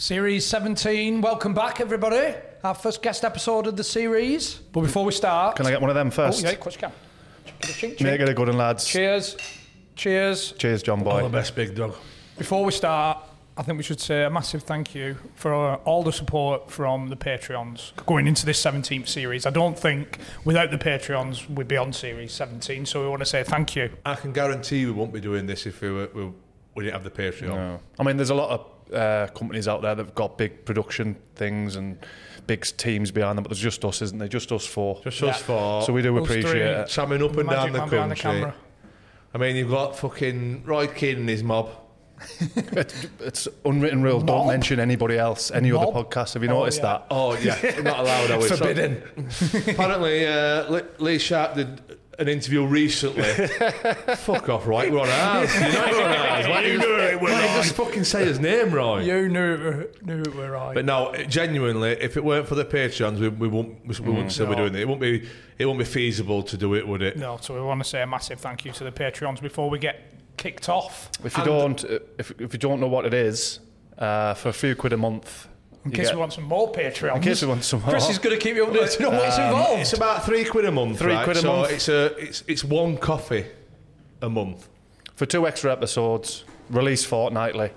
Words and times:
Series 0.00 0.44
17, 0.46 1.22
welcome 1.22 1.54
back, 1.54 1.80
everybody. 1.80 2.34
Our 2.62 2.74
first 2.74 3.00
guest 3.00 3.24
episode 3.24 3.66
of 3.66 3.78
the 3.78 3.82
series. 3.84 4.56
But 4.72 4.82
before 4.82 5.06
we 5.06 5.12
start. 5.12 5.56
Can 5.56 5.64
I 5.66 5.70
get 5.70 5.80
one 5.80 5.88
of 5.88 5.96
them 5.96 6.08
Oh, 6.08 6.10
first? 6.10 6.42
yeah, 6.42 6.50
of 6.50 6.60
course 6.60 6.74
you 6.74 6.80
can. 6.80 6.92
Chink, 7.62 7.96
chink, 7.96 8.00
Make 8.02 8.20
it 8.20 8.28
a 8.28 8.34
good 8.34 8.48
one, 8.48 8.58
lads. 8.58 8.86
Cheers. 8.86 9.38
Cheers. 9.94 10.52
Cheers, 10.58 10.82
John 10.82 10.98
All 11.06 11.16
the 11.16 11.22
Boy. 11.22 11.28
best, 11.30 11.54
big 11.56 11.74
dog. 11.74 11.94
Before 12.36 12.62
we 12.62 12.72
start, 12.72 13.20
I 13.56 13.62
think 13.62 13.78
we 13.78 13.82
should 13.84 13.98
say 14.02 14.24
a 14.24 14.28
massive 14.30 14.64
thank 14.64 14.94
you 14.94 15.16
for 15.34 15.54
uh, 15.54 15.76
all 15.86 16.02
the 16.02 16.12
support 16.12 16.70
from 16.70 17.08
the 17.08 17.16
Patreons 17.16 17.92
going 18.04 18.26
into 18.26 18.44
this 18.44 18.62
17th 18.62 19.08
series. 19.08 19.46
I 19.46 19.50
don't 19.50 19.78
think 19.78 20.18
without 20.44 20.70
the 20.70 20.76
Patreons 20.76 21.48
we'd 21.48 21.68
be 21.68 21.78
on 21.78 21.94
series 21.94 22.34
17, 22.34 22.84
so 22.84 23.00
we 23.02 23.08
want 23.08 23.20
to 23.20 23.26
say 23.26 23.42
thank 23.44 23.74
you. 23.74 23.88
I 24.04 24.16
can 24.16 24.32
guarantee 24.34 24.84
we 24.84 24.92
won't 24.92 25.14
be 25.14 25.22
doing 25.22 25.46
this 25.46 25.64
if 25.64 25.80
we, 25.80 25.90
were, 25.90 26.10
we, 26.14 26.32
we 26.76 26.84
didn't 26.84 27.02
have 27.02 27.04
the 27.04 27.10
Patreon. 27.22 27.48
No. 27.48 27.80
I 27.98 28.02
mean, 28.04 28.16
there's 28.16 28.30
a 28.30 28.34
lot 28.34 28.50
of 28.50 28.94
uh, 28.94 29.26
companies 29.34 29.66
out 29.66 29.82
there 29.82 29.94
that've 29.94 30.14
got 30.14 30.38
big 30.38 30.64
production 30.64 31.16
things 31.34 31.74
and 31.76 31.98
big 32.46 32.64
teams 32.76 33.10
behind 33.10 33.36
them, 33.36 33.42
but 33.42 33.50
there's 33.50 33.60
just 33.60 33.84
us, 33.84 34.00
isn't 34.02 34.18
there? 34.18 34.28
Just 34.28 34.52
us 34.52 34.64
four. 34.66 35.00
Just 35.02 35.20
Yeah. 35.20 35.30
us 35.30 35.42
four. 35.42 35.82
so 35.82 35.92
we 35.92 36.02
do 36.02 36.16
Us 36.18 36.24
appreciate 36.24 36.50
three. 36.52 36.60
it. 36.60 36.86
Tramming 36.86 37.24
up 37.24 37.36
and 37.36 37.46
Magic 37.46 37.48
down 37.48 37.72
the 37.72 37.78
man 37.80 37.88
behind 37.88 38.10
the 38.12 38.16
country. 38.16 38.52
I 39.34 39.38
mean, 39.38 39.56
you've 39.56 39.70
got 39.70 39.98
fucking 39.98 40.64
Roy 40.64 40.86
Keane 40.86 41.16
and 41.18 41.28
his 41.28 41.42
mob. 41.42 41.70
It- 42.56 42.94
It's 43.20 43.48
unwritten 43.64 44.02
rule. 44.02 44.18
Mob? 44.20 44.26
Don't 44.28 44.46
mention 44.46 44.78
anybody 44.80 45.18
else, 45.18 45.50
any 45.50 45.72
Mob? 45.72 45.88
other 45.96 46.04
podcast. 46.04 46.34
Have 46.34 46.42
you 46.44 46.48
Oh, 46.50 46.60
noticed 46.60 46.78
yeah. 46.78 46.84
that? 46.84 47.06
Oh, 47.10 47.36
yeah, 47.36 47.80
not 47.82 47.98
allowed. 48.00 48.30
I 48.30 48.36
was 48.38 48.48
Forbidden. 48.58 49.02
Apparently, 49.68 50.26
uh, 50.26 50.70
Lee- 50.70 50.82
Lee 50.98 51.18
Sharp 51.18 51.54
did 51.56 51.98
an 52.18 52.28
interview 52.28 52.64
recently. 52.66 53.22
Fuck 54.16 54.48
off, 54.48 54.66
right? 54.66 54.90
We're 54.90 55.00
on 55.00 55.08
ours. 55.08 55.54
You 55.54 55.60
know 55.60 55.88
we're 55.90 56.04
on 56.04 56.16
ours. 56.16 56.46
Why 56.48 56.60
You 56.62 56.72
you, 56.72 56.78
knew 56.78 56.96
it, 56.98 57.20
we're 57.20 57.30
why 57.32 57.42
you 57.42 57.62
just 57.62 57.74
fucking 57.74 58.04
say 58.04 58.24
his 58.24 58.40
name, 58.40 58.72
right? 58.72 59.04
You 59.04 59.28
knew 59.28 59.52
it 59.54 59.60
were, 59.60 59.90
knew 60.02 60.20
it 60.22 60.34
were 60.34 60.50
right. 60.50 60.74
But 60.74 60.84
no, 60.84 61.14
genuinely, 61.28 61.90
if 62.00 62.16
it 62.16 62.24
weren't 62.24 62.46
for 62.48 62.54
the 62.54 62.64
Patreons, 62.64 63.18
we, 63.18 63.28
we 63.28 63.48
won't 63.48 63.86
we, 63.86 63.94
we 64.00 64.10
wouldn't 64.12 64.32
still 64.32 64.46
be 64.46 64.52
No. 64.52 64.58
doing 64.68 64.74
it. 64.74 64.80
It 64.80 64.88
won't 64.88 65.00
be 65.00 65.28
it 65.58 65.66
won't 65.66 65.78
be 65.78 65.84
feasible 65.84 66.42
to 66.44 66.56
do 66.56 66.74
it, 66.74 66.86
would 66.86 67.02
it? 67.02 67.16
No, 67.16 67.38
so 67.40 67.54
we 67.54 67.60
want 67.60 67.82
to 67.82 67.88
say 67.88 68.02
a 68.02 68.06
massive 68.06 68.40
thank 68.40 68.64
you 68.64 68.72
to 68.72 68.84
the 68.84 68.92
Patreons 68.92 69.40
before 69.40 69.68
we 69.70 69.78
get 69.78 70.00
kicked 70.36 70.68
off. 70.68 71.10
If 71.24 71.36
you 71.36 71.42
And- 71.44 71.76
don't, 71.78 71.84
uh, 71.84 71.98
if, 72.18 72.30
if 72.40 72.52
you 72.52 72.58
don't 72.58 72.80
know 72.80 72.88
what 72.88 73.04
it 73.06 73.14
is, 73.14 73.60
uh, 73.98 74.34
for 74.34 74.50
a 74.50 74.52
few 74.52 74.74
quid 74.76 74.92
a 74.92 74.96
month, 74.98 75.48
In 75.86 75.92
you 75.92 75.96
case 75.96 76.06
get- 76.08 76.14
we 76.16 76.20
want 76.20 76.32
some 76.32 76.44
more 76.44 76.72
Patreon. 76.72 77.16
in 77.16 77.22
case 77.22 77.42
we 77.42 77.48
want 77.48 77.62
some 77.64 77.80
more. 77.80 77.90
Chris 77.90 78.08
is 78.10 78.18
going 78.18 78.36
to 78.36 78.42
keep 78.42 78.56
you 78.56 78.66
updated 78.66 79.06
on 79.08 79.14
what's 79.16 79.38
involved. 79.38 79.80
It's 79.80 79.92
about 79.92 80.24
three 80.24 80.44
quid 80.44 80.64
a 80.64 80.72
month. 80.72 80.98
Three 80.98 81.12
right? 81.14 81.24
quid 81.24 81.36
a 81.36 81.40
so 81.40 81.52
month. 81.56 81.70
It's 81.72 81.88
a 81.88 82.06
it's 82.18 82.42
it's 82.48 82.64
one 82.64 82.96
coffee 82.96 83.46
a 84.20 84.28
month. 84.28 84.68
for 85.14 85.26
two 85.26 85.46
extra 85.46 85.70
episodes, 85.72 86.44
released 86.70 87.06
fortnightly. 87.06 87.70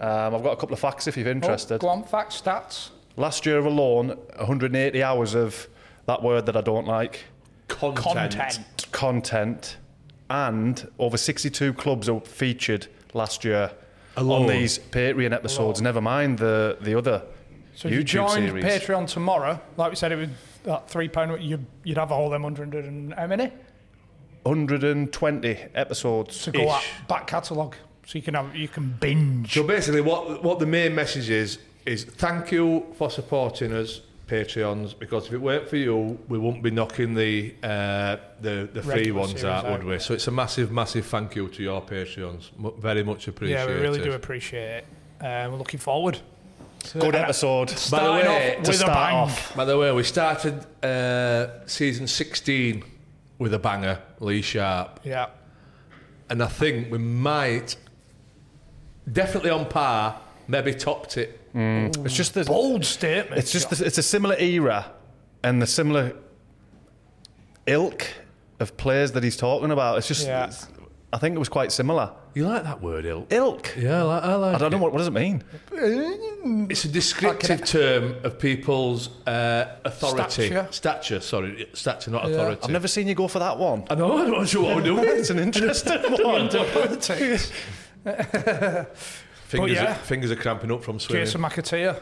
Um, 0.00 0.34
I've 0.34 0.42
got 0.42 0.52
a 0.52 0.56
couple 0.56 0.72
of 0.72 0.80
facts 0.80 1.06
if 1.06 1.16
you're 1.18 1.28
Oh, 1.28 1.32
interested. 1.32 1.80
go 1.80 1.88
on, 1.88 2.02
facts, 2.04 2.40
stats. 2.40 2.88
Last 3.16 3.44
year 3.44 3.58
alone, 3.58 4.16
180 4.38 5.02
hours 5.02 5.34
of 5.34 5.68
that 6.06 6.22
word 6.22 6.46
that 6.46 6.56
I 6.56 6.62
don't 6.62 6.86
like, 6.86 7.24
Content. 7.68 8.34
Content. 8.34 8.86
content, 8.92 9.76
and 10.30 10.88
over 10.98 11.16
62 11.18 11.74
clubs 11.74 12.08
are 12.08 12.20
featured 12.20 12.86
last 13.12 13.44
year 13.44 13.70
Alone. 14.16 14.42
on 14.42 14.48
these 14.48 14.78
Patreon 14.78 15.32
episodes. 15.34 15.82
Never 15.82 16.00
mind 16.00 16.38
the 16.38 16.78
the 16.80 16.96
other 16.96 17.22
So 17.80 17.88
if 17.88 17.94
YouTube 17.94 17.98
you 17.98 18.04
joined 18.04 18.48
series. 18.48 18.64
Patreon 18.64 19.08
tomorrow, 19.08 19.58
like 19.78 19.88
we 19.88 19.96
said, 19.96 20.12
it 20.12 20.16
was 20.16 20.28
that 20.64 20.90
three 20.90 21.08
pound. 21.08 21.42
You'd, 21.42 21.64
you'd 21.82 21.96
have 21.96 22.12
all 22.12 22.28
them 22.28 22.42
hundred 22.42 22.74
and 22.74 23.14
how 23.14 23.26
many 23.26 23.50
120 24.42 25.56
episodes. 25.74 26.42
to 26.42 26.52
go 26.52 26.70
at 26.70 26.84
back 27.08 27.26
catalogue, 27.26 27.76
so 28.04 28.18
you 28.18 28.22
can 28.22 28.34
have 28.34 28.54
you 28.54 28.68
can 28.68 28.94
binge. 29.00 29.54
So 29.54 29.62
basically, 29.62 30.02
what 30.02 30.44
what 30.44 30.58
the 30.58 30.66
main 30.66 30.94
message 30.94 31.30
is 31.30 31.58
is 31.86 32.04
thank 32.04 32.52
you 32.52 32.84
for 32.98 33.10
supporting 33.10 33.72
us, 33.72 34.02
Patreons, 34.26 34.98
because 34.98 35.28
if 35.28 35.32
it 35.32 35.38
weren't 35.38 35.66
for 35.66 35.76
you, 35.76 36.18
we 36.28 36.36
wouldn't 36.36 36.62
be 36.62 36.70
knocking 36.70 37.14
the 37.14 37.54
uh, 37.62 38.18
the 38.42 38.68
the 38.74 38.82
free 38.82 39.10
ones 39.10 39.42
out, 39.42 39.64
out, 39.64 39.72
would 39.72 39.84
we? 39.84 39.98
So 40.00 40.12
it's 40.12 40.26
a 40.26 40.30
massive, 40.30 40.70
massive 40.70 41.06
thank 41.06 41.34
you 41.34 41.48
to 41.48 41.62
your 41.62 41.80
Patreons. 41.80 42.50
Mu 42.58 42.72
very 42.72 43.02
much 43.02 43.26
appreciated. 43.26 43.70
yeah, 43.70 43.74
we 43.74 43.80
really 43.80 44.02
do 44.02 44.12
appreciate 44.12 44.84
it. 44.84 44.86
Uh, 45.18 45.48
we're 45.50 45.56
looking 45.56 45.80
forward. 45.80 46.20
Good 46.98 47.14
episode. 47.14 47.70
Starting 47.70 48.28
way, 48.30 48.52
to 48.54 48.58
with 48.60 48.68
a 48.70 48.72
start 48.74 48.92
bang. 48.92 49.14
off. 49.16 49.54
By 49.56 49.64
the 49.64 49.78
way, 49.78 49.92
we 49.92 50.02
started 50.02 50.64
uh, 50.84 51.66
season 51.66 52.06
16 52.06 52.82
with 53.38 53.54
a 53.54 53.58
banger, 53.58 53.98
Lee 54.18 54.42
Sharp. 54.42 55.00
Yeah, 55.04 55.26
And 56.28 56.42
I 56.42 56.46
think 56.46 56.90
we 56.90 56.98
might, 56.98 57.76
definitely 59.10 59.50
on 59.50 59.66
par, 59.66 60.20
maybe 60.48 60.74
topped 60.74 61.16
it. 61.16 61.40
It's 61.54 62.14
just 62.14 62.34
the, 62.34 62.44
bold 62.44 62.84
statement. 62.84 63.38
it's 63.38 63.50
just 63.52 63.70
the, 63.70 63.84
it's 63.84 63.98
a 63.98 64.02
similar 64.02 64.36
era 64.38 64.90
and 65.42 65.60
the 65.60 65.66
similar 65.66 66.14
ilk 67.66 68.06
of 68.60 68.76
players 68.76 69.12
that 69.12 69.22
he's 69.24 69.36
talking 69.36 69.70
about. 69.70 69.98
It's 69.98 70.08
just 70.08 70.26
Yeah. 70.26 70.44
it's- 70.44 70.66
I 71.12 71.18
think 71.18 71.34
it 71.34 71.38
was 71.38 71.48
quite 71.48 71.72
similar. 71.72 72.12
You 72.34 72.46
like 72.46 72.62
that 72.62 72.80
word, 72.80 73.04
Il? 73.04 73.26
Ilk. 73.30 73.74
Yeah, 73.76 73.98
I 73.98 74.02
like, 74.02 74.22
I 74.22 74.34
like 74.36 74.54
I 74.54 74.58
don't 74.58 74.70
know 74.70 74.78
what 74.78 74.92
what 74.92 74.98
does 74.98 75.08
it 75.08 75.12
mean. 75.12 75.42
It's 76.70 76.84
a 76.84 76.88
descriptive 76.88 77.64
term 77.64 78.14
of 78.24 78.38
people's 78.38 79.10
uh, 79.26 79.76
authority. 79.84 80.46
Stature. 80.46 80.68
Stature, 80.70 81.20
sorry. 81.20 81.68
Stature, 81.74 82.12
not 82.12 82.30
authority. 82.30 82.62
I've 82.62 82.70
never 82.70 82.88
seen 82.88 83.08
you 83.08 83.14
go 83.14 83.28
for 83.28 83.40
that 83.40 83.58
one. 83.58 83.84
I 83.90 83.94
know, 83.94 84.18
I'm 84.18 84.30
not 84.30 84.48
sure 84.48 84.62
what 84.62 84.78
I'm 84.78 84.84
doing. 84.84 85.04
It's 85.20 85.30
an 85.30 85.38
interesting 85.38 86.00
one. 86.24 86.48
politics. 86.48 87.52
Fingers, 89.50 89.72
yeah. 89.72 89.90
are, 89.90 89.94
fingers 89.96 90.30
are 90.30 90.36
cramping 90.36 90.70
up 90.70 90.82
from 90.82 90.98
swimming. 90.98 91.26
Jason 91.26 91.42
McAteer, 91.42 92.00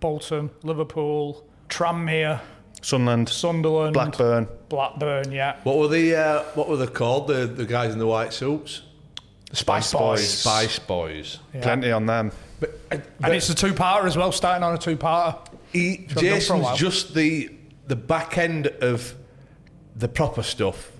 Bolton, 0.00 0.50
Liverpool, 0.62 1.44
Tranmere, 1.68 2.40
Sunland, 2.82 3.28
Sunderland, 3.28 3.94
Blackburn. 3.94 4.46
Blackburn. 4.68 5.32
Yeah, 5.32 5.56
What 5.64 5.78
were 5.78 5.88
the 5.88 6.14
uh, 6.16 6.42
what 6.54 6.68
were 6.68 6.76
they 6.76 6.86
called? 6.86 7.26
The 7.28 7.46
the 7.46 7.66
guys 7.66 7.92
in 7.92 7.98
the 7.98 8.06
white 8.06 8.32
suits? 8.32 8.82
the 9.50 9.56
Spice 9.56 9.92
Boys. 9.92 10.00
Boys. 10.20 10.28
Spice 10.38 10.78
Boys. 10.78 11.38
Yeah. 11.54 11.62
Plenty 11.62 11.90
on 11.90 12.04
them. 12.06 12.32
But, 12.60 12.70
uh, 12.92 12.98
And 13.22 13.32
it's 13.34 13.48
a 13.48 13.54
two-parter 13.54 14.04
as 14.04 14.14
well, 14.16 14.30
starting 14.30 14.62
on 14.62 14.74
a 14.74 14.78
two-parter. 14.78 15.38
he, 15.72 15.96
done 16.08 16.18
a. 16.18 16.20
Jason's 16.28 16.76
just 16.78 17.14
the 17.14 17.50
the 17.86 17.96
back 17.96 18.36
end 18.36 18.66
of 18.66 19.14
the 19.96 20.08
proper 20.08 20.42
stuff, 20.42 20.92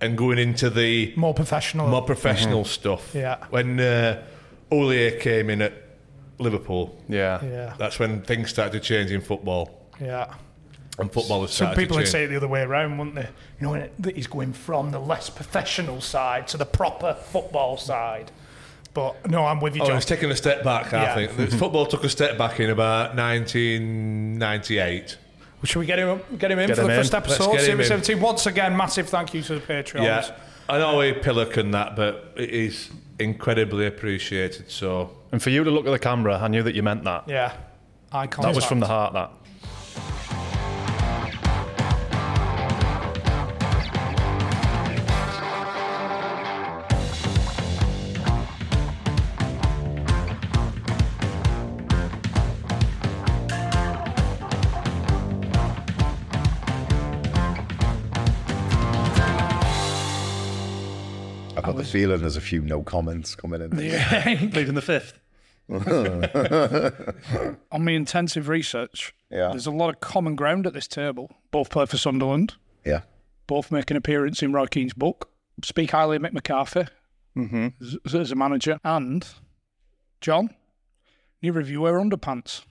and 0.00 0.16
going 0.18 0.38
into 0.38 0.68
the 0.70 1.12
More 1.16 1.32
professional. 1.34 1.88
more 1.88 2.02
professional 2.02 2.64
stuff. 2.64 3.08
Mm-hmm. 3.08 3.18
Yeah. 3.18 3.44
When 3.50 3.80
uh, 3.80 4.22
Houllier 4.70 5.18
came 5.20 5.48
in 5.50 5.62
at 5.62 5.72
Liverpool, 6.38 6.94
Yeah. 7.08 7.42
yeah, 7.44 7.74
that's 7.78 7.98
when 7.98 8.20
things 8.22 8.50
started 8.50 8.72
to 8.72 8.80
change 8.80 9.10
in 9.10 9.20
football, 9.22 9.70
yeah. 10.00 10.34
And 10.98 11.12
footballers 11.12 11.50
Some 11.50 11.66
started 11.66 11.80
people 11.80 11.96
to 11.96 12.02
would 12.02 12.08
say 12.08 12.24
it 12.24 12.28
the 12.28 12.36
other 12.36 12.48
way 12.48 12.62
around, 12.62 12.98
wouldn't 12.98 13.16
they? 13.16 13.28
You 13.60 13.66
know, 13.66 13.88
that 13.98 14.14
he's 14.16 14.26
going 14.28 14.52
from 14.52 14.90
the 14.92 15.00
less 15.00 15.28
professional 15.30 16.00
side 16.00 16.46
to 16.48 16.56
the 16.56 16.66
proper 16.66 17.14
football 17.14 17.76
side. 17.76 18.30
But 18.92 19.28
no, 19.28 19.44
I'm 19.44 19.60
with 19.60 19.74
you, 19.74 19.82
Oh, 19.82 19.86
John. 19.86 19.96
it's 19.96 20.06
taken 20.06 20.30
a 20.30 20.36
step 20.36 20.62
back. 20.62 20.92
I 20.92 21.02
Yeah. 21.02 21.26
think 21.28 21.50
football 21.58 21.86
took 21.86 22.04
a 22.04 22.08
step 22.08 22.38
back 22.38 22.60
in 22.60 22.70
about 22.70 23.16
1998. 23.16 25.18
Should 25.64 25.78
we 25.80 25.86
get 25.86 25.98
him 25.98 26.20
get 26.38 26.50
him 26.50 26.58
in 26.58 26.66
Get 26.68 26.76
for 26.76 26.82
him 26.82 26.88
the 26.88 26.94
in. 26.94 27.00
first 27.00 27.12
Let's 27.14 27.26
episode? 27.30 27.52
get 27.52 27.60
him 27.62 27.66
Series 27.78 27.88
17. 27.88 28.20
Once 28.20 28.46
again, 28.46 28.76
massive 28.76 29.08
thank 29.08 29.32
you 29.32 29.42
to 29.42 29.54
the 29.54 29.60
Patreons. 29.60 30.04
Yeah, 30.04 30.30
I 30.68 30.78
know 30.78 30.98
we 30.98 31.14
pillock 31.14 31.56
and 31.56 31.72
that, 31.72 31.96
but 31.96 32.34
it 32.36 32.50
is 32.50 32.90
incredibly 33.18 33.86
appreciated. 33.86 34.70
So 34.70 35.10
And 35.32 35.42
for 35.42 35.50
you 35.50 35.64
to 35.64 35.70
look 35.70 35.86
at 35.86 35.90
the 35.90 35.98
camera, 35.98 36.38
I 36.38 36.48
knew 36.48 36.62
that 36.62 36.74
you 36.74 36.82
meant 36.82 37.04
that. 37.04 37.24
Yeah. 37.28 37.52
Eye 38.12 38.26
That 38.26 38.54
was 38.54 38.64
from 38.64 38.80
the 38.80 38.86
heart, 38.86 39.14
that. 39.14 39.30
Feeling 61.94 62.20
there's 62.22 62.36
a 62.36 62.40
few 62.40 62.60
no 62.60 62.82
comments 62.82 63.36
coming 63.36 63.60
in. 63.62 63.70
Leading 63.70 64.74
the 64.74 64.82
fifth. 64.82 65.20
On 67.70 67.84
my 67.84 67.92
intensive 67.92 68.48
research, 68.48 69.14
Yeah. 69.30 69.50
there's 69.50 69.68
a 69.68 69.70
lot 69.70 69.90
of 69.90 70.00
common 70.00 70.34
ground 70.34 70.66
at 70.66 70.72
this 70.72 70.88
table. 70.88 71.30
Both 71.52 71.70
play 71.70 71.86
for 71.86 71.96
Sunderland, 71.96 72.54
Yeah. 72.84 73.02
both 73.46 73.70
make 73.70 73.92
an 73.92 73.96
appearance 73.96 74.42
in 74.42 74.52
Roy 74.52 74.66
Keane's 74.66 74.92
book, 74.92 75.30
speak 75.62 75.92
highly 75.92 76.16
of 76.16 76.22
Mick 76.22 76.32
McCarthy 76.32 76.86
mm-hmm. 77.36 77.68
as, 78.04 78.12
as 78.12 78.32
a 78.32 78.34
manager, 78.34 78.80
and 78.82 79.24
John, 80.20 80.50
you 81.40 81.52
review 81.52 81.82
wear 81.82 81.94
underpants. 81.94 82.62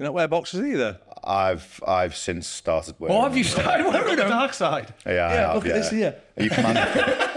You 0.00 0.06
don't 0.06 0.14
wear 0.14 0.26
boxes 0.26 0.66
either. 0.66 0.98
I've 1.22 1.80
I've 1.86 2.16
since 2.16 2.48
started 2.48 2.96
wearing. 2.98 3.16
Oh, 3.16 3.22
have 3.22 3.36
you 3.36 3.44
started 3.44 3.86
wearing 3.86 4.16
The 4.16 4.22
them? 4.22 4.30
dark 4.30 4.54
side. 4.54 4.92
Yeah, 5.06 5.12
I 5.12 5.14
Yeah, 5.14 5.30
have, 5.46 5.54
look 5.54 5.66
at 5.66 5.74
this 5.74 5.90
here. 5.90 6.16
Are 6.36 6.42
you 6.42 6.50
commando? 6.50 7.28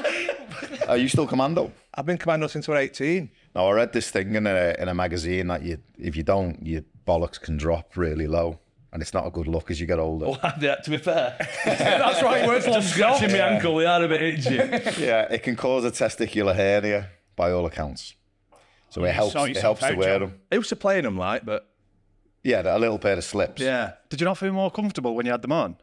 Are 0.88 0.98
you 0.98 1.08
still 1.08 1.28
commando? 1.28 1.72
I've 1.94 2.06
been 2.06 2.18
commando 2.18 2.48
since 2.48 2.68
we're 2.68 2.78
18. 2.78 3.30
No, 3.56 3.68
I 3.68 3.72
read 3.74 3.94
this 3.94 4.10
thing 4.12 4.36
in 4.36 4.46
a 4.48 4.76
in 4.80 4.88
a 4.88 4.94
magazine 4.94 5.48
that 5.48 5.64
you 5.64 5.78
if 5.98 6.16
you 6.16 6.24
don't, 6.24 6.66
your 6.66 6.82
bollocks 7.06 7.40
can 7.42 7.58
drop 7.58 7.98
really 7.98 8.28
low, 8.28 8.60
and 8.94 9.02
it's 9.02 9.14
not 9.14 9.26
a 9.28 9.32
good 9.32 9.48
look 9.48 9.72
as 9.72 9.80
you 9.82 9.88
get 9.88 10.00
older. 10.00 10.28
Well, 10.28 10.54
yeah, 10.62 10.76
to 10.76 10.90
be 10.90 10.98
fair, 10.98 11.36
That's 11.66 12.22
right, 12.22 12.48
words 12.48 12.66
just 12.66 12.94
scratching 12.94 13.32
my 13.32 13.40
ankle, 13.40 13.76
they 13.78 13.86
are 13.86 14.04
a 14.04 14.08
bit 14.08 14.22
itchy. 14.22 14.56
Yeah, 15.04 15.32
it 15.32 15.44
can 15.44 15.56
cause 15.56 15.84
a 15.86 15.92
testicular 15.92 16.56
hernia 16.56 17.10
by 17.36 17.52
all 17.52 17.66
accounts. 17.66 18.14
So 18.90 19.04
it 19.04 19.14
helps. 19.14 19.34
sort 19.34 19.50
It 19.50 19.58
helps 19.58 19.82
to 19.82 19.96
wear 19.96 20.20
them. 20.20 20.40
I 20.52 20.56
used 20.56 20.70
to 20.70 20.76
play 20.76 20.98
in 20.98 21.04
them, 21.04 21.18
like, 21.18 21.44
but 21.46 21.68
Yeah, 22.44 22.62
a 22.66 22.80
little 22.80 22.98
pair 23.00 23.18
of 23.18 23.24
slips. 23.24 23.62
yeah, 23.62 23.94
Did 24.10 24.22
you 24.22 24.26
not 24.26 24.38
feel 24.38 24.54
more 24.54 24.72
comfortable 24.72 25.14
when 25.16 25.26
you 25.26 25.32
had 25.34 25.42
them 25.42 25.52
on? 25.52 25.76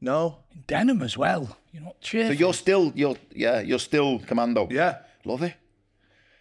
No, 0.00 0.38
Denim 0.66 1.02
as 1.02 1.16
well. 1.16 1.56
You're 1.72 1.82
not 1.84 1.96
So 2.02 2.18
you're 2.18 2.54
still 2.54 2.92
you're 2.94 3.16
yeah 3.34 3.60
you're 3.60 3.78
still 3.78 4.18
commando. 4.20 4.68
yeah, 4.70 4.98
love 5.24 5.42
it. 5.42 5.54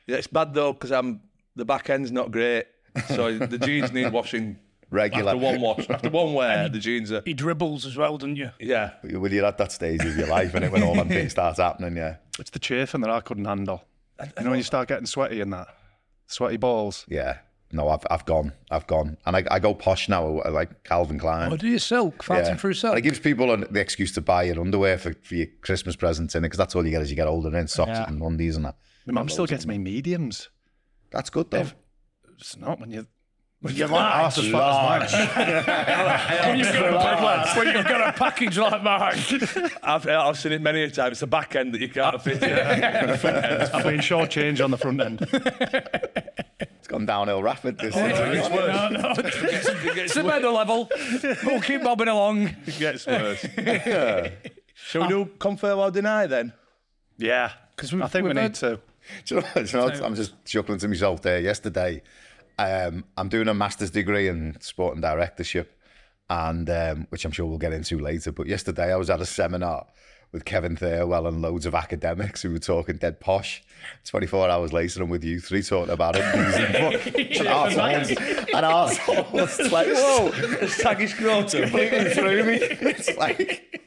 yeah. 0.08 0.18
It's 0.18 0.28
bad 0.28 0.54
though 0.54 0.74
because 0.74 0.92
I'm 0.92 1.22
the 1.56 1.66
back 1.66 1.90
end's 1.90 2.12
not 2.12 2.32
great, 2.32 2.66
so 3.08 3.38
the 3.38 3.58
jeans 3.68 3.92
need 3.92 4.12
washing 4.12 4.58
Regular. 4.92 5.34
after 5.34 5.46
one 5.46 5.62
wash. 5.62 5.88
After 5.90 6.10
one 6.10 6.34
wear, 6.34 6.68
the 6.68 6.80
jeans 6.80 7.12
are 7.12 7.22
He 7.26 7.34
dribbles 7.36 7.86
as 7.86 7.96
well, 7.96 8.18
doesn't 8.18 8.38
you? 8.38 8.50
yeah. 8.60 8.94
When 9.04 9.32
you're 9.32 9.46
at 9.46 9.58
that 9.60 9.72
stage 9.72 10.04
of 10.04 10.18
your 10.18 10.26
life, 10.28 10.56
and 10.56 10.66
it 10.66 10.72
when 10.72 10.82
all 10.82 10.96
them 10.96 11.10
things 11.10 11.32
starts 11.34 11.60
happening, 11.68 11.96
yeah, 11.96 12.16
It's 12.40 12.50
the 12.50 12.58
chafing 12.60 13.02
that 13.02 13.12
I 13.12 13.20
couldn't 13.22 13.46
handle. 13.46 13.84
You 14.20 14.44
know 14.44 14.50
when 14.50 14.58
you 14.60 14.64
start 14.64 14.88
getting 14.88 15.06
sweaty 15.06 15.42
and 15.42 15.54
that, 15.54 15.68
sweaty 16.26 16.58
balls. 16.58 17.06
yeah. 17.08 17.38
No, 17.72 17.88
I've 17.90 18.04
I've 18.10 18.26
gone, 18.26 18.54
I've 18.72 18.88
gone, 18.88 19.18
and 19.28 19.36
I, 19.36 19.44
I 19.52 19.60
go 19.60 19.76
posh 19.76 20.10
now, 20.10 20.40
I 20.40 20.50
like 20.50 20.84
Calvin 20.84 21.20
Klein. 21.20 21.52
Or 21.54 21.58
do 21.58 21.68
you 21.68 21.78
silk? 21.78 22.24
Farting 22.24 22.46
Yeah. 22.48 22.56
through 22.56 22.72
And 22.72 22.78
silk? 22.80 22.98
it 22.98 23.02
gives 23.02 23.20
people 23.20 23.54
an, 23.54 23.66
the 23.70 23.80
excuse 23.80 24.12
to 24.14 24.22
buy 24.22 24.44
your 24.44 24.60
underwear 24.60 24.98
for, 24.98 25.14
for 25.22 25.36
your 25.36 25.48
Christmas 25.62 25.96
presents 25.96 26.34
in 26.34 26.44
it, 26.44 26.48
because 26.48 26.58
that's 26.58 26.76
all 26.76 26.84
you 26.84 26.90
get 26.92 27.02
as 27.02 27.12
you 27.12 27.16
get 27.16 27.28
older, 27.28 27.56
in 27.56 27.68
socks 27.68 27.90
Yeah. 27.90 28.08
and 28.08 28.22
undies 28.24 28.56
and 28.56 28.66
that. 28.66 28.76
My 29.06 29.14
mum 29.14 29.30
still 29.30 29.46
gets 29.46 29.68
me 29.68 29.78
mediums. 29.78 30.50
That's 31.12 31.30
good 31.30 31.52
though. 31.52 31.68
It's 32.40 32.58
not 32.58 32.80
when 32.80 32.90
you. 32.92 33.06
When 33.62 33.76
you're 33.76 33.90
Half 33.90 34.38
as 34.38 34.48
fat 34.50 35.02
as 35.04 35.12
mine. 35.14 36.48
when 36.48 36.60
you've 36.60 36.72
got 36.74 37.56
a, 37.56 37.60
when 37.60 37.76
you've 37.76 37.86
got 37.88 38.08
a 38.16 38.18
package 38.18 38.58
like 38.58 38.82
mine. 38.82 39.20
I've 39.84 40.08
I've 40.08 40.40
seen 40.40 40.54
it 40.54 40.62
many 40.62 40.82
a 40.84 40.90
time. 40.90 41.12
It's 41.12 41.20
the 41.20 41.28
back 41.28 41.58
end 41.58 41.74
that 41.74 41.82
you 41.82 41.90
can't 41.90 42.22
fit. 42.22 42.42
in. 42.42 42.50
I've 43.74 43.84
been 43.84 44.00
short 44.00 44.30
change 44.30 44.62
on 44.62 44.72
the 44.72 44.78
front 44.78 45.02
end. 45.02 45.20
It's 46.60 46.88
gone 46.88 47.06
downhill 47.06 47.42
rapid. 47.42 47.78
This 47.78 47.96
No, 47.96 48.08
no. 48.90 49.14
It's 49.18 50.16
a 50.16 50.24
better 50.24 50.50
level. 50.50 50.90
We'll 51.46 51.62
keep 51.62 51.84
bobbing 51.84 52.08
along. 52.10 52.56
It 52.66 52.78
gets 52.80 53.08
worse. 53.08 53.46
Shall 54.76 55.02
we 55.04 55.08
do 55.08 55.26
confirm 55.40 55.80
or 55.80 55.92
deny 55.92 56.28
then? 56.28 56.54
Yeah, 57.18 57.52
because 57.76 57.94
I 57.94 58.08
think 58.08 58.24
we 58.24 58.30
we've 58.30 58.36
need 58.36 58.42
had- 58.42 58.56
to. 58.56 58.80
Do 59.26 59.36
you 59.36 59.42
know, 59.42 59.48
do 59.56 59.62
you 59.62 59.78
know 59.78 59.86
what? 59.86 60.02
I'm 60.04 60.14
just 60.16 60.34
chuckling 60.46 60.78
to 60.80 60.88
myself 60.88 61.22
there. 61.22 61.40
Yesterday, 61.40 62.02
um, 62.60 63.04
I'm 63.18 63.28
doing 63.30 63.48
a 63.48 63.54
master's 63.54 63.90
degree 63.90 64.28
in 64.28 64.56
sport 64.60 64.94
and 64.94 65.02
directorship, 65.02 65.76
and 66.30 66.70
um, 66.70 67.08
which 67.10 67.26
I'm 67.26 67.32
sure 67.32 67.46
we'll 67.48 67.58
get 67.58 67.74
into 67.74 67.98
later. 67.98 68.32
But 68.32 68.48
yesterday, 68.48 68.94
I 68.94 68.98
was 68.98 69.10
at 69.10 69.20
a 69.20 69.26
seminar 69.26 69.88
with 70.32 70.46
Kevin 70.46 70.76
Thelwell 70.76 71.28
and 71.28 71.42
loads 71.42 71.66
of 71.66 71.74
academics 71.74 72.42
who 72.42 72.52
were 72.52 72.60
talking 72.60 72.98
dead 72.98 73.20
posh. 73.20 73.64
24 74.06 74.50
hours 74.50 74.72
later, 74.74 75.02
I'm 75.02 75.10
with 75.10 75.24
you 75.24 75.40
three 75.40 75.64
talking 75.64 75.92
about 75.94 76.16
it. 76.16 76.22
and 76.24 77.48
arseholes. 77.48 78.10
And 78.54 78.66
arseholes. 78.66 79.60
It's 79.60 79.72
like, 79.72 79.88
whoa, 79.88 80.68
Saggy 80.68 81.08
scrotum. 81.08 81.64
completely 81.64 82.14
through 82.14 82.44
me. 82.44 82.56
It's 82.62 83.18
like 83.18 83.80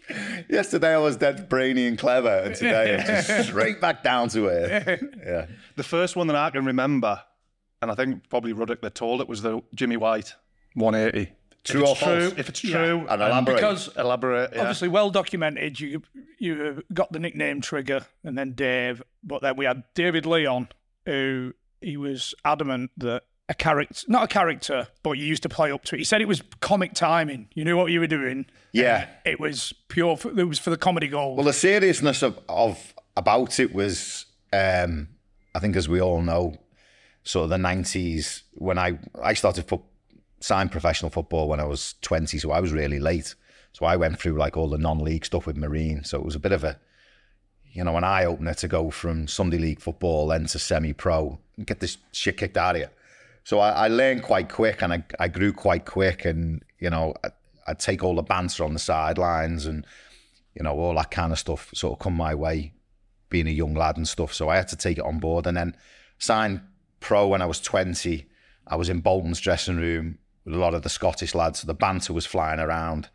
yesterday 0.49 0.95
I 0.95 0.99
was 0.99 1.17
dead 1.17 1.49
brainy 1.49 1.87
and 1.87 1.99
clever, 1.99 2.29
and 2.29 2.55
today 2.55 2.97
I'm 2.97 3.07
just 3.07 3.49
straight 3.49 3.81
back 3.81 4.03
down 4.03 4.29
to 4.31 4.49
earth. 4.49 5.03
Yeah. 5.25 5.47
The 5.77 5.83
first 5.83 6.17
one 6.17 6.27
that 6.27 6.37
I 6.37 6.51
can 6.51 6.65
remember, 6.65 7.23
and 7.81 7.91
I 7.91 7.95
think 7.95 8.29
probably 8.29 8.53
Ruddock 8.53 8.81
that 8.83 8.95
told 8.95 9.21
it 9.21 9.29
was 9.29 9.43
the 9.43 9.63
Jimmy 9.75 9.97
White 9.97 10.35
180. 10.75 11.33
True 11.65 11.83
if 11.83 11.89
or 11.89 11.91
it's 11.93 12.01
true, 12.01 12.21
false? 12.29 12.39
if 12.39 12.49
it's 12.49 12.61
true, 12.61 13.07
And 13.09 13.23
elaborate. 13.23 13.55
Because 13.55 13.89
elaborate. 13.97 14.51
Yeah. 14.53 14.61
obviously 14.63 14.89
well 14.89 15.11
documented, 15.11 15.79
you 15.79 16.03
you 16.39 16.83
got 16.93 17.13
the 17.13 17.19
nickname 17.21 17.61
Trigger 17.61 18.05
and 18.25 18.37
then 18.37 18.53
Dave, 18.53 19.03
but 19.23 19.43
then 19.43 19.57
we 19.57 19.65
had 19.65 19.85
David 19.95 20.27
Leon, 20.27 20.69
who 21.07 21.55
he 21.81 21.97
was 21.97 22.35
adamant 22.45 22.91
that 22.97 23.23
a 23.49 23.55
character, 23.55 24.05
not 24.09 24.25
a 24.25 24.27
character, 24.29 24.89
but 25.03 25.13
you 25.13 25.25
used 25.27 25.43
to 25.45 25.49
play 25.49 25.71
up 25.71 25.85
to 25.85 25.95
it. 25.95 25.99
He 25.99 26.05
said 26.05 26.21
it 26.21 26.29
was 26.29 26.43
comic 26.61 26.95
timing. 26.95 27.49
You 27.55 27.65
knew 27.65 27.77
what 27.77 27.91
you 27.93 28.01
were 28.01 28.07
doing. 28.07 28.47
Yeah. 28.73 29.09
It 29.25 29.39
was 29.39 29.73
pure. 29.89 30.17
For, 30.17 30.31
it 30.31 30.45
was 30.49 30.59
for 30.59 30.71
the 30.71 30.77
comedy 30.77 31.09
gold. 31.09 31.37
Well, 31.37 31.45
the 31.47 31.53
seriousness 31.53 32.23
of, 32.23 32.39
of 32.49 32.95
about 33.17 33.61
it 33.61 33.75
was, 33.75 34.27
um, 34.53 35.09
I 35.55 35.59
think, 35.59 35.77
as 35.77 35.89
we 35.89 36.01
all 36.01 36.23
know, 36.23 36.57
sort 37.25 37.45
of 37.45 37.51
the 37.51 37.59
nineties 37.59 38.43
when 38.55 38.79
I 38.79 38.99
I 39.23 39.35
started 39.35 39.69
fo- 39.69 39.85
signed 40.43 40.73
professional 40.73 41.11
football 41.11 41.49
when 41.49 41.61
I 41.61 41.65
was 41.65 41.95
twenty, 42.03 42.39
so 42.39 42.51
I 42.51 42.61
was 42.61 42.73
really 42.73 42.99
late. 42.99 43.35
So 43.73 43.87
I 43.87 43.97
went 43.97 44.19
through 44.19 44.35
like 44.35 44.57
all 44.57 44.69
the 44.69 44.79
non-league 44.79 45.25
stuff 45.25 45.47
with 45.47 45.57
Marine. 45.57 46.05
So 46.05 46.19
it 46.19 46.25
was 46.25 46.35
a 46.35 46.41
bit 46.41 46.53
of 46.53 46.63
a, 46.63 46.79
you 47.73 47.83
know, 47.85 47.97
an 47.97 48.05
eye 48.05 48.25
opener 48.25 48.55
to 48.55 48.69
go 48.69 48.91
from 48.91 49.27
Sunday 49.27 49.59
league 49.59 49.81
football 49.81 50.29
then 50.29 50.45
to 50.47 50.59
semi-pro 50.59 51.39
and 51.57 51.67
get 51.67 51.81
this 51.81 51.97
shit 52.13 52.37
kicked 52.37 52.59
out 52.59 52.77
of 52.77 52.83
you. 52.83 52.89
So 53.45 53.61
I, 53.61 53.71
I 53.71 53.89
learned 53.89 54.23
quite 54.23 54.51
quick 54.51 54.83
and 54.83 54.93
I, 54.93 55.05
I 55.19 55.29
grew 55.29 55.53
quite 55.53 55.87
quick 55.87 56.27
and, 56.27 56.63
you 56.79 56.91
know, 56.91 57.15
I, 57.25 57.31
I'd 57.67 57.79
take 57.79 58.05
all 58.05 58.15
the 58.15 58.23
banter 58.23 58.63
on 58.65 58.75
the 58.75 58.79
sidelines 58.79 59.65
and, 59.65 59.87
you 60.55 60.63
know, 60.63 60.79
all 60.79 60.95
that 60.97 61.11
kind 61.11 61.33
of 61.33 61.39
stuff 61.39 61.71
sort 61.73 61.95
of 61.95 61.99
come 61.99 62.15
my 62.15 62.35
way 62.35 62.73
being 63.31 63.47
a 63.47 63.51
young 63.51 63.75
lad 63.75 63.97
and 63.97 64.07
stuff. 64.07 64.35
So 64.35 64.51
I 64.51 64.57
had 64.57 64.69
to 64.69 64.77
take 64.77 64.99
it 64.99 65.05
on 65.05 65.19
board 65.19 65.47
and 65.47 65.57
then 65.57 65.75
signed 66.19 66.61
pro 67.01 67.27
when 67.29 67.41
I 67.41 67.47
was 67.47 67.61
20. 67.61 68.27
I 68.67 68.77
was 68.77 68.91
in 68.91 69.01
Bolton's 69.01 69.41
dressing 69.41 69.77
room 69.77 70.19
with 70.45 70.55
a 70.55 70.59
lot 70.59 70.75
of 70.75 70.83
the 70.83 70.89
Scottish 70.89 71.35
lads. 71.35 71.61
So 71.61 71.67
the 71.67 71.75
banter 71.75 72.13
was 72.13 72.27
flying 72.27 72.61
around. 72.61 73.09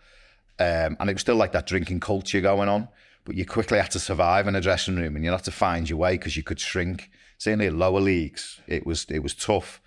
Um, 0.60 0.98
and 1.00 1.10
it 1.10 1.13
was 1.13 1.22
still 1.22 1.36
like 1.36 1.51
that 1.51 1.67
drinking 1.67 2.00
culture 2.00 2.41
going 2.41 2.69
on. 2.69 2.88
But 3.25 3.36
you 3.36 3.46
quickly 3.46 3.77
had 3.77 3.91
to 3.91 4.00
survive 4.00 4.48
in 4.48 4.55
a 4.55 4.62
dressing 4.62 4.96
room 4.96 5.15
and 5.15 5.25
you 5.25 5.31
had 5.31 5.43
to 5.43 5.51
find 5.51 5.89
your 5.89 6.00
way 6.00 6.13
because 6.13 6.38
you 6.38 6.43
could 6.43 6.60
shrink. 6.60 7.12
Certainly 7.38 7.67
at 7.67 7.74
lower 7.74 8.00
leagues, 8.00 8.62
it 8.67 8.86
was 8.86 9.05
it 9.10 9.19
was 9.19 9.36
tough. 9.36 9.81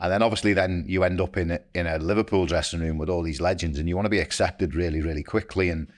And 0.00 0.12
then 0.12 0.22
obviously 0.22 0.52
then 0.54 0.84
you 0.88 1.04
end 1.04 1.20
up 1.20 1.36
in 1.36 1.50
a, 1.50 1.60
in 1.74 1.86
a 1.86 1.98
Liverpool 1.98 2.46
dressing 2.46 2.80
room 2.80 2.98
with 2.98 3.10
all 3.10 3.22
these 3.22 3.40
legends 3.40 3.78
and 3.78 3.88
you 3.88 3.96
want 3.96 4.06
to 4.06 4.10
be 4.10 4.20
accepted 4.20 4.74
really, 4.74 5.00
really 5.00 5.22
quickly. 5.22 5.70
And 5.70 5.88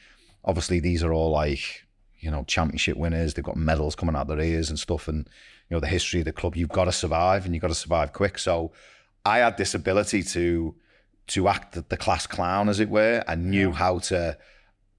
obviously 0.45 0.81
these 0.81 1.05
are 1.05 1.13
all 1.13 1.31
like, 1.31 1.87
you 2.19 2.31
know, 2.31 2.45
championship 2.45 2.97
winners. 2.97 3.35
They've 3.35 3.45
got 3.45 3.57
medals 3.57 3.95
coming 3.95 4.17
out 4.17 4.27
their 4.27 4.41
ears 4.41 4.71
and 4.71 4.79
stuff. 4.79 5.07
And, 5.07 5.29
you 5.69 5.77
know, 5.77 5.81
the 5.81 5.87
history 5.87 6.21
of 6.21 6.27
the 6.27 6.33
club, 6.33 6.57
you've 6.57 6.71
got 6.71 6.87
to 6.87 6.93
survive 6.93 7.45
and 7.45 7.55
you've 7.55 7.63
got 7.63 7.69
to 7.69 7.75
survive 7.75 8.13
quick. 8.13 8.39
So 8.39 8.73
I 9.25 9.39
had 9.39 9.57
this 9.57 9.75
ability 9.75 10.23
to 10.25 10.75
to 11.29 11.49
act 11.49 11.89
the 11.89 11.97
class 11.97 12.27
clown, 12.27 12.69
as 12.69 12.81
it 12.81 12.89
were, 12.91 13.23
and 13.29 13.51
knew 13.51 13.71
how 13.71 13.99
to 14.01 14.37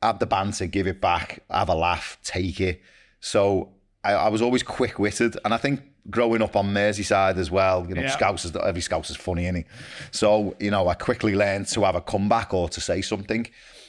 have 0.01 0.19
the 0.19 0.25
banter, 0.25 0.65
give 0.65 0.87
it 0.87 1.01
back, 1.01 1.43
have 1.49 1.67
a 1.67 1.75
laugh, 1.75 2.17
take 2.23 2.61
it. 2.61 2.81
So 3.19 3.69
I, 4.03 4.13
I 4.13 4.29
was 4.29 4.41
always 4.41 4.63
quick 4.63 4.97
witted. 4.97 5.37
And 5.43 5.53
I 5.53 5.57
think 5.57 5.81
growing 6.09 6.41
up 6.41 6.55
on 6.55 6.73
Merseyside 6.73 7.37
as 7.37 7.51
well, 7.51 7.85
you 7.87 7.95
know, 7.95 8.01
Yeah. 8.01 8.11
Scouts 8.11 8.45
is 8.45 8.55
every 8.55 8.81
Scouts 8.81 9.09
is 9.09 9.17
funny, 9.17 9.45
is 9.45 9.65
So, 10.11 10.55
you 10.59 10.71
know, 10.71 10.87
I 10.87 10.93
quickly 10.93 11.35
learned 11.35 11.67
to 11.69 11.83
have 11.83 11.95
a 11.95 12.01
comeback 12.01 12.53
or 12.53 12.69
to 12.69 12.81
say 12.81 13.01
something. 13.01 13.47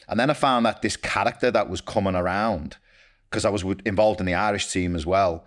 And 0.08 0.18
then 0.18 0.28
I 0.28 0.34
found 0.34 0.66
that 0.66 0.82
this 0.82 0.96
character 0.96 1.50
that 1.52 1.70
was 1.70 1.80
coming 1.80 2.16
around, 2.16 2.76
because 3.30 3.44
I 3.44 3.50
was 3.50 3.64
involved 3.86 4.20
in 4.20 4.26
the 4.26 4.34
Irish 4.34 4.70
team 4.70 4.96
as 4.96 5.06
well, 5.06 5.44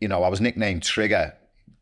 you 0.00 0.08
know, 0.08 0.22
I 0.22 0.28
was 0.28 0.40
nicknamed 0.40 0.82
Trigger 0.82 1.34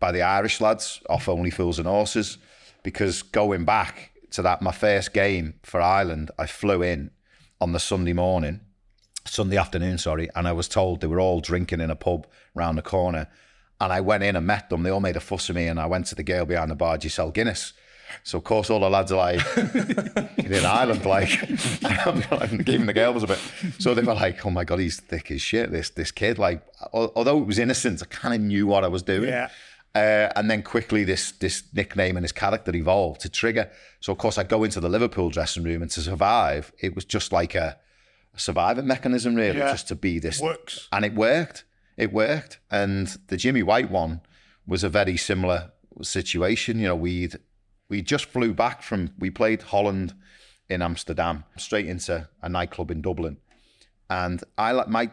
by 0.04 0.12
the 0.12 0.20
Irish 0.20 0.60
lads 0.60 1.00
off 1.08 1.30
Only 1.30 1.48
Fools 1.48 1.78
and 1.78 1.88
Horses, 1.88 2.36
because 2.82 3.22
going 3.22 3.64
back 3.64 4.10
to 4.32 4.42
that, 4.42 4.60
my 4.60 4.70
first 4.70 5.14
game 5.14 5.54
for 5.62 5.80
Ireland, 5.80 6.30
I 6.38 6.44
flew 6.44 6.82
in 6.82 7.10
on 7.58 7.72
the 7.72 7.80
Sunday 7.80 8.12
morning, 8.12 8.60
Sunday 9.24 9.56
afternoon, 9.56 9.96
sorry, 9.96 10.28
and 10.36 10.46
I 10.46 10.52
was 10.52 10.68
told 10.68 11.00
they 11.00 11.06
were 11.06 11.20
all 11.20 11.40
drinking 11.40 11.80
in 11.80 11.90
a 11.90 11.96
pub 11.96 12.26
round 12.54 12.76
the 12.76 12.82
corner. 12.82 13.28
And 13.80 13.94
I 13.94 14.02
went 14.02 14.24
in 14.24 14.36
and 14.36 14.46
met 14.46 14.68
them. 14.68 14.82
They 14.82 14.90
all 14.90 15.00
made 15.00 15.16
a 15.16 15.20
fuss 15.20 15.48
of 15.48 15.56
me, 15.56 15.68
and 15.68 15.80
I 15.80 15.86
went 15.86 16.04
to 16.08 16.14
the 16.14 16.22
girl 16.22 16.44
behind 16.44 16.70
the 16.70 16.74
bar, 16.74 17.00
Giselle 17.00 17.30
Guinness. 17.30 17.72
So 18.22 18.36
of 18.36 18.44
course 18.44 18.68
all 18.68 18.80
the 18.80 18.90
lads 18.90 19.10
are 19.10 19.16
like, 19.16 19.40
"You're 20.36 20.52
in 20.52 20.66
Ireland, 20.66 21.06
like." 21.06 21.30
I'm 22.30 22.58
giving 22.58 22.86
the 22.86 22.92
girls 22.92 23.22
a 23.22 23.26
bit. 23.26 23.40
So 23.78 23.94
they 23.94 24.02
were 24.02 24.14
like, 24.14 24.44
"Oh 24.44 24.50
my 24.50 24.64
god, 24.64 24.80
he's 24.80 25.00
thick 25.00 25.30
as 25.30 25.40
shit." 25.40 25.72
This 25.72 25.88
this 25.88 26.10
kid, 26.10 26.38
like, 26.38 26.62
although 26.92 27.38
it 27.38 27.46
was 27.46 27.58
innocent, 27.58 28.02
I 28.02 28.06
kind 28.06 28.34
of 28.34 28.40
knew 28.42 28.66
what 28.66 28.84
I 28.84 28.88
was 28.88 29.02
doing. 29.02 29.30
Yeah. 29.30 29.48
Uh, 29.94 30.28
and 30.34 30.50
then 30.50 30.60
quickly 30.62 31.04
this 31.04 31.30
this 31.32 31.62
nickname 31.72 32.16
and 32.16 32.24
his 32.24 32.32
character 32.32 32.74
evolved 32.74 33.20
to 33.20 33.28
trigger. 33.28 33.70
So 34.00 34.12
of 34.12 34.18
course 34.18 34.38
I 34.38 34.42
go 34.42 34.64
into 34.64 34.80
the 34.80 34.88
Liverpool 34.88 35.30
dressing 35.30 35.62
room 35.62 35.82
and 35.82 35.90
to 35.92 36.00
survive, 36.00 36.72
it 36.80 36.94
was 36.96 37.04
just 37.04 37.30
like 37.32 37.54
a, 37.54 37.78
a 38.34 38.38
surviving 38.40 38.86
mechanism 38.88 39.36
really, 39.36 39.58
Yeah. 39.58 39.70
just 39.70 39.86
to 39.88 39.94
be 39.94 40.18
this 40.18 40.40
Works. 40.40 40.88
and 40.90 41.04
it 41.04 41.14
worked. 41.14 41.64
It 41.96 42.12
worked. 42.12 42.58
And 42.72 43.06
the 43.28 43.36
Jimmy 43.36 43.62
White 43.62 43.88
one 43.88 44.20
was 44.66 44.82
a 44.82 44.88
very 44.88 45.16
similar 45.16 45.70
situation. 46.02 46.78
You 46.80 46.88
know, 46.88 46.96
we'd 46.96 47.36
we 47.88 48.02
just 48.02 48.24
flew 48.26 48.52
back 48.52 48.82
from 48.82 49.10
we 49.18 49.30
played 49.30 49.62
Holland 49.62 50.14
in 50.68 50.82
Amsterdam, 50.82 51.44
straight 51.56 51.86
into 51.86 52.28
a 52.42 52.48
nightclub 52.48 52.90
in 52.90 53.00
Dublin. 53.02 53.36
And 54.10 54.42
I 54.58 54.72
like 54.72 54.88
my 54.88 55.10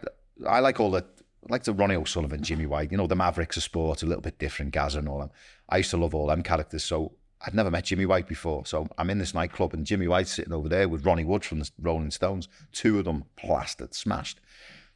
I 0.47 0.59
like 0.59 0.79
all 0.79 0.89
the 0.91 1.05
like 1.49 1.63
the 1.63 1.73
Ronnie 1.73 1.95
O'Sullivan, 1.95 2.43
Jimmy 2.43 2.65
White, 2.65 2.91
you 2.91 2.97
know, 2.97 3.07
the 3.07 3.15
Mavericks 3.15 3.57
of 3.57 3.63
sport, 3.63 4.03
a 4.03 4.05
little 4.05 4.21
bit 4.21 4.37
different, 4.37 4.71
Gaza 4.71 4.99
and 4.99 5.09
all 5.09 5.19
them. 5.19 5.31
I 5.69 5.77
used 5.77 5.89
to 5.91 5.97
love 5.97 6.13
all 6.13 6.27
them 6.27 6.43
characters. 6.43 6.83
So 6.83 7.13
I'd 7.45 7.55
never 7.55 7.71
met 7.71 7.85
Jimmy 7.85 8.05
White 8.05 8.27
before. 8.27 8.65
So 8.65 8.87
I'm 8.97 9.09
in 9.09 9.17
this 9.17 9.33
nightclub 9.33 9.73
and 9.73 9.85
Jimmy 9.85 10.07
White's 10.07 10.31
sitting 10.31 10.53
over 10.53 10.69
there 10.69 10.87
with 10.87 11.05
Ronnie 11.05 11.25
Wood 11.25 11.43
from 11.43 11.59
the 11.59 11.69
Rolling 11.79 12.11
Stones, 12.11 12.47
two 12.71 12.99
of 12.99 13.05
them 13.05 13.25
plastered, 13.35 13.93
smashed. 13.95 14.39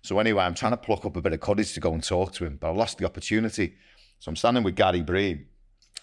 So 0.01 0.19
anyway, 0.19 0.43
I'm 0.43 0.53
trying 0.53 0.73
to 0.73 0.77
pluck 0.77 1.03
up 1.05 1.15
a 1.15 1.21
bit 1.21 1.33
of 1.33 1.39
courage 1.39 1.73
to 1.73 1.79
go 1.79 1.93
and 1.93 2.03
talk 2.03 2.31
to 2.33 2.45
him, 2.45 2.57
but 2.57 2.69
I 2.69 2.73
lost 2.73 2.99
the 2.99 3.05
opportunity. 3.05 3.73
So 4.19 4.29
I'm 4.29 4.35
standing 4.35 4.63
with 4.63 4.75
Gary 4.75 5.01
Breen, 5.01 5.47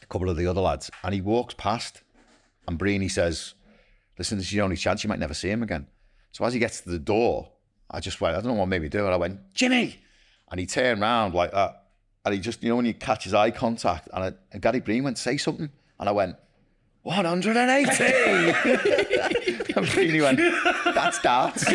a 0.03 0.07
couple 0.07 0.29
of 0.29 0.37
the 0.37 0.47
other 0.47 0.61
lads, 0.61 0.91
and 1.05 1.15
he 1.15 1.21
walks 1.21 1.55
past, 1.55 2.03
and 2.67 2.77
Breen 2.77 3.01
he 3.01 3.09
says, 3.09 3.55
"Listen, 4.19 4.39
this 4.39 4.49
is 4.49 4.53
your 4.53 4.65
only 4.65 4.77
chance. 4.77 5.05
You 5.05 5.09
might 5.09 5.21
never 5.21 5.35
see 5.35 5.51
him 5.51 5.63
again." 5.63 5.87
So 6.33 6.45
as 6.45 6.53
he 6.53 6.59
gets 6.59 6.81
to 6.81 6.91
the 6.91 6.99
door, 6.99 7.53
I 7.91 8.01
just 8.01 8.21
went, 8.21 8.37
I 8.37 8.41
don't 8.41 8.49
know 8.49 8.59
what 8.59 8.67
made 8.67 8.83
me 8.83 8.89
do 8.89 9.07
it. 9.07 9.11
I 9.11 9.17
went, 9.17 9.39
Jimmy, 9.55 10.01
and 10.53 10.61
he 10.61 10.67
turned 10.67 11.01
round 11.01 11.35
like 11.35 11.51
that, 11.51 11.87
and 12.25 12.35
he 12.35 12.41
just, 12.41 12.63
you 12.63 12.69
know, 12.69 12.77
when 12.77 12.85
you 12.85 12.95
catch 12.95 13.25
his 13.25 13.35
eye 13.35 13.51
contact, 13.51 14.09
and, 14.13 14.23
I, 14.23 14.33
and 14.53 14.63
Gary 14.63 14.79
Breen 14.81 15.03
went, 15.03 15.19
"Say 15.19 15.39
something," 15.39 15.71
and 15.99 16.09
I 16.09 16.13
went. 16.13 16.37
180! 17.05 18.05
and 19.77 19.91
Breen 19.91 20.23
went, 20.23 20.39
that's 20.95 21.21
darts. 21.21 21.65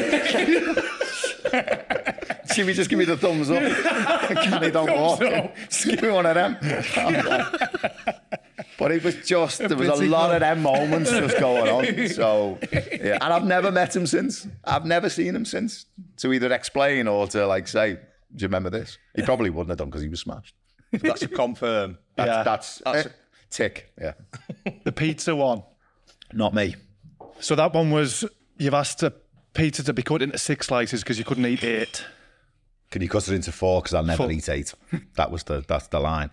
Jimmy, 2.56 2.72
just 2.72 2.90
give 2.90 2.98
me 2.98 3.04
the 3.04 3.18
thumbs 3.18 3.52
up. 3.52 3.62
Kenny, 4.44 4.72
don't 4.72 4.90
walk. 4.90 5.20
Just 5.70 5.84
give 5.84 6.02
me 6.02 6.12
one 6.12 6.26
of 6.26 6.36
them. 6.36 6.56
but 8.80 8.94
it 8.94 9.04
was 9.04 9.16
just, 9.26 9.60
there 9.60 9.76
was 9.76 10.00
a 10.00 10.06
lot 10.06 10.34
of 10.34 10.40
them 10.40 10.62
moments 10.62 11.10
just 11.10 11.38
going 11.42 11.68
on. 11.68 12.08
So, 12.08 12.58
yeah. 12.72 13.18
And 13.20 13.34
I've 13.34 13.44
never 13.44 13.70
met 13.70 13.94
him 13.94 14.08
since. 14.08 14.48
I've 14.64 14.86
never 14.86 15.10
seen 15.10 15.36
him 15.36 15.44
since 15.44 15.88
to 16.18 16.32
either 16.32 16.54
explain 16.54 17.10
or 17.10 17.28
to 17.28 17.46
like 17.46 17.68
say, 17.68 18.00
do 18.36 18.44
you 18.44 18.48
remember 18.48 18.70
this? 18.70 18.98
He 19.16 19.22
probably 19.22 19.50
wouldn't 19.50 19.70
have 19.70 19.78
done 19.78 19.90
because 19.90 20.02
he 20.02 20.10
was 20.10 20.20
smashed. 20.22 20.54
That's 20.92 21.22
a 21.22 21.28
confirm. 21.28 21.98
That's, 22.16 22.28
Yeah. 22.28 22.44
that's, 22.44 22.82
That's 22.86 23.06
eh, 23.08 23.10
tick. 23.50 23.94
Yeah. 24.02 24.14
The 24.84 24.92
pizza 24.92 25.36
one. 25.36 25.64
Not 26.34 26.54
me. 26.54 26.76
So 27.40 27.56
that 27.56 27.74
one 27.74 27.92
was 27.92 28.26
you've 28.58 28.74
asked 28.74 29.04
a 29.04 29.14
pizza 29.54 29.84
to 29.84 29.94
be 29.94 30.02
cut 30.04 30.22
into 30.22 30.38
six 30.38 30.68
slices 30.68 31.04
because 31.04 31.18
you 31.20 31.26
couldn't 31.26 31.46
eat 31.46 31.64
eight. 31.64 32.06
Can 32.92 33.02
you 33.02 33.10
cut 33.10 33.28
it 33.28 33.34
into 33.36 33.52
four? 33.52 33.82
Because 33.82 33.94
I'll 33.94 34.04
never 34.04 34.24
Four. 34.24 34.32
eat 34.32 34.48
eight. 34.50 34.74
That 35.16 35.30
was 35.32 35.44
the 35.44 35.64
that's 35.68 35.88
the 35.88 36.00
line. 36.00 36.32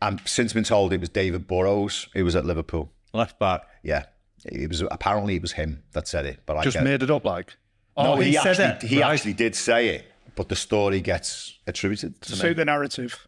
I've 0.00 0.26
since 0.28 0.52
been 0.52 0.64
told 0.64 0.92
it 0.92 1.00
was 1.00 1.08
David 1.08 1.46
Burrows 1.46 2.08
who 2.14 2.24
was 2.24 2.36
at 2.36 2.44
Liverpool. 2.44 2.92
Left 3.12 3.38
back. 3.38 3.62
Yeah, 3.82 4.04
it 4.44 4.68
was 4.68 4.82
apparently 4.82 5.36
it 5.36 5.42
was 5.42 5.52
him 5.52 5.82
that 5.92 6.06
said 6.06 6.26
it. 6.26 6.40
But 6.46 6.58
I 6.58 6.62
Just 6.64 6.76
get, 6.76 6.84
made 6.84 7.02
it 7.02 7.10
up 7.10 7.24
like. 7.24 7.56
no, 7.96 8.12
Oh, 8.14 8.16
he 8.16 8.34
said 8.34 8.60
actually, 8.60 8.86
it. 8.88 8.90
He 8.90 9.00
Right. 9.02 9.12
actually 9.14 9.32
did 9.32 9.54
say 9.56 9.88
it, 9.88 10.12
but 10.38 10.48
the 10.48 10.56
story 10.56 11.00
gets 11.00 11.58
attributed 11.66 12.20
to 12.22 12.32
me. 12.32 12.38
Suit 12.38 12.56
the 12.56 12.64
narrative. 12.64 13.26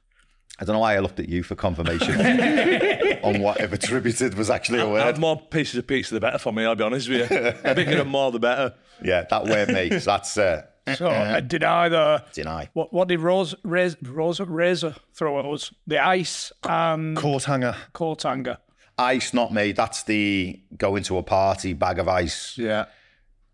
I 0.60 0.64
don't 0.64 0.74
know 0.74 0.80
why 0.80 0.94
I 0.94 1.00
looked 1.00 1.18
at 1.18 1.28
you 1.28 1.42
for 1.42 1.54
confirmation 1.56 2.14
on 3.22 3.40
what 3.40 3.60
if 3.60 3.72
attributed 3.72 4.34
was 4.34 4.48
actually 4.50 4.78
a 4.78 4.82
Have 4.86 4.90
word. 5.16 5.18
more 5.18 5.40
pieces 5.40 5.76
of 5.76 5.86
pizza, 5.86 6.14
the 6.14 6.20
better 6.20 6.38
for 6.38 6.52
me. 6.52 6.64
I'll 6.64 6.74
be 6.76 6.84
honest 6.84 7.08
with 7.08 7.30
you. 7.30 7.36
The 7.38 7.72
bigger 7.74 8.00
and 8.00 8.10
more, 8.10 8.30
the 8.30 8.38
better. 8.38 8.74
Yeah, 9.02 9.24
that 9.28 9.44
weren't 9.44 9.70
me. 9.72 9.98
So 9.98 10.10
that's 10.12 10.36
uh, 10.38 10.66
So 10.96 11.08
uh, 11.08 11.40
did 11.40 11.64
either 11.64 12.24
deny. 12.32 12.68
what 12.74 12.92
what 12.92 13.08
did 13.08 13.20
Rose 13.20 13.54
Rez, 13.64 13.96
Rosa 14.02 14.44
Razor 14.44 14.94
throw 15.14 15.38
at 15.40 15.46
us? 15.46 15.72
The 15.86 15.98
ice 15.98 16.52
and 16.62 17.16
Court 17.16 17.44
hanger. 17.44 17.74
Court 17.92 18.22
hanger. 18.22 18.58
Ice, 18.98 19.32
not 19.32 19.52
me. 19.54 19.72
That's 19.72 20.02
the 20.04 20.60
going 20.76 21.02
to 21.04 21.16
a 21.16 21.22
party, 21.22 21.72
bag 21.72 21.98
of 21.98 22.06
ice. 22.06 22.56
Yeah. 22.58 22.84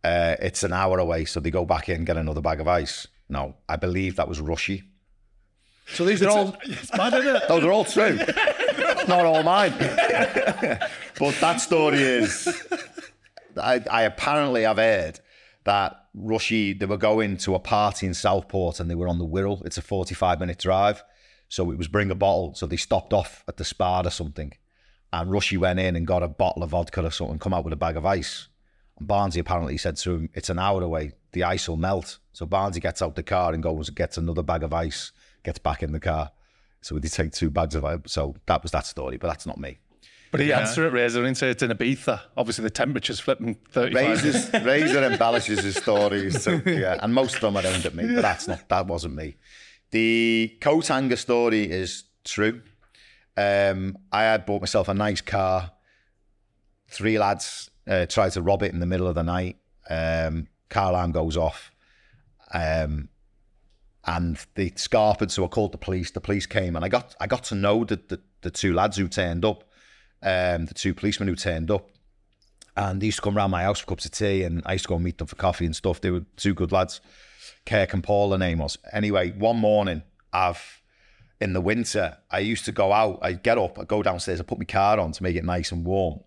Uh, 0.02 0.34
it's 0.40 0.62
an 0.64 0.72
hour 0.72 0.98
away, 0.98 1.24
so 1.24 1.38
they 1.40 1.50
go 1.52 1.64
back 1.64 1.88
in 1.88 2.04
get 2.04 2.16
another 2.16 2.40
bag 2.40 2.60
of 2.60 2.66
ice. 2.68 3.06
No, 3.28 3.56
I 3.68 3.76
believe 3.76 4.16
that 4.16 4.28
was 4.28 4.40
Rushy. 4.40 4.84
So 5.88 6.04
these 6.04 6.22
are 6.22 6.30
all. 6.30 6.56
It's 6.64 6.96
mad, 6.96 7.14
isn't 7.14 7.36
it? 7.36 7.42
No, 7.48 7.60
they're 7.60 7.72
all 7.72 7.84
true. 7.84 8.16
Not 9.08 9.24
all 9.24 9.42
mine. 9.42 9.72
but 9.78 11.34
that 11.40 11.60
story 11.60 12.02
is, 12.02 12.66
I, 13.56 13.82
I 13.90 14.02
apparently 14.02 14.62
have 14.62 14.78
heard 14.78 15.20
that 15.64 16.06
Rushy, 16.14 16.72
they 16.72 16.86
were 16.86 16.96
going 16.96 17.36
to 17.38 17.54
a 17.54 17.60
party 17.60 18.06
in 18.06 18.14
Southport 18.14 18.80
and 18.80 18.90
they 18.90 18.94
were 18.94 19.08
on 19.08 19.18
the 19.18 19.26
Wirral. 19.26 19.64
It's 19.64 19.78
a 19.78 19.82
45 19.82 20.40
minute 20.40 20.58
drive. 20.58 21.04
So 21.48 21.70
it 21.70 21.78
was 21.78 21.88
bring 21.88 22.10
a 22.10 22.16
bottle. 22.16 22.54
So 22.54 22.66
they 22.66 22.76
stopped 22.76 23.12
off 23.12 23.44
at 23.46 23.56
the 23.56 23.64
Spard 23.64 24.06
or 24.06 24.10
something. 24.10 24.52
And 25.12 25.30
Rushy 25.30 25.56
went 25.56 25.78
in 25.78 25.94
and 25.94 26.06
got 26.06 26.22
a 26.22 26.28
bottle 26.28 26.62
of 26.62 26.70
vodka 26.70 27.04
or 27.04 27.10
something, 27.10 27.38
come 27.38 27.54
out 27.54 27.64
with 27.64 27.72
a 27.72 27.76
bag 27.76 27.96
of 27.96 28.04
ice. 28.04 28.48
And 28.98 29.08
Barnesy 29.08 29.38
apparently 29.40 29.76
said 29.78 29.96
to 29.98 30.14
him, 30.14 30.30
It's 30.34 30.50
an 30.50 30.58
hour 30.58 30.82
away. 30.82 31.12
The 31.32 31.44
ice 31.44 31.68
will 31.68 31.76
melt. 31.76 32.18
So 32.36 32.44
Barnesy 32.44 32.82
gets 32.82 33.00
out 33.00 33.14
the 33.14 33.22
car 33.22 33.54
and 33.54 33.62
goes 33.62 33.88
and 33.88 33.96
gets 33.96 34.18
another 34.18 34.42
bag 34.42 34.62
of 34.62 34.74
ice, 34.74 35.10
gets 35.42 35.58
back 35.58 35.82
in 35.82 35.92
the 35.92 35.98
car. 35.98 36.32
So 36.82 36.98
they 36.98 37.08
take 37.08 37.32
two 37.32 37.48
bags 37.48 37.74
of 37.74 37.82
ice. 37.82 38.00
So 38.08 38.36
that 38.44 38.62
was 38.62 38.72
that 38.72 38.84
story, 38.84 39.16
but 39.16 39.28
that's 39.28 39.46
not 39.46 39.56
me. 39.56 39.78
But 40.30 40.40
he 40.40 40.52
answered 40.52 40.88
it, 40.88 40.92
Razor, 40.92 41.24
and 41.24 41.34
said 41.34 41.48
it's 41.48 41.62
in 41.62 41.70
Ibiza. 41.70 42.20
Obviously, 42.36 42.64
the 42.64 42.68
temperature's 42.68 43.20
flipping 43.20 43.54
35. 43.70 43.94
Razors, 43.94 44.52
Razor 44.66 45.04
embellishes 45.04 45.60
his 45.60 45.76
stories. 45.76 46.42
So, 46.42 46.60
yeah, 46.66 46.98
and 47.00 47.14
most 47.14 47.36
of 47.36 47.40
them 47.40 47.56
are 47.56 47.66
aimed 47.66 47.86
at 47.86 47.94
me, 47.94 48.04
but 48.14 48.20
that's 48.20 48.46
not. 48.46 48.68
That 48.68 48.86
wasn't 48.86 49.14
me. 49.14 49.36
The 49.92 50.58
coat 50.60 50.88
hanger 50.88 51.16
story 51.16 51.62
is 51.62 52.04
true. 52.22 52.60
Um, 53.38 53.96
I 54.12 54.24
had 54.24 54.44
bought 54.44 54.60
myself 54.60 54.88
a 54.88 54.94
nice 54.94 55.22
car. 55.22 55.70
Three 56.88 57.18
lads 57.18 57.70
uh, 57.88 58.04
tried 58.04 58.32
to 58.32 58.42
rob 58.42 58.62
it 58.62 58.74
in 58.74 58.80
the 58.80 58.86
middle 58.86 59.06
of 59.06 59.14
the 59.14 59.22
night. 59.22 59.56
Um, 59.88 60.48
car 60.68 60.90
alarm 60.90 61.12
goes 61.12 61.38
off. 61.38 61.72
Um, 62.52 63.08
and 64.04 64.38
they 64.54 64.70
scarpered, 64.70 65.30
so 65.30 65.44
I 65.44 65.48
called 65.48 65.72
the 65.72 65.78
police. 65.78 66.12
The 66.12 66.20
police 66.20 66.46
came, 66.46 66.76
and 66.76 66.84
I 66.84 66.88
got 66.88 67.16
I 67.20 67.26
got 67.26 67.44
to 67.44 67.54
know 67.54 67.84
the 67.84 67.96
the, 67.96 68.20
the 68.42 68.50
two 68.50 68.72
lads 68.72 68.96
who 68.96 69.08
turned 69.08 69.44
up, 69.44 69.64
um, 70.22 70.66
the 70.66 70.74
two 70.74 70.94
policemen 70.94 71.28
who 71.28 71.34
turned 71.34 71.70
up, 71.70 71.90
and 72.76 73.00
they 73.00 73.06
used 73.06 73.18
to 73.18 73.22
come 73.22 73.36
round 73.36 73.50
my 73.50 73.64
house 73.64 73.80
for 73.80 73.86
cups 73.86 74.04
of 74.04 74.12
tea, 74.12 74.44
and 74.44 74.62
I 74.64 74.74
used 74.74 74.84
to 74.84 74.88
go 74.90 74.94
and 74.94 75.04
meet 75.04 75.18
them 75.18 75.26
for 75.26 75.36
coffee 75.36 75.66
and 75.66 75.74
stuff. 75.74 76.00
They 76.00 76.10
were 76.10 76.24
two 76.36 76.54
good 76.54 76.72
lads. 76.72 77.00
Kirk 77.64 77.92
and 77.92 78.04
Paul, 78.04 78.30
the 78.30 78.38
name 78.38 78.58
was. 78.58 78.78
Anyway, 78.92 79.32
one 79.32 79.56
morning, 79.56 80.02
I've 80.32 80.82
in 81.40 81.52
the 81.52 81.60
winter, 81.60 82.16
I 82.30 82.38
used 82.38 82.64
to 82.66 82.72
go 82.72 82.92
out. 82.92 83.18
I'd 83.22 83.42
get 83.42 83.58
up, 83.58 83.78
I'd 83.78 83.88
go 83.88 84.02
downstairs, 84.02 84.40
I'd 84.40 84.46
put 84.46 84.58
my 84.58 84.64
car 84.64 85.00
on 85.00 85.12
to 85.12 85.22
make 85.22 85.36
it 85.36 85.44
nice 85.44 85.72
and 85.72 85.84
warm, 85.84 86.20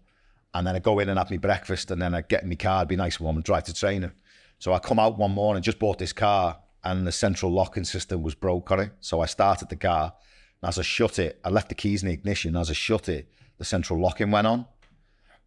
and 0.53 0.67
then 0.67 0.75
I'd 0.75 0.83
go 0.83 0.99
in 0.99 1.07
and 1.07 1.17
have 1.17 1.31
my 1.31 1.37
breakfast, 1.37 1.91
and 1.91 2.01
then 2.01 2.13
I'd 2.13 2.27
get 2.27 2.43
in 2.43 2.49
my 2.49 2.55
car, 2.55 2.79
it'd 2.79 2.89
be 2.89 2.97
nice 2.97 3.17
and 3.17 3.23
warm, 3.23 3.37
and 3.37 3.45
drive 3.45 3.63
to 3.63 3.73
training. 3.73 4.11
So 4.59 4.73
I 4.73 4.79
come 4.79 4.99
out 4.99 5.17
one 5.17 5.31
morning, 5.31 5.63
just 5.63 5.79
bought 5.79 5.97
this 5.97 6.13
car, 6.13 6.59
and 6.83 7.07
the 7.07 7.11
central 7.11 7.51
locking 7.51 7.85
system 7.85 8.21
was 8.21 8.35
broke 8.35 8.71
on 8.71 8.79
it. 8.79 8.91
So 8.99 9.21
I 9.21 9.25
started 9.25 9.69
the 9.69 9.75
car, 9.75 10.13
and 10.61 10.69
as 10.69 10.77
I 10.77 10.81
shut 10.81 11.17
it, 11.17 11.39
I 11.43 11.49
left 11.49 11.69
the 11.69 11.75
keys 11.75 12.03
in 12.03 12.09
the 12.09 12.13
ignition. 12.13 12.55
As 12.55 12.69
I 12.69 12.73
shut 12.73 13.09
it, 13.09 13.29
the 13.57 13.65
central 13.65 13.99
locking 13.99 14.31
went 14.31 14.47
on. 14.47 14.65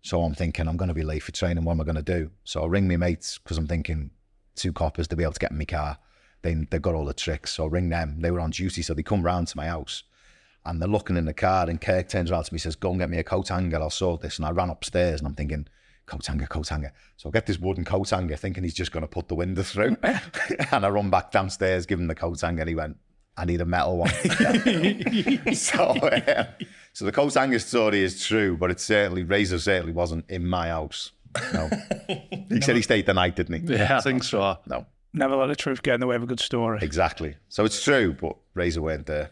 So 0.02 0.22
I'm 0.22 0.34
thinking, 0.34 0.66
I'm 0.66 0.76
going 0.76 0.88
to 0.88 0.94
be 0.94 1.04
late 1.04 1.22
for 1.22 1.32
training. 1.32 1.64
What 1.64 1.72
am 1.72 1.80
I 1.80 1.84
going 1.84 1.96
to 1.96 2.02
do? 2.02 2.30
So 2.44 2.64
I 2.64 2.66
ring 2.66 2.88
my 2.88 2.96
mates 2.96 3.38
because 3.38 3.56
I'm 3.56 3.68
thinking 3.68 4.10
two 4.56 4.72
coppers 4.72 5.06
to 5.08 5.16
be 5.16 5.22
able 5.22 5.34
to 5.34 5.38
get 5.38 5.52
in 5.52 5.58
my 5.58 5.64
car. 5.64 5.98
They, 6.42 6.54
they've 6.54 6.82
got 6.82 6.94
all 6.94 7.04
the 7.04 7.14
tricks. 7.14 7.52
So 7.52 7.64
I 7.64 7.68
ring 7.68 7.88
them. 7.88 8.20
They 8.20 8.30
were 8.30 8.40
on 8.40 8.50
duty. 8.50 8.82
So 8.82 8.94
they 8.94 9.02
come 9.04 9.22
round 9.22 9.48
to 9.48 9.56
my 9.56 9.66
house 9.66 10.02
and 10.64 10.80
they're 10.80 10.88
looking 10.88 11.16
in 11.16 11.24
the 11.24 11.32
car. 11.32 11.68
And 11.70 11.80
Kirk 11.80 12.08
turns 12.08 12.30
around 12.32 12.44
to 12.44 12.52
me 12.52 12.56
and 12.56 12.62
says, 12.62 12.74
Go 12.74 12.90
and 12.90 12.98
get 12.98 13.10
me 13.10 13.18
a 13.18 13.24
coat 13.24 13.48
hanger. 13.48 13.80
I'll 13.80 13.90
sort 13.90 14.22
this. 14.22 14.38
And 14.38 14.46
I 14.46 14.50
ran 14.50 14.70
upstairs 14.70 15.20
and 15.20 15.28
I'm 15.28 15.36
thinking, 15.36 15.68
Coat 16.12 16.26
hanger, 16.26 16.46
coat 16.46 16.68
hanger. 16.68 16.92
So 17.16 17.30
I 17.30 17.32
get 17.32 17.46
this 17.46 17.58
wooden 17.58 17.86
coat 17.86 18.10
hanger 18.10 18.36
thinking 18.36 18.64
he's 18.64 18.74
just 18.74 18.92
going 18.92 19.00
to 19.00 19.08
put 19.08 19.28
the 19.28 19.34
window 19.34 19.62
through. 19.62 19.96
and 20.02 20.84
I 20.84 20.88
run 20.90 21.08
back 21.08 21.30
downstairs, 21.30 21.86
give 21.86 21.98
him 21.98 22.06
the 22.06 22.14
coat 22.14 22.38
hanger. 22.38 22.60
And 22.60 22.68
he 22.68 22.74
went, 22.74 22.98
I 23.34 23.46
need 23.46 23.62
a 23.62 23.64
metal 23.64 23.96
one. 23.96 24.10
so, 25.54 25.84
uh, 25.84 26.44
so 26.92 27.06
the 27.06 27.12
coat 27.12 27.32
hanger 27.32 27.58
story 27.58 28.02
is 28.02 28.22
true, 28.26 28.58
but 28.58 28.70
it 28.70 28.78
certainly, 28.78 29.22
Razor 29.22 29.58
certainly 29.58 29.94
wasn't 29.94 30.28
in 30.28 30.46
my 30.46 30.68
house. 30.68 31.12
No. 31.54 31.70
he 32.50 32.60
said 32.60 32.76
he 32.76 32.82
stayed 32.82 33.06
the 33.06 33.14
night, 33.14 33.34
didn't 33.36 33.66
he? 33.66 33.74
Yeah, 33.74 33.96
I 33.96 34.00
think 34.02 34.22
so. 34.22 34.58
No, 34.66 34.84
Never 35.14 35.34
let 35.34 35.46
the 35.46 35.56
truth 35.56 35.82
get 35.82 35.94
in 35.94 36.00
the 36.00 36.06
way 36.06 36.16
of 36.16 36.22
a 36.22 36.26
good 36.26 36.40
story. 36.40 36.80
exactly. 36.82 37.36
So 37.48 37.64
it's 37.64 37.82
true, 37.82 38.12
but 38.12 38.36
Razor 38.52 38.82
weren't 38.82 39.06
there. 39.06 39.30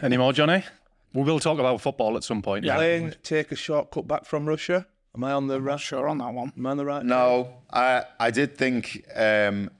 Any 0.00 0.16
more, 0.16 0.32
Johnny? 0.32 0.62
We 1.12 1.24
will 1.24 1.40
talk 1.40 1.58
about 1.58 1.80
football 1.80 2.16
at 2.16 2.22
some 2.22 2.40
point. 2.40 2.64
Plane, 2.64 3.16
take 3.24 3.50
a 3.50 3.56
shortcut 3.56 4.06
back 4.06 4.26
from 4.26 4.46
Russia. 4.46 4.86
Am 5.14 5.24
I 5.24 5.32
on 5.32 5.46
the 5.48 5.60
right? 5.60 5.80
Sure 5.80 6.08
on 6.08 6.18
that 6.18 6.32
one. 6.32 6.52
Am 6.56 6.66
I 6.66 6.70
on 6.70 6.76
the 6.76 6.84
right? 6.84 7.04
No, 7.04 7.48
I 7.72 8.04
I 8.20 8.30
did 8.30 8.56
think 8.56 9.04
um, 9.16 9.70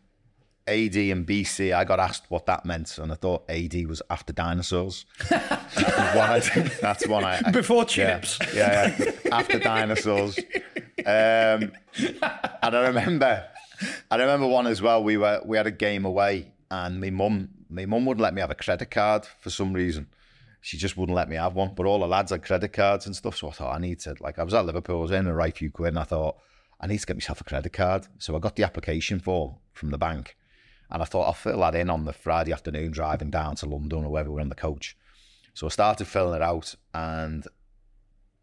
AD 0.66 0.96
and 0.96 1.26
BC. 1.26 1.72
I 1.74 1.84
got 1.84 2.00
asked 2.00 2.24
what 2.28 2.46
that 2.46 2.64
meant, 2.64 2.98
and 2.98 3.12
I 3.12 3.14
thought 3.14 3.48
AD 3.48 3.86
was 3.86 4.02
after 4.10 4.32
dinosaurs. 4.32 5.06
that's 5.28 6.14
one. 6.16 6.30
I, 6.30 6.40
that's 6.80 7.06
one 7.06 7.24
I, 7.24 7.40
I- 7.44 7.50
Before 7.50 7.82
yeah, 7.82 8.20
chips. 8.20 8.38
Yeah, 8.54 8.94
yeah, 8.98 9.10
after 9.32 9.58
dinosaurs. 9.58 10.38
Um, 11.06 11.72
and 11.96 12.76
I 12.76 12.86
remember, 12.88 13.44
I 14.10 14.16
remember 14.16 14.46
one 14.46 14.66
as 14.66 14.82
well. 14.82 15.04
We 15.04 15.16
were 15.16 15.40
we 15.44 15.56
had 15.56 15.66
a 15.66 15.70
game 15.70 16.04
away, 16.04 16.50
and 16.70 17.00
my 17.00 17.10
mum, 17.10 17.50
my 17.70 17.86
mum 17.86 18.04
wouldn't 18.06 18.22
let 18.22 18.34
me 18.34 18.40
have 18.40 18.50
a 18.50 18.54
credit 18.56 18.90
card 18.90 19.26
for 19.40 19.50
some 19.50 19.72
reason. 19.72 20.08
She 20.68 20.76
just 20.76 20.98
wouldn't 20.98 21.16
let 21.16 21.30
me 21.30 21.36
have 21.36 21.54
one. 21.54 21.72
But 21.74 21.86
all 21.86 21.98
the 21.98 22.06
lads 22.06 22.30
had 22.30 22.42
credit 22.42 22.74
cards 22.74 23.06
and 23.06 23.16
stuff. 23.16 23.38
So 23.38 23.48
I 23.48 23.52
thought 23.52 23.74
I 23.74 23.78
need 23.78 24.00
to 24.00 24.14
like 24.20 24.38
I 24.38 24.42
was 24.42 24.52
at 24.52 24.66
Liverpool, 24.66 24.98
I 24.98 25.00
was 25.00 25.10
in 25.12 25.26
a 25.26 25.32
right 25.32 25.56
few 25.56 25.70
quid, 25.70 25.88
and 25.88 25.98
I 25.98 26.02
thought 26.02 26.36
I 26.78 26.86
need 26.86 26.98
to 26.98 27.06
get 27.06 27.16
myself 27.16 27.40
a 27.40 27.44
credit 27.44 27.72
card. 27.72 28.06
So 28.18 28.36
I 28.36 28.38
got 28.38 28.56
the 28.56 28.64
application 28.64 29.18
form 29.18 29.54
from 29.72 29.88
the 29.88 29.96
bank, 29.96 30.36
and 30.90 31.00
I 31.00 31.06
thought 31.06 31.22
I'll 31.22 31.32
fill 31.32 31.60
that 31.60 31.74
in 31.74 31.88
on 31.88 32.04
the 32.04 32.12
Friday 32.12 32.52
afternoon 32.52 32.90
driving 32.90 33.30
down 33.30 33.56
to 33.56 33.66
London 33.66 34.04
or 34.04 34.10
wherever 34.10 34.30
we're 34.30 34.42
on 34.42 34.50
the 34.50 34.54
coach. 34.54 34.94
So 35.54 35.64
I 35.66 35.70
started 35.70 36.06
filling 36.06 36.34
it 36.34 36.42
out, 36.42 36.74
and 36.92 37.46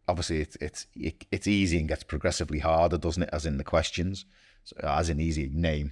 obviously 0.07 0.41
it's 0.41 0.55
it's 0.55 0.87
it, 0.95 1.27
it's 1.31 1.45
easy 1.45 1.77
and 1.77 1.87
gets 1.87 2.03
progressively 2.03 2.57
harder, 2.57 2.97
doesn't 2.97 3.21
it? 3.21 3.29
As 3.31 3.45
in 3.45 3.57
the 3.57 3.63
questions, 3.63 4.25
so, 4.63 4.75
as 4.81 5.11
in 5.11 5.19
easy 5.19 5.47
name, 5.53 5.91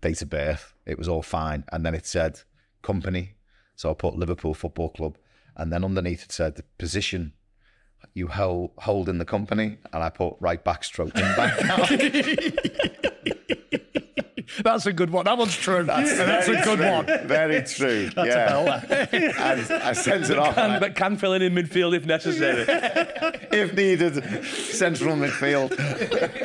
date 0.00 0.22
of 0.22 0.30
birth, 0.30 0.74
it 0.86 0.96
was 0.96 1.08
all 1.08 1.22
fine, 1.22 1.64
and 1.72 1.84
then 1.84 1.96
it 1.96 2.06
said 2.06 2.42
company, 2.82 3.34
so 3.74 3.90
I 3.90 3.94
put 3.94 4.14
Liverpool 4.14 4.54
Football 4.54 4.90
Club, 4.90 5.18
and 5.56 5.72
then 5.72 5.84
underneath 5.84 6.22
it 6.24 6.32
said 6.32 6.56
the 6.56 6.64
position 6.78 7.32
you 8.14 8.26
hold 8.28 8.70
hold 8.78 9.08
in 9.08 9.18
the 9.18 9.24
company, 9.24 9.78
and 9.92 10.02
I 10.02 10.10
put 10.10 10.34
right 10.40 10.62
backstroke 10.64 11.14
in 11.14 11.36
back. 11.36 11.58
That's 14.62 14.84
a 14.84 14.92
good 14.92 15.08
one. 15.10 15.24
That 15.24 15.38
one's 15.38 15.56
true. 15.56 15.82
That's, 15.84 16.14
that's 16.14 16.46
a 16.48 16.60
good 16.62 16.78
one. 16.80 17.06
Very 17.26 17.62
true. 17.62 18.10
yeah. 18.16 18.84
And 19.10 19.70
I 19.72 19.92
sent 19.94 20.28
it 20.28 20.38
off. 20.38 20.58
and 20.58 20.72
I- 20.74 20.78
But 20.78 20.94
can 20.94 21.16
fill 21.16 21.32
in 21.32 21.40
in 21.40 21.54
midfield 21.54 21.94
if 21.96 22.04
necessary. 22.04 22.64
if 23.50 23.72
needed, 23.74 24.22
central 24.44 25.16
midfield. 25.16 25.72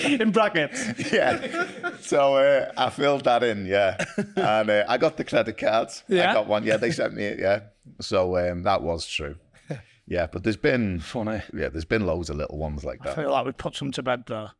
In 0.21 0.31
brackets. 0.31 1.11
yeah. 1.11 1.67
So 1.99 2.35
uh, 2.35 2.71
I 2.77 2.89
filled 2.91 3.25
that 3.25 3.43
in, 3.43 3.65
yeah, 3.65 3.97
and 4.37 4.69
uh, 4.69 4.85
I 4.87 4.97
got 4.97 5.17
the 5.17 5.23
credit 5.25 5.57
cards. 5.57 6.03
Yeah? 6.07 6.31
I 6.31 6.33
got 6.33 6.47
one. 6.47 6.63
Yeah, 6.63 6.77
they 6.77 6.91
sent 6.91 7.13
me 7.13 7.25
it. 7.25 7.39
Yeah. 7.39 7.61
So 8.01 8.37
um, 8.37 8.63
that 8.63 8.81
was 8.81 9.07
true. 9.07 9.35
Yeah, 10.09 10.25
but 10.31 10.43
there's 10.45 10.55
been 10.55 11.01
Funny. 11.01 11.41
Yeah, 11.53 11.67
there's 11.67 11.83
been 11.83 12.05
loads 12.05 12.29
of 12.29 12.37
little 12.37 12.57
ones 12.57 12.85
like 12.85 12.99
that. 12.99 13.09
I 13.09 13.13
that. 13.15 13.21
feel 13.23 13.31
like 13.31 13.45
we 13.45 13.51
put 13.51 13.75
some 13.75 13.91
to 13.91 14.01
bed 14.01 14.23
there. 14.27 14.51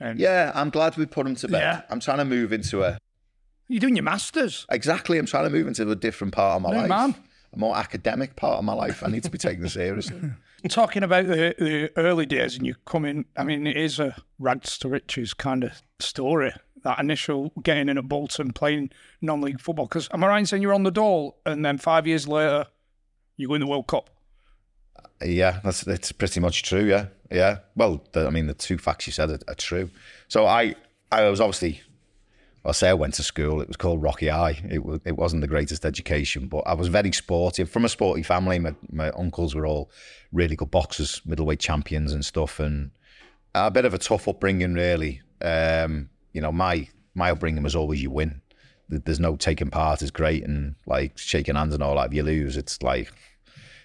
And 0.00 0.18
Yeah, 0.18 0.52
I'm 0.54 0.70
glad 0.70 0.96
we 0.96 1.04
put 1.04 1.24
them 1.26 1.34
to 1.36 1.48
bed. 1.48 1.58
Yeah. 1.60 1.82
I'm 1.90 2.00
trying 2.00 2.16
to 2.16 2.24
move 2.24 2.50
into 2.50 2.82
a 2.82 2.96
You're 3.68 3.80
doing 3.80 3.96
your 3.96 4.04
masters. 4.04 4.64
exactly. 4.70 5.18
I'm 5.18 5.26
trying 5.26 5.44
to 5.44 5.50
move 5.50 5.66
into 5.66 5.90
a 5.90 5.94
different 5.96 6.32
part 6.32 6.56
of 6.56 6.62
my 6.62 6.70
life. 6.74 6.88
man. 6.88 7.14
A 7.52 7.58
more 7.58 7.76
academic 7.76 8.36
part 8.36 8.58
of 8.58 8.64
my 8.64 8.72
life. 8.72 9.02
I 9.02 9.08
need 9.08 9.22
to 9.24 9.30
be 9.30 9.36
taken 9.36 9.68
seriously. 9.80 10.18
Talking 10.68 11.02
about 11.02 11.26
the, 11.26 11.54
the 11.58 11.90
early 11.96 12.24
days 12.24 12.56
and 12.56 12.66
you 12.66 12.74
come 12.86 13.04
in, 13.04 13.26
I 13.36 13.44
mean, 13.44 13.66
it 13.66 13.76
is 13.76 14.00
a 14.00 14.16
rags 14.38 14.78
to 14.78 14.88
riches 14.88 15.34
kind 15.34 15.62
of 15.62 15.72
story. 15.98 16.52
That 16.86 17.00
initial 17.00 17.52
getting 17.64 17.88
in 17.88 17.98
at 17.98 18.08
Bolton, 18.08 18.52
playing 18.52 18.90
non 19.20 19.40
league 19.40 19.60
football. 19.60 19.86
Because 19.86 20.08
am 20.12 20.22
I 20.22 20.28
right 20.28 20.38
in 20.38 20.46
saying 20.46 20.62
you're 20.62 20.72
on 20.72 20.84
the 20.84 20.92
dole 20.92 21.36
and 21.44 21.64
then 21.64 21.78
five 21.78 22.06
years 22.06 22.28
later, 22.28 22.66
you 23.36 23.48
win 23.48 23.60
the 23.60 23.66
World 23.66 23.88
Cup? 23.88 24.08
Yeah, 25.20 25.58
that's 25.64 25.80
that's 25.80 26.12
pretty 26.12 26.38
much 26.38 26.62
true. 26.62 26.84
Yeah, 26.84 27.06
yeah. 27.28 27.58
Well, 27.74 28.04
the, 28.12 28.28
I 28.28 28.30
mean, 28.30 28.46
the 28.46 28.54
two 28.54 28.78
facts 28.78 29.08
you 29.08 29.12
said 29.12 29.30
are, 29.30 29.40
are 29.48 29.56
true. 29.56 29.90
So 30.28 30.46
I, 30.46 30.76
I 31.10 31.28
was 31.28 31.40
obviously, 31.40 31.80
I'll 32.64 32.72
say 32.72 32.88
I 32.88 32.94
went 32.94 33.14
to 33.14 33.24
school. 33.24 33.60
It 33.60 33.66
was 33.66 33.76
called 33.76 34.00
Rocky 34.00 34.30
Eye. 34.30 34.62
It 34.70 34.84
was, 34.84 35.00
it 35.04 35.16
wasn't 35.16 35.40
the 35.40 35.48
greatest 35.48 35.84
education, 35.84 36.46
but 36.46 36.60
I 36.66 36.74
was 36.74 36.86
very 36.86 37.10
sporty. 37.10 37.64
From 37.64 37.84
a 37.84 37.88
sporty 37.88 38.22
family, 38.22 38.60
my 38.60 38.76
my 38.92 39.10
uncles 39.10 39.56
were 39.56 39.66
all 39.66 39.90
really 40.32 40.54
good 40.54 40.70
boxers, 40.70 41.20
middleweight 41.24 41.58
champions 41.58 42.12
and 42.12 42.24
stuff, 42.24 42.60
and 42.60 42.92
a 43.56 43.72
bit 43.72 43.86
of 43.86 43.92
a 43.92 43.98
tough 43.98 44.28
upbringing, 44.28 44.74
really. 44.74 45.20
Um, 45.42 46.10
you 46.36 46.42
know, 46.42 46.52
my 46.52 46.86
my 47.14 47.30
upbringing 47.30 47.62
was 47.62 47.74
always 47.74 48.02
you 48.02 48.10
win. 48.10 48.42
There's 48.90 49.18
no 49.18 49.36
taking 49.36 49.70
part 49.70 50.02
is 50.02 50.10
great, 50.10 50.44
and 50.44 50.74
like 50.86 51.16
shaking 51.16 51.54
hands 51.54 51.72
and 51.72 51.82
all 51.82 51.96
that. 51.96 52.08
If 52.08 52.14
you 52.14 52.22
lose, 52.22 52.58
it's 52.58 52.82
like 52.82 53.10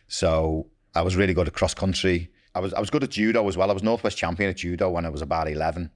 so 0.09 0.67
I 0.93 1.01
was 1.01 1.15
really 1.15 1.33
good 1.33 1.47
at 1.47 1.53
cross 1.53 1.73
country. 1.73 2.29
I 2.53 2.59
was 2.59 2.73
I 2.73 2.81
was 2.81 2.89
good 2.89 3.05
at 3.05 3.11
judo 3.11 3.47
as 3.47 3.55
well. 3.55 3.71
I 3.71 3.73
was 3.73 3.83
Northwest 3.83 4.17
champion 4.17 4.49
at 4.49 4.57
judo 4.57 4.89
when 4.89 5.05
I 5.05 5.09
was 5.09 5.21
about 5.21 5.47
eleven. 5.47 5.91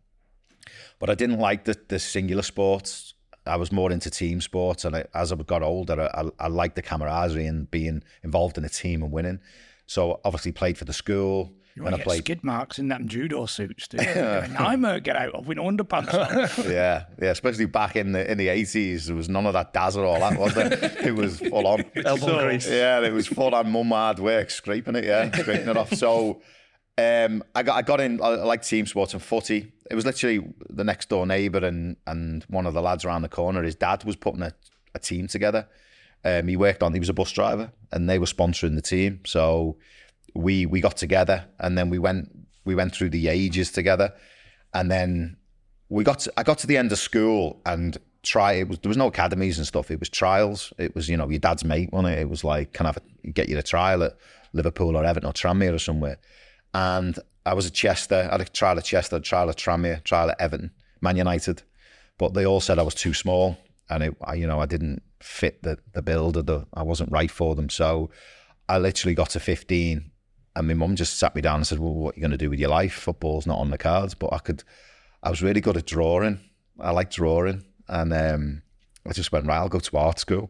But 0.98 1.10
I 1.10 1.15
didn't 1.15 1.39
like 1.39 1.65
the, 1.65 1.78
the 1.89 2.00
singular 2.00 2.41
sports. 2.41 3.13
I 3.46 3.58
was 3.58 3.74
more 3.74 3.91
into 3.91 4.10
team 4.10 4.39
sports, 4.39 4.86
and 4.86 4.96
I, 4.96 5.06
as 5.13 5.34
I 5.34 5.36
got 5.36 5.62
older, 5.62 6.10
I, 6.15 6.30
I 6.39 6.48
liked 6.48 6.76
the 6.78 6.82
camaraderie 6.82 7.46
and 7.46 7.70
being 7.70 8.02
involved 8.24 8.58
in 8.58 8.63
a 8.63 8.70
team 8.70 9.04
and 9.04 9.12
winning. 9.12 9.41
So 9.88 10.22
obviously 10.24 10.54
played 10.54 10.78
for 10.78 10.86
the 10.86 10.94
school. 10.94 11.52
You 11.75 11.83
want 11.83 11.95
to 11.95 11.97
get 11.97 12.07
played, 12.07 12.19
skid 12.19 12.43
marks 12.43 12.79
in 12.79 12.88
them 12.88 13.05
judo 13.05 13.45
suits, 13.47 13.89
do 13.89 13.97
you? 13.97 14.09
a 14.09 14.47
nightmare 14.47 15.01
get 15.01 15.17
out 15.17 15.35
of 15.35 15.45
with 15.45 15.57
no 15.57 15.65
underpants 15.65 16.13
on. 16.13 16.71
yeah, 16.71 17.03
yeah, 17.21 17.31
especially 17.31 17.65
back 17.65 17.97
in 17.97 18.13
the 18.13 18.31
in 18.31 18.38
the 18.38 18.47
eighties, 18.47 19.07
there 19.07 19.15
was 19.15 19.27
none 19.27 19.45
of 19.45 19.51
that 19.53 19.73
dazzle 19.73 20.05
or 20.05 20.17
that, 20.19 20.39
was 20.39 20.53
there? 20.53 20.71
it 21.05 21.13
was 21.13 21.39
full 21.49 21.67
on. 21.67 21.83
Elbow 22.05 22.45
grease. 22.45 22.69
Yeah, 22.69 23.01
it 23.01 23.11
was 23.11 23.27
full 23.27 23.53
on 23.53 23.69
mum 23.71 23.89
hard 23.89 24.19
work, 24.19 24.51
scraping 24.51 24.95
it, 24.95 25.03
yeah, 25.03 25.29
scraping 25.38 25.67
it 25.67 25.75
off. 25.75 25.93
So 25.93 26.41
um, 26.97 27.43
I 27.53 27.63
got 27.63 27.75
I 27.75 27.81
got 27.81 27.99
in. 27.99 28.21
I 28.21 28.29
like 28.29 28.63
team 28.63 28.85
sports 28.85 29.11
and 29.11 29.21
footy. 29.21 29.73
It 29.91 29.95
was 29.95 30.05
literally 30.05 30.47
the 30.69 30.85
next 30.85 31.09
door 31.09 31.25
neighbour 31.25 31.65
and 31.65 31.97
and 32.07 32.45
one 32.45 32.65
of 32.65 32.73
the 32.73 32.81
lads 32.81 33.03
around 33.03 33.23
the 33.23 33.29
corner. 33.29 33.61
His 33.63 33.75
dad 33.75 34.05
was 34.05 34.15
putting 34.15 34.43
a, 34.43 34.53
a 34.93 34.99
team 34.99 35.27
together. 35.27 35.67
Um, 36.23 36.47
he 36.47 36.55
worked 36.55 36.83
on. 36.83 36.93
He 36.93 36.99
was 36.99 37.09
a 37.09 37.13
bus 37.13 37.33
driver, 37.33 37.73
and 37.91 38.09
they 38.09 38.17
were 38.17 38.25
sponsoring 38.25 38.75
the 38.75 38.81
team. 38.81 39.19
So 39.25 39.75
we 40.36 40.65
we 40.65 40.82
got 40.82 40.98
together, 40.98 41.45
and 41.60 41.78
then 41.78 41.89
we 41.89 42.00
went 42.00 42.30
we 42.65 42.76
went 42.76 42.93
through 42.93 43.10
the 43.10 43.28
ages 43.28 43.71
together, 43.71 44.13
and 44.74 44.91
then 44.91 45.38
we 45.89 46.04
got 46.04 46.19
to, 46.19 46.34
I 46.38 46.43
got 46.43 46.58
to 46.60 46.67
the 46.67 46.78
end 46.78 46.91
of 46.91 47.00
school 47.00 47.62
and 47.65 47.98
try 48.24 48.54
it 48.54 48.67
was 48.67 48.80
there 48.80 48.89
was 48.89 48.98
no 48.98 49.08
academies 49.08 49.58
and 49.58 49.65
stuff. 49.65 49.91
It 49.91 50.00
was 50.00 50.10
trials. 50.10 50.74
It 50.78 50.93
was 50.95 51.10
you 51.10 51.17
know 51.17 51.30
your 51.30 51.39
dad's 51.39 51.63
mate, 51.63 51.91
wasn't 51.91 52.15
it? 52.15 52.19
It 52.19 52.30
was 52.30 52.43
like 52.43 52.74
can 52.74 52.86
I 52.88 52.93
get 53.34 53.50
you 53.50 53.58
a 53.58 53.63
trial 53.63 54.04
at 54.04 54.17
Liverpool 54.54 54.98
or 54.98 55.06
Everton 55.06 55.30
or 55.30 55.34
Tranmere 55.34 55.74
or 55.74 55.80
somewhere. 55.80 56.17
And 56.74 57.17
I 57.45 57.54
was 57.54 57.67
at 57.67 57.74
Chester. 57.74 58.28
I 58.28 58.32
had 58.34 58.41
a 58.41 58.45
trial 58.45 58.78
at 58.78 58.84
Chester, 58.84 59.19
trial 59.19 59.50
at 59.50 59.58
Tranmere, 59.58 60.04
trial 60.04 60.32
at 60.32 60.41
Everton, 60.41 60.71
Man 61.02 61.15
United, 61.17 61.62
but 62.17 62.34
they 62.34 62.45
all 62.45 62.60
said 62.60 62.80
I 62.80 62.84
was 62.84 62.95
too 62.95 63.13
small 63.13 63.58
and 63.89 64.04
it, 64.04 64.15
I, 64.21 64.36
you 64.36 64.48
know 64.48 64.60
I 64.60 64.65
didn't 64.65 65.04
fit 65.21 65.63
the 65.63 65.78
the 65.93 66.02
build 66.02 66.38
or 66.38 66.43
the 66.43 66.65
I 66.74 66.84
wasn't 66.84 67.12
right 67.12 67.32
for 67.32 67.56
them. 67.56 67.69
So 67.69 68.10
I 68.67 68.80
literally 68.80 69.13
got 69.13 69.30
to 69.32 69.39
15 69.39 70.12
and 70.56 70.68
my 70.68 70.74
mum 70.74 70.96
just 70.96 71.20
sat 71.20 71.36
me 71.36 71.41
down 71.41 71.58
and 71.58 71.68
said, 71.68 71.80
"Well, 71.80 71.94
what 71.94 72.13
are 72.13 72.18
you 72.18 72.22
going 72.22 72.32
to 72.32 72.38
do 72.38 72.50
with 72.50 72.60
your 72.60 72.70
life? 72.70 72.94
Football's 72.94 73.46
not 73.46 73.60
on 73.60 73.72
the 73.72 73.78
cards." 73.78 74.13
But 74.13 74.34
I 74.34 74.39
could, 74.39 74.63
I 75.22 75.30
was 75.30 75.41
really 75.41 75.62
good 75.62 75.78
at 75.78 75.86
drawing. 75.86 76.39
I 76.80 76.91
like 76.91 77.12
drawing, 77.12 77.65
and 77.88 78.13
um, 78.13 78.62
I 79.06 79.13
just 79.13 79.32
went 79.32 79.46
right. 79.46 79.58
I'll 79.58 79.70
go 79.70 79.80
to 79.80 79.98
art 79.98 80.20
school. 80.20 80.50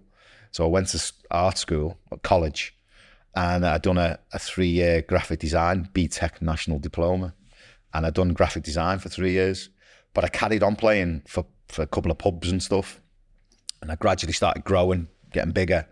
So 0.51 0.63
I 0.63 0.67
went 0.67 0.87
to 0.89 1.13
art 1.31 1.57
school 1.57 1.97
at 2.11 2.21
college, 2.21 2.75
and 3.35 3.65
I'd 3.65 3.81
done 3.81 3.97
a, 3.97 4.19
a 4.31 4.39
three-year 4.39 5.01
graphic 5.01 5.39
design 5.39 5.89
BTEC 5.93 6.41
national 6.41 6.79
diploma, 6.79 7.33
and 7.93 8.05
I'd 8.05 8.13
done 8.13 8.33
graphic 8.33 8.63
design 8.63 8.99
for 8.99 9.09
three 9.09 9.31
years. 9.31 9.69
But 10.13 10.23
I 10.23 10.29
carried 10.29 10.63
on 10.63 10.75
playing 10.75 11.23
for 11.27 11.45
for 11.67 11.81
a 11.81 11.87
couple 11.87 12.11
of 12.11 12.17
pubs 12.19 12.49
and 12.49 12.61
stuff, 12.61 13.01
and 13.81 13.91
I 13.91 13.95
gradually 13.95 14.33
started 14.33 14.63
growing, 14.63 15.07
getting 15.31 15.51
bigger. 15.51 15.87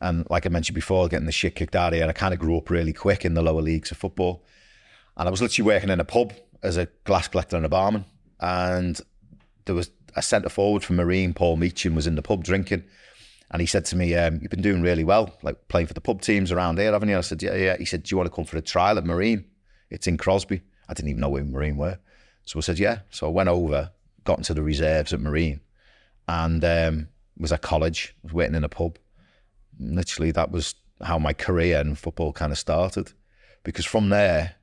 And 0.00 0.26
like 0.30 0.46
I 0.46 0.48
mentioned 0.48 0.74
before, 0.74 1.08
getting 1.08 1.26
the 1.26 1.32
shit 1.32 1.54
kicked 1.54 1.76
out 1.76 1.92
of 1.92 1.96
you. 1.96 2.02
And 2.02 2.10
I 2.10 2.14
kind 2.14 2.32
of 2.32 2.40
grew 2.40 2.56
up 2.56 2.70
really 2.70 2.92
quick 2.92 3.24
in 3.24 3.34
the 3.34 3.42
lower 3.42 3.60
leagues 3.60 3.90
of 3.90 3.98
football. 3.98 4.44
And 5.16 5.28
I 5.28 5.30
was 5.30 5.42
literally 5.42 5.66
working 5.66 5.90
in 5.90 6.00
a 6.00 6.04
pub 6.04 6.32
as 6.62 6.76
a 6.76 6.86
glass 7.04 7.28
collector 7.28 7.56
and 7.56 7.66
a 7.66 7.68
barman. 7.68 8.06
And 8.40 8.98
there 9.66 9.74
was 9.74 9.90
a 10.16 10.22
centre 10.22 10.48
forward 10.48 10.82
from 10.82 10.96
Marine, 10.96 11.34
Paul 11.34 11.56
Meacham, 11.56 11.94
was 11.94 12.06
in 12.06 12.14
the 12.14 12.22
pub 12.22 12.44
drinking. 12.44 12.84
And 13.50 13.60
he 13.60 13.66
said 13.66 13.84
to 13.86 13.96
me, 13.96 14.14
um, 14.14 14.38
You've 14.40 14.50
been 14.50 14.62
doing 14.62 14.80
really 14.80 15.04
well, 15.04 15.36
like 15.42 15.68
playing 15.68 15.88
for 15.88 15.94
the 15.94 16.00
pub 16.00 16.22
teams 16.22 16.52
around 16.52 16.78
here, 16.78 16.92
haven't 16.92 17.08
you? 17.08 17.18
I 17.18 17.22
said, 17.22 17.42
Yeah, 17.42 17.56
yeah. 17.56 17.76
He 17.76 17.84
said, 17.84 18.04
Do 18.04 18.12
you 18.12 18.16
want 18.16 18.30
to 18.30 18.34
come 18.34 18.44
for 18.44 18.56
a 18.56 18.62
trial 18.62 18.96
at 18.96 19.04
Marine? 19.04 19.44
It's 19.90 20.06
in 20.06 20.16
Crosby. 20.16 20.62
I 20.88 20.94
didn't 20.94 21.10
even 21.10 21.20
know 21.20 21.28
where 21.28 21.44
Marine 21.44 21.76
were. 21.76 21.98
So 22.44 22.58
I 22.58 22.62
said, 22.62 22.78
Yeah. 22.78 23.00
So 23.10 23.26
I 23.26 23.30
went 23.30 23.48
over, 23.48 23.90
got 24.24 24.38
into 24.38 24.54
the 24.54 24.62
reserves 24.62 25.12
at 25.12 25.20
Marine, 25.20 25.60
and 26.28 26.64
um, 26.64 27.08
was 27.36 27.52
at 27.52 27.62
college, 27.62 28.14
was 28.22 28.32
waiting 28.32 28.54
in 28.54 28.64
a 28.64 28.68
pub 28.68 28.98
literally 29.80 30.30
that 30.30 30.50
was 30.50 30.74
how 31.02 31.18
my 31.18 31.32
career 31.32 31.80
in 31.80 31.94
football 31.94 32.32
kind 32.32 32.52
of 32.52 32.58
started 32.58 33.12
because 33.64 33.86
from 33.86 34.10
there 34.10 34.54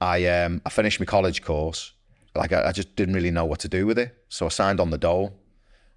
i 0.00 0.26
um 0.26 0.60
i 0.66 0.70
finished 0.70 0.98
my 1.00 1.06
college 1.06 1.42
course 1.42 1.92
like 2.34 2.52
I, 2.52 2.68
I 2.68 2.72
just 2.72 2.96
didn't 2.96 3.14
really 3.14 3.30
know 3.30 3.44
what 3.44 3.60
to 3.60 3.68
do 3.68 3.86
with 3.86 3.98
it 3.98 4.14
so 4.28 4.46
i 4.46 4.48
signed 4.48 4.80
on 4.80 4.90
the 4.90 4.98
dole 4.98 5.32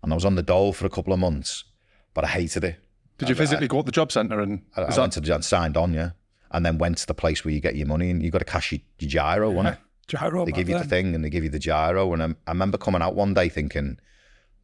and 0.03 0.13
i 0.13 0.15
was 0.15 0.25
on 0.25 0.35
the 0.35 0.43
dole 0.43 0.71
for 0.73 0.85
a 0.85 0.89
couple 0.89 1.13
of 1.13 1.19
months 1.19 1.63
but 2.13 2.23
i 2.23 2.27
hated 2.27 2.63
it 2.63 2.75
Did 3.17 3.29
you 3.29 3.35
physically 3.35 3.67
go 3.67 3.81
to 3.81 3.85
the 3.85 3.91
job 3.91 4.11
centre 4.11 4.39
and 4.39 4.61
i, 4.75 4.81
I 4.83 4.85
that- 4.85 4.97
went 4.97 5.13
to 5.13 5.21
the 5.21 5.41
signed 5.41 5.75
on 5.75 5.93
yeah 5.93 6.11
and 6.51 6.65
then 6.65 6.77
went 6.77 6.97
to 6.99 7.07
the 7.07 7.13
place 7.13 7.43
where 7.43 7.53
you 7.53 7.59
get 7.59 7.75
your 7.75 7.87
money 7.87 8.09
and 8.09 8.23
you 8.23 8.31
got 8.31 8.39
to 8.39 8.45
cash 8.45 8.71
your, 8.71 8.81
your 8.99 9.09
gyro, 9.09 9.51
wasn't 9.51 9.75
it? 9.75 9.81
Gyro. 10.07 10.45
They 10.45 10.53
give 10.53 10.69
you 10.69 10.77
the 10.77 10.85
thing 10.85 11.13
and 11.13 11.23
they 11.23 11.29
give 11.29 11.43
you 11.43 11.49
the 11.49 11.59
gyro. 11.59 12.13
And 12.13 12.23
I, 12.23 12.27
I 12.47 12.51
remember 12.51 12.77
coming 12.77 13.01
out 13.01 13.13
one 13.15 13.33
day 13.33 13.49
thinking, 13.49 13.99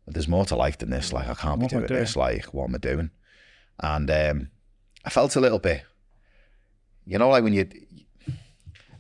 there's 0.08 0.30
more 0.30 0.46
to 0.46 0.56
life 0.56 0.78
than 0.78 0.90
this. 0.90 1.12
Like, 1.12 1.28
I 1.28 1.34
can't 1.34 1.60
be 1.60 1.64
What 1.64 1.74
am 1.74 1.84
I 1.84 1.88
doing 1.88 2.00
this. 2.00 2.16
Like, 2.16 2.46
what 2.54 2.70
am 2.70 2.76
I 2.76 2.78
doing? 2.78 3.10
And 3.80 4.10
um, 4.10 4.50
I 5.06 5.10
felt 5.10 5.36
a 5.36 5.40
little 5.40 5.60
bit, 5.60 5.84
you 7.06 7.18
know, 7.18 7.30
like 7.30 7.44
when 7.44 7.54
you, 7.54 7.68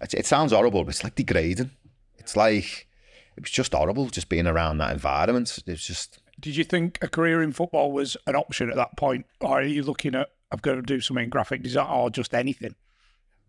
it, 0.01 0.13
it 0.13 0.25
sounds 0.25 0.51
horrible, 0.51 0.83
but 0.83 0.89
it's 0.89 1.03
like 1.03 1.15
degrading. 1.15 1.71
It's 2.17 2.35
like, 2.35 2.87
it 3.35 3.43
was 3.43 3.51
just 3.51 3.73
horrible 3.73 4.09
just 4.09 4.29
being 4.29 4.47
around 4.47 4.77
that 4.79 4.91
environment. 4.91 5.59
It's 5.65 5.85
just, 5.85 6.19
Did 6.39 6.55
you 6.55 6.63
think 6.63 6.99
a 7.01 7.07
career 7.07 7.41
in 7.41 7.51
football 7.51 7.91
was 7.91 8.17
an 8.27 8.35
option 8.35 8.69
at 8.69 8.75
that 8.75 8.97
point, 8.97 9.25
or 9.41 9.59
are 9.59 9.63
you 9.63 9.83
looking 9.83 10.15
at 10.15 10.29
I've 10.51 10.61
got 10.61 10.75
to 10.75 10.83
do 10.83 11.01
something 11.01 11.23
in 11.23 11.29
graphic 11.31 11.63
design 11.63 11.89
or 11.89 12.11
just 12.11 12.33
anything? 12.33 12.75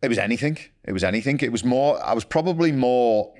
It 0.01 0.09
was 0.09 0.19
anything. 0.19 0.59
It 0.85 0.93
was 0.93 1.05
anything. 1.05 1.39
It 1.41 1.53
was 1.53 1.65
more. 1.65 2.03
I 2.03 2.15
was 2.15 2.25
probably 2.25 2.73
more. 2.73 3.35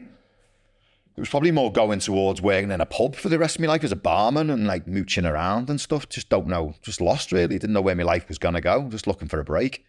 It 1.17 1.21
was 1.21 1.29
probably 1.29 1.53
more 1.53 1.71
going 1.71 2.01
towards 2.01 2.43
working 2.43 2.73
in 2.73 2.81
a 2.81 2.87
pub 2.87 3.15
for 3.15 3.29
the 3.29 3.39
rest 3.39 3.57
of 3.57 3.61
my 3.61 3.69
life 3.69 3.85
as 3.85 3.93
a 3.93 3.97
barman 3.97 4.51
and 4.51 4.67
like 4.67 4.89
mooching 4.89 5.25
around 5.25 5.71
and 5.71 5.81
stuff. 5.81 6.09
Just 6.09 6.29
don't 6.29 6.49
know. 6.49 6.75
Just 6.83 7.01
lost 7.01 7.31
really. 7.31 7.59
Didn't 7.59 7.73
know 7.73 7.81
where 7.81 7.95
my 7.95 8.03
life 8.03 8.29
was 8.29 8.39
gonna 8.39 8.61
go. 8.61 8.89
Just 8.89 9.07
looking 9.07 9.29
for 9.29 9.39
a 9.39 9.45
break. 9.45 9.85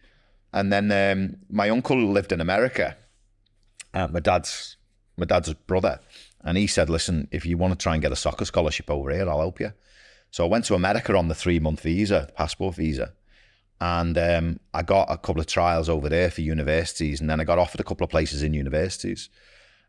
And 0.52 0.72
then 0.72 0.92
um, 0.92 1.36
my 1.50 1.68
uncle 1.68 1.96
lived 1.96 2.30
in 2.30 2.40
America. 2.40 2.96
Uh, 3.92 4.06
my 4.08 4.20
dad's 4.20 4.76
my 5.16 5.26
dad's 5.26 5.52
brother, 5.52 5.98
and 6.44 6.56
he 6.56 6.66
said, 6.66 6.88
"Listen, 6.88 7.26
if 7.32 7.44
you 7.44 7.58
want 7.58 7.72
to 7.72 7.82
try 7.82 7.94
and 7.94 8.02
get 8.02 8.12
a 8.12 8.16
soccer 8.16 8.44
scholarship 8.44 8.90
over 8.90 9.10
here, 9.10 9.28
I'll 9.28 9.40
help 9.40 9.58
you." 9.58 9.72
So 10.30 10.44
I 10.44 10.48
went 10.48 10.66
to 10.66 10.74
America 10.74 11.16
on 11.16 11.28
the 11.28 11.34
three 11.34 11.58
month 11.58 11.80
visa, 11.80 12.30
passport 12.36 12.76
visa 12.76 13.12
and 13.80 14.16
um, 14.16 14.60
I 14.72 14.82
got 14.82 15.10
a 15.10 15.18
couple 15.18 15.40
of 15.40 15.46
trials 15.46 15.88
over 15.88 16.08
there 16.08 16.30
for 16.30 16.40
universities, 16.40 17.20
and 17.20 17.28
then 17.28 17.40
I 17.40 17.44
got 17.44 17.58
offered 17.58 17.80
a 17.80 17.84
couple 17.84 18.04
of 18.04 18.10
places 18.10 18.42
in 18.42 18.54
universities. 18.54 19.28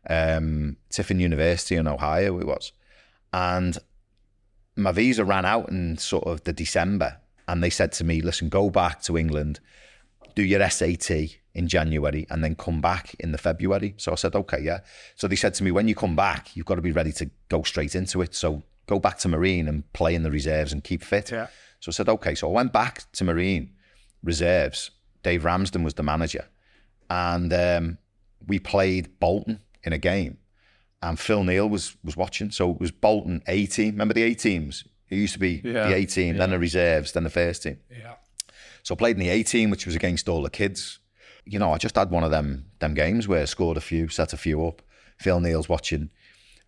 Um, 0.08 0.76
Tiffin 0.90 1.20
University 1.20 1.76
in 1.76 1.86
Ohio, 1.86 2.38
it 2.38 2.46
was, 2.46 2.72
and 3.32 3.76
my 4.78 4.92
visa 4.92 5.24
ran 5.24 5.44
out 5.44 5.68
in 5.68 5.98
sort 5.98 6.24
of 6.24 6.44
the 6.44 6.52
December, 6.52 7.18
and 7.46 7.62
they 7.62 7.70
said 7.70 7.92
to 7.92 8.04
me, 8.04 8.22
"Listen, 8.22 8.48
go 8.48 8.70
back 8.70 9.02
to 9.02 9.18
England, 9.18 9.60
do 10.34 10.42
your 10.42 10.66
SAT 10.70 11.40
in 11.52 11.66
January, 11.66 12.26
and 12.30 12.42
then 12.42 12.54
come 12.54 12.80
back 12.80 13.14
in 13.18 13.32
the 13.32 13.38
February." 13.38 13.94
So 13.96 14.12
I 14.12 14.14
said, 14.14 14.34
"Okay, 14.34 14.60
yeah." 14.60 14.80
So 15.16 15.26
they 15.26 15.36
said 15.36 15.54
to 15.54 15.64
me, 15.64 15.72
"When 15.72 15.88
you 15.88 15.94
come 15.94 16.16
back, 16.16 16.56
you've 16.56 16.66
got 16.66 16.76
to 16.76 16.82
be 16.82 16.92
ready 16.92 17.12
to 17.12 17.30
go 17.48 17.62
straight 17.62 17.94
into 17.94 18.22
it. 18.22 18.34
So 18.34 18.62
go 18.86 18.98
back 18.98 19.18
to 19.18 19.28
Marine 19.28 19.68
and 19.68 19.92
play 19.92 20.14
in 20.14 20.22
the 20.22 20.30
reserves 20.30 20.72
and 20.72 20.84
keep 20.84 21.02
fit." 21.02 21.32
Yeah. 21.32 21.48
So 21.80 21.90
I 21.90 21.92
said, 21.92 22.08
"Okay." 22.08 22.34
So 22.34 22.48
I 22.48 22.52
went 22.52 22.72
back 22.72 23.10
to 23.12 23.24
Marine 23.24 23.72
reserves. 24.22 24.90
Dave 25.22 25.44
Ramsden 25.44 25.82
was 25.82 25.94
the 25.94 26.02
manager, 26.04 26.46
and 27.10 27.52
um, 27.52 27.98
we 28.46 28.60
played 28.60 29.18
Bolton 29.18 29.60
in 29.88 29.92
a 29.92 29.98
game, 29.98 30.38
and 31.02 31.18
Phil 31.18 31.42
Neal 31.42 31.68
was 31.68 31.96
was 32.04 32.16
watching. 32.16 32.52
So 32.52 32.70
it 32.70 32.80
was 32.80 32.92
Bolton 32.92 33.42
A 33.48 33.66
team. 33.66 33.94
Remember 33.94 34.14
the 34.14 34.22
A 34.22 34.34
teams? 34.34 34.84
It 35.10 35.16
used 35.16 35.32
to 35.32 35.40
be 35.40 35.60
Yeah, 35.64 35.88
the 35.88 35.94
A 35.96 36.04
team, 36.04 36.36
then 36.36 36.50
the 36.50 36.58
reserves, 36.58 37.12
then 37.12 37.24
the 37.24 37.30
first 37.30 37.62
team. 37.64 37.78
Yeah. 37.90 38.14
So 38.82 38.94
I 38.94 38.98
played 38.98 39.16
in 39.16 39.20
the 39.20 39.30
A 39.30 39.42
team, 39.42 39.70
which 39.70 39.86
was 39.86 39.96
against 39.96 40.28
all 40.28 40.42
the 40.42 40.50
kids. 40.50 41.00
You 41.44 41.58
know, 41.58 41.72
I 41.72 41.78
just 41.78 41.96
had 41.96 42.10
one 42.10 42.24
of 42.24 42.30
them 42.30 42.66
them 42.78 42.94
games 42.94 43.26
where 43.26 43.42
I 43.42 43.46
scored 43.46 43.76
a 43.76 43.80
few, 43.80 44.08
set 44.08 44.32
a 44.32 44.36
few 44.36 44.64
up. 44.66 44.82
Phil 45.18 45.40
Neal's 45.40 45.68
watching, 45.68 46.10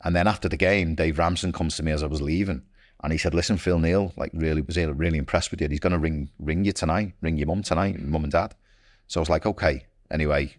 and 0.02 0.16
then 0.16 0.26
after 0.26 0.48
the 0.48 0.56
game, 0.56 0.96
Dave 0.96 1.18
Ramsden 1.18 1.52
comes 1.52 1.76
to 1.76 1.84
me 1.84 1.92
as 1.92 2.02
I 2.02 2.06
was 2.06 2.20
leaving, 2.22 2.62
and 3.02 3.12
he 3.12 3.18
said, 3.18 3.34
"Listen, 3.34 3.58
Phil 3.58 3.78
Neal, 3.78 4.12
like 4.16 4.32
really 4.34 4.62
was 4.62 4.76
really 4.76 5.18
impressed 5.18 5.50
with 5.50 5.60
you. 5.60 5.68
He's 5.68 5.80
going 5.80 5.92
to 5.92 5.98
ring 5.98 6.30
ring 6.38 6.64
you 6.64 6.72
tonight, 6.72 7.12
ring 7.20 7.36
your 7.36 7.46
mum 7.46 7.62
tonight, 7.62 8.00
mum 8.00 8.24
and 8.24 8.32
dad." 8.32 8.54
So 9.06 9.20
I 9.20 9.22
was 9.22 9.30
like, 9.30 9.46
"Okay." 9.46 9.86
Anyway, 10.10 10.56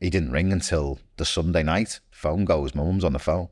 he 0.00 0.10
didn't 0.10 0.32
ring 0.32 0.52
until 0.52 0.98
the 1.16 1.24
Sunday 1.24 1.62
night. 1.62 2.00
Phone 2.10 2.44
goes, 2.44 2.74
my 2.74 2.82
mum's 2.82 3.04
on 3.04 3.12
the 3.12 3.18
phone. 3.18 3.48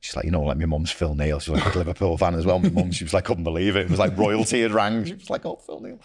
She's 0.00 0.14
like, 0.14 0.24
you 0.24 0.30
know, 0.30 0.42
like 0.42 0.58
my 0.58 0.66
mum's 0.66 0.90
Phil 0.90 1.14
Neal. 1.14 1.40
She's 1.40 1.54
like 1.54 1.74
a 1.74 1.78
Liverpool 1.78 2.16
fan 2.18 2.34
as 2.34 2.44
well. 2.44 2.58
My 2.58 2.68
mum, 2.68 2.92
she 2.92 3.02
was 3.02 3.14
like, 3.14 3.24
couldn't 3.24 3.44
believe 3.44 3.76
it. 3.76 3.86
It 3.86 3.90
was 3.90 3.98
like 3.98 4.16
royalty 4.16 4.62
had 4.62 4.72
rang. 4.72 5.04
She 5.04 5.14
was 5.14 5.30
like, 5.30 5.44
oh, 5.46 5.56
Phil 5.56 5.80
Neal. 5.80 6.00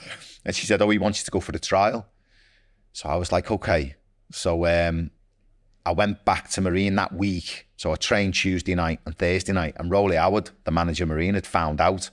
And 0.46 0.56
she 0.56 0.66
said, 0.66 0.82
oh, 0.82 0.90
he 0.90 0.98
wants 0.98 1.20
you 1.20 1.26
to 1.26 1.32
go 1.32 1.40
for 1.40 1.52
the 1.52 1.60
trial. 1.60 2.08
So 2.94 3.10
I 3.10 3.16
was 3.16 3.32
like, 3.32 3.52
okay. 3.52 3.96
So 4.32 4.66
um, 4.66 5.12
I 5.86 5.92
went 5.92 6.26
back 6.26 6.50
to 6.52 6.62
Marine 6.62 6.96
that 6.96 7.14
week. 7.14 7.68
So 7.76 7.92
I 7.92 7.96
trained 7.96 8.34
Tuesday 8.34 8.76
night 8.76 9.02
and 9.06 9.16
Thursday 9.16 9.54
night. 9.54 9.76
And 9.78 9.92
Roly 9.92 10.16
Howard, 10.16 10.52
the 10.64 10.72
manager 10.72 11.06
Marine, 11.06 11.36
had 11.36 11.46
found 11.46 11.82
out 11.82 12.10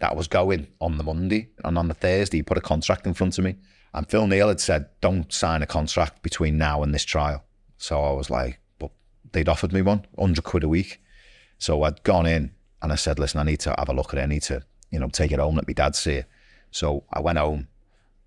that 0.00 0.12
I 0.12 0.14
was 0.14 0.28
going 0.28 0.68
on 0.80 0.96
the 0.96 1.04
Monday. 1.04 1.50
And 1.62 1.78
on 1.78 1.88
the 1.88 1.94
Thursday, 1.94 2.38
he 2.38 2.42
put 2.42 2.58
a 2.58 2.62
contract 2.62 3.06
in 3.06 3.14
front 3.14 3.38
of 3.38 3.44
me. 3.44 3.56
And 3.94 4.08
Phil 4.08 4.26
Neal 4.26 4.48
had 4.48 4.60
said, 4.60 4.88
don't 5.00 5.32
sign 5.32 5.62
a 5.62 5.66
contract 5.66 6.22
between 6.22 6.58
now 6.58 6.82
and 6.82 6.94
this 6.94 7.04
trial. 7.04 7.44
So 7.78 8.02
I 8.02 8.12
was 8.12 8.30
like, 8.30 8.58
but 8.78 8.90
they'd 9.32 9.48
offered 9.48 9.72
me 9.72 9.82
one, 9.82 10.04
100 10.14 10.44
quid 10.44 10.64
a 10.64 10.68
week. 10.68 11.00
So 11.58 11.82
I'd 11.82 12.02
gone 12.02 12.26
in 12.26 12.52
and 12.82 12.92
I 12.92 12.96
said, 12.96 13.18
listen, 13.18 13.40
I 13.40 13.44
need 13.44 13.60
to 13.60 13.74
have 13.76 13.88
a 13.88 13.92
look 13.92 14.12
at 14.12 14.18
it. 14.18 14.22
I 14.22 14.26
need 14.26 14.42
to, 14.42 14.62
you 14.90 14.98
know, 14.98 15.08
take 15.08 15.32
it 15.32 15.38
home, 15.38 15.56
let 15.56 15.66
my 15.66 15.72
dad 15.72 15.96
see 15.96 16.14
it. 16.14 16.26
So 16.70 17.04
I 17.12 17.20
went 17.20 17.38
home 17.38 17.68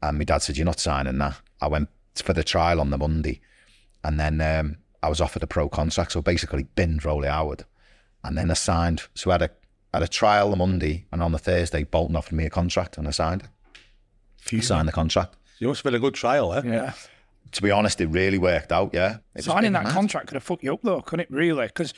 and 0.02 0.18
my 0.18 0.24
dad 0.24 0.40
said, 0.40 0.58
you're 0.58 0.66
not 0.66 0.80
signing 0.80 1.18
that. 1.20 1.40
I 1.62 1.68
went 1.68 1.90
for 2.16 2.34
the 2.34 2.44
trial 2.44 2.82
on 2.82 2.90
the 2.90 2.98
Monday 2.98 3.42
and 4.04 4.20
then 4.20 4.42
um, 4.42 4.78
I 5.04 5.10
was 5.10 5.22
offered 5.22 5.44
a 5.44 5.48
pro 5.48 5.70
contract. 5.70 6.14
So 6.14 6.22
basically 6.22 6.64
binned 6.76 7.06
Roly 7.06 7.28
Howard. 7.28 7.66
And 8.24 8.38
then 8.38 8.52
I 8.52 8.56
signed. 8.56 9.04
So 9.16 9.32
I 9.32 9.36
had 9.36 9.42
a, 9.44 9.50
had 9.94 10.04
a 10.04 10.08
trial 10.08 10.50
the 10.50 10.56
Monday 10.56 11.06
and 11.12 11.22
on 11.24 11.32
the 11.32 11.40
Thursday, 11.40 11.84
Bolton 11.84 12.16
offered 12.16 12.36
me 12.36 12.46
a 12.46 12.50
contract 12.50 12.98
and 12.98 13.08
I 13.08 13.12
signed 13.12 13.44
it. 13.44 13.50
I 14.58 14.60
signed 14.60 14.88
the 14.88 14.92
contract. 14.92 15.36
You 15.62 15.68
must 15.68 15.80
have 15.84 15.92
been 15.92 15.96
a 15.96 16.00
good 16.00 16.16
trial, 16.16 16.54
eh? 16.56 16.62
Yeah. 16.66 16.94
To 17.52 17.62
be 17.62 17.70
honest, 17.70 18.02
it 18.02 18.08
really 18.08 18.40
worked 18.40 18.72
out, 18.72 18.92
yeah. 18.94 19.18
It 19.36 19.44
Signing 19.44 19.74
that 19.74 19.84
mad. 19.84 19.94
contract 19.94 20.28
could 20.28 20.34
have 20.36 20.44
fucked 20.44 20.64
you 20.64 20.74
up, 20.74 20.80
though, 20.82 21.02
couldn't 21.02 21.26
it, 21.26 21.32
really? 21.32 21.68
Because 21.68 21.94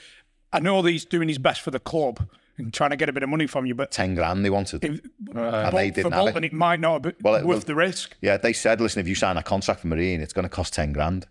I 0.51 0.59
know 0.59 0.81
that 0.81 0.91
he's 0.91 1.05
doing 1.05 1.29
his 1.29 1.37
best 1.37 1.61
for 1.61 1.71
the 1.71 1.79
club 1.79 2.27
and 2.57 2.73
trying 2.73 2.89
to 2.89 2.97
get 2.97 3.07
a 3.07 3.13
bit 3.13 3.23
of 3.23 3.29
money 3.29 3.47
from 3.47 3.65
you, 3.65 3.73
but 3.73 3.89
10 3.89 4.15
grand 4.15 4.43
they 4.43 4.49
wanted. 4.49 4.83
if, 4.83 4.99
and 5.33 5.77
they 5.77 5.91
didn't 5.91 6.11
have 6.11 6.21
Bolton, 6.25 6.43
it. 6.43 6.47
it 6.47 6.53
might 6.53 6.81
not 6.81 6.93
have 6.93 7.01
been 7.03 7.15
Well, 7.21 7.35
it- 7.35 7.45
worth 7.45 7.59
well- 7.59 7.59
the 7.67 7.75
risk. 7.75 8.17
Yeah, 8.21 8.35
they 8.35 8.51
said, 8.51 8.81
listen, 8.81 8.99
if 8.99 9.07
you 9.07 9.15
sign 9.15 9.37
a 9.37 9.43
contract 9.43 9.79
for 9.79 9.87
Marine, 9.87 10.19
it's 10.19 10.33
going 10.33 10.43
to 10.43 10.49
cost 10.49 10.73
10 10.73 10.91
grand. 10.91 11.25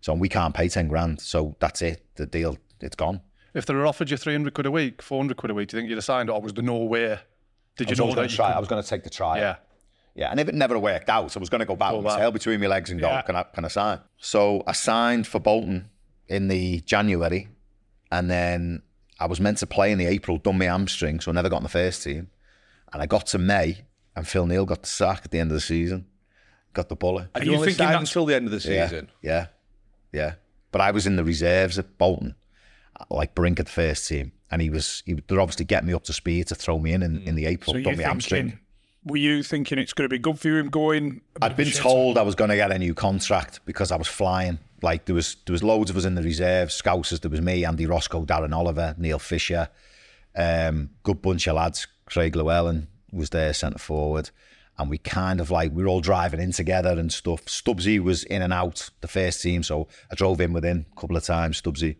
So 0.00 0.14
we 0.14 0.30
can't 0.30 0.54
pay 0.54 0.68
10 0.68 0.88
grand. 0.88 1.20
So 1.20 1.54
that's 1.60 1.82
it. 1.82 2.02
The 2.16 2.24
deal, 2.24 2.56
it's 2.80 2.96
gone. 2.96 3.20
If 3.52 3.66
they 3.66 3.74
were 3.74 3.86
offered 3.86 4.10
you 4.10 4.16
300 4.16 4.54
quid 4.54 4.66
a 4.66 4.70
week, 4.70 5.02
400 5.02 5.36
quid 5.36 5.50
a 5.50 5.54
week, 5.54 5.68
do 5.68 5.76
you 5.76 5.80
think 5.82 5.90
you'd 5.90 5.96
have 5.98 6.04
signed 6.04 6.28
it 6.30 6.32
or 6.32 6.40
was 6.40 6.54
there 6.54 6.64
no 6.64 6.76
way? 6.78 7.18
Did 7.76 7.90
you 7.90 7.96
know 7.96 8.14
that 8.14 8.30
you 8.30 8.36
try. 8.36 8.52
I 8.52 8.58
was 8.58 8.68
going 8.68 8.82
to 8.82 8.88
take 8.88 9.02
the 9.04 9.10
trial. 9.10 9.36
Yeah. 9.36 9.56
Yeah, 10.14 10.30
and 10.30 10.38
if 10.38 10.48
it 10.48 10.54
never 10.54 10.78
worked 10.78 11.08
out, 11.08 11.36
I 11.36 11.40
was 11.40 11.48
going 11.48 11.58
to 11.60 11.66
go 11.66 11.74
back 11.74 11.92
with 11.92 12.04
my 12.04 12.16
tail 12.16 12.30
between 12.30 12.60
my 12.60 12.68
legs 12.68 12.90
and 12.90 13.00
go, 13.00 13.08
Yeah. 13.08 13.22
can 13.22 13.34
I, 13.34 13.42
can 13.42 13.64
I 13.64 13.68
sign? 13.68 13.98
So 14.18 14.62
I 14.66 14.72
signed 14.72 15.26
for 15.26 15.40
Bolton 15.40 15.90
in 16.28 16.46
the 16.48 16.80
January, 16.82 17.48
and 18.12 18.30
then 18.30 18.82
I 19.18 19.26
was 19.26 19.40
meant 19.40 19.58
to 19.58 19.66
play 19.66 19.90
in 19.90 19.98
the 19.98 20.06
April, 20.06 20.38
done 20.38 20.58
my 20.58 20.66
hamstring, 20.66 21.18
so 21.20 21.30
I 21.30 21.34
never 21.34 21.48
got 21.48 21.58
in 21.58 21.62
the 21.64 21.68
first 21.68 22.04
team. 22.04 22.28
And 22.92 23.02
I 23.02 23.06
got 23.06 23.26
to 23.28 23.38
May, 23.38 23.78
and 24.14 24.26
Phil 24.26 24.46
Neal 24.46 24.64
got 24.66 24.82
the 24.82 24.88
sack 24.88 25.22
at 25.24 25.32
the 25.32 25.40
end 25.40 25.50
of 25.50 25.56
the 25.56 25.60
season, 25.60 26.06
got 26.74 26.88
the 26.88 26.94
bullet. 26.94 27.28
And 27.34 27.42
Are 27.42 27.44
you, 27.44 27.50
you 27.52 27.56
only 27.56 27.66
thinking 27.68 27.78
signed 27.78 27.94
that's- 27.94 28.08
until 28.10 28.26
the 28.26 28.36
end 28.36 28.46
of 28.46 28.52
the 28.52 28.60
season. 28.60 29.10
yeah, 29.20 29.46
yeah. 30.12 30.34
But 30.70 30.80
I 30.80 30.92
was 30.92 31.06
in 31.06 31.16
the 31.16 31.24
reserves 31.24 31.78
at 31.78 31.98
Bolton, 31.98 32.36
like 33.10 33.34
Brink 33.34 33.58
at 33.58 33.66
the 33.66 33.72
first 33.72 34.08
team, 34.08 34.32
and 34.50 34.62
he 34.62 34.70
was. 34.70 35.02
He, 35.06 35.14
they're 35.14 35.40
obviously 35.40 35.64
getting 35.64 35.88
me 35.88 35.94
up 35.94 36.04
to 36.04 36.12
speed 36.12 36.48
to 36.48 36.54
throw 36.54 36.78
me 36.78 36.92
in 36.92 37.02
in, 37.02 37.16
hmm. 37.16 37.28
in 37.28 37.34
the 37.34 37.46
April, 37.46 37.74
So 37.74 37.80
done 37.80 37.94
you're 37.94 38.02
my 38.02 38.08
hamstring. 38.08 38.58
Were 39.04 39.18
you 39.18 39.42
thinking 39.42 39.78
it's 39.78 39.92
going 39.92 40.06
to 40.06 40.12
be 40.12 40.18
good 40.18 40.38
for 40.38 40.58
him 40.58 40.68
going? 40.68 41.20
I'd 41.42 41.56
been 41.56 41.70
told 41.70 42.16
I 42.16 42.22
was 42.22 42.34
going 42.34 42.50
to 42.50 42.56
get 42.56 42.72
a 42.72 42.78
new 42.78 42.94
contract 42.94 43.60
because 43.66 43.92
I 43.92 43.96
was 43.96 44.08
flying. 44.08 44.58
Like 44.82 45.04
there 45.04 45.14
was 45.14 45.36
there 45.46 45.52
was 45.52 45.62
loads 45.62 45.90
of 45.90 45.96
us 45.96 46.04
in 46.04 46.14
the 46.14 46.22
reserves, 46.22 46.80
Scousers. 46.80 47.20
There 47.20 47.30
was 47.30 47.40
me, 47.40 47.64
Andy 47.64 47.86
Roscoe, 47.86 48.24
Darren 48.24 48.54
Oliver, 48.54 48.94
Neil 48.98 49.18
Fisher, 49.18 49.68
um, 50.34 50.90
good 51.02 51.22
bunch 51.22 51.46
of 51.46 51.56
lads. 51.56 51.86
Craig 52.06 52.36
Llewellyn 52.36 52.88
was 53.12 53.30
there, 53.30 53.54
centre 53.54 53.78
forward, 53.78 54.30
and 54.78 54.90
we 54.90 54.98
kind 54.98 55.40
of 55.40 55.50
like 55.50 55.72
we 55.72 55.82
were 55.82 55.88
all 55.88 56.00
driving 56.00 56.40
in 56.40 56.52
together 56.52 56.90
and 56.90 57.12
stuff. 57.12 57.44
Stubbsy 57.46 58.02
was 58.02 58.24
in 58.24 58.42
and 58.42 58.52
out 58.52 58.90
the 59.00 59.08
first 59.08 59.40
team, 59.42 59.62
so 59.62 59.88
I 60.10 60.14
drove 60.14 60.40
in 60.40 60.52
with 60.52 60.64
him 60.64 60.86
a 60.94 61.00
couple 61.00 61.16
of 61.16 61.24
times. 61.24 61.60
Stubbsy, 61.60 61.96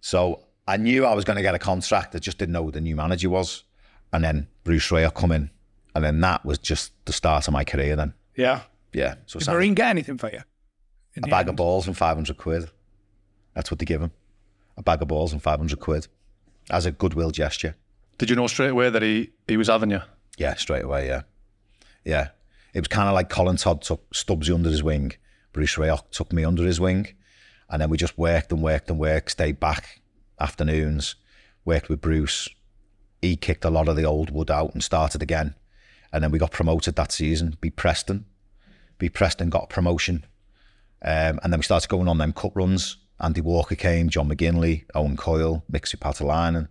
so 0.00 0.44
I 0.66 0.78
knew 0.78 1.04
I 1.04 1.14
was 1.14 1.24
going 1.24 1.36
to 1.36 1.42
get 1.42 1.54
a 1.54 1.60
contract. 1.60 2.14
I 2.14 2.18
just 2.18 2.38
didn't 2.38 2.54
know 2.54 2.64
who 2.64 2.72
the 2.72 2.80
new 2.80 2.96
manager 2.96 3.30
was, 3.30 3.62
and 4.12 4.24
then 4.24 4.48
Bruce 4.64 4.90
Ray 4.90 5.08
come 5.14 5.30
in, 5.30 5.50
and 5.96 6.04
then 6.04 6.20
that 6.20 6.44
was 6.44 6.58
just 6.58 6.92
the 7.06 7.12
start 7.12 7.48
of 7.48 7.52
my 7.52 7.64
career. 7.64 7.96
Then. 7.96 8.12
Yeah. 8.36 8.60
Yeah. 8.92 9.14
So 9.26 9.38
Did 9.38 9.46
Sam- 9.46 9.54
Marine 9.54 9.74
get 9.74 9.88
anything 9.88 10.18
for 10.18 10.30
you? 10.30 10.40
In 11.14 11.24
a 11.24 11.28
bag 11.28 11.40
end? 11.40 11.48
of 11.50 11.56
balls 11.56 11.86
and 11.86 11.96
500 11.96 12.36
quid. 12.36 12.70
That's 13.54 13.70
what 13.70 13.78
they 13.78 13.86
give 13.86 14.02
him. 14.02 14.10
A 14.76 14.82
bag 14.82 15.00
of 15.00 15.08
balls 15.08 15.32
and 15.32 15.42
500 15.42 15.80
quid 15.80 16.06
as 16.70 16.84
a 16.84 16.90
goodwill 16.92 17.30
gesture. 17.30 17.74
Did 18.18 18.28
you 18.30 18.36
know 18.36 18.46
straight 18.46 18.70
away 18.70 18.90
that 18.90 19.02
he, 19.02 19.30
he 19.48 19.56
was 19.56 19.68
having 19.68 19.90
you? 19.90 20.00
Yeah, 20.36 20.54
straight 20.54 20.84
away, 20.84 21.06
yeah. 21.06 21.22
Yeah. 22.04 22.28
It 22.74 22.80
was 22.80 22.88
kind 22.88 23.08
of 23.08 23.14
like 23.14 23.30
Colin 23.30 23.56
Todd 23.56 23.80
took 23.80 24.08
Stubbsy 24.12 24.54
under 24.54 24.68
his 24.68 24.82
wing, 24.82 25.12
Bruce 25.52 25.76
Rioch 25.76 26.10
took 26.10 26.30
me 26.32 26.44
under 26.44 26.64
his 26.64 26.78
wing, 26.78 27.08
and 27.70 27.80
then 27.80 27.88
we 27.88 27.96
just 27.96 28.18
worked 28.18 28.52
and 28.52 28.62
worked 28.62 28.90
and 28.90 28.98
worked, 28.98 29.30
stayed 29.30 29.58
back 29.58 30.00
afternoons, 30.38 31.14
worked 31.64 31.88
with 31.88 32.02
Bruce. 32.02 32.48
He 33.22 33.36
kicked 33.36 33.64
a 33.64 33.70
lot 33.70 33.88
of 33.88 33.96
the 33.96 34.04
old 34.04 34.30
wood 34.30 34.50
out 34.50 34.74
and 34.74 34.84
started 34.84 35.22
again. 35.22 35.54
And 36.16 36.24
then 36.24 36.30
we 36.30 36.38
got 36.38 36.50
promoted 36.50 36.96
that 36.96 37.12
season, 37.12 37.58
beat 37.60 37.76
Preston. 37.76 38.24
Beat 38.96 39.12
Preston, 39.12 39.50
got 39.50 39.64
a 39.64 39.66
promotion. 39.66 40.24
Um, 41.02 41.38
and 41.42 41.52
then 41.52 41.58
we 41.58 41.62
started 41.62 41.90
going 41.90 42.08
on 42.08 42.16
them 42.16 42.32
cup 42.32 42.52
runs. 42.56 42.96
Andy 43.20 43.42
Walker 43.42 43.74
came, 43.74 44.08
John 44.08 44.30
McGinley, 44.30 44.84
Owen 44.94 45.18
Coyle, 45.18 45.62
Mixu 45.70 45.96
Paatelainen. 45.96 46.68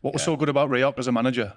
What 0.00 0.14
was 0.14 0.22
so 0.22 0.36
good 0.36 0.48
about 0.48 0.70
Rioch 0.70 0.96
as 0.96 1.08
a 1.08 1.12
manager? 1.12 1.54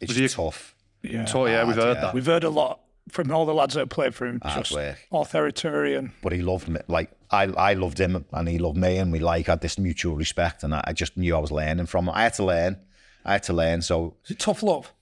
It's 0.00 0.10
Was 0.10 0.16
he- 0.16 0.26
tough. 0.26 0.74
Yeah. 1.02 1.26
So 1.26 1.46
yeah, 1.46 1.62
we've 1.64 1.76
heard 1.76 1.94
yeah. 1.98 2.00
that. 2.00 2.14
We've 2.14 2.26
heard 2.26 2.42
a 2.42 2.50
lot 2.50 2.80
from 3.08 3.30
all 3.30 3.46
the 3.46 3.54
lads 3.54 3.74
that 3.74 3.80
have 3.82 3.88
played 3.88 4.12
for 4.16 4.26
him. 4.26 4.40
Hard 4.42 4.64
just 4.64 4.72
work. 4.74 4.98
authoritarian. 5.12 6.12
but 6.24 6.32
he 6.32 6.42
loved 6.42 6.68
me. 6.68 6.80
Like 6.88 7.12
I, 7.30 7.44
I 7.44 7.74
loved 7.74 8.00
him, 8.00 8.24
and 8.32 8.48
he 8.48 8.58
loved 8.58 8.76
me, 8.78 8.96
and 8.98 9.12
we 9.12 9.20
like 9.20 9.46
had 9.46 9.60
this 9.60 9.78
mutual 9.78 10.16
respect, 10.16 10.64
and 10.64 10.74
I, 10.74 10.82
I 10.88 10.92
just 10.92 11.16
knew 11.16 11.36
I 11.36 11.38
was 11.38 11.52
learning 11.52 11.86
from 11.86 12.08
him. 12.08 12.14
I 12.16 12.24
had 12.24 12.34
to 12.34 12.44
learn. 12.44 12.78
I 13.24 13.32
had 13.34 13.44
to 13.44 13.52
learn. 13.52 13.80
So, 13.82 14.16
Is 14.24 14.32
it 14.32 14.40
tough 14.40 14.62
love? 14.64 14.92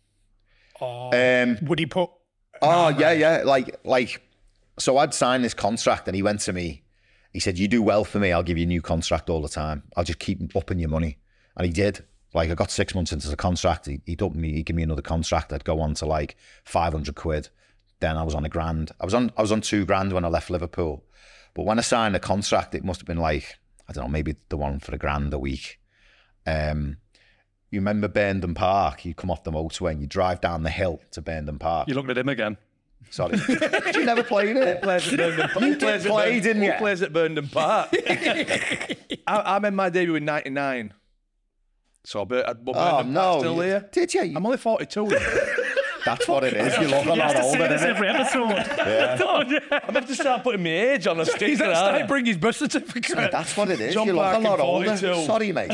Um, 0.81 1.59
Would 1.63 1.79
he 1.79 1.87
put? 1.87 2.11
oh 2.63 2.89
yeah, 2.91 3.13
yeah, 3.13 3.43
like 3.45 3.79
like. 3.85 4.23
So 4.79 4.99
I'd 4.99 5.13
signed 5.13 5.45
this 5.45 5.55
contract, 5.55 6.07
and 6.07 6.15
he 6.15 6.23
went 6.23 6.41
to 6.41 6.53
me. 6.53 6.85
He 7.33 7.41
said, 7.41 7.59
"You 7.59 7.69
do 7.69 7.83
well 7.83 8.05
for 8.05 8.19
me. 8.19 8.33
I'll 8.33 8.43
give 8.43 8.59
you 8.59 8.65
a 8.65 8.69
new 8.69 8.83
contract 8.83 9.29
all 9.29 9.43
the 9.43 9.49
time. 9.49 9.83
I'll 9.97 10.05
just 10.05 10.19
keep 10.19 10.55
upping 10.57 10.79
your 10.79 10.89
money." 10.89 11.19
And 11.57 11.67
he 11.67 11.73
did. 11.73 12.05
Like 12.35 12.51
I 12.51 12.55
got 12.55 12.71
six 12.71 12.95
months 12.95 13.13
into 13.13 13.29
the 13.29 13.37
contract, 13.37 13.87
he 13.87 14.01
he 14.05 14.17
upped 14.21 14.37
me. 14.37 14.53
He 14.53 14.63
gave 14.63 14.77
me 14.77 14.83
another 14.83 15.03
contract. 15.03 15.53
I'd 15.53 15.65
go 15.65 15.81
on 15.81 15.95
to 15.95 16.07
like 16.07 16.37
five 16.65 16.93
hundred 16.93 17.15
quid. 17.15 17.49
Then 18.01 18.17
I 18.17 18.23
was 18.23 18.35
on 18.35 18.45
a 18.45 18.49
grand. 18.49 18.93
I 19.01 19.05
was 19.05 19.15
on 19.15 19.33
I 19.37 19.43
was 19.43 19.51
on 19.51 19.61
two 19.61 19.85
grand 19.85 20.13
when 20.13 20.25
I 20.25 20.29
left 20.29 20.51
Liverpool. 20.51 21.05
But 21.55 21.65
when 21.65 21.79
I 21.79 21.83
signed 21.83 22.15
the 22.15 22.21
contract, 22.21 22.75
it 22.75 22.85
must 22.85 23.01
have 23.01 23.07
been 23.07 23.19
like 23.19 23.57
I 23.89 23.93
don't 23.93 24.05
know, 24.05 24.11
maybe 24.11 24.37
the 24.51 24.57
one 24.59 24.79
for 24.79 24.95
a 24.95 24.99
grand 24.99 25.33
a 25.33 25.39
week. 25.39 25.81
Um, 26.47 26.99
you 27.71 27.81
remember 27.81 28.09
Burnden 28.09 28.55
Park? 28.55 29.05
You 29.05 29.15
come 29.15 29.31
off 29.31 29.45
the 29.45 29.51
motorway 29.53 29.93
and 29.93 30.01
you 30.01 30.07
drive 30.07 30.41
down 30.41 30.63
the 30.63 30.71
hill 30.71 31.01
to 31.13 31.21
Burnden 31.23 31.59
Park. 31.59 31.89
You 31.89 31.95
looked 31.95 32.11
at 32.11 32.19
him 32.19 32.29
again. 32.29 32.57
Sorry, 33.11 33.37
Did 33.39 33.95
you 33.97 34.05
never 34.05 34.23
played 34.23 34.57
it. 34.57 34.83
plays 34.83 35.11
at 35.13 35.17
Burnden 35.19 35.49
Park. 35.49 35.65
You 35.65 35.77
did 35.77 36.03
play, 36.03 36.41
didn't 36.41 36.63
you? 36.63 36.73
Who 36.73 36.79
plays 36.79 37.01
at 37.03 37.13
Burnden 37.13 37.49
Park? 37.49 37.89
I, 38.07 38.97
I 39.27 39.59
made 39.61 39.73
my 39.73 39.89
debut 39.89 40.17
in 40.17 40.25
'99. 40.27 40.93
So, 42.05 42.25
but, 42.25 42.65
but 42.65 42.75
Oh 42.77 42.97
Burnham 42.99 43.13
no! 43.13 43.21
Park's 43.21 43.41
still 43.43 43.55
you- 43.57 43.61
here. 43.63 43.89
Did 43.93 44.15
you? 44.15 44.23
I'm 44.37 44.45
only 44.47 44.59
42. 44.59 45.07
That's 46.09 46.29
what 46.29 46.45
it 46.45 46.55
is. 46.55 46.77
You 46.79 46.89
look 46.89 47.07
a 47.07 47.15
lot 47.15 47.37
older. 47.37 47.69
this 47.69 47.83
innit? 47.83 47.85
every 47.85 48.09
episode. 48.09 48.53
I'm 49.85 49.95
going 49.95 50.07
to 50.07 50.15
start 50.15 50.43
putting 50.43 50.63
my 50.63 50.71
age 50.71 51.07
on 51.07 51.21
a 51.21 51.25
He's 51.25 51.35
sticker. 51.35 51.57
started 51.57 51.77
aren't 51.77 52.03
I? 52.05 52.07
bring 52.07 52.27
his 52.27 52.37
birth 52.37 52.57
certificate. 52.57 53.31
That's 53.31 53.57
what 53.57 53.71
it 53.71 53.81
is. 53.81 53.95
John 53.95 54.07
you 54.07 54.15
look 54.15 54.35
a 54.35 54.39
lot 54.39 54.61
older. 54.61 54.97
Sorry, 54.97 55.53
mate. 55.53 55.73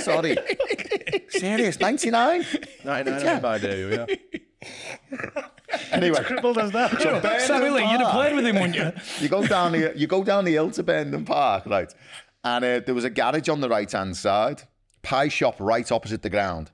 Sorry. 0.00 0.36
Serious. 1.28 1.78
99? 1.80 2.44
99 2.84 3.26
I 3.26 3.32
made 3.32 3.42
my 3.42 3.56
yeah. 3.56 4.06
Anyway. 5.90 6.22
Crippled 6.22 6.58
as 6.58 6.72
that. 6.72 7.00
So 7.00 7.20
Burnham 7.20 7.40
Sammy 7.40 7.70
Lee, 7.70 7.90
you'd 7.90 8.00
have 8.00 8.12
played 8.12 8.34
with 8.34 8.46
him, 8.46 8.56
wouldn't 8.56 8.76
you? 8.76 8.92
you 9.20 9.28
go 9.28 9.46
down 9.46 9.72
the 9.72 9.92
you 9.96 10.06
go 10.06 10.24
down 10.24 10.44
the 10.44 10.52
hill 10.52 10.70
to 10.70 10.82
Burnden 10.82 11.24
Park, 11.24 11.66
right? 11.66 11.92
And 12.44 12.64
uh, 12.64 12.80
there 12.80 12.94
was 12.94 13.04
a 13.04 13.10
garage 13.10 13.48
on 13.48 13.60
the 13.60 13.68
right 13.68 13.90
hand 13.90 14.16
side, 14.16 14.62
pie 15.02 15.28
shop 15.28 15.56
right 15.58 15.90
opposite 15.90 16.22
the 16.22 16.30
ground, 16.30 16.70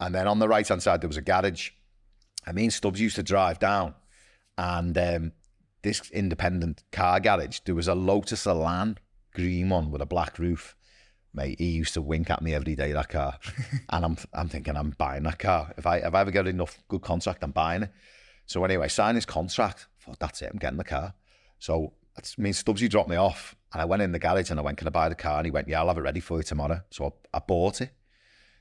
and 0.00 0.14
then 0.14 0.26
on 0.26 0.38
the 0.38 0.48
right 0.48 0.66
hand 0.66 0.82
side 0.82 1.00
there 1.00 1.08
was 1.08 1.16
a 1.16 1.22
garage. 1.22 1.70
I 2.48 2.52
mean, 2.52 2.70
Stubbs 2.70 3.00
used 3.00 3.16
to 3.16 3.22
drive 3.22 3.58
down, 3.58 3.94
and 4.56 4.96
um, 4.96 5.32
this 5.82 6.10
independent 6.10 6.82
car 6.90 7.20
garage 7.20 7.60
there 7.66 7.74
was 7.74 7.88
a 7.88 7.94
Lotus 7.94 8.46
Elan 8.46 8.98
green 9.34 9.68
one 9.68 9.90
with 9.90 10.00
a 10.00 10.06
black 10.06 10.38
roof. 10.38 10.74
Mate, 11.34 11.58
he 11.58 11.66
used 11.66 11.92
to 11.94 12.02
wink 12.02 12.30
at 12.30 12.40
me 12.40 12.54
every 12.54 12.74
day 12.74 12.92
that 12.92 13.10
car, 13.10 13.38
and 13.90 14.04
I'm 14.04 14.16
I'm 14.32 14.48
thinking 14.48 14.76
I'm 14.76 14.94
buying 14.96 15.24
that 15.24 15.38
car. 15.38 15.74
If 15.76 15.86
I 15.86 15.98
if 15.98 16.14
I 16.14 16.22
ever 16.22 16.30
get 16.30 16.46
enough 16.46 16.78
good 16.88 17.02
contract, 17.02 17.44
I'm 17.44 17.50
buying 17.50 17.82
it. 17.82 17.92
So 18.46 18.64
anyway, 18.64 18.88
sign 18.88 19.14
his 19.14 19.26
contract. 19.26 19.86
Thought 20.00 20.18
that's 20.18 20.40
it. 20.40 20.50
I'm 20.50 20.58
getting 20.58 20.78
the 20.78 20.84
car. 20.84 21.12
So 21.58 21.92
that's 22.16 22.38
me 22.38 22.48
and 22.48 22.56
Stubbsy 22.56 22.88
dropped 22.88 23.10
me 23.10 23.16
off, 23.16 23.54
and 23.74 23.82
I 23.82 23.84
went 23.84 24.00
in 24.00 24.12
the 24.12 24.18
garage 24.18 24.50
and 24.50 24.58
I 24.58 24.62
went, 24.62 24.78
"Can 24.78 24.88
I 24.88 24.90
buy 24.90 25.10
the 25.10 25.14
car?" 25.14 25.36
And 25.36 25.46
he 25.46 25.50
went, 25.50 25.68
"Yeah, 25.68 25.80
I'll 25.80 25.88
have 25.88 25.98
it 25.98 26.02
ready 26.02 26.20
for 26.20 26.38
you 26.38 26.42
tomorrow." 26.42 26.80
So 26.90 27.14
I, 27.34 27.36
I 27.36 27.40
bought 27.46 27.82
it. 27.82 27.90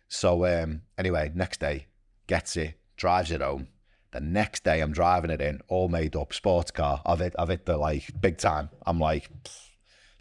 So 0.09 0.45
um, 0.45 0.81
anyway, 0.97 1.31
next 1.33 1.61
day, 1.61 1.87
gets 2.27 2.57
it, 2.57 2.75
drives 2.97 3.31
it 3.31 3.41
home. 3.41 3.69
The 4.17 4.21
next 4.21 4.63
day, 4.63 4.81
I'm 4.81 4.93
driving 4.93 5.29
it 5.29 5.41
in, 5.41 5.61
all 5.67 5.89
made 5.89 6.15
up, 6.15 6.33
sports 6.33 6.71
car. 6.71 7.03
I've 7.05 7.19
hit, 7.19 7.35
I've 7.37 7.49
hit 7.49 7.67
the 7.67 7.77
like 7.77 8.19
big 8.19 8.39
time. 8.39 8.69
I'm 8.83 8.99
like, 8.99 9.29
pff, 9.43 9.59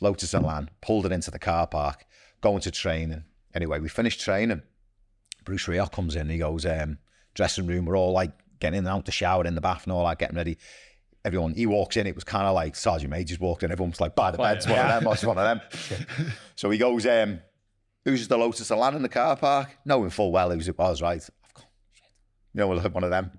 Lotus 0.03 0.35
Elan, 0.35 0.69
pulled 0.83 1.07
it 1.07 1.13
into 1.13 1.31
the 1.31 1.39
car 1.39 1.67
park, 1.67 2.05
going 2.43 2.61
to 2.61 2.71
training. 2.71 3.25
Anyway, 3.55 3.81
we 3.81 3.89
finished 3.89 4.21
training. 4.21 4.61
Bruce 5.47 5.65
Rioch 5.65 5.93
comes 5.93 6.15
in. 6.15 6.29
He 6.29 6.37
goes, 6.37 6.67
um, 6.67 6.99
dressing 7.33 7.67
room. 7.67 7.87
We're 7.87 7.97
all 7.97 8.13
like 8.13 8.33
getting 8.61 8.77
in 8.77 8.87
and 8.87 8.95
out 8.95 9.07
the 9.07 9.13
shower, 9.13 9.47
in 9.47 9.55
the 9.55 9.63
bath, 9.63 9.85
and 9.85 9.95
all 9.95 10.07
that, 10.07 10.19
getting 10.19 10.37
ready. 10.37 10.59
Everyone, 11.25 11.55
he 11.55 11.65
walks 11.65 11.97
in. 11.97 12.07
It 12.07 12.15
was 12.15 12.25
kind 12.25 12.47
of 12.47 12.55
like 12.55 12.77
Sergeant 12.77 13.11
Major's 13.11 13.41
walked 13.41 13.63
in. 13.63 13.73
Everyone's 13.73 13.99
like, 13.99 14.15
by 14.15 14.31
the 14.31 14.37
beds, 14.37 14.67
one 14.67 14.79
of 14.79 14.89
them, 14.89 15.11
it's 15.11 15.25
one 15.25 15.39
of 15.39 15.45
them. 15.45 16.33
so 16.55 16.69
he 16.69 16.77
goes, 16.77 17.07
um, 17.07 17.41
who's 18.05 18.29
the 18.29 18.37
Lotus 18.37 18.71
Elan 18.71 18.95
in 18.95 19.01
the 19.01 19.09
car 19.09 19.37
park? 19.37 19.71
Knowing 19.87 20.11
full 20.11 20.33
well 20.33 20.51
who 20.51 20.59
it 20.59 20.79
was, 20.79 21.01
right? 21.01 21.27
I've 21.45 21.55
gone, 21.55 21.65
shit. 21.95 22.05
You 22.53 22.61
know, 22.61 22.91
one 22.91 23.03
of 23.03 23.09
them. 23.09 23.31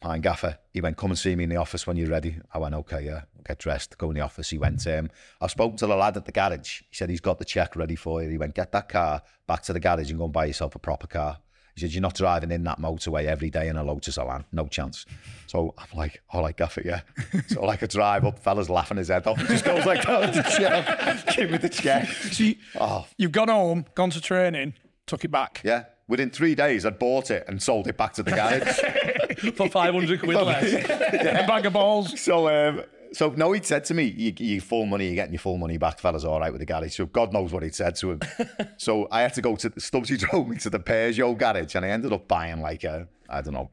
Pine 0.00 0.20
Gaffer, 0.20 0.58
he 0.72 0.80
went, 0.80 0.96
come 0.96 1.10
and 1.10 1.18
see 1.18 1.34
me 1.34 1.44
in 1.44 1.50
the 1.50 1.56
office 1.56 1.86
when 1.86 1.96
you're 1.96 2.08
ready. 2.10 2.36
I 2.52 2.58
went, 2.58 2.74
okay, 2.74 3.02
yeah, 3.04 3.22
get 3.46 3.58
dressed, 3.58 3.96
go 3.98 4.10
in 4.10 4.14
the 4.14 4.20
office. 4.20 4.50
He 4.50 4.58
went, 4.58 4.86
um, 4.86 5.10
I've 5.40 5.50
spoken 5.50 5.76
to 5.78 5.86
the 5.86 5.96
lad 5.96 6.16
at 6.16 6.26
the 6.26 6.32
garage. 6.32 6.80
He 6.90 6.94
said 6.96 7.08
he's 7.10 7.20
got 7.20 7.38
the 7.38 7.44
check 7.44 7.74
ready 7.76 7.96
for 7.96 8.22
you. 8.22 8.28
He 8.28 8.38
went, 8.38 8.54
get 8.54 8.72
that 8.72 8.88
car 8.88 9.22
back 9.46 9.62
to 9.62 9.72
the 9.72 9.80
garage 9.80 10.10
and 10.10 10.18
go 10.18 10.24
and 10.24 10.32
buy 10.32 10.44
yourself 10.44 10.74
a 10.74 10.78
proper 10.78 11.06
car. 11.06 11.38
He 11.74 11.80
said, 11.82 11.92
you're 11.92 12.00
not 12.02 12.14
driving 12.14 12.50
in 12.52 12.62
that 12.64 12.78
motorway 12.78 13.24
every 13.26 13.50
day 13.50 13.68
in 13.68 13.76
a 13.76 13.82
Lotus 13.84 14.16
Elan, 14.16 14.44
no 14.52 14.66
chance. 14.66 15.04
So 15.46 15.74
I'm 15.76 15.98
like, 15.98 16.22
all 16.30 16.42
right, 16.42 16.56
Gaffer, 16.56 16.82
yeah. 16.84 17.00
So 17.48 17.64
like 17.64 17.82
I 17.82 17.86
drive 17.86 18.24
up, 18.24 18.38
fella's 18.38 18.70
laughing 18.70 18.96
his 18.98 19.08
head 19.08 19.26
off. 19.26 19.38
He 19.40 19.46
just 19.46 19.64
goes 19.64 19.84
like, 19.84 20.06
oh, 20.08 20.26
the 20.26 20.42
check. 20.42 21.36
Give 21.36 21.50
me 21.50 21.58
the 21.58 21.68
check. 21.68 22.06
So 22.08 22.44
you, 22.44 22.54
Oh, 22.80 23.06
you've 23.18 23.32
gone 23.32 23.48
home, 23.48 23.84
gone 23.94 24.10
to 24.10 24.20
training, 24.20 24.74
took 25.06 25.24
it 25.24 25.30
back. 25.30 25.60
yeah. 25.64 25.84
Within 26.08 26.30
three 26.30 26.54
days, 26.54 26.86
I'd 26.86 26.98
bought 26.98 27.30
it 27.30 27.44
and 27.48 27.60
sold 27.60 27.88
it 27.88 27.96
back 27.96 28.12
to 28.14 28.22
the 28.22 28.30
garage. 28.30 29.52
For 29.56 29.68
500 29.68 30.20
quid 30.20 30.36
less. 30.36 30.72
A 30.84 31.46
bag 31.46 31.66
of 31.66 31.72
balls. 31.72 32.20
So, 32.20 32.48
um, 32.48 32.84
so 33.12 33.30
no, 33.30 33.52
he'd 33.52 33.66
said 33.66 33.84
to 33.86 33.94
me, 33.94 34.04
you, 34.04 34.32
you 34.38 34.60
full 34.60 34.86
money, 34.86 35.06
you're 35.06 35.16
getting 35.16 35.32
your 35.32 35.40
full 35.40 35.58
money 35.58 35.78
back, 35.78 35.98
fella's 35.98 36.24
all 36.24 36.38
right 36.38 36.52
with 36.52 36.60
the 36.60 36.66
garage. 36.66 36.94
So 36.94 37.06
God 37.06 37.32
knows 37.32 37.52
what 37.52 37.64
he'd 37.64 37.74
said 37.74 37.96
to 37.96 38.12
him. 38.12 38.20
so 38.76 39.08
I 39.10 39.22
had 39.22 39.34
to 39.34 39.42
go 39.42 39.56
to, 39.56 39.68
the 39.68 39.80
Stubbsy 39.80 40.16
drove 40.18 40.48
me 40.48 40.56
to 40.58 40.70
the 40.70 40.78
Peugeot 40.78 41.36
garage 41.36 41.74
and 41.74 41.84
I 41.84 41.88
ended 41.88 42.12
up 42.12 42.28
buying 42.28 42.60
like 42.60 42.84
a, 42.84 43.08
I 43.28 43.42
don't 43.42 43.54
know, 43.54 43.70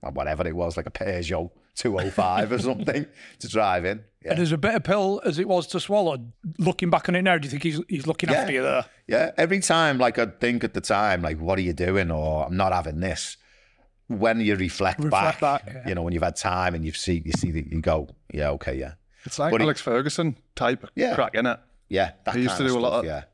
whatever 0.00 0.46
it 0.46 0.56
was, 0.56 0.76
like 0.78 0.86
a 0.86 0.90
Peugeot 0.90 1.50
205 1.76 2.52
or 2.52 2.58
something 2.58 3.06
to 3.40 3.48
drive 3.48 3.84
in. 3.84 4.04
Yeah. 4.24 4.32
And 4.32 4.40
as 4.40 4.52
a 4.52 4.58
bitter 4.58 4.80
pill 4.80 5.20
as 5.24 5.38
it 5.38 5.46
was 5.48 5.66
to 5.68 5.80
swallow, 5.80 6.18
looking 6.58 6.88
back 6.90 7.08
on 7.08 7.14
it 7.16 7.22
now, 7.22 7.36
do 7.38 7.44
you 7.46 7.50
think 7.50 7.62
he's, 7.62 7.80
he's 7.88 8.06
looking 8.06 8.30
Yeah. 8.30 8.36
after 8.40 8.52
you 8.52 8.62
there? 8.62 8.84
Yeah, 9.06 9.30
every 9.36 9.60
time, 9.60 9.98
like 9.98 10.18
I'd 10.18 10.40
think 10.40 10.64
at 10.64 10.72
the 10.74 10.80
time, 10.80 11.20
like, 11.22 11.38
what 11.38 11.58
are 11.58 11.62
you 11.62 11.72
doing? 11.74 12.10
Or 12.10 12.46
I'm 12.46 12.56
not 12.56 12.72
having 12.72 13.00
this. 13.00 13.36
When 14.08 14.40
you 14.40 14.54
reflect, 14.56 15.00
Reflect 15.02 15.40
back, 15.40 15.64
back, 15.66 15.74
yeah. 15.74 15.88
you 15.88 15.94
know, 15.94 16.02
when 16.02 16.12
you've 16.12 16.22
had 16.22 16.36
time 16.36 16.74
and 16.74 16.84
you've 16.84 16.96
see, 16.96 17.22
you 17.24 17.32
see 17.32 17.50
that 17.52 17.66
you 17.72 17.80
go, 17.80 18.08
yeah, 18.32 18.50
okay, 18.50 18.78
yeah, 18.78 18.92
It's 19.24 19.38
like 19.38 19.50
But 19.50 19.60
he- 19.60 19.64
Alex 19.64 19.80
Ferguson 19.80 20.36
type 20.54 20.86
Yeah. 20.94 21.14
crack, 21.14 21.32
innit? 21.34 21.58
yeah. 21.88 22.12
That 22.24 22.34
He 22.36 22.42
used 22.42 22.56
kind 22.56 22.68
to 22.68 22.72
do 22.74 22.78
a 22.78 22.80
lot 22.80 22.92
of- 23.00 23.04
yeah. 23.06 23.24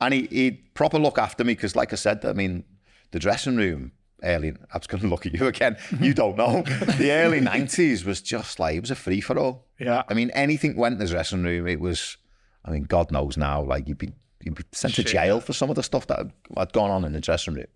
And 0.00 0.12
he 0.12 0.26
he'd 0.26 0.74
proper 0.74 0.98
look 0.98 1.18
after 1.18 1.44
me 1.44 1.54
because, 1.54 1.76
like 1.76 1.92
I 1.92 1.96
said, 1.96 2.24
I 2.24 2.32
mean, 2.32 2.64
the 3.12 3.18
dressing 3.20 3.56
room 3.56 3.92
early. 4.24 4.52
I 4.72 4.78
was 4.78 4.86
going 4.86 5.02
to 5.02 5.06
look 5.08 5.26
at 5.26 5.34
you 5.34 5.46
again. 5.46 5.76
You 6.00 6.14
don't 6.14 6.36
know. 6.36 6.62
the 6.62 7.12
early 7.12 7.40
nineties 7.52 8.04
was 8.04 8.20
just 8.20 8.58
like 8.58 8.76
it 8.76 8.80
was 8.80 8.90
a 8.90 8.94
free 8.96 9.20
for 9.20 9.38
all. 9.38 9.66
Yeah. 9.78 10.02
I 10.08 10.14
mean, 10.14 10.30
anything 10.30 10.76
went 10.76 10.94
in 10.94 10.98
the 10.98 11.06
dressing 11.06 11.42
room. 11.42 11.66
It 11.66 11.80
was. 11.80 12.16
I 12.64 12.70
mean, 12.70 12.84
God 12.84 13.10
knows 13.10 13.36
now. 13.36 13.62
Like 13.62 13.88
you'd 13.88 13.98
be 13.98 14.12
you'd 14.42 14.54
be 14.54 14.64
sent 14.72 14.94
to 14.94 15.04
jail 15.04 15.40
for 15.40 15.52
some 15.52 15.70
of 15.70 15.76
the 15.76 15.82
stuff 15.82 16.06
that 16.08 16.18
had- 16.18 16.32
had 16.56 16.72
gone 16.72 16.90
on 16.90 17.04
in 17.04 17.12
the 17.12 17.20
dressing 17.20 17.54
room. 17.54 17.66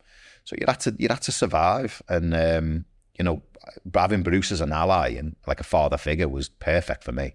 So 0.44 0.56
you 0.58 0.64
had 0.66 0.80
to 0.80 0.96
you 0.98 1.08
had 1.08 1.22
to 1.22 1.32
survive, 1.32 2.02
and 2.08 2.34
um, 2.34 2.84
you 3.18 3.24
know, 3.24 3.42
having 3.94 4.22
Bruce 4.22 4.50
as 4.52 4.60
an 4.60 4.72
ally 4.72 5.08
and 5.10 5.36
like 5.46 5.60
a 5.60 5.64
father 5.64 5.98
figure 5.98 6.28
was 6.28 6.48
perfect 6.48 7.04
for 7.04 7.12
me, 7.12 7.34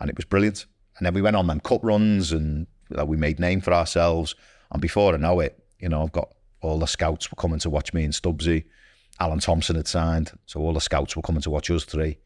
and 0.00 0.10
it 0.10 0.16
was 0.16 0.24
brilliant. 0.26 0.66
And 0.98 1.06
then 1.06 1.14
we 1.14 1.22
went 1.22 1.36
on 1.36 1.46
them 1.46 1.60
cup 1.60 1.80
runs, 1.82 2.32
and 2.32 2.66
you 2.90 2.96
know, 2.98 3.04
we 3.06 3.16
made 3.16 3.38
name 3.40 3.60
for 3.62 3.72
ourselves. 3.72 4.34
And 4.70 4.80
before 4.82 5.14
I 5.14 5.16
know 5.16 5.40
it, 5.40 5.58
you 5.78 5.88
know, 5.88 6.02
I've 6.02 6.12
got 6.12 6.34
all 6.64 6.78
the 6.78 6.86
scouts 6.86 7.30
were 7.30 7.36
coming 7.36 7.58
to 7.60 7.70
watch 7.70 7.92
me 7.92 8.04
and 8.04 8.12
Stubbsy. 8.12 8.64
Alan 9.20 9.38
Thompson 9.38 9.76
had 9.76 9.86
signed, 9.86 10.32
so 10.46 10.60
all 10.60 10.72
the 10.72 10.80
scouts 10.80 11.14
were 11.14 11.22
coming 11.22 11.42
to 11.42 11.50
watch 11.50 11.70
us 11.70 11.84
three, 11.84 12.18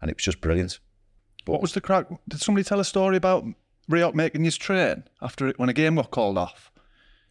and 0.00 0.10
it 0.10 0.16
was 0.16 0.24
just 0.24 0.40
brilliant. 0.40 0.80
What 1.44 1.62
was 1.62 1.72
the 1.72 1.80
crack? 1.80 2.06
Did 2.28 2.40
somebody 2.40 2.64
tell 2.64 2.80
a 2.80 2.84
story 2.84 3.16
about 3.16 3.44
Rioch 3.90 4.14
making 4.14 4.44
his 4.44 4.56
train 4.56 5.04
after 5.20 5.46
it 5.48 5.58
when 5.58 5.68
a 5.68 5.72
game 5.72 5.96
got 5.96 6.10
called 6.10 6.38
off? 6.38 6.72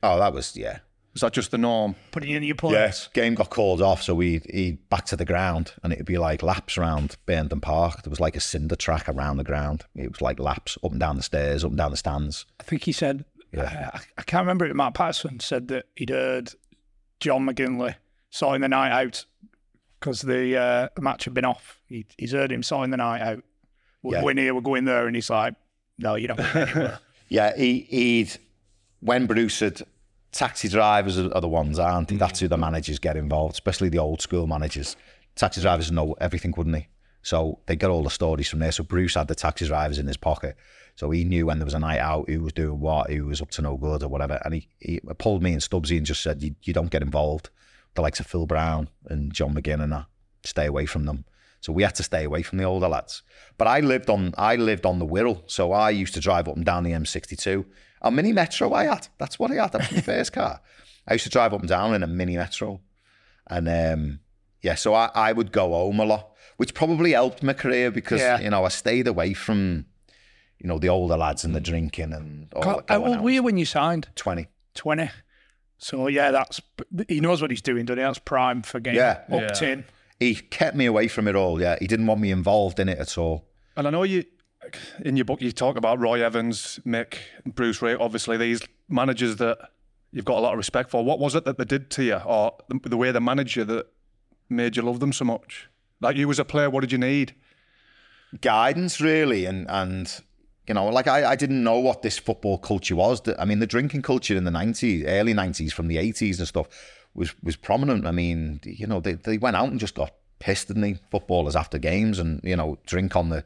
Oh, 0.04 0.18
that 0.20 0.34
was 0.34 0.56
yeah. 0.56 0.80
Was 1.14 1.22
that 1.22 1.34
just 1.34 1.52
the 1.52 1.58
norm? 1.58 1.96
Putting 2.12 2.30
in 2.30 2.44
your 2.44 2.56
place. 2.56 2.74
Yes, 2.74 3.10
game 3.14 3.36
got 3.36 3.50
called 3.50 3.82
off, 3.82 4.02
so 4.02 4.16
we 4.16 4.42
he 4.50 4.80
back 4.90 5.06
to 5.08 5.18
the 5.18 5.26
ground, 5.26 5.74
and 5.84 5.92
it'd 5.92 6.06
be 6.06 6.18
like 6.18 6.42
laps 6.42 6.78
around 6.78 7.18
Burnden 7.26 7.60
Park. 7.60 8.04
There 8.04 8.10
was 8.10 8.22
like 8.22 8.38
a 8.38 8.40
cinder 8.40 8.78
track 8.78 9.10
around 9.10 9.38
the 9.38 9.44
ground. 9.44 9.84
It 9.94 10.10
was 10.10 10.22
like 10.22 10.40
laps 10.40 10.78
up 10.84 10.92
and 10.92 11.00
down 11.00 11.18
the 11.18 11.24
stairs, 11.24 11.66
up 11.66 11.72
and 11.72 11.78
down 11.78 11.92
the 11.92 11.98
stands. 11.98 12.46
I 12.62 12.64
think 12.64 12.86
he 12.86 12.94
said, 12.94 13.26
Yeah. 13.54 13.92
I, 13.94 14.00
I 14.18 14.22
can't 14.24 14.42
remember 14.44 14.66
it. 14.66 14.76
Matt 14.76 14.94
Patterson 14.94 15.40
said 15.40 15.68
that 15.70 15.86
he'd 15.96 16.10
heard 16.10 16.52
John 17.20 17.46
McGinley 17.46 17.96
sawing 18.30 18.62
the 18.62 18.70
night 18.70 18.92
out 18.92 19.26
because 20.00 20.22
the 20.22 20.58
uh, 20.58 20.88
match 21.00 21.26
had 21.26 21.34
been 21.34 21.46
off. 21.46 21.80
He, 21.88 22.06
he's 22.18 22.32
heard 22.32 22.52
him 22.52 22.64
sawing 22.64 22.92
the 22.92 22.98
night 22.98 23.22
out. 23.22 23.44
We're 24.04 24.16
Yeah. 24.16 24.22
going 24.22 24.38
here, 24.38 24.56
we're 24.56 24.62
going 24.62 24.86
there, 24.86 25.06
and 25.06 25.16
he's 25.16 25.30
like, 25.30 25.54
"No, 26.00 26.16
you're 26.16 26.34
not. 26.36 27.00
Yeah, 27.30 27.56
he, 27.56 27.80
he'd 27.90 28.36
when 29.00 29.26
Bruce 29.26 29.62
had 29.62 29.82
taxi 30.34 30.68
drivers 30.68 31.18
are, 31.18 31.40
the 31.40 31.48
ones, 31.48 31.80
aren't 31.80 32.10
they? 32.10 32.18
That's 32.18 32.42
who 32.42 32.50
the 32.50 32.58
managers 32.58 33.00
get 33.00 33.16
involved, 33.16 33.54
especially 33.54 33.88
the 33.88 34.00
old 34.00 34.22
school 34.22 34.48
managers. 34.48 34.98
Taxi 35.36 35.62
drivers 35.62 35.92
know 35.94 36.14
everything, 36.20 36.54
wouldn't 36.58 36.76
they? 36.76 36.90
So 37.22 37.60
they 37.68 37.78
get 37.78 37.90
all 37.90 38.04
the 38.04 38.10
stories 38.10 38.50
from 38.50 38.60
there. 38.60 38.74
So 38.74 38.84
Bruce 38.84 39.14
had 39.16 39.30
the 39.30 39.36
taxi 39.36 39.66
drivers 39.66 39.98
in 39.98 40.08
his 40.08 40.18
pocket. 40.18 40.58
So 40.96 41.10
he 41.12 41.24
knew 41.24 41.46
when 41.48 41.58
there 41.60 41.66
was 41.66 41.74
a 41.74 41.80
night 41.80 42.00
out, 42.00 42.30
who 42.30 42.42
was 42.42 42.54
doing 42.54 42.80
what, 42.80 43.10
who 43.10 43.26
was 43.26 43.42
up 43.42 43.50
to 43.52 43.62
no 43.62 43.76
good 43.78 44.04
or 44.04 44.08
whatever. 44.08 44.40
And 44.46 44.54
he, 44.54 44.68
he 44.80 45.00
pulled 45.18 45.42
me 45.42 45.54
and 45.54 45.62
Stubbsy 45.62 45.98
and 45.98 46.06
just 46.06 46.22
said, 46.22 46.44
you, 46.44 46.56
you 46.64 46.74
don't 46.74 46.92
get 46.92 47.02
involved. 47.02 47.50
The 47.96 48.02
likes 48.02 48.20
of 48.20 48.28
Phil 48.28 48.46
Brown 48.46 48.90
and 49.08 49.34
John 49.34 49.54
McGinn 49.54 49.82
and 49.82 49.92
that, 49.92 50.06
stay 50.44 50.66
away 50.68 50.86
from 50.86 51.06
them. 51.06 51.26
So 51.60 51.72
we 51.74 51.84
had 51.84 51.96
to 51.96 52.04
stay 52.04 52.24
away 52.24 52.42
from 52.42 52.58
the 52.58 52.64
older 52.64 52.88
lads. 52.88 53.22
But 53.58 53.68
I 53.68 53.82
lived 53.82 54.10
on 54.10 54.34
I 54.38 54.56
lived 54.56 54.86
on 54.86 54.98
the 54.98 55.06
Wirral, 55.06 55.44
so 55.46 55.72
I 55.74 55.92
used 55.92 56.14
to 56.16 56.20
drive 56.20 56.48
up 56.48 56.56
and 56.56 56.66
down 56.66 56.84
the 56.84 56.92
M62. 56.92 57.66
A 58.02 58.10
mini 58.10 58.34
metro 58.34 58.74
I 58.74 58.86
had. 58.86 59.08
That's 59.20 59.38
what 59.38 59.52
I 59.52 59.56
had. 59.56 59.72
That 59.72 59.82
was 59.82 59.92
my 59.92 60.02
first 60.02 60.34
car. 60.34 60.60
I 61.08 61.14
used 61.14 61.26
to 61.26 61.30
drive 61.30 61.54
up 61.54 61.60
and 61.60 61.70
down 61.70 61.94
in 61.94 62.02
a 62.02 62.08
mini 62.08 62.36
metro. 62.36 62.82
And 63.48 63.68
um, 63.70 64.20
yeah, 64.62 64.74
so 64.76 64.94
I, 64.96 65.12
I 65.14 65.34
would 65.34 65.52
go 65.52 65.70
home 65.70 66.00
a 66.00 66.06
lot, 66.06 66.32
which 66.58 66.74
probably 66.74 67.12
helped 67.12 67.44
my 67.44 67.54
career 67.54 67.92
because, 67.92 68.22
Yeah. 68.22 68.40
you 68.40 68.50
know, 68.50 68.66
I 68.66 68.70
stayed 68.70 69.08
away 69.08 69.34
from, 69.34 69.86
you 70.62 70.68
know, 70.68 70.78
the 70.78 70.90
older 70.90 71.18
lads 71.18 71.44
and 71.44 71.56
the 71.56 71.60
hmm. 71.60 71.64
drinking 71.64 72.14
and 72.14 72.48
all 72.56 72.78
that 72.78 72.86
How 72.88 73.04
old 73.04 73.22
were 73.22 73.32
you 73.32 73.44
when 73.44 73.58
you 73.58 73.66
signed? 73.66 74.10
20. 74.16 74.48
20. 74.76 75.10
So, 75.80 76.08
yeah, 76.08 76.30
that's 76.30 76.62
he 77.08 77.20
knows 77.20 77.42
what 77.42 77.50
he's 77.50 77.64
doing, 77.64 77.86
doesn't 77.86 77.98
he? 77.98 78.04
That's 78.04 78.20
prime 78.20 78.62
for 78.62 78.80
getting 78.80 79.00
Yeah. 79.00 79.22
upped 79.32 79.62
in. 79.64 79.86
He 80.20 80.36
kept 80.36 80.76
me 80.76 80.86
away 80.86 81.08
from 81.08 81.28
it 81.28 81.36
all, 81.36 81.60
yeah. 81.60 81.78
He 81.82 81.88
didn't 81.88 82.06
want 82.06 82.22
me 82.22 82.32
involved 82.32 82.80
in 82.80 82.88
it 82.88 83.00
at 83.00 83.18
all. 83.18 83.48
And 83.76 83.88
I 83.88 83.90
know 83.90 84.04
you, 84.04 84.24
in 85.04 85.18
your 85.18 85.26
book, 85.26 85.42
you 85.42 85.52
talk 85.52 85.78
about 85.78 86.00
Roy 86.00 86.24
Evans, 86.24 86.80
Mick, 86.86 87.16
Bruce 87.44 87.80
Rioch. 87.80 88.00
Obviously, 88.00 88.38
these 88.38 88.62
managers 88.88 89.38
that 89.38 89.58
you've 90.12 90.26
got 90.26 90.38
a 90.38 90.42
lot 90.42 90.52
of 90.54 90.58
respect 90.58 90.92
for. 90.92 91.04
What 91.04 91.18
was 91.18 91.34
it 91.34 91.46
that 91.46 91.58
they 91.58 91.66
did 91.66 91.90
to 91.92 92.04
you, 92.04 92.18
or 92.18 92.56
the, 92.70 92.80
the 92.88 92.98
way 92.98 93.12
they 93.12 93.20
managed 93.20 93.56
you 93.56 93.64
that 93.64 93.88
made 94.48 94.76
you 94.76 94.84
love 94.84 95.00
them 95.00 95.12
so 95.12 95.26
much? 95.26 95.68
Like 96.00 96.16
you 96.16 96.30
as 96.30 96.38
a 96.38 96.46
player, 96.46 96.70
what 96.70 96.82
did 96.82 96.92
you 96.92 97.00
need? 97.00 97.34
guidance 98.40 99.02
really 99.02 99.46
and 99.46 99.70
and 99.70 100.22
you 100.72 100.76
know 100.76 100.86
like 100.88 101.08
I, 101.08 101.32
I 101.32 101.36
didn't 101.36 101.66
know 101.66 101.80
what 101.80 102.02
this 102.02 102.18
football 102.18 102.58
culture 102.58 102.96
was. 102.96 103.22
I 103.38 103.44
mean 103.44 103.60
the 103.60 103.68
drinking 103.68 104.04
culture 104.04 104.38
in 104.38 104.46
the 104.46 104.52
90s 104.52 105.04
early 105.06 105.34
90s 105.34 105.74
from 105.74 105.90
the 105.90 105.98
80s 105.98 106.40
and 106.40 106.48
stuff 106.48 106.68
was 107.14 107.36
was 107.44 107.58
prominent. 107.58 108.08
I 108.08 108.12
mean 108.12 108.62
you 108.64 108.88
know 108.88 109.02
they, 109.02 109.16
they 109.16 109.38
went 109.38 109.58
out 109.58 109.68
and 109.68 109.82
just 109.82 109.96
got 109.96 110.14
pissed 110.40 110.70
didn't 110.70 110.84
they? 110.84 110.94
Footballers 111.12 111.58
after 111.58 111.78
games 111.78 112.20
and 112.20 112.40
you 112.42 112.56
know 112.56 112.78
drink 112.86 113.18
on 113.18 113.28
the 113.28 113.44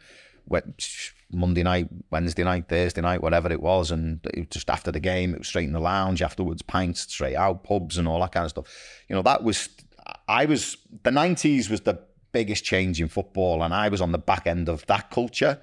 monday 1.32 1.64
night 1.64 1.90
wednesday 2.12 2.44
night 2.44 2.70
thursday 2.70 3.02
night 3.02 3.24
whatever 3.24 3.52
it 3.52 3.60
was. 3.60 3.90
And 3.90 4.20
it 4.36 4.52
just 4.52 4.70
after 4.70 4.92
the 4.92 5.00
game 5.00 5.34
it 5.34 5.40
was 5.40 5.48
straight 5.48 5.66
in 5.66 5.74
the 5.74 5.80
lounge 5.80 6.22
afterwards 6.22 6.62
pints 6.62 7.02
straight 7.02 7.36
out 7.36 7.64
pubs 7.64 7.98
and 7.98 8.08
all 8.08 8.20
that 8.20 8.34
kind 8.34 8.44
of 8.44 8.52
stuff. 8.52 8.68
You 9.10 9.16
know 9.16 9.24
that 9.24 9.44
was 9.44 9.68
i 10.28 10.46
was 10.46 10.78
the 11.02 11.10
90s 11.10 11.72
was 11.72 11.82
the 11.82 11.98
biggest 12.36 12.66
change 12.66 13.00
in 13.00 13.08
football, 13.08 13.64
and 13.64 13.74
I 13.74 13.88
was 13.88 14.02
on 14.02 14.12
the 14.12 14.18
back 14.18 14.46
end 14.46 14.68
of 14.68 14.86
that 14.88 15.10
culture, 15.10 15.58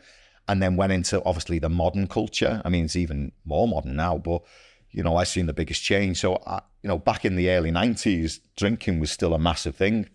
and 0.48 0.62
then 0.62 0.76
went 0.76 0.92
into 0.92 1.22
obviously 1.24 1.58
the 1.58 1.68
modern 1.68 2.08
culture. 2.08 2.60
I 2.64 2.68
mean, 2.68 2.84
it's 2.84 2.96
even 2.96 3.32
more 3.44 3.68
modern 3.68 3.96
now, 3.96 4.18
but 4.18 4.42
you 4.90 5.02
know, 5.02 5.16
I've 5.16 5.28
seen 5.28 5.46
the 5.46 5.54
biggest 5.54 5.82
change. 5.82 6.18
So, 6.20 6.36
I, 6.46 6.60
you 6.82 6.88
know, 6.88 6.98
back 6.98 7.24
in 7.24 7.36
the 7.36 7.50
early 7.50 7.70
'90s, 7.70 8.40
drinking 8.56 9.00
was 9.00 9.10
still 9.10 9.34
a 9.34 9.38
massive 9.38 9.76
thing. 9.76 10.08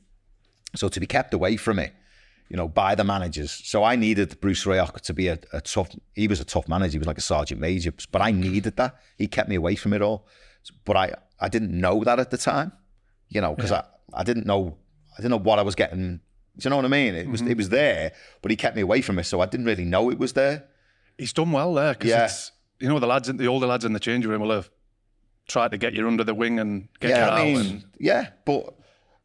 So 0.76 0.90
to 0.90 1.00
be 1.00 1.08
kept 1.08 1.34
away 1.34 1.58
from 1.58 1.80
it, 1.80 1.94
you 2.50 2.56
know, 2.56 2.68
by 2.68 2.96
the 2.96 3.04
managers. 3.04 3.52
So 3.52 3.84
I 3.84 3.96
needed 3.96 4.40
Bruce 4.40 4.66
Rioch 4.66 5.02
to 5.02 5.14
be 5.14 5.28
a, 5.28 5.40
a 5.52 5.62
tough. 5.62 5.90
He 6.14 6.28
was 6.28 6.40
a 6.40 6.46
tough 6.46 6.68
manager. 6.68 6.94
He 6.94 7.00
was 7.00 7.08
like 7.08 7.18
a 7.18 7.22
sergeant 7.22 7.60
major, 7.60 7.94
but 8.12 8.22
I 8.22 8.32
needed 8.32 8.78
that. 8.78 8.96
He 9.18 9.28
kept 9.28 9.50
me 9.50 9.56
away 9.56 9.76
from 9.76 9.94
it 9.94 10.02
all. 10.02 10.28
But 10.86 10.98
I, 10.98 11.14
I 11.40 11.50
didn't 11.50 11.72
know 11.72 12.04
that 12.04 12.20
at 12.20 12.30
the 12.30 12.38
time, 12.38 12.72
you 13.30 13.42
know, 13.42 13.56
because 13.56 13.72
I, 13.72 13.84
I 14.14 14.24
didn't 14.24 14.46
know, 14.46 14.78
I 15.14 15.22
didn't 15.22 15.32
know 15.32 15.40
what 15.40 15.60
I 15.60 15.62
was 15.62 15.76
getting. 15.76 16.22
Do 16.58 16.66
you 16.66 16.70
know 16.70 16.78
what 16.78 16.86
I 16.86 16.90
mean? 16.90 17.14
It 17.14 17.30
was, 17.30 17.42
mm-hmm. 17.42 17.52
it 17.52 17.58
was 17.58 17.70
there, 17.70 18.14
but 18.42 18.52
he 18.52 18.58
kept 18.58 18.76
me 18.76 18.82
away 18.82 19.02
from 19.02 19.20
it, 19.20 19.26
so 19.26 19.42
I 19.42 19.46
didn't 19.46 19.68
really 19.68 19.86
know 19.86 20.10
it 20.10 20.18
was 20.18 20.34
there. 20.34 20.66
He's 21.18 21.34
done 21.34 21.52
well 21.52 21.74
there 21.74 21.94
because 21.94 22.10
Yeah. 22.10 22.30
you 22.80 22.90
know 22.92 23.00
the 23.00 23.08
lads, 23.08 23.30
in, 23.30 23.38
the 23.38 23.48
older 23.48 23.68
lads 23.68 23.86
in 23.86 23.94
the 23.94 24.00
changing 24.00 24.30
room 24.30 24.42
will 24.42 24.52
have 24.52 24.70
tried 25.48 25.72
to 25.72 25.78
get 25.78 25.94
you 25.94 26.08
under 26.08 26.24
the 26.24 26.34
wing 26.34 26.60
and 26.60 26.90
get 27.00 27.10
you 27.10 27.16
yeah, 27.16 27.26
out. 27.26 27.34
I 27.34 27.44
mean, 27.44 27.60
and, 27.60 27.84
yeah, 28.00 28.30
but 28.46 28.74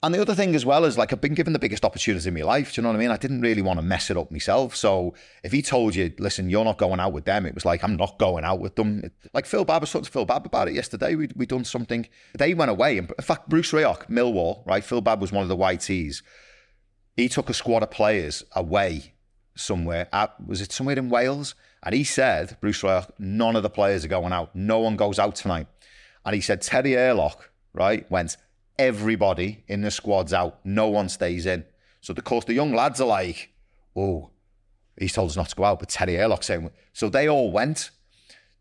and 0.04 0.12
the 0.12 0.20
other 0.20 0.34
thing 0.34 0.54
as 0.56 0.66
well 0.66 0.84
is 0.84 0.98
like 0.98 1.12
I've 1.12 1.20
been 1.20 1.34
given 1.34 1.52
the 1.52 1.60
biggest 1.60 1.84
opportunity 1.84 2.26
in 2.26 2.34
my 2.34 2.42
life. 2.42 2.74
Do 2.74 2.80
you 2.80 2.82
know 2.82 2.88
what 2.88 2.96
I 2.96 2.98
mean? 2.98 3.10
I 3.10 3.16
didn't 3.16 3.40
really 3.40 3.62
want 3.62 3.78
to 3.78 3.84
mess 3.84 4.10
it 4.10 4.16
up 4.16 4.32
myself. 4.32 4.74
So 4.74 5.14
if 5.44 5.52
he 5.52 5.62
told 5.62 5.94
you, 5.94 6.12
listen, 6.18 6.50
you're 6.50 6.64
not 6.64 6.78
going 6.78 6.98
out 6.98 7.12
with 7.12 7.24
them, 7.24 7.46
it 7.46 7.54
was 7.54 7.64
like 7.64 7.84
I'm 7.84 7.96
not 7.96 8.18
going 8.18 8.44
out 8.44 8.58
with 8.58 8.74
them. 8.74 9.02
It- 9.04 9.12
like 9.32 9.46
Phil 9.46 9.64
Babb, 9.64 9.76
I 9.76 9.84
was 9.84 9.92
talking 9.92 10.04
to 10.06 10.10
Phil 10.10 10.24
Babb 10.24 10.44
about 10.44 10.68
it 10.68 10.74
yesterday. 10.74 11.14
We 11.14 11.28
we 11.36 11.46
done 11.46 11.64
something. 11.64 12.08
They 12.36 12.52
went 12.54 12.70
away, 12.70 12.98
and 12.98 13.10
in 13.10 13.24
fact, 13.24 13.48
Bruce 13.48 13.70
Rioch, 13.70 14.08
Millwall, 14.08 14.66
right? 14.66 14.84
Phil 14.84 15.00
Babb 15.00 15.20
was 15.20 15.30
one 15.30 15.42
of 15.42 15.48
the 15.48 15.56
YTs. 15.56 16.22
He 17.16 17.28
took 17.28 17.50
a 17.50 17.54
squad 17.54 17.82
of 17.82 17.90
players 17.90 18.44
away 18.52 19.14
somewhere. 19.54 20.08
At, 20.12 20.46
was 20.46 20.60
it 20.60 20.72
somewhere 20.72 20.98
in 20.98 21.08
Wales? 21.08 21.54
And 21.82 21.94
he 21.94 22.04
said, 22.04 22.56
Bruce 22.60 22.82
Rioch, 22.82 23.10
none 23.18 23.56
of 23.56 23.62
the 23.62 23.70
players 23.70 24.04
are 24.04 24.08
going 24.08 24.32
out. 24.32 24.54
No 24.54 24.78
one 24.78 24.96
goes 24.96 25.18
out 25.18 25.34
tonight. 25.34 25.66
And 26.24 26.34
he 26.34 26.40
said 26.40 26.62
Terry 26.62 26.92
Hurlock, 26.92 27.50
right, 27.72 28.08
went, 28.10 28.36
everybody 28.78 29.64
in 29.68 29.82
the 29.82 29.90
squad's 29.90 30.32
out. 30.32 30.60
No 30.64 30.88
one 30.88 31.08
stays 31.08 31.46
in. 31.46 31.64
So, 32.00 32.14
of 32.16 32.24
course, 32.24 32.44
the 32.44 32.54
young 32.54 32.72
lads 32.72 33.00
are 33.00 33.06
like, 33.06 33.50
oh, 33.96 34.30
he's 34.96 35.12
told 35.12 35.30
us 35.30 35.36
not 35.36 35.48
to 35.50 35.56
go 35.56 35.64
out, 35.64 35.80
but 35.80 35.88
Terry 35.88 36.16
Hurlock 36.16 36.42
saying, 36.42 36.70
so 36.92 37.08
they 37.08 37.28
all 37.28 37.50
went. 37.50 37.90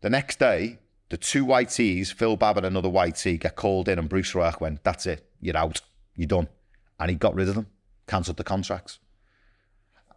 The 0.00 0.10
next 0.10 0.38
day, 0.38 0.78
the 1.10 1.16
two 1.16 1.46
YTs, 1.46 2.12
Phil 2.12 2.36
Babb 2.36 2.56
and 2.56 2.66
another 2.66 2.88
YT, 2.88 3.40
get 3.40 3.56
called 3.56 3.88
in, 3.88 3.98
and 3.98 4.08
Bruce 4.08 4.32
Rioch 4.32 4.60
went, 4.60 4.82
that's 4.82 5.06
it, 5.06 5.28
you're 5.40 5.56
out, 5.56 5.80
you're 6.16 6.26
done. 6.26 6.48
And 6.98 7.10
he 7.10 7.16
got 7.16 7.34
rid 7.34 7.48
of 7.48 7.54
them, 7.54 7.66
cancelled 8.12 8.36
the 8.36 8.44
contracts. 8.44 8.98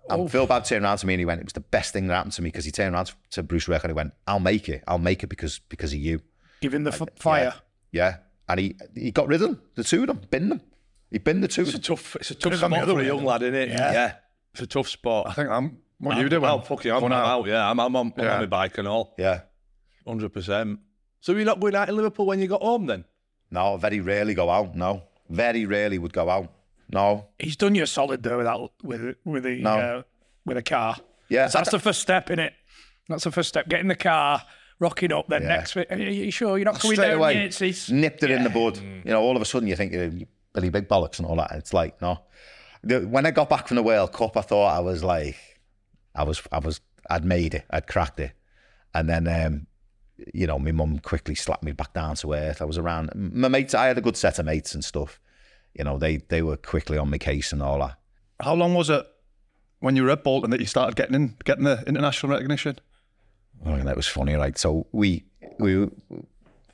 And 0.10 0.21
oh. 0.21 0.27
Phil 0.27 0.45
Babb 0.45 0.65
turned 0.65 0.84
around 0.84 0.97
to 0.97 1.08
me 1.08 1.13
and 1.13 1.19
he 1.19 1.25
went, 1.25 1.39
it 1.39 1.45
was 1.45 1.53
the 1.53 1.62
best 1.62 1.93
thing 1.93 2.08
that 2.08 2.15
happened 2.15 2.34
to 2.34 2.41
me 2.41 2.49
because 2.49 2.65
he 2.65 2.71
turned 2.71 2.93
around 2.93 3.13
to 3.31 3.41
Bruce 3.41 3.65
Rioch 3.67 3.84
and 3.84 3.89
he 3.89 3.93
went, 3.93 4.13
I'll 4.27 4.39
make 4.39 4.69
it. 4.69 4.84
I'll 4.88 4.99
make 4.99 5.23
it 5.23 5.27
because 5.27 5.60
because 5.69 5.93
of 5.93 5.99
you. 5.99 6.21
Giving 6.62 6.84
the 6.84 6.91
f- 6.91 7.10
fire. 7.17 7.53
Yeah. 7.91 8.17
And 8.47 8.60
he 8.60 8.75
he 8.95 9.12
got 9.12 9.27
rid 9.27 9.41
of 9.41 9.47
them, 9.47 9.62
the 9.73 9.84
two 9.84 10.01
of 10.01 10.08
them, 10.08 10.21
binned 10.29 10.51
them. 10.51 10.62
He 11.10 11.17
binned 11.17 11.43
the 11.43 11.47
two 11.47 11.62
of 11.62 11.69
It's 11.69 11.77
a 11.77 11.81
tough, 11.81 12.15
it's 12.17 12.31
a 12.31 12.36
tough 12.36 12.53
it 12.53 12.62
gone 12.62 12.71
the 12.71 12.77
spot 12.77 12.89
for 12.89 12.99
a 12.99 13.05
young 13.05 13.23
lad, 13.23 13.41
isn't 13.41 13.55
it? 13.55 13.69
Yeah. 13.69 13.93
yeah. 13.93 14.13
It's 14.53 14.62
a 14.62 14.67
tough 14.67 14.89
spot. 14.89 15.27
I 15.29 15.34
think 15.34 15.49
I'm. 15.49 15.77
What 15.97 16.17
I'm, 16.17 16.21
you 16.21 16.29
doing? 16.29 16.41
Well, 16.41 16.62
fucking, 16.62 16.91
I'm, 16.91 17.03
I'm 17.05 17.12
out. 17.13 17.25
out. 17.25 17.47
Yeah, 17.47 17.69
I'm, 17.69 17.79
I'm, 17.79 17.95
on, 17.95 18.13
I'm 18.17 18.23
Yeah. 18.23 18.34
on 18.34 18.39
my 18.41 18.45
bike 18.47 18.77
and 18.77 18.88
all, 18.88 19.15
Yeah. 19.17 19.41
hundred 20.05 20.34
percent. 20.34 20.79
So 21.21 21.31
you're 21.31 21.45
not 21.45 21.60
going 21.60 21.73
out 21.73 21.89
in 21.89 21.95
Liverpool 21.95 22.25
when 22.25 22.39
you 22.39 22.47
got 22.47 22.62
home 22.62 22.86
then? 22.86 23.05
No, 23.49 23.77
very 23.77 24.01
rarely 24.01 24.34
go 24.34 24.49
out. 24.49 24.75
No. 24.75 25.03
Very 25.29 25.65
rarely 25.65 25.97
would 25.97 26.13
go 26.13 26.29
out. 26.29 26.51
No. 26.91 27.28
He's 27.39 27.56
done 27.56 27.76
you 27.76 27.84
a 27.84 27.88
solid 27.88 28.24
though 28.24 28.38
with 28.38 28.45
that 28.45 28.69
with 28.84 29.15
with 29.26 29.43
the 29.43 29.62
No. 29.62 29.78
uh, 29.78 30.02
with 30.45 30.58
a 30.58 30.62
car. 30.63 30.98
Yeah. 31.30 31.48
So 31.48 31.58
that's 31.60 31.71
the 31.71 31.80
first 31.80 32.02
step 32.02 32.30
in 32.30 32.39
it. 32.39 32.54
That's 33.10 33.24
the 33.24 33.32
first 33.32 33.50
step. 33.50 33.67
Get 33.67 33.80
in 33.82 33.88
the 33.88 33.95
car, 33.95 34.41
rocking 34.80 35.12
up. 35.12 35.28
Then 35.28 35.41
Yeah. 35.43 35.48
next, 35.50 35.74
bit, 35.74 35.91
are 35.91 35.98
you 35.98 36.32
sure 36.32 36.58
you're 36.58 36.65
not 36.65 36.80
coming 36.80 36.95
Straight 36.95 37.08
down? 37.10 37.17
away. 37.17 37.34
Yeah, 37.36 37.39
it's, 37.41 37.62
it's, 37.62 37.89
nipped 37.89 38.24
it 38.24 38.32
in 38.32 38.43
the 38.43 38.50
bud. 38.50 38.78
You 38.78 39.12
know, 39.12 39.21
all 39.21 39.36
of 39.36 39.41
a 39.41 39.45
sudden 39.45 39.67
you 39.67 39.76
think 39.76 39.93
you're 39.93 40.12
Billy 40.54 40.69
Big 40.69 40.88
Bollocks 40.88 41.17
and 41.19 41.28
all 41.28 41.36
that. 41.38 41.52
It's 41.54 41.74
like, 41.74 42.02
no. 42.02 42.19
The, 42.84 43.02
when 43.02 43.26
I 43.26 43.32
got 43.32 43.50
back 43.50 43.67
from 43.67 43.76
the 43.76 43.84
World 43.84 44.13
Cup, 44.13 44.38
I 44.38 44.41
thought 44.41 44.67
I 44.76 44.80
was 44.80 45.04
like, 45.04 45.36
I 46.13 46.24
was, 46.24 46.41
I 46.52 46.60
was, 46.60 46.82
I'd 47.10 47.26
made 47.26 47.54
it, 47.56 47.65
I'd 47.71 47.88
cracked 47.88 48.19
it. 48.19 48.32
And 48.93 49.10
then, 49.10 49.28
um, 49.28 49.67
you 50.34 50.48
know, 50.48 50.58
my 50.60 50.71
mum 50.71 51.00
quickly 51.00 51.36
slapped 51.36 51.63
me 51.63 51.71
back 51.74 51.93
down 51.93 52.15
to 52.17 52.34
earth. 52.34 52.62
I 52.62 52.65
was 52.65 52.78
around 52.78 53.10
my 53.15 53.48
mates. 53.48 53.74
I 53.74 53.88
had 53.88 53.98
a 53.98 54.02
good 54.02 54.15
set 54.15 54.39
of 54.39 54.45
mates 54.45 54.74
and 54.74 54.84
stuff. 54.86 55.19
You 55.75 55.83
know, 55.83 55.97
they 55.97 56.17
they 56.17 56.41
were 56.41 56.57
quickly 56.57 56.97
on 56.97 57.09
my 57.09 57.17
case 57.17 57.51
and 57.51 57.61
all 57.61 57.79
that. 57.79 57.97
How 58.39 58.53
long 58.53 58.73
was 58.73 58.89
it 58.89 59.05
when 59.79 59.95
you 59.95 60.03
were 60.03 60.09
at 60.09 60.23
Bolton 60.23 60.51
that 60.51 60.59
you 60.59 60.65
started 60.65 60.95
getting 60.95 61.15
in, 61.15 61.35
getting 61.43 61.63
the 61.65 61.83
international 61.85 62.31
recognition? 62.31 62.79
Oh, 63.65 63.77
that 63.77 63.95
was 63.95 64.07
funny, 64.07 64.35
right? 64.35 64.57
So 64.57 64.88
we 64.91 65.25
we 65.59 65.77
were 65.77 65.91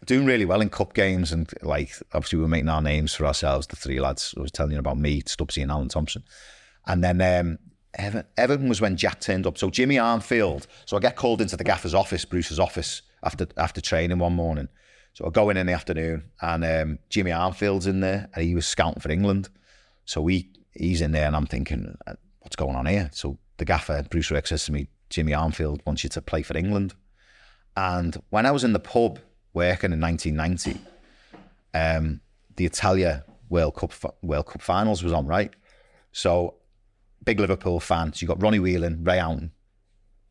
doing 0.05 0.25
really 0.25 0.45
well 0.45 0.61
in 0.61 0.69
cup 0.69 0.93
games, 0.93 1.31
and 1.31 1.51
like 1.61 1.93
obviously 2.13 2.37
we 2.37 2.43
were 2.43 2.49
making 2.49 2.69
our 2.69 2.81
names 2.81 3.13
for 3.13 3.25
ourselves. 3.25 3.67
The 3.67 3.75
three 3.75 3.99
lads 3.99 4.33
I 4.37 4.41
was 4.41 4.52
telling 4.52 4.73
you 4.73 4.79
about 4.79 4.97
me, 4.97 5.21
Stubbsy, 5.23 5.62
and 5.62 5.71
Alan 5.71 5.89
Thompson, 5.89 6.23
and 6.85 7.04
then 7.04 7.21
um, 7.21 7.60
Evan, 7.95 8.25
Everton 8.37 8.69
was 8.69 8.81
when 8.81 8.97
Jack 8.97 9.21
turned 9.21 9.45
up. 9.45 9.58
So 9.58 9.69
Jimmy 9.69 9.95
Armfield. 9.95 10.67
So 10.85 10.97
I 10.97 10.99
get 10.99 11.15
called 11.15 11.41
into 11.41 11.58
the 11.58 11.63
gaffer's 11.63 11.93
office, 11.93 12.25
Bruce's 12.25 12.60
office, 12.60 13.02
after 13.23 13.47
after 13.58 13.81
training 13.81 14.19
one 14.19 14.33
morning. 14.33 14.69
So 15.13 15.25
I 15.25 15.29
go 15.29 15.49
in 15.49 15.57
in 15.57 15.67
the 15.67 15.73
afternoon, 15.73 16.31
and 16.41 16.63
um, 16.63 16.99
Jimmy 17.09 17.31
Armfield's 17.31 17.87
in 17.87 17.99
there, 17.99 18.29
and 18.33 18.45
he 18.45 18.55
was 18.55 18.65
scouting 18.65 19.01
for 19.01 19.12
England. 19.12 19.49
So 20.05 20.25
he 20.27 20.49
he's 20.73 21.01
in 21.01 21.12
there, 21.12 21.27
and 21.27 21.35
I'm 21.35 21.45
thinking, 21.45 21.97
uh, 22.07 22.13
what's 22.39 22.55
going 22.55 22.75
on 22.75 22.85
here? 22.85 23.09
So 23.13 23.37
the 23.57 23.65
gaffer, 23.65 24.03
Bruce 24.09 24.29
Rioch, 24.29 24.47
says 24.47 24.65
to 24.65 24.71
me, 24.71 24.87
Jimmy 25.09 25.33
Armfield 25.33 25.85
wants 25.85 26.03
you 26.03 26.09
to 26.12 26.21
play 26.21 26.41
for 26.41 26.57
England. 26.57 26.93
And 27.75 28.17
when 28.29 28.45
I 28.45 28.51
was 28.51 28.63
in 28.63 28.73
the 28.73 28.79
pub 28.79 29.19
working 29.53 29.91
in 29.91 29.99
1990, 29.99 30.79
um, 31.73 32.21
the 32.55 32.65
Italia 32.65 33.25
World 33.49 33.75
Cup 33.75 33.93
World 34.21 34.47
Cup 34.47 34.62
finals 34.62 35.03
was 35.03 35.13
on, 35.13 35.27
right? 35.27 35.51
So 36.12 36.55
big 37.23 37.39
Liverpool 37.39 37.79
fans. 37.79 38.21
You 38.21 38.27
got 38.27 38.41
Ronnie 38.41 38.59
Whelan, 38.59 39.03
Ray 39.03 39.19
Houghton, 39.19 39.51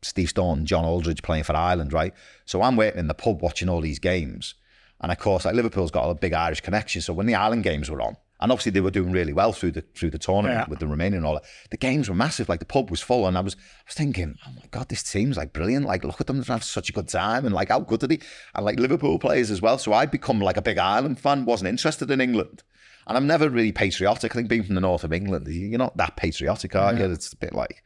Steve 0.01 0.29
Staunton, 0.29 0.65
John 0.65 0.85
Aldridge 0.85 1.21
playing 1.21 1.43
for 1.43 1.55
Ireland, 1.55 1.93
right? 1.93 2.13
So 2.45 2.61
I'm 2.61 2.75
waiting 2.75 2.99
in 2.99 3.07
the 3.07 3.13
pub 3.13 3.41
watching 3.41 3.69
all 3.69 3.81
these 3.81 3.99
games. 3.99 4.55
And 5.01 5.11
of 5.11 5.17
course, 5.17 5.45
like 5.45 5.55
Liverpool's 5.55 5.91
got 5.91 6.09
a 6.09 6.13
big 6.15 6.33
Irish 6.33 6.61
connection. 6.61 7.01
So 7.01 7.11
when 7.13 7.25
the 7.25 7.35
Ireland 7.35 7.63
games 7.63 7.89
were 7.89 8.01
on, 8.01 8.15
and 8.39 8.51
obviously 8.51 8.71
they 8.71 8.81
were 8.81 8.89
doing 8.91 9.11
really 9.11 9.33
well 9.33 9.51
through 9.53 9.71
the 9.71 9.81
through 9.95 10.09
the 10.11 10.17
tournament 10.17 10.59
Yeah. 10.61 10.69
with 10.69 10.79
the 10.79 10.85
Romanian 10.87 11.17
and 11.17 11.25
all 11.25 11.35
that. 11.35 11.43
The 11.69 11.77
games 11.77 12.09
were 12.09 12.15
massive. 12.15 12.49
Like 12.49 12.59
the 12.59 12.65
pub 12.65 12.89
was 12.89 12.99
full, 13.01 13.27
and 13.27 13.37
I 13.37 13.41
was 13.41 13.55
I 13.55 13.83
was 13.87 13.95
thinking, 13.95 14.35
oh 14.47 14.51
my 14.55 14.65
god, 14.71 14.89
this 14.89 15.03
team's 15.03 15.37
like 15.37 15.53
brilliant. 15.53 15.85
Like 15.85 16.03
look 16.03 16.21
at 16.21 16.27
them, 16.27 16.37
they're 16.37 16.45
having 16.45 16.61
such 16.61 16.89
a 16.89 16.93
good 16.93 17.07
time, 17.07 17.45
and 17.45 17.53
like 17.53 17.69
how 17.69 17.79
good 17.81 18.03
are 18.03 18.07
they? 18.07 18.19
And 18.55 18.65
like 18.65 18.79
Liverpool 18.79 19.19
players 19.19 19.51
as 19.51 19.61
well. 19.61 19.77
So 19.77 19.93
I'd 19.93 20.11
become 20.11 20.39
like 20.39 20.57
a 20.57 20.61
big 20.61 20.77
Ireland 20.77 21.19
fan. 21.19 21.45
wasn't 21.45 21.69
interested 21.69 22.09
in 22.09 22.21
England, 22.21 22.63
and 23.07 23.15
I'm 23.17 23.27
never 23.27 23.49
really 23.49 23.71
patriotic. 23.71 24.31
I 24.31 24.35
think 24.35 24.49
being 24.49 24.63
from 24.63 24.75
the 24.75 24.81
north 24.81 25.03
of 25.03 25.13
England, 25.13 25.47
you're 25.47 25.77
not 25.79 25.97
that 25.97 26.15
patriotic, 26.15 26.75
are 26.75 26.93
you? 26.95 27.05
It's 27.11 27.33
a 27.33 27.37
bit 27.37 27.53
like. 27.53 27.83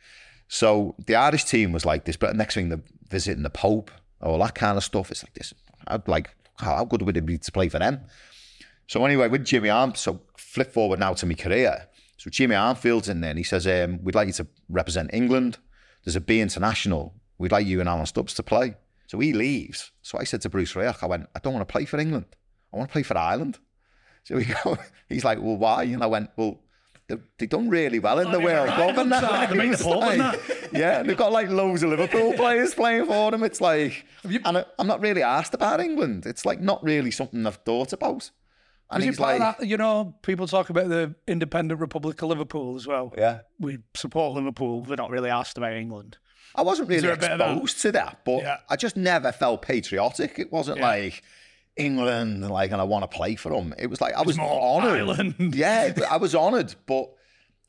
So 0.48 0.96
the 1.06 1.16
Irish 1.16 1.46
team 1.46 1.72
was 1.72 1.86
like 1.86 2.06
this, 2.06 2.18
but 2.18 2.36
next 2.36 2.56
thing 2.56 2.70
they're 2.70 2.84
visiting 3.10 3.44
the 3.44 3.50
Pope, 3.50 3.92
all 4.22 4.40
that 4.40 4.56
kind 4.56 4.78
of 4.78 4.84
stuff. 4.84 5.12
It's 5.12 5.24
like 5.24 5.34
this. 5.34 5.54
I'd 5.88 6.08
like 6.08 6.30
how, 6.58 6.86
good 6.86 7.02
would 7.02 7.18
it 7.18 7.26
be 7.26 7.38
to 7.38 7.52
play 7.52 7.70
for 7.70 7.80
them? 7.80 8.02
So 8.88 9.04
anyway, 9.06 9.28
with 9.28 9.46
Jimmy 9.46 9.70
Arm, 9.70 9.96
so 9.96 10.22
flip 10.38 10.72
forward 10.72 11.00
now 11.00 11.14
to 11.14 11.26
my 11.26 11.34
career. 11.34 11.88
So 12.18 12.30
Jimmy 12.30 12.56
Armfield's 12.56 13.10
in 13.10 13.22
there 13.22 13.32
and 13.32 13.38
he 13.38 13.44
says, 13.44 13.68
um, 13.68 14.04
we'd 14.04 14.16
like 14.16 14.28
you 14.28 14.34
to 14.34 14.48
represent 14.70 15.14
England. 15.14 15.58
There's 16.04 16.16
a 16.16 16.22
B 16.22 16.40
international. 16.40 17.14
We'd 17.38 17.52
like 17.52 17.68
you 17.68 17.80
and 17.80 17.90
Alan 17.90 18.06
Stubbs 18.06 18.34
to 18.36 18.44
play. 18.44 18.76
So 19.08 19.20
he 19.20 19.34
leaves. 19.34 19.92
So 20.02 20.18
I 20.18 20.24
said 20.24 20.42
to 20.42 20.50
Bruce 20.50 20.74
Rioch, 20.74 21.04
I 21.04 21.08
went, 21.08 21.28
I 21.36 21.40
don't 21.40 21.54
want 21.54 21.68
to 21.68 21.72
play 21.72 21.86
for 21.86 22.00
England. 22.00 22.26
I 22.74 22.78
want 22.78 22.90
to 22.90 22.94
play 22.94 23.04
for 23.04 23.18
Ireland. 23.18 23.60
So 24.24 24.38
he 24.38 24.54
go, 24.64 24.78
he's 25.10 25.26
like, 25.26 25.42
well, 25.42 25.58
why? 25.58 25.84
And 25.84 26.04
I 26.04 26.08
went, 26.08 26.30
well, 26.36 26.60
they 27.08 27.18
they 27.38 27.46
done 27.46 27.70
really 27.70 28.00
well 28.00 28.20
in 28.20 28.32
the 28.32 28.40
World 28.40 28.70
Cup 28.70 28.98
and 28.98 29.12
that. 29.12 29.50
They 29.50 29.56
make 29.56 29.78
the 29.78 29.90
and 29.90 30.72
Yeah, 30.72 31.04
they've 31.04 31.18
got 31.18 31.32
like 31.32 31.50
loads 31.50 31.84
of 31.84 31.90
Liverpool 31.92 32.34
players 32.38 32.74
playing 32.74 33.06
for 33.06 33.32
them. 33.32 33.44
It's 33.44 33.62
like, 33.62 34.06
and 34.24 34.58
I, 34.58 34.66
I'm 34.80 34.88
not 34.88 35.02
really 35.02 35.22
asked 35.22 35.54
about 35.54 35.80
England. 35.80 36.26
It's 36.26 36.46
like 36.46 36.60
not 36.62 36.84
really 36.84 37.12
something 37.12 37.46
I've 37.46 37.58
thought 37.58 37.94
about. 37.94 38.32
And 38.92 39.04
he's 39.04 39.20
like, 39.20 39.40
that, 39.40 39.66
you 39.66 39.78
know, 39.78 40.16
people 40.22 40.48
talk 40.48 40.70
about 40.70 40.90
the 40.90 41.16
independent 41.28 41.80
Republic 41.80 42.22
of 42.22 42.30
Liverpool 42.30 42.76
as 42.76 42.86
well. 42.86 43.14
yeah. 43.18 43.40
We 43.60 43.80
support 43.96 44.36
Liverpool. 44.36 44.82
They're 44.82 44.96
not 44.96 45.10
really 45.10 45.32
asked 45.32 45.58
about 45.58 45.74
England. 45.74 46.18
I 46.54 46.62
wasn't 46.62 46.90
really 46.90 47.02
there 47.02 47.14
a 47.14 47.18
bit 47.18 47.32
of 47.32 47.40
that? 47.40 47.52
exposed 47.52 47.82
to 47.82 47.92
that, 47.94 48.20
but 48.26 48.44
Yeah. 48.44 48.58
I 48.70 48.76
just 48.76 48.96
never 48.96 49.32
felt 49.32 49.64
patriotic. 49.64 50.38
It 50.40 50.52
wasn't 50.52 50.78
Yeah. 50.78 50.88
like 50.88 51.24
England, 51.78 52.50
like, 52.50 52.72
and 52.72 52.80
I 52.80 52.86
want 52.86 53.10
to 53.10 53.16
play 53.16 53.36
for 53.36 53.52
them. 53.52 53.74
It 53.78 53.88
was 53.88 54.02
like 54.02 54.14
I 54.14 54.22
was 54.22 54.38
more 54.38 54.62
honoured. 54.62 54.98
Ireland. 54.98 55.56
Yeah, 55.56 55.94
I 56.10 56.18
was 56.18 56.34
honoured. 56.34 56.76
But 56.86 57.12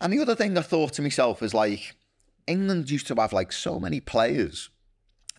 and 0.00 0.12
the 0.12 0.20
other 0.20 0.34
thing 0.34 0.56
I 0.56 0.62
thought 0.62 0.92
to 0.94 1.02
myself 1.02 1.42
is 1.42 1.54
like 1.54 1.96
England 2.46 2.90
used 2.90 3.06
to 3.08 3.14
have 3.16 3.32
like 3.32 3.52
so 3.52 3.80
many 3.80 4.00
players 4.00 4.70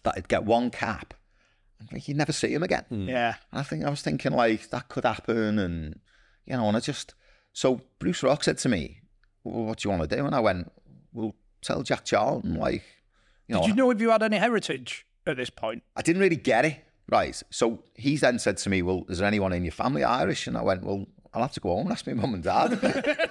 that'd 0.03 0.27
get 0.27 0.43
one 0.43 0.69
cap, 0.69 1.13
and 1.79 1.91
like, 1.91 2.07
you'd 2.07 2.17
never 2.17 2.33
see 2.33 2.53
them 2.53 2.63
again. 2.63 2.85
Hmm. 2.89 3.07
Yeah. 3.09 3.35
And 3.51 3.59
I 3.59 3.63
think 3.63 3.85
I 3.85 3.89
was 3.89 4.01
thinking 4.01 4.33
like 4.33 4.69
that 4.69 4.89
could 4.89 5.05
happen, 5.05 5.59
and 5.59 5.99
you 6.45 6.57
know, 6.57 6.67
and 6.67 6.75
I 6.77 6.79
just 6.81 7.13
so 7.53 7.81
Bruce 7.99 8.21
Rioch 8.21 8.43
said 8.43 8.57
to 8.59 8.69
me, 8.69 9.01
well, 9.43 9.65
"What 9.65 9.79
do 9.79 9.87
you 9.87 9.97
want 9.97 10.09
to 10.09 10.15
do?" 10.15 10.25
And 10.25 10.35
I 10.35 10.39
went, 10.39 10.71
"Well, 11.13 11.35
tell 11.61 11.83
Jack 11.83 12.05
Charlton 12.05 12.55
like." 12.55 12.83
You 13.47 13.55
know, 13.55 13.61
Did 13.61 13.69
you 13.69 13.75
know 13.75 13.91
if 13.91 14.01
you 14.01 14.09
had 14.09 14.23
any 14.23 14.35
heritage 14.35 15.05
at 15.25 15.37
this 15.37 15.49
point? 15.49 15.81
I 15.95 16.01
didn't 16.01 16.21
really 16.21 16.35
get 16.35 16.65
it. 16.65 16.83
Right. 17.09 17.41
So 17.49 17.83
he 17.95 18.17
then 18.17 18.39
said 18.39 18.57
to 18.57 18.69
me, 18.69 18.81
Well, 18.81 19.05
is 19.09 19.19
there 19.19 19.27
anyone 19.27 19.53
in 19.53 19.63
your 19.63 19.71
family 19.71 20.03
Irish? 20.03 20.47
And 20.47 20.57
I 20.57 20.61
went, 20.61 20.83
Well, 20.83 21.07
I'll 21.33 21.41
have 21.41 21.53
to 21.53 21.59
go 21.59 21.69
home 21.69 21.87
and 21.87 21.91
ask 21.91 22.05
my 22.07 22.13
mum 22.13 22.33
and 22.33 22.43
dad. 22.43 22.79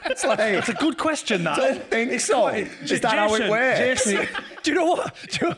it's 0.07 0.25
like, 0.25 0.39
It's 0.39 0.69
a 0.69 0.75
good 0.75 0.97
question, 0.97 1.45
that. 1.45 1.57
don't 1.57 1.83
think 1.91 2.21
so. 2.21 2.49
Is 2.49 3.01
that 3.01 3.19
how 3.19 3.35
it 3.35 3.39
Jason, 3.39 3.51
works? 3.51 3.79
Jason, 3.79 4.29
do 4.63 4.71
you 4.71 4.77
know 4.77 4.87
what? 4.87 5.15
Do 5.31 5.47
you, 5.47 5.55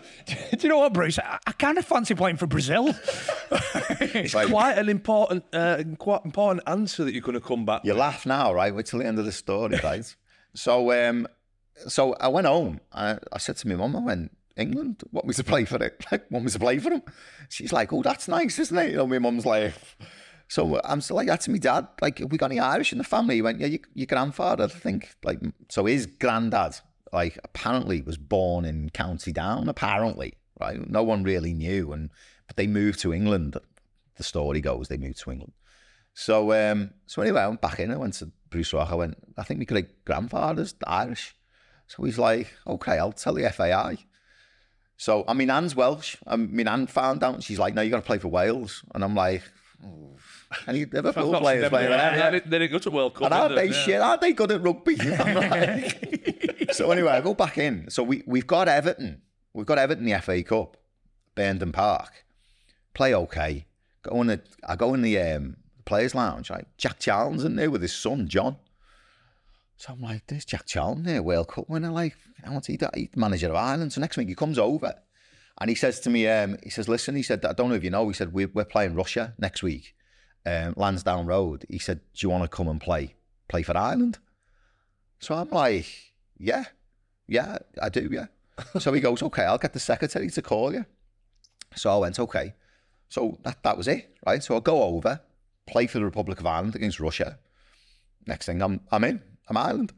do 0.57 0.59
you 0.62 0.69
know 0.69 0.79
what, 0.79 0.93
Bruce? 0.93 1.19
I, 1.19 1.39
I 1.47 1.53
kind 1.53 1.79
of 1.79 1.85
fancy 1.85 2.14
playing 2.14 2.37
for 2.37 2.47
Brazil. 2.47 2.95
It's 4.01 4.33
quite 4.33 4.79
an 4.79 4.89
important, 4.89 5.45
uh, 5.53 5.83
quite 5.99 6.25
important 6.25 6.62
answer 6.66 7.05
that 7.05 7.12
you're 7.12 7.23
going 7.23 7.35
to 7.35 7.41
come 7.41 7.64
back. 7.64 7.85
You 7.85 7.95
laugh 7.95 8.27
now, 8.27 8.53
right? 8.53 8.75
Wait 8.75 8.87
till 8.87 9.01
the 9.01 9.07
end 9.07 9.19
of 9.19 9.25
the 9.25 9.33
story, 9.33 9.79
right? 9.83 10.14
so, 10.55 10.93
um, 10.93 11.27
so 11.87 12.14
I 12.14 12.29
went 12.29 12.47
home. 12.47 12.81
I, 12.93 13.19
I 13.33 13.39
said 13.39 13.57
to 13.59 13.69
my 13.69 13.75
mum, 13.75 13.97
I 13.97 14.01
went, 14.01 14.38
England, 14.59 15.03
want 15.13 15.27
me 15.27 15.35
to 15.35 15.45
play 15.45 15.65
for 15.65 15.83
it? 15.83 16.05
Like, 16.11 16.31
want 16.31 16.45
me 16.45 16.51
to 16.51 16.59
play 16.59 16.79
for 16.79 16.91
them? 16.91 17.03
She's 17.49 17.73
like, 17.73 17.93
oh, 17.93 18.03
that's 18.03 18.29
nice, 18.29 18.59
isn't 18.59 18.77
it? 18.77 18.91
You 18.91 18.97
know, 18.97 19.07
my 19.07 19.19
mum's 19.19 19.47
like, 19.47 19.75
so 20.49 20.81
I'm 20.85 21.01
still 21.01 21.17
like 21.17 21.29
that 21.29 21.43
to 21.43 21.51
my 21.51 21.59
dad. 21.59 21.87
Like, 22.01 22.19
have 22.19 22.33
we 22.33 22.39
got 22.39 22.51
any 22.51 22.61
Irish 22.61 22.93
in 22.93 22.99
the 22.99 23.05
family? 23.05 23.37
He 23.37 23.43
went, 23.43 23.61
yeah, 23.61 23.67
your, 23.67 23.81
your 23.95 24.07
grandfather, 24.07 24.65
I 24.65 24.69
think. 24.69 25.15
Like, 25.23 25.41
so 25.69 25.85
his 25.85 26.07
granddad, 26.07 26.77
like, 27.13 27.39
apparently 27.45 28.03
was 28.03 28.17
born 28.17 28.65
in 28.65 28.91
County 28.91 29.33
Down, 29.33 29.69
apparently, 29.69 30.35
right? 30.61 30.89
No 30.89 31.03
one 31.03 31.23
really 31.23 31.53
knew. 31.53 31.93
And, 31.93 32.11
but 32.47 32.57
they 32.57 32.67
moved 32.67 33.01
to 33.01 33.13
England. 33.13 33.57
The 34.17 34.23
story 34.25 34.61
goes, 34.61 34.89
they 34.89 34.97
moved 34.97 35.21
to 35.21 35.31
England. 35.31 35.53
So, 36.15 36.53
um, 36.53 36.91
so 37.07 37.23
anyway, 37.23 37.43
I 37.43 37.49
went 37.49 37.61
back 37.61 37.79
in. 37.79 37.93
I 37.93 37.97
went 37.97 38.15
to 38.15 38.33
Bruce 38.51 38.73
Rioch. 38.73 38.91
I 38.91 38.95
went, 38.97 39.19
I 39.37 39.45
think 39.45 39.59
my 39.59 39.65
great 39.65 40.05
grandfather's 40.05 40.75
Irish. 40.85 41.37
So 41.87 42.03
he's 42.03 42.19
like, 42.19 42.53
okay, 42.67 42.99
I'll 42.99 43.13
tell 43.13 43.35
the 43.35 43.49
FAI. 43.51 43.99
So, 44.99 45.24
I 45.28 45.32
mean, 45.32 45.49
Anne's 45.49 45.76
Welsh. 45.76 46.16
And 46.26 46.53
mean, 46.53 46.66
nan 46.66 46.86
found 46.88 47.22
out. 47.22 47.42
She's 47.42 47.59
like, 47.59 47.72
no, 47.72 47.82
you're 47.82 47.90
going 47.90 48.03
to 48.03 48.07
play 48.07 48.18
for 48.18 48.28
Wales. 48.28 48.82
And 48.94 49.05
I'm 49.05 49.14
like, 49.14 49.42
oh. 49.86 50.16
any 50.66 50.84
Liverpool 50.84 51.38
players 51.38 51.68
playing 51.68 51.90
for 51.90 51.99
them? 51.99 52.14
They 52.18 52.30
didn't- 52.32 52.51
they 52.51 52.68
go 52.68 52.78
to 52.78 52.90
World 52.90 53.14
Cup. 53.14 53.26
And 53.26 53.34
aren't 53.34 53.55
did 53.55 53.59
they 53.59 53.72
shit? 53.72 54.01
Aren't 54.01 54.20
they 54.20 54.32
good 54.32 54.51
at 54.51 54.61
rugby? 54.61 55.01
I'm 55.01 55.34
like- 55.34 56.68
so 56.72 56.90
anyway, 56.90 57.12
I 57.12 57.20
go 57.20 57.32
back 57.32 57.59
in. 57.59 57.88
So 57.90 58.03
we 58.03 58.24
we've 58.26 58.46
got 58.46 58.66
Everton. 58.66 59.22
We've 59.55 59.66
got 59.66 59.78
Everton 59.78 60.07
in 60.07 60.12
the 60.12 60.20
FA 60.20 60.42
Cup, 60.42 60.76
Burnden 61.36 61.72
Park. 61.72 62.24
Play 62.92 63.14
okay. 63.14 63.66
Go 64.03 64.20
in 64.20 64.26
the 64.26 64.40
I 64.66 64.74
go 64.74 64.94
in 64.94 65.03
the 65.03 65.18
um, 65.20 65.57
players' 65.84 66.14
lounge. 66.14 66.51
Like 66.51 66.66
Jack 66.76 66.99
Charlton's 66.99 67.44
in 67.44 67.55
there 67.55 67.70
with 67.70 67.82
his 67.82 67.94
son 67.94 68.26
John. 68.26 68.57
So 69.79 69.93
I'm 69.93 70.03
like, 70.03 70.26
there's 70.26 70.45
Jack 70.45 70.66
Charlton 70.66 71.05
there, 71.05 71.22
World 71.22 71.49
Cup 71.49 71.68
winner. 71.68 71.93
Like, 71.93 72.16
I 72.45 72.51
want 72.51 72.64
to 72.64 72.72
eat 72.72 72.81
that. 72.81 72.97
He's 72.97 73.11
the 73.14 73.20
manager 73.20 73.49
of 73.49 73.55
Ireland. 73.55 73.93
So 73.93 74.01
next 74.01 74.16
week 74.16 74.29
he 74.29 74.35
comes 74.35 74.59
over 74.59 74.93
and 75.61 75.70
he 75.70 75.76
says 75.76 76.01
to 76.01 76.11
me, 76.11 76.26
um, 76.26 76.57
he 76.64 76.70
says, 76.70 76.89
listen, 76.89 77.14
he 77.14 77.22
said, 77.22 77.45
I 77.45 77.53
don't 77.53 77.68
know 77.68 77.76
if 77.76 77.85
you 77.85 77.91
know, 77.91 78.09
he 78.09 78.14
said, 78.14 78.33
we're, 78.33 78.51
we're 78.53 78.64
playing 78.64 78.97
Russia 78.97 79.35
next 79.39 79.62
week, 79.62 79.95
um, 80.45 80.74
Lansdowne 80.76 81.26
Road. 81.26 81.64
He 81.68 81.79
said, 81.79 82.01
do 82.01 82.26
you 82.26 82.31
want 82.31 82.43
to 82.43 82.49
come 82.49 82.66
and 82.66 82.81
play, 82.81 83.14
play 83.47 83.62
for 83.62 83.76
Ireland? 83.76 84.18
So 85.20 85.37
I'm 85.37 85.51
like, 85.51 85.87
yeah, 86.37 86.64
yeah, 87.29 87.59
I 87.81 87.89
do, 87.89 88.09
yeah. 88.11 88.26
so 88.81 88.93
he 88.93 89.01
goes, 89.01 89.22
okay, 89.22 89.45
I'll 89.45 89.59
get 89.59 89.74
the 89.74 89.81
secretary 89.81 90.29
to 90.31 90.43
call 90.43 90.74
you. 90.74 90.87
So 91.76 91.91
I 91.91 91.99
went, 91.99 92.18
okay. 92.18 92.55
So 93.09 93.39
that, 93.45 93.62
that 93.62 93.76
was 93.76 93.87
it, 93.87 94.12
right? 94.26 94.43
So 94.43 94.55
I'll 94.55 94.61
go 94.61 94.83
over, 94.83 95.20
play 95.68 95.87
for 95.87 95.99
the 96.01 96.05
Republic 96.05 96.41
of 96.41 96.47
Ireland 96.47 96.74
against 96.74 96.99
Russia. 96.99 97.39
Next 98.26 98.47
thing, 98.47 98.61
I'm, 98.61 98.81
I'm 98.91 99.05
in, 99.05 99.22
I'm 99.49 99.57
Ireland. 99.57 99.92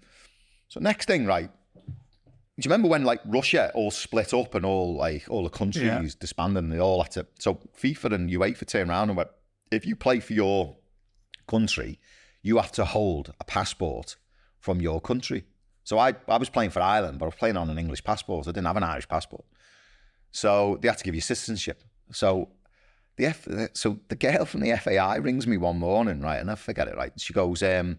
So 0.69 0.81
next 0.81 1.07
thing, 1.07 1.27
right? 1.27 1.51
Do 1.77 2.67
you 2.67 2.71
remember 2.71 2.89
when 2.89 3.05
like 3.05 3.21
Russia 3.25 3.71
all 3.75 3.91
split 3.91 4.35
up 4.35 4.55
and 4.55 4.67
all 4.67 4.95
like 4.97 5.25
all 5.31 5.45
the 5.45 5.49
countries 5.51 5.83
Yeah. 5.85 6.09
disbanded 6.21 6.63
and 6.65 6.73
they 6.73 6.79
all 6.79 7.03
had 7.03 7.13
to? 7.13 7.27
So 7.39 7.55
FIFA 7.81 8.13
and 8.15 8.31
UEFA 8.31 8.67
turned 8.67 8.91
around 8.91 9.09
and 9.11 9.17
went, 9.17 9.31
if 9.71 9.87
you 9.87 9.97
play 9.97 10.21
for 10.21 10.35
your 10.35 10.77
country, 11.49 11.99
you 12.43 12.59
have 12.59 12.73
to 12.73 12.85
hold 12.85 13.33
a 13.41 13.45
passport 13.45 14.17
from 14.59 14.81
your 14.81 15.01
country. 15.01 15.45
So 15.85 15.99
I, 15.99 16.15
I 16.29 16.37
was 16.37 16.51
playing 16.51 16.71
for 16.71 16.81
Ireland, 16.81 17.19
but 17.19 17.25
I 17.25 17.29
was 17.29 17.35
playing 17.35 17.57
on 17.57 17.71
an 17.71 17.79
English 17.79 18.05
passport. 18.05 18.47
I 18.47 18.53
didn't 18.53 18.67
have 18.67 18.77
an 18.77 18.83
Irish 18.83 19.09
passport. 19.09 19.45
So 20.33 20.79
they 20.81 20.89
had 20.89 20.99
to 20.99 21.05
give 21.05 21.15
you 21.15 21.21
citizenship. 21.21 21.83
So 22.13 22.51
the 23.17 23.27
F, 23.27 23.49
so 23.73 23.99
the 24.09 24.17
girl 24.17 24.45
from 24.45 24.61
the 24.61 24.77
FAI 24.77 25.17
rings 25.17 25.47
me 25.47 25.57
one 25.57 25.79
morning, 25.79 26.21
right, 26.21 26.37
and 26.41 26.51
I 26.51 26.55
forget 26.55 26.89
it, 26.89 26.97
right. 26.97 27.13
She 27.19 27.33
goes, 27.33 27.63
um, 27.63 27.99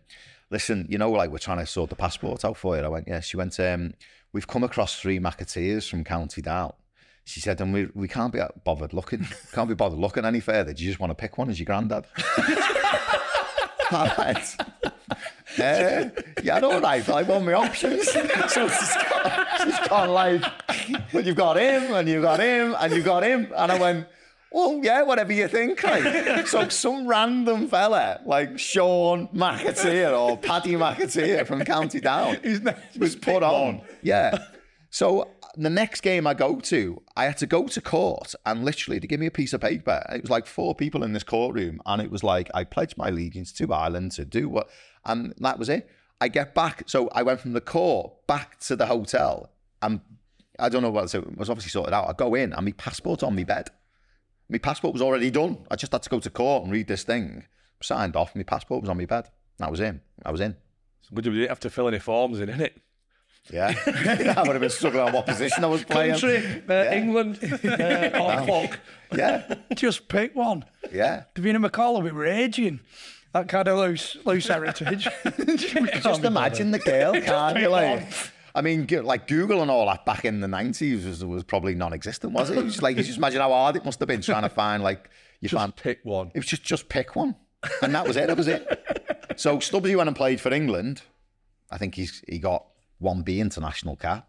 "Listen, 0.51 0.85
you 0.89 0.97
know, 0.97 1.09
like 1.09 1.31
we're 1.31 1.39
trying 1.39 1.59
to 1.59 1.65
sort 1.65 1.89
the 1.89 1.95
passport 1.95 2.45
out 2.45 2.57
for 2.57 2.77
you." 2.77 2.83
I 2.83 2.87
went, 2.87 3.07
"Yeah." 3.07 3.21
She 3.21 3.37
went, 3.37 3.59
um, 3.59 3.93
"We've 4.33 4.47
come 4.47 4.63
across 4.63 4.99
three 4.99 5.19
McAteers 5.19 5.89
from 5.89 6.03
County 6.03 6.41
Down." 6.41 6.73
She 7.23 7.39
said, 7.39 7.59
"And 7.61 7.73
we 7.73 7.87
we 7.93 8.07
can't 8.07 8.33
be 8.33 8.41
bothered 8.63 8.93
looking, 8.93 9.27
can't 9.53 9.69
be 9.69 9.75
bothered 9.75 9.99
looking 9.99 10.25
any 10.25 10.39
further. 10.39 10.73
Do 10.73 10.83
you 10.83 10.89
just 10.89 10.99
want 10.99 11.11
to 11.11 11.15
pick 11.15 11.37
one 11.37 11.49
as 11.49 11.59
your 11.59 11.65
granddad?" 11.65 12.05
I 13.93 14.15
went, 14.17 14.55
uh, 15.59 16.09
yeah, 16.43 16.59
all 16.61 16.79
right, 16.79 17.07
I 17.09 17.23
want 17.23 17.45
my 17.45 17.53
options. 17.53 18.09
so 18.47 18.67
she's 18.69 18.95
got, 18.95 19.61
she's 19.63 19.87
got 19.87 20.09
like, 20.09 20.43
well, 21.13 21.25
you've 21.25 21.35
got 21.35 21.57
him, 21.57 21.93
and 21.93 22.07
you've 22.07 22.23
got 22.23 22.39
him, 22.39 22.75
and 22.79 22.93
you've 22.93 23.05
got 23.05 23.23
him. 23.23 23.51
And 23.55 23.71
I 23.71 23.79
went, 23.79 24.07
well, 24.51 24.79
yeah, 24.83 25.01
whatever 25.03 25.33
you 25.33 25.47
think. 25.47 25.81
Like. 25.91 26.47
So 26.47 26.69
some 26.69 27.07
random 27.07 27.67
fella, 27.67 28.21
like 28.25 28.59
Sean 28.59 29.27
McAteer 29.29 30.17
or 30.17 30.37
Paddy 30.37 30.73
McAteer 30.73 31.45
from 31.45 31.63
County 31.63 31.99
Down, 31.99 32.37
was 32.97 33.15
put 33.15 33.43
on. 33.43 33.81
Yeah. 34.01 34.45
So 34.89 35.29
the 35.55 35.69
next 35.69 36.01
game 36.01 36.27
I 36.27 36.33
go 36.33 36.59
to, 36.59 37.01
I 37.15 37.25
had 37.25 37.37
to 37.37 37.47
go 37.47 37.67
to 37.67 37.81
court 37.81 38.35
and 38.45 38.63
literally 38.63 38.99
to 38.99 39.07
give 39.07 39.19
me 39.19 39.25
a 39.25 39.31
piece 39.31 39.53
of 39.53 39.61
paper. 39.61 40.05
It 40.09 40.21
was 40.21 40.29
like 40.29 40.45
four 40.45 40.75
people 40.75 41.03
in 41.03 41.13
this 41.13 41.23
courtroom, 41.23 41.81
and 41.85 42.01
it 42.01 42.11
was 42.11 42.23
like 42.23 42.49
I 42.53 42.63
pledged 42.63 42.97
my 42.97 43.09
allegiance 43.09 43.51
to 43.53 43.73
Ireland 43.73 44.11
to 44.13 44.25
do 44.25 44.49
what, 44.49 44.69
and 45.05 45.33
that 45.39 45.59
was 45.59 45.69
it. 45.69 45.89
I 46.19 46.27
get 46.27 46.53
back, 46.53 46.83
so 46.87 47.09
I 47.09 47.23
went 47.23 47.39
from 47.39 47.53
the 47.53 47.61
court 47.61 48.27
back 48.27 48.59
to 48.61 48.75
the 48.75 48.85
hotel, 48.85 49.49
and 49.81 50.01
I 50.59 50.69
don't 50.69 50.83
know 50.83 50.91
what 50.91 51.09
so 51.09 51.19
it 51.19 51.37
was 51.37 51.49
obviously 51.49 51.69
sorted 51.69 51.93
out. 51.93 52.07
I 52.07 52.13
go 52.13 52.35
in 52.35 52.53
and 52.53 52.65
my 52.65 52.71
passport 52.73 53.23
on 53.23 53.35
my 53.35 53.43
bed. 53.43 53.69
My 54.51 54.57
passport 54.57 54.91
was 54.93 55.01
already 55.01 55.31
done. 55.31 55.57
I 55.71 55.77
just 55.77 55.93
had 55.93 56.03
to 56.03 56.09
go 56.09 56.19
to 56.19 56.29
court 56.29 56.63
and 56.65 56.71
read 56.73 56.87
this 56.87 57.03
thing. 57.03 57.45
Signed 57.81 58.17
off. 58.17 58.35
My 58.35 58.43
passport 58.43 58.81
was 58.81 58.89
on 58.89 58.97
my 58.97 59.05
bed. 59.05 59.29
That 59.59 59.71
was 59.71 59.79
in. 59.79 60.01
I 60.25 60.31
was 60.31 60.41
in. 60.41 60.57
Good 61.13 61.23
job 61.23 61.33
you 61.33 61.39
didn't 61.39 61.49
have 61.49 61.59
to 61.61 61.69
fill 61.69 61.87
any 61.87 61.99
forms 61.99 62.39
in, 62.39 62.49
innit? 62.49 62.71
Yeah, 63.49 63.73
I 64.37 64.43
would 64.43 64.51
have 64.51 64.59
been 64.61 64.69
struggling 64.69 65.03
on 65.07 65.13
what 65.13 65.25
position 65.25 65.63
I 65.63 65.67
was 65.67 65.83
playing. 65.83 66.11
Country, 66.11 66.63
uh, 66.69 66.91
England, 66.91 67.39
uh, 67.43 68.45
or 68.47 68.67
fuck. 68.67 68.79
Yeah, 69.13 69.55
Just 69.73 70.07
pick 70.07 70.35
one. 70.35 70.63
yeah. 70.91 71.23
Davina 71.33 71.65
McCall 71.65 71.93
will 71.93 72.01
be 72.01 72.11
raging. 72.11 72.81
That 73.33 73.47
kind 73.49 73.67
of 73.67 73.79
loose, 73.79 74.15
loose 74.25 74.47
heritage. 74.47 75.07
Just 76.03 76.23
imagine 76.23 76.71
the 76.71 76.79
girl, 76.79 77.13
can't 77.19 77.57
you? 77.59 77.69
Like, 77.69 78.07
I 78.53 78.61
mean, 78.61 78.87
like 79.03 79.27
Google 79.27 79.61
and 79.61 79.71
all 79.71 79.85
that 79.87 80.05
back 80.05 80.25
in 80.25 80.39
the 80.41 80.47
nineties 80.47 81.05
was, 81.05 81.23
was 81.23 81.43
probably 81.43 81.73
non-existent, 81.75 82.33
was 82.33 82.49
it? 82.49 82.57
It 82.57 82.63
was 82.63 82.73
just 82.73 82.83
like 82.83 82.97
you 82.97 83.03
just 83.03 83.17
imagine 83.17 83.39
how 83.41 83.49
hard 83.49 83.75
it 83.75 83.85
must 83.85 83.99
have 83.99 84.07
been 84.07 84.21
trying 84.21 84.43
to 84.43 84.49
find 84.49 84.83
like 84.83 85.09
you 85.39 85.49
Just 85.49 85.59
found. 85.59 85.75
pick 85.75 85.99
one. 86.03 86.31
It 86.33 86.39
was 86.39 86.45
just 86.47 86.63
just 86.63 86.89
pick 86.89 87.15
one, 87.15 87.35
and 87.81 87.95
that 87.95 88.05
was 88.07 88.17
it. 88.17 88.27
That 88.27 88.37
was 88.37 88.47
it. 88.47 88.67
So 89.37 89.57
Stubbsy 89.57 89.95
went 89.95 90.07
and 90.07 90.15
played 90.15 90.41
for 90.41 90.53
England. 90.53 91.01
I 91.71 91.77
think 91.77 91.95
he's 91.95 92.21
he 92.27 92.37
got 92.39 92.65
one 92.99 93.21
B 93.23 93.39
international 93.39 93.95
cap, 93.95 94.27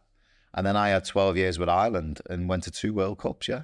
and 0.54 0.66
then 0.66 0.76
I 0.76 0.90
had 0.90 1.04
twelve 1.04 1.36
years 1.36 1.58
with 1.58 1.68
Ireland 1.68 2.20
and 2.30 2.48
went 2.48 2.62
to 2.64 2.70
two 2.70 2.94
World 2.94 3.18
Cups. 3.18 3.48
Yeah, 3.48 3.62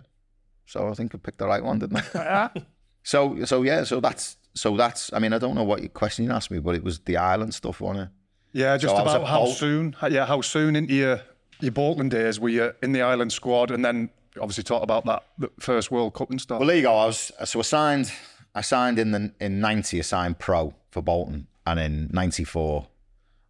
so 0.66 0.88
I 0.88 0.94
think 0.94 1.14
I 1.14 1.18
picked 1.18 1.38
the 1.38 1.46
right 1.46 1.62
one, 1.62 1.78
didn't 1.78 2.02
I? 2.14 2.50
Oh, 2.56 2.60
so 3.04 3.44
so 3.44 3.62
yeah, 3.62 3.84
so 3.84 4.00
that's 4.00 4.36
so 4.54 4.76
that's. 4.76 5.12
I 5.12 5.20
mean, 5.20 5.32
I 5.32 5.38
don't 5.38 5.54
know 5.54 5.62
what 5.64 5.80
your 5.80 5.88
question 5.90 6.24
you 6.24 6.32
asked 6.32 6.50
me, 6.50 6.58
but 6.58 6.74
it 6.74 6.82
was 6.82 6.98
the 6.98 7.16
Ireland 7.16 7.54
stuff, 7.54 7.80
wasn't 7.80 8.08
it? 8.08 8.14
Yeah, 8.52 8.76
just 8.76 8.94
So 8.94 9.02
about 9.02 9.26
how 9.26 9.46
soon, 9.46 9.94
yeah, 10.10 10.26
how 10.26 10.40
soon 10.40 10.76
into 10.76 10.94
your 10.94 11.20
your 11.60 11.72
Bolton 11.72 12.08
days 12.08 12.38
were 12.40 12.48
you 12.48 12.72
in 12.82 12.92
the 12.92 13.02
Ireland 13.02 13.32
squad, 13.32 13.70
and 13.70 13.84
then 13.84 14.10
obviously 14.40 14.64
talk 14.64 14.82
about 14.82 15.04
that 15.06 15.24
the 15.38 15.50
first 15.60 15.90
World 15.90 16.14
Cup 16.14 16.30
and 16.30 16.40
stuff. 16.40 16.58
Well, 16.60 16.68
there 16.68 16.76
you 16.76 16.82
go. 16.82 16.94
I 16.96 17.06
was 17.06 17.32
so 17.44 17.58
I 17.58 17.62
signed. 17.62 18.12
I 18.54 18.60
signed 18.62 18.98
in 18.98 19.10
the 19.12 19.32
in 19.40 19.60
ninety. 19.60 19.98
I 19.98 20.02
signed 20.02 20.38
pro 20.38 20.74
for 20.90 21.02
Bolton, 21.02 21.46
and 21.66 21.78
in 21.78 22.10
ninety 22.12 22.44
four, 22.44 22.88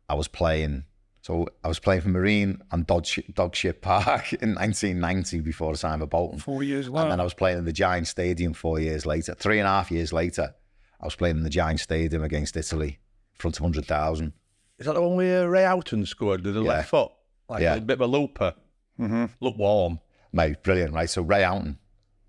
I 0.09 0.15
was 0.15 0.29
playing. 0.29 0.85
So 1.23 1.47
I 1.63 1.69
was 1.69 1.79
playing 1.79 2.01
for 2.01 2.09
Marine 2.09 2.63
and 2.73 2.87
Dogship, 2.87 3.35
Dogship 3.35 3.83
Park 3.83 4.33
in 4.43 4.55
nineteen 4.55 4.99
ninety 4.99 5.41
before 5.41 5.73
I 5.73 5.75
signed 5.75 6.01
for 6.01 6.07
Bolton. 6.07 6.39
Four 6.39 6.63
years 6.63 6.87
And 6.87 6.95
later. 6.97 7.11
then 7.11 7.21
I 7.21 7.25
was 7.25 7.35
playing 7.35 7.59
in 7.59 7.65
the 7.67 7.73
Giant 7.73 8.09
Stadium 8.09 8.53
four 8.55 8.81
years 8.81 9.05
later. 9.07 9.35
Three 9.35 9.59
and 9.59 9.67
a 9.67 9.71
half 9.71 9.91
years 9.91 10.13
later, 10.13 10.55
I 11.01 11.05
was 11.05 11.15
playing 11.15 11.37
in 11.37 11.43
the 11.45 11.51
Giant 11.51 11.81
Stadium 11.81 12.23
against 12.23 12.57
Italy, 12.57 12.99
in 13.35 13.39
front 13.39 13.57
of 13.59 13.63
hundred 13.63 13.85
thousand. 13.87 14.33
Is 14.79 14.87
that 14.87 14.95
the 14.95 15.03
one 15.03 15.17
where 15.17 15.49
Ray 15.51 15.65
Houghton 15.65 16.07
scored 16.07 16.45
with 16.45 16.55
the 16.55 16.63
Yeah. 16.63 16.69
left 16.69 16.91
foot? 16.91 17.11
Like 17.49 17.63
Yeah. 17.63 17.75
a 17.77 17.81
bit 17.81 17.95
of 17.95 18.01
a 18.03 18.07
looper. 18.07 18.55
Mm-hmm. 18.99 19.25
Look 19.41 19.57
warm. 19.57 20.01
Mate, 20.33 20.63
brilliant, 20.63 20.93
right? 20.93 21.09
So 21.09 21.23
Ray 21.23 21.43
Houghton, 21.43 21.79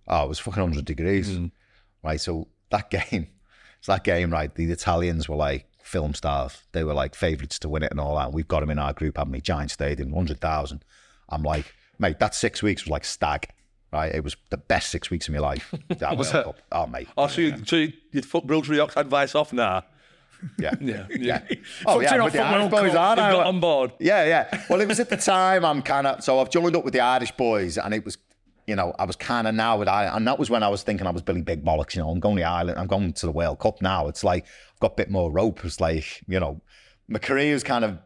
oh, 0.08 0.24
it 0.26 0.30
was 0.30 0.40
fucking 0.40 0.62
100 0.64 0.86
degrees, 0.86 1.38
right? 2.04 2.20
So 2.20 2.48
that 2.72 2.90
game, 3.12 3.28
so 3.82 3.92
that 3.94 4.04
game, 4.04 4.32
right? 4.32 4.54
The 4.54 4.72
Italians 4.72 5.28
were 5.28 5.36
like 5.36 5.68
film 5.84 6.14
stars. 6.14 6.62
They 6.72 6.84
were 6.84 6.94
like 6.94 7.16
favourites 7.16 7.60
to 7.60 7.70
win 7.70 7.84
it 7.84 7.92
and 7.92 8.00
all 8.00 8.16
that. 8.18 8.32
We've 8.34 8.48
got 8.48 8.62
them 8.62 8.70
in 8.70 8.80
our 8.80 8.94
group, 8.94 9.18
haven't 9.18 9.34
we? 9.34 9.42
Giant 9.42 9.72
Stadium, 9.72 10.12
100,000. 10.12 10.84
I'm 11.30 11.44
like, 11.44 11.74
mate, 12.00 12.20
that 12.20 12.34
six 12.34 12.64
weeks 12.64 12.84
was 12.86 12.92
like 12.92 13.04
stag, 13.06 13.50
right? 13.92 14.14
It 14.14 14.24
was 14.24 14.36
the 14.50 14.58
best 14.58 14.90
six 14.90 15.10
weeks 15.10 15.28
of 15.28 15.34
my 15.34 15.40
life. 15.40 15.74
That 16.00 16.18
was 16.18 16.34
it? 16.34 16.46
Oh, 16.72 16.88
mate. 16.88 17.08
Oh, 17.18 17.28
so, 17.28 17.42
you, 17.42 17.66
so 17.66 17.76
you, 17.76 17.94
you'd 18.12 18.26
fuck 18.26 18.44
Brillsbury 18.46 18.80
Ox 18.80 18.96
advice 18.96 19.36
off 19.36 19.52
now? 19.52 19.84
Yeah. 20.58 20.74
Yeah. 20.80 21.06
Yeah. 21.10 21.42
Oh, 21.86 22.00
yeah. 22.00 22.24
With 22.24 22.34
the 22.34 22.40
Irish 22.42 22.72
boys, 22.72 22.96
aren't 22.96 23.20
I? 23.20 23.32
got 23.32 23.46
on 23.48 23.60
board. 23.60 23.92
Yeah, 24.00 24.26
yeah. 24.26 24.64
Well, 24.70 24.82
it 24.82 24.88
was 24.88 25.00
at 25.00 25.10
the 25.10 25.18
time 25.18 25.66
I'm 25.66 25.82
kind 25.82 26.08
of 26.08 26.24
so 26.24 26.40
I've 26.40 26.50
joined 26.50 26.76
up 26.76 26.84
with 26.84 26.94
the 26.94 27.02
Irish 27.02 27.32
boys, 27.34 27.78
and 27.78 27.94
it 27.94 28.06
was, 28.06 28.18
you 28.68 28.76
know, 28.76 28.94
I 28.98 29.06
was 29.06 29.16
kind 29.16 29.48
of 29.48 29.56
now 29.56 29.78
with 29.78 29.88
Ireland, 29.88 30.18
and 30.18 30.28
that 30.28 30.40
was 30.40 30.50
when 30.50 30.64
I 30.64 30.70
was 30.70 30.84
thinking 30.84 31.08
I 31.08 31.12
was 31.12 31.22
Billy 31.22 31.42
Big 31.42 31.64
Bollocks. 31.64 31.96
You 31.96 32.02
know, 32.02 32.10
I'm 32.10 32.20
going 32.20 32.38
to 32.38 32.44
Ireland, 32.44 32.78
I'm 32.80 32.88
going 32.88 33.14
to 33.14 33.26
the 33.26 33.32
World 33.32 33.60
Cup 33.60 33.82
now. 33.82 34.08
It's 34.08 34.24
like 34.24 34.46
I've 34.74 34.80
got 34.80 34.94
a 34.94 34.96
bit 34.96 35.10
more 35.10 35.32
rope. 35.32 35.64
It's 35.66 35.80
like 35.82 36.24
you 36.28 36.40
know, 36.40 36.62
my 37.08 37.20
career's 37.20 37.64
kind 37.64 37.84
of 37.84 37.98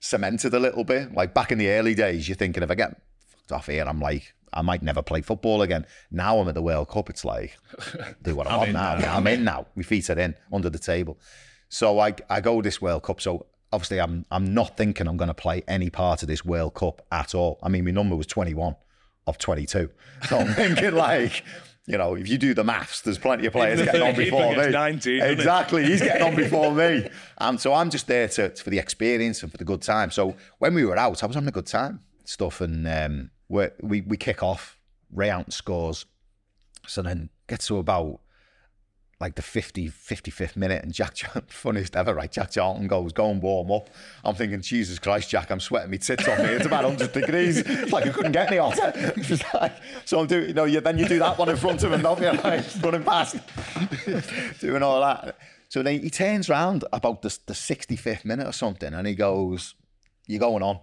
cemented 0.00 0.54
a 0.54 0.60
little 0.60 0.84
bit. 0.84 1.12
Like 1.14 1.34
back 1.34 1.52
in 1.52 1.58
the 1.58 1.68
early 1.70 1.94
days, 1.94 2.28
you're 2.28 2.36
thinking 2.36 2.62
if 2.62 2.70
I 2.70 2.74
get 2.74 3.00
fucked 3.28 3.52
off 3.52 3.66
here, 3.66 3.84
I'm 3.86 4.00
like. 4.00 4.34
I 4.56 4.62
might 4.62 4.84
never 4.84 5.02
play 5.02 5.20
football 5.20 5.62
again. 5.62 5.84
Now 6.12 6.38
I'm 6.38 6.46
at 6.46 6.54
the 6.54 6.62
World 6.62 6.88
Cup. 6.88 7.10
It's 7.10 7.24
like, 7.24 7.58
do 8.22 8.36
what 8.36 8.46
I 8.46 8.56
want 8.58 8.72
now. 8.72 8.92
I'm 8.92 9.26
in 9.26 9.42
now. 9.42 9.66
My 9.74 9.82
feet 9.82 10.08
are 10.10 10.16
in 10.16 10.36
under 10.52 10.70
the 10.70 10.78
table. 10.78 11.18
So 11.74 11.98
I 11.98 12.14
I 12.30 12.40
go 12.40 12.62
this 12.62 12.80
World 12.80 13.02
Cup. 13.02 13.20
So 13.20 13.46
obviously 13.72 14.00
I'm 14.00 14.24
I'm 14.30 14.54
not 14.54 14.76
thinking 14.76 15.08
I'm 15.08 15.16
going 15.16 15.28
to 15.28 15.34
play 15.34 15.64
any 15.66 15.90
part 15.90 16.22
of 16.22 16.28
this 16.28 16.44
World 16.44 16.74
Cup 16.74 17.04
at 17.10 17.34
all. 17.34 17.58
I 17.64 17.68
mean, 17.68 17.84
my 17.84 17.90
number 17.90 18.14
was 18.14 18.28
21 18.28 18.76
of 19.26 19.38
22. 19.38 19.90
So 20.28 20.38
I'm 20.38 20.54
thinking 20.54 20.94
like, 20.94 21.42
you 21.88 21.98
know, 21.98 22.14
if 22.14 22.28
you 22.28 22.38
do 22.38 22.54
the 22.54 22.62
maths, 22.62 23.00
there's 23.00 23.18
plenty 23.18 23.46
of 23.46 23.52
players 23.52 23.82
getting 23.82 24.02
on 24.02 24.14
before 24.14 24.54
me. 24.54 24.70
19, 24.70 25.20
exactly, 25.20 25.84
he's 25.84 26.00
getting 26.00 26.22
on 26.22 26.36
before 26.44 26.72
me. 26.72 27.08
And 27.38 27.60
so 27.60 27.74
I'm 27.74 27.90
just 27.90 28.06
there 28.06 28.28
to 28.28 28.50
for 28.50 28.70
the 28.70 28.78
experience 28.78 29.42
and 29.42 29.50
for 29.50 29.58
the 29.58 29.64
good 29.64 29.82
time. 29.82 30.12
So 30.12 30.36
when 30.58 30.74
we 30.74 30.84
were 30.84 30.96
out, 30.96 31.24
I 31.24 31.26
was 31.26 31.34
having 31.34 31.48
a 31.48 31.52
good 31.52 31.66
time 31.66 32.00
stuff, 32.24 32.60
and 32.60 32.86
um, 32.86 33.30
we 33.48 33.66
we 33.82 34.00
we 34.02 34.16
kick 34.16 34.44
off. 34.44 34.78
Ray 35.10 35.30
Out 35.30 35.52
scores. 35.52 36.06
So 36.86 37.02
then 37.02 37.30
gets 37.48 37.66
to 37.68 37.78
about 37.78 38.20
like 39.24 39.36
the 39.36 39.42
50, 39.42 39.88
55th 39.88 40.54
minute, 40.54 40.84
and 40.84 40.92
Jack, 40.92 41.16
funniest 41.48 41.96
ever, 41.96 42.12
right? 42.12 42.30
Jack 42.30 42.50
Charlton 42.50 42.86
goes, 42.86 43.10
go 43.10 43.30
and 43.30 43.40
warm 43.40 43.72
up. 43.72 43.88
I'm 44.22 44.34
thinking, 44.34 44.60
Jesus 44.60 44.98
Christ, 44.98 45.30
Jack, 45.30 45.50
I'm 45.50 45.60
sweating 45.60 45.90
my 45.90 45.96
tits 45.96 46.28
off 46.28 46.36
here. 46.36 46.56
It's 46.56 46.66
about 46.66 46.84
100 46.84 47.12
degrees. 47.12 47.56
It's 47.56 47.90
like 47.90 48.06
I 48.06 48.10
couldn't 48.10 48.32
get 48.32 48.48
any 48.48 48.58
hotter. 48.58 48.92
Like, 49.54 49.72
so 50.04 50.20
I'm 50.20 50.26
doing, 50.26 50.48
you 50.48 50.54
know, 50.54 50.64
you, 50.64 50.80
then 50.80 50.98
you 50.98 51.08
do 51.08 51.18
that 51.20 51.38
one 51.38 51.48
in 51.48 51.56
front 51.56 51.82
of 51.82 51.92
him, 51.92 52.02
don't 52.02 52.20
you? 52.20 52.32
Like, 52.44 52.64
running 52.82 53.02
past, 53.02 53.36
doing 54.60 54.82
all 54.82 55.00
that. 55.00 55.38
So 55.70 55.82
then 55.82 56.02
he 56.02 56.10
turns 56.10 56.50
round 56.50 56.84
about 56.92 57.22
the, 57.22 57.38
the 57.46 57.54
65th 57.54 58.26
minute 58.26 58.46
or 58.46 58.52
something, 58.52 58.92
and 58.92 59.06
he 59.06 59.14
goes, 59.14 59.74
you're 60.26 60.40
going 60.40 60.62
on. 60.62 60.80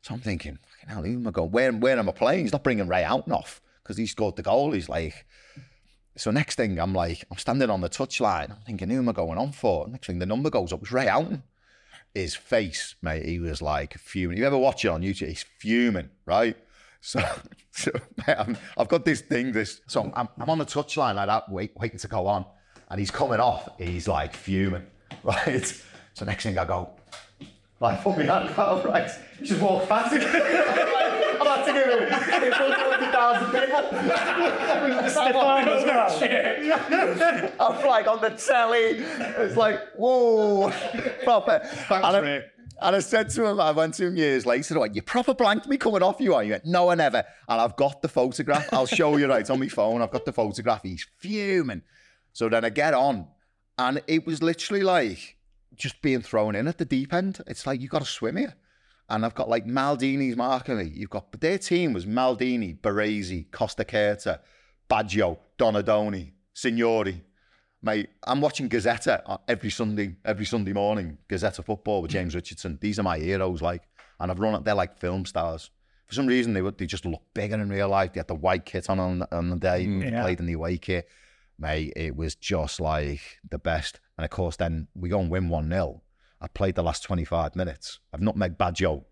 So 0.00 0.14
I'm 0.14 0.20
thinking, 0.20 0.58
fucking 0.62 0.88
hell, 0.88 1.02
who 1.02 1.18
am 1.18 1.26
I 1.26 1.30
going? 1.30 1.50
Where, 1.50 1.72
where 1.72 1.98
am 1.98 2.08
I 2.08 2.12
playing? 2.12 2.44
He's 2.44 2.52
not 2.52 2.64
bringing 2.64 2.88
Ray 2.88 3.02
Houghton 3.02 3.34
off 3.34 3.60
because 3.82 3.98
he 3.98 4.06
scored 4.06 4.36
the 4.36 4.42
goal. 4.42 4.72
He's 4.72 4.88
like, 4.88 5.26
so 6.16 6.30
next 6.30 6.56
thing, 6.56 6.78
I'm 6.78 6.94
like, 6.94 7.24
I'm 7.30 7.36
standing 7.36 7.70
on 7.70 7.80
the 7.82 7.88
touchline. 7.88 8.50
I'm 8.50 8.62
thinking, 8.66 8.88
who 8.88 8.98
am 8.98 9.08
I 9.08 9.12
going 9.12 9.38
on 9.38 9.52
for? 9.52 9.86
Next 9.88 10.06
thing, 10.06 10.18
the 10.18 10.26
number 10.26 10.50
goes 10.50 10.72
up. 10.72 10.82
It's 10.82 10.92
Ray 10.92 11.06
Houghton. 11.06 11.42
His 12.14 12.34
face, 12.34 12.94
mate, 13.02 13.26
he 13.26 13.38
was 13.38 13.60
like 13.60 13.98
fuming. 13.98 14.38
You 14.38 14.46
ever 14.46 14.56
watch 14.56 14.84
it 14.84 14.88
on 14.88 15.02
YouTube? 15.02 15.28
He's 15.28 15.44
fuming, 15.58 16.08
right? 16.24 16.56
So, 17.02 17.20
so 17.70 17.90
mate, 18.26 18.36
I'm, 18.38 18.56
I've 18.78 18.88
got 18.88 19.04
this 19.04 19.20
thing, 19.20 19.52
this. 19.52 19.82
So 19.86 20.10
I'm, 20.16 20.28
I'm 20.38 20.48
on 20.48 20.58
the 20.58 20.64
touchline 20.64 21.16
like 21.16 21.26
that, 21.26 21.50
wait, 21.50 21.72
waiting 21.76 21.98
to 21.98 22.08
go 22.08 22.26
on, 22.26 22.46
and 22.88 22.98
he's 22.98 23.10
coming 23.10 23.40
off. 23.40 23.68
He's 23.78 24.08
like 24.08 24.34
fuming, 24.34 24.86
right? 25.22 25.82
So 26.14 26.24
next 26.24 26.44
thing 26.44 26.56
I 26.56 26.64
go, 26.64 26.90
like, 27.78 28.02
put 28.02 28.16
me 28.16 28.24
hand 28.24 28.48
out, 28.56 28.86
right? 28.86 29.10
He 29.38 29.44
just 29.44 29.60
walked 29.60 29.88
past 29.88 30.14
in 31.76 32.52
front 32.52 32.72
of 32.72 32.80
100,000 32.88 33.50
people. 33.52 33.76
I'm 37.60 37.86
like 37.86 38.06
on 38.06 38.20
the 38.20 38.30
telly. 38.30 38.98
It's 39.44 39.56
like, 39.56 39.80
whoa, 39.96 40.70
proper. 41.24 41.60
Thanks, 41.62 42.06
and, 42.06 42.16
I, 42.16 42.42
and 42.82 42.96
I 42.96 43.00
said 43.00 43.30
to 43.30 43.46
him, 43.46 43.60
I 43.60 43.70
went 43.72 43.94
to 43.94 44.06
him 44.06 44.16
years 44.16 44.44
later, 44.46 44.76
I 44.76 44.78
went, 44.80 44.94
you 44.94 45.02
proper 45.02 45.34
blanked 45.34 45.66
me 45.66 45.76
coming 45.76 46.02
off 46.02 46.20
you, 46.20 46.34
are 46.34 46.42
you? 46.42 46.48
He 46.48 46.52
went, 46.52 46.66
no, 46.66 46.90
I 46.90 46.94
never. 46.94 47.24
And 47.48 47.60
I've 47.60 47.76
got 47.76 48.02
the 48.02 48.08
photograph. 48.08 48.72
I'll 48.72 48.86
show 48.86 49.16
you 49.16 49.28
right 49.28 49.48
on 49.48 49.60
my 49.60 49.68
phone. 49.68 50.02
I've 50.02 50.10
got 50.10 50.24
the 50.24 50.32
photograph. 50.32 50.82
He's 50.82 51.06
fuming. 51.18 51.82
So 52.32 52.48
then 52.48 52.64
I 52.64 52.70
get 52.70 52.94
on, 52.94 53.28
and 53.78 54.02
it 54.06 54.26
was 54.26 54.42
literally 54.42 54.82
like 54.82 55.36
just 55.74 56.00
being 56.02 56.22
thrown 56.22 56.54
in 56.54 56.68
at 56.68 56.78
the 56.78 56.84
deep 56.84 57.12
end. 57.12 57.40
It's 57.46 57.66
like, 57.66 57.80
you 57.80 57.88
got 57.88 58.00
to 58.00 58.06
swim 58.06 58.36
here. 58.36 58.54
And 59.08 59.24
I've 59.24 59.34
got 59.34 59.48
like 59.48 59.66
Maldini's 59.66 60.36
marking 60.36 60.78
me. 60.78 60.84
You've 60.94 61.10
got, 61.10 61.30
but 61.30 61.40
their 61.40 61.58
team 61.58 61.92
was 61.92 62.04
Maldini, 62.06 62.78
Baresi, 62.80 63.48
Costacurta, 63.50 64.40
Baggio, 64.90 65.38
Donadoni, 65.58 66.32
Signori. 66.52 67.22
Mate, 67.82 68.08
I'm 68.26 68.40
watching 68.40 68.68
Gazzetta 68.68 69.22
uh, 69.26 69.38
every 69.46 69.70
Sunday, 69.70 70.16
every 70.24 70.44
Sunday 70.44 70.72
morning. 70.72 71.18
Gazzetta 71.28 71.64
football 71.64 72.02
with 72.02 72.10
James 72.10 72.34
Richardson. 72.34 72.78
These 72.80 72.98
are 72.98 73.04
my 73.04 73.18
heroes, 73.18 73.62
like, 73.62 73.82
and 74.18 74.30
I've 74.30 74.40
run 74.40 74.54
up. 74.54 74.64
They're 74.64 74.74
like 74.74 74.98
film 74.98 75.24
stars. 75.24 75.70
For 76.08 76.14
some 76.14 76.26
reason, 76.26 76.52
they 76.52 76.62
would 76.62 76.78
they 76.78 76.86
just 76.86 77.04
look 77.04 77.22
bigger 77.34 77.54
in 77.56 77.68
real 77.68 77.88
life. 77.88 78.12
They 78.12 78.20
had 78.20 78.28
the 78.28 78.34
white 78.34 78.64
kit 78.64 78.88
on 78.90 78.98
on, 78.98 79.22
on 79.30 79.50
the 79.50 79.56
day. 79.56 79.86
They 79.86 80.10
Yeah. 80.10 80.22
played 80.22 80.40
in 80.40 80.46
the 80.46 80.54
away 80.54 80.78
kit. 80.78 81.08
Mate, 81.58 81.92
it 81.96 82.16
was 82.16 82.34
just 82.34 82.80
like 82.80 83.20
the 83.48 83.58
best. 83.58 84.00
And 84.18 84.24
of 84.24 84.30
course, 84.30 84.56
then 84.56 84.88
we 84.94 85.08
go 85.08 85.20
and 85.20 85.30
win 85.30 85.48
one 85.48 85.68
0 85.68 86.02
I 86.40 86.48
played 86.48 86.74
the 86.74 86.82
last 86.82 87.02
25 87.02 87.56
minutes. 87.56 88.00
I've 88.12 88.20
nutmeg 88.20 88.58
Baggio. 88.58 89.04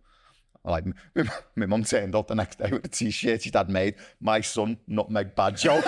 Like 0.67 0.87
my, 0.87 0.95
my 1.57 1.67
mum 1.67 1.85
turned 1.85 2.15
up 2.15 2.29
the 2.29 2.35
next 2.35 2.59
day 2.59 2.71
with 2.71 2.85
a 2.87 2.89
t-shirt 2.89 3.43
she'd 3.43 3.55
had 3.55 3.69
made. 3.69 3.97
My 4.21 4.41
son, 4.41 4.79
nutmeg 4.87 5.35
Baggio. 5.35 5.83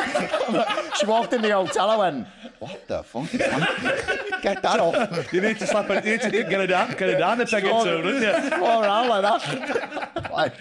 she 0.97 1.07
walked 1.07 1.32
in 1.32 1.41
the 1.41 1.51
hotel. 1.51 1.91
I 1.91 1.97
went, 1.97 2.28
"What 2.59 2.87
the 2.87 3.03
fuck? 3.03 3.30
Get 4.43 4.62
that 4.62 4.78
off." 4.78 5.32
You 5.32 5.41
need 5.41 5.59
to 5.61 5.66
slap 5.66 5.89
it. 5.91 6.05
You 6.05 6.12
need 6.12 6.20
to 6.20 6.30
get 6.30 6.61
it 6.61 6.66
down. 6.66 6.91
Get 6.91 7.09
it 7.09 7.18
down. 7.18 7.39
The 7.39 7.47
peg 7.47 7.62
too, 7.62 7.68
don't 7.70 8.51
you? 8.51 8.64
all 8.64 8.82
around 8.82 9.09
like 9.09 9.22
that. 9.22 10.30
Like, 10.30 10.55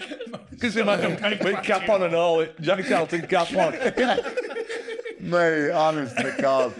Because 0.50 0.76
imagine 0.78 1.38
with 1.44 1.62
cap 1.62 1.86
on 1.90 2.02
and 2.02 2.14
all, 2.14 2.46
Johnny 2.60 2.84
Carlton 2.84 3.26
cap 3.26 3.52
on. 3.54 3.72
Mate, 5.20 5.70
honest 5.72 6.16
to 6.16 6.34
God. 6.40 6.72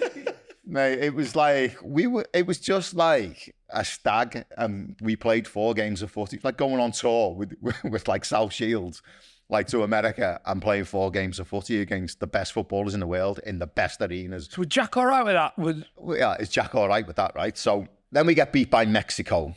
Mate, 0.65 1.01
it 1.01 1.15
was 1.15 1.37
like 1.37 1.77
we 1.83 2.07
were 2.07 2.27
it 2.33 2.47
was 2.47 2.59
just 2.59 2.95
like 2.95 3.55
a 3.71 3.85
stag 3.85 4.45
and 4.57 4.97
we 5.01 5.17
played 5.17 5.47
four 5.47 5.75
games 5.75 6.03
of 6.03 6.11
footy. 6.11 6.39
Like 6.43 6.57
going 6.57 6.81
on 6.81 6.93
tour 6.93 7.35
with 7.35 7.55
with 7.85 8.09
like 8.09 8.25
South 8.25 8.53
Shields, 8.53 9.03
like 9.49 9.67
to 9.69 9.83
America 9.83 10.41
and 10.45 10.61
playing 10.61 10.85
four 10.85 11.11
games 11.11 11.39
of 11.39 11.49
footy 11.49 11.81
against 11.81 12.21
the 12.21 12.27
best 12.27 12.53
footballers 12.53 12.95
in 12.95 13.01
the 13.01 13.07
world 13.07 13.41
in 13.45 13.59
the 13.59 13.67
best 13.67 14.01
arenas. 14.01 14.49
So 14.51 14.61
was 14.61 14.69
Jack 14.69 14.97
all 14.97 15.07
right 15.07 15.25
with 15.25 15.35
that? 15.35 15.59
Well, 15.59 15.83
yeah, 16.17 16.35
is 16.35 16.49
Jack 16.49 16.75
all 16.75 16.89
right 16.89 17.07
with 17.07 17.17
that, 17.17 17.35
right? 17.35 17.57
So 17.57 17.87
then 18.13 18.27
we 18.27 18.35
get 18.35 18.53
beat 18.53 18.71
by 18.71 18.87
Mexico, 18.87 19.55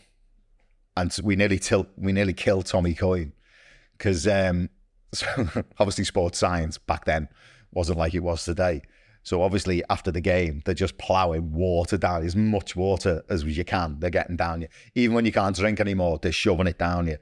and 0.95 1.15
we 1.23 1.35
nearly 1.35 1.59
til- 1.59 1.87
we 1.97 2.11
nearly 2.11 2.33
killed 2.33 2.65
Tommy 2.65 2.93
Coyne 2.93 3.33
because 3.97 4.27
um, 4.27 4.69
so 5.13 5.27
obviously 5.79 6.03
sports 6.03 6.37
science 6.37 6.77
back 6.77 7.05
then 7.05 7.29
wasn't 7.71 7.97
like 7.97 8.13
it 8.13 8.23
was 8.23 8.43
today. 8.43 8.81
So 9.23 9.41
obviously 9.41 9.83
after 9.89 10.11
the 10.11 10.21
game, 10.21 10.61
they're 10.65 10.73
just 10.73 10.97
ploughing 10.97 11.51
water 11.51 11.97
down 11.97 12.25
as 12.25 12.35
much 12.35 12.75
water 12.75 13.23
as 13.29 13.43
you 13.43 13.63
can. 13.63 13.97
They're 13.99 14.09
getting 14.09 14.37
down 14.37 14.61
you. 14.61 14.67
Even 14.95 15.15
when 15.15 15.25
you 15.25 15.31
can't 15.31 15.55
drink 15.55 15.79
anymore, 15.79 16.19
they're 16.21 16.31
shoving 16.31 16.67
it 16.67 16.79
down 16.79 17.07
you. 17.07 17.17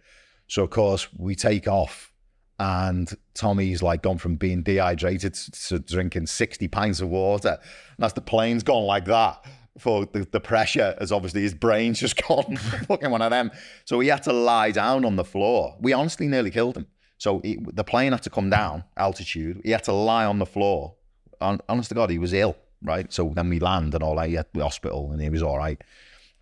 So 0.47 0.63
of 0.63 0.69
course 0.69 1.07
we 1.15 1.35
take 1.35 1.67
off, 1.67 2.11
and 2.59 3.11
Tommy's 3.33 3.83
like 3.83 4.01
gone 4.01 4.17
from 4.17 4.35
being 4.35 4.63
dehydrated 4.63 5.33
to 5.33 5.79
drinking 5.79 6.27
sixty 6.27 6.67
pints 6.67 7.01
of 7.01 7.09
water. 7.09 7.59
And 7.97 8.05
as 8.05 8.13
the 8.13 8.21
plane's 8.21 8.63
gone 8.63 8.85
like 8.85 9.05
that, 9.05 9.45
for 9.77 10.05
the, 10.05 10.27
the 10.31 10.39
pressure, 10.39 10.95
as 10.99 11.11
obviously 11.11 11.41
his 11.41 11.53
brain's 11.53 11.99
just 12.05 12.21
gone 12.27 12.55
fucking 12.87 13.11
one 13.11 13.21
of 13.21 13.31
them. 13.31 13.51
So 13.85 13.99
he 13.99 14.07
had 14.07 14.23
to 14.23 14.33
lie 14.33 14.71
down 14.71 15.05
on 15.05 15.15
the 15.15 15.23
floor. 15.23 15.75
We 15.79 15.93
honestly 15.93 16.27
nearly 16.27 16.51
killed 16.51 16.77
him. 16.77 16.87
So 17.17 17.39
he, 17.39 17.59
the 17.73 17.83
plane 17.83 18.11
had 18.11 18.23
to 18.23 18.29
come 18.29 18.49
down 18.49 18.83
altitude. 18.95 19.61
He 19.63 19.71
had 19.71 19.83
to 19.85 19.93
lie 19.93 20.25
on 20.25 20.39
the 20.39 20.45
floor. 20.45 20.95
On, 21.41 21.59
honest 21.69 21.89
to 21.89 21.95
God, 21.95 22.09
he 22.09 22.17
was 22.17 22.33
ill, 22.33 22.55
right? 22.83 23.11
So 23.11 23.31
then 23.35 23.49
we 23.49 23.59
land 23.59 23.93
and 23.93 24.03
all 24.03 24.15
that. 24.15 24.29
He 24.29 24.35
had 24.35 24.47
the 24.53 24.63
hospital 24.63 25.11
and 25.11 25.21
he 25.21 25.29
was 25.29 25.43
all 25.43 25.57
right. 25.57 25.81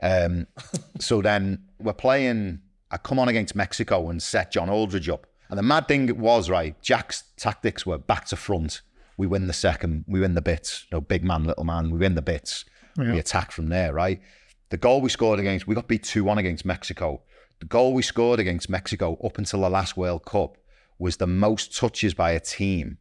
Um, 0.02 0.48
so 1.00 1.22
then 1.22 1.64
we're 1.80 1.94
playing. 1.94 2.62
I 2.92 2.98
come 2.98 3.20
on 3.20 3.28
against 3.28 3.56
Mexico 3.56 4.10
and 4.10 4.22
set 4.22 4.52
John 4.52 4.70
Aldridge 4.70 5.10
up. 5.10 5.28
And 5.50 5.60
the 5.60 5.64
mad 5.64 5.88
thing 5.88 6.18
was, 6.20 6.50
right, 6.50 6.80
Jack's 6.82 7.24
tactics 7.38 7.86
were 7.86 7.98
back 7.98 8.26
to 8.26 8.36
front. 8.36 8.82
We 9.18 9.28
win 9.28 9.48
the 9.48 9.54
second, 9.54 10.06
we 10.08 10.20
win 10.20 10.34
the 10.36 10.42
bits. 10.42 10.86
You 10.92 10.98
know, 10.98 11.02
big 11.02 11.24
man, 11.24 11.44
little 11.44 11.64
man, 11.64 11.92
we 11.92 12.00
win 12.00 12.16
the 12.16 12.22
bits. 12.22 12.66
We 12.98 13.20
attack 13.20 13.52
from 13.52 13.68
there, 13.70 13.94
right? 13.94 14.22
The 14.70 14.78
goal 14.78 15.02
we 15.02 15.10
scored 15.10 15.40
against, 15.40 15.68
we 15.68 15.76
got 15.76 15.88
beat 15.88 16.04
2 16.04 16.24
1 16.24 16.38
against 16.38 16.66
Mexico. 16.66 17.22
The 17.60 17.66
goal 17.66 17.94
we 17.94 18.02
scored 18.02 18.40
against 18.40 18.70
Mexico 18.70 19.18
up 19.24 19.38
until 19.38 19.62
the 19.62 19.70
last 19.70 19.96
World 19.96 20.26
Cup 20.26 20.58
was 20.98 21.18
the 21.18 21.28
most 21.28 21.76
touches 21.76 22.14
by 22.14 22.32
a 22.32 22.40
team 22.40 22.98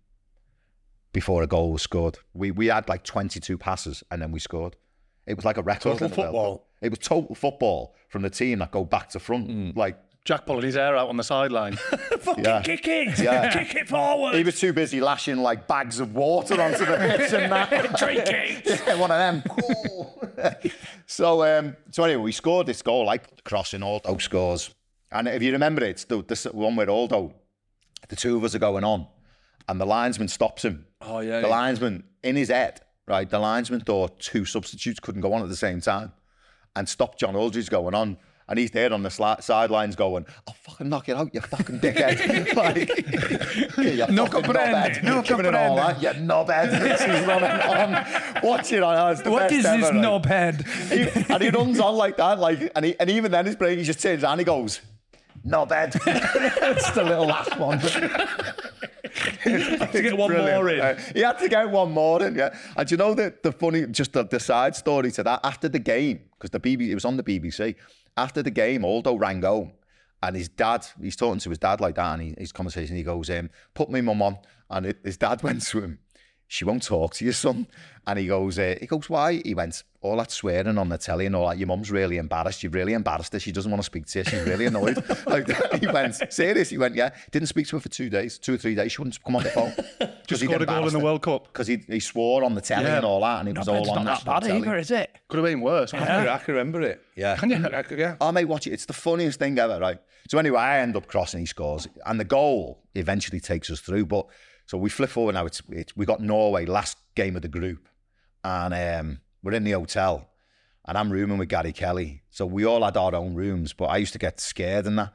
before 1.15 1.43
a 1.43 1.47
goal 1.47 1.73
was 1.73 1.81
scored. 1.81 2.19
We 2.35 2.51
we 2.51 2.67
had 2.67 2.87
like 2.91 3.05
22 3.05 3.57
passes 3.57 4.05
and 4.11 4.21
then 4.21 4.31
we 4.33 4.39
scored. 4.41 4.77
It 5.27 5.35
was 5.37 5.47
like 5.47 5.57
a 5.57 5.63
record. 5.63 5.93
Total 5.99 6.07
in 6.09 6.13
the 6.13 6.17
World 6.21 6.27
football. 6.33 6.67
It 6.83 6.91
was 6.91 6.99
total 6.99 7.35
football 7.35 7.95
from 8.11 8.21
the 8.21 8.29
team 8.29 8.59
that 8.59 8.71
go 8.73 8.85
back 8.85 9.09
to 9.11 9.19
front. 9.19 9.75
Like 9.75 9.97
Jack 10.27 10.45
pulling 10.47 10.65
his 10.65 10.75
hair 10.75 10.97
out 10.97 11.09
on 11.09 11.17
the 11.17 11.23
sideline. 11.23 11.77
fucking 12.21 12.45
Yeah. 12.45 12.63
kick 12.63 12.87
it, 12.89 13.19
Yeah. 13.19 13.51
kick 13.53 13.75
it 13.75 13.89
forward, 13.89 14.35
he 14.35 14.43
was 14.43 14.59
too 14.59 14.73
busy 14.73 15.01
lashing 15.01 15.37
like 15.39 15.67
bags 15.67 16.01
of 16.01 16.15
water 16.15 16.61
onto 16.61 16.85
the 16.85 16.97
pitch 16.97 17.33
and 17.33 17.51
that. 17.53 17.97
drink 17.99 18.23
it. 18.27 18.83
Yeah, 18.87 18.95
one 18.97 19.11
of 19.11 19.19
them. 19.19 19.43
so, 21.07 21.45
um, 21.45 21.77
so 21.91 22.05
anyway, 22.05 22.23
we 22.23 22.33
scored 22.33 22.67
this 22.67 22.83
goal, 22.83 23.05
like 23.07 23.45
crossing 23.45 23.83
Aldo 23.83 24.19
scores. 24.19 24.75
And 25.13 25.29
if 25.29 25.43
you 25.43 25.53
remember 25.53 25.85
it, 25.85 25.91
it's 25.91 26.05
the, 26.05 26.23
the 26.23 26.51
one 26.53 26.75
with 26.77 26.89
Aldo, 26.89 27.35
the 28.09 28.17
two 28.17 28.37
of 28.37 28.45
us 28.45 28.55
are 28.55 28.59
going 28.59 28.83
on, 28.85 29.07
and 29.69 29.81
the 29.81 29.87
linesman 29.87 30.29
stops 30.29 30.65
him. 30.65 30.87
Oh, 31.01 31.21
yeah, 31.21 31.41
The 31.41 31.49
yeah. 31.49 31.55
linesman, 31.57 32.05
in 32.23 32.37
his 32.37 32.49
head, 32.49 32.81
right, 33.07 33.29
the 33.29 33.39
linesman 33.39 33.81
thought 33.81 34.19
two 34.21 34.45
substitutes 34.45 35.01
couldn't 35.01 35.21
go 35.21 35.33
on 35.33 35.43
at 35.43 35.49
the 35.49 35.57
same 35.57 35.81
time 35.81 36.13
and 36.77 36.89
stopped 36.89 37.19
John 37.21 37.37
Aldridge 37.37 37.71
going 37.71 37.95
on. 37.95 38.17
And 38.47 38.59
he's 38.59 38.73
there 38.73 38.93
on 38.93 39.03
the 39.03 39.09
sli- 39.09 39.43
sidelines 39.43 39.97
going, 39.97 40.27
oh, 40.29 40.43
I'll 40.49 40.55
fucking 40.55 40.91
knock 40.91 41.09
it 41.09 41.17
out, 41.17 41.35
you 41.35 41.41
fucking 41.41 41.81
dickhead. 41.81 42.55
like, 42.57 42.89
yeah, 43.79 44.07
you 44.07 44.15
No 44.15 44.27
fucking 44.27 44.43
comprende, 44.53 44.97
knobhead. 44.97 45.03
no 45.03 45.23
Giving 45.23 45.47
all 45.47 45.77
comprende. 45.79 46.01
that, 46.01 46.03
you 46.03 46.21
knobhead. 46.21 46.99
He's 47.17 47.27
running 47.27 47.51
on. 47.51 48.43
Watch 48.43 48.71
it 48.75 48.83
on. 48.83 49.13
It's 49.13 49.23
the 49.23 49.31
What 49.31 49.49
best 49.49 49.55
is 49.55 49.63
this 49.63 49.73
ever, 49.89 49.99
right? 49.99 50.23
knobhead? 50.23 50.67
He- 50.93 51.33
and 51.33 51.43
he 51.43 51.49
runs 51.49 51.81
on 51.81 51.95
like 51.97 52.19
that, 52.19 52.39
like, 52.39 52.71
and, 52.77 52.85
he, 52.85 53.01
and 53.01 53.09
even 53.09 53.33
then 53.33 53.47
his 53.47 53.57
brain, 53.57 53.79
he 53.79 53.85
just 53.85 54.03
turns 54.03 54.23
around 54.23 54.33
and 54.33 54.41
he 54.41 54.45
goes, 54.45 54.83
knobhead. 55.47 55.99
it's 56.07 56.91
the 56.91 57.03
little 57.03 57.25
last 57.27 57.59
one. 57.59 57.81
to 59.45 60.01
get 60.03 60.17
one 60.17 60.31
Brilliant. 60.31 60.63
more 60.63 60.69
in. 60.69 60.81
Uh, 60.81 61.01
he 61.15 61.21
had 61.21 61.39
to 61.39 61.49
get 61.49 61.71
one 61.71 61.93
more 61.93 62.23
in, 62.23 62.35
yeah. 62.35 62.57
And 62.77 62.91
you 62.91 62.97
know 62.97 63.15
the 63.15 63.35
the 63.43 63.53
funny, 63.53 63.87
just 63.87 64.13
the, 64.13 64.25
the 64.25 64.41
side 64.41 64.75
story 64.75 65.11
to 65.13 65.23
that 65.23 65.41
after 65.45 65.69
the 65.69 65.79
game 65.79 66.21
because 66.37 66.51
the 66.51 66.61
BBC 66.61 66.89
it 66.91 66.95
was 66.95 67.05
on 67.05 67.17
the 67.17 67.23
BBC. 67.23 67.77
After 68.17 68.43
the 68.43 68.51
game, 68.51 68.85
Aldo 68.85 69.17
rang 69.17 69.43
home, 69.43 69.73
and 70.23 70.37
his 70.37 70.49
dad, 70.49 70.87
he's 71.01 71.17
talking 71.17 71.41
to 71.41 71.49
his 71.51 71.59
dad 71.59 71.81
like 71.81 71.97
that, 71.97 72.13
and 72.15 72.23
he, 72.23 72.35
his 72.39 72.53
conversation, 72.53 72.97
he 72.97 73.03
goes, 73.03 73.31
um, 73.31 73.51
"Put 73.75 73.91
my 73.91 74.01
mum 74.01 74.23
on," 74.23 74.39
and 74.71 74.87
it, 74.87 74.99
his 75.05 75.17
dad 75.17 75.43
went 75.45 75.63
to 75.67 75.81
him. 75.81 75.99
She 76.55 76.65
won't 76.65 76.85
talk 76.85 77.15
to 77.15 77.25
your 77.25 77.35
son, 77.35 77.67
and 78.07 78.17
he 78.17 78.29
goes, 78.29 78.61
uh, 78.61 78.77
he 78.81 78.87
goes, 78.87 79.11
why? 79.11 79.43
He 79.45 79.57
went, 79.57 79.83
all 80.03 80.19
that 80.19 80.31
swearing 80.31 80.79
on 80.79 80.89
the 80.89 80.97
telly 80.97 81.27
and 81.27 81.35
all 81.35 81.49
that. 81.49 81.59
Your 81.59 81.67
mum's 81.67 81.91
really 81.91 82.17
embarrassed. 82.17 82.63
You've 82.63 82.75
really 82.75 82.93
embarrassed 82.93 83.33
her. 83.33 83.41
She 83.41 83.51
doesn't 83.51 83.69
want 83.73 83.83
to 83.83 83.85
speak 83.85 84.07
to 84.07 84.21
you. 84.21 84.25
She's 84.25 84.43
really 84.43 84.67
annoyed. 84.67 85.03
like 85.27 85.49
he 85.81 85.89
went, 85.89 86.15
serious. 86.33 86.71
He 86.71 86.79
went, 86.79 86.95
yeah. 86.95 87.11
Didn't 87.33 87.49
speak 87.49 87.67
to 87.69 87.77
her 87.77 87.81
for 87.81 87.89
two 87.89 88.09
days, 88.09 88.39
two 88.39 88.55
or 88.55 88.57
three 88.57 88.77
days. 88.77 88.93
She 88.93 89.01
wouldn't 89.01 89.21
come 89.25 89.35
on 89.35 89.43
the 89.43 89.51
phone. 89.51 89.73
Just 90.29 90.45
scored 90.45 90.63
a 90.63 90.67
goal 90.67 90.87
in 90.87 90.93
the 90.93 91.01
World 91.01 91.23
Cup. 91.23 91.49
because 91.49 91.67
he, 91.67 91.79
he 91.89 91.99
swore 91.99 92.45
on 92.45 92.55
the 92.55 92.61
telly 92.61 92.85
Yeah. 92.85 92.99
and 92.99 93.05
all 93.05 93.21
that, 93.23 93.41
and 93.41 93.49
it 93.49 93.59
was 93.59 93.67
all 93.67 93.79
on 93.79 93.83
not 93.83 93.95
that 93.97 94.05
national 94.05 94.35
bad 94.35 94.43
telly. 94.45 94.61
either, 94.61 94.77
is 94.77 94.91
it? 94.93 95.11
Could 95.27 95.39
have 95.39 95.47
been 95.47 95.61
worse. 95.61 95.93
I, 95.93 95.99
can, 95.99 96.29
I 96.29 96.39
can 96.39 96.55
remember 96.55 96.83
it. 96.83 97.03
Yeah. 97.17 97.35
Can 97.35 97.51
you? 97.51 97.67
I 97.67 97.83
could, 97.83 97.99
yeah. 97.99 98.15
Oh, 98.21 98.31
mate, 98.31 98.45
watch 98.45 98.69
it. 98.69 98.75
It's 98.75 98.87
the 98.87 98.93
funniest 98.93 99.41
thing 99.41 99.59
ever, 99.59 99.81
right? 99.81 99.99
So 100.31 100.39
anyway, 100.39 100.61
I 100.61 100.79
end 100.79 100.95
up 100.95 101.09
crossing, 101.09 101.41
he 101.41 101.47
scores, 101.47 101.89
and 102.07 102.21
the 102.21 102.25
goal 102.25 102.79
eventually 102.95 103.41
takes 103.41 103.71
us 103.71 103.81
through. 103.81 104.07
But 104.07 104.27
so 104.67 104.79
we 104.79 104.91
flip 104.91 105.11
forward 105.11 105.35
now. 105.35 105.47
It's, 105.47 105.63
it's 105.69 105.97
we 105.97 106.07
got 106.07 106.21
Norway 106.21 106.67
last 106.67 106.97
game 107.15 107.37
of 107.37 107.43
the 107.43 107.49
group, 107.49 107.89
and 108.43 108.75
um, 108.75 109.21
we're 109.43 109.53
in 109.53 109.65
the 109.65 109.73
hotel, 109.73 110.29
and 110.87 110.97
I'm 110.97 111.11
rooming 111.11 111.39
with 111.39 111.49
Gary 111.49 111.73
Kelly. 111.73 112.23
So 112.31 112.47
we 112.47 112.65
all 112.65 112.83
had 112.83 112.97
our 112.97 113.15
own 113.15 113.35
rooms, 113.35 113.73
but 113.73 113.87
I 113.87 113.99
used 113.99 114.13
to 114.15 114.19
get 114.19 114.41
scared 114.41 114.87
and 114.87 114.99
that. 114.99 115.13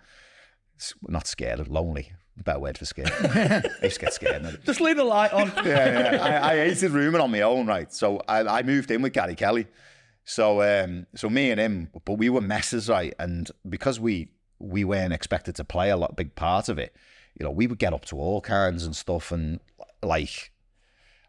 Not 1.07 1.27
scared, 1.27 1.67
lonely. 1.67 2.13
Better 2.37 2.59
word 2.59 2.77
for 2.77 2.85
scared. 2.85 3.11
I 3.19 3.63
used 3.83 3.99
to 3.99 4.05
get 4.05 4.13
scared. 4.13 4.61
Just 4.63 4.79
leave 4.79 4.95
the 4.95 5.03
light 5.03 5.33
on. 5.33 5.47
yeah, 5.65 6.13
yeah. 6.13 6.23
I, 6.23 6.53
I 6.53 6.55
hated 6.69 6.91
rooming 6.91 7.19
on 7.19 7.31
my 7.31 7.41
own, 7.41 7.67
right? 7.67 7.91
So 7.91 8.21
I, 8.29 8.43
I 8.43 8.63
moved 8.63 8.89
in 8.91 9.01
with 9.01 9.11
Gary 9.11 9.35
Kelly. 9.35 9.67
So 10.23 10.61
um, 10.61 11.07
so 11.15 11.29
me 11.29 11.51
and 11.51 11.59
him, 11.59 11.89
but 12.05 12.17
we 12.17 12.29
were 12.29 12.39
messes, 12.39 12.87
right? 12.87 13.13
And 13.19 13.49
because 13.67 13.99
we 13.99 14.29
we 14.59 14.83
weren't 14.83 15.11
expected 15.11 15.55
to 15.55 15.63
play 15.63 15.89
a 15.89 15.97
lot, 15.97 16.15
big 16.15 16.35
part 16.35 16.69
of 16.69 16.77
it, 16.77 16.95
you 17.39 17.45
know, 17.45 17.51
we 17.51 17.67
would 17.67 17.79
get 17.79 17.93
up 17.93 18.05
to 18.05 18.17
all 18.17 18.41
kinds 18.41 18.83
and 18.83 18.95
stuff, 18.95 19.31
and 19.31 19.59
like 20.03 20.51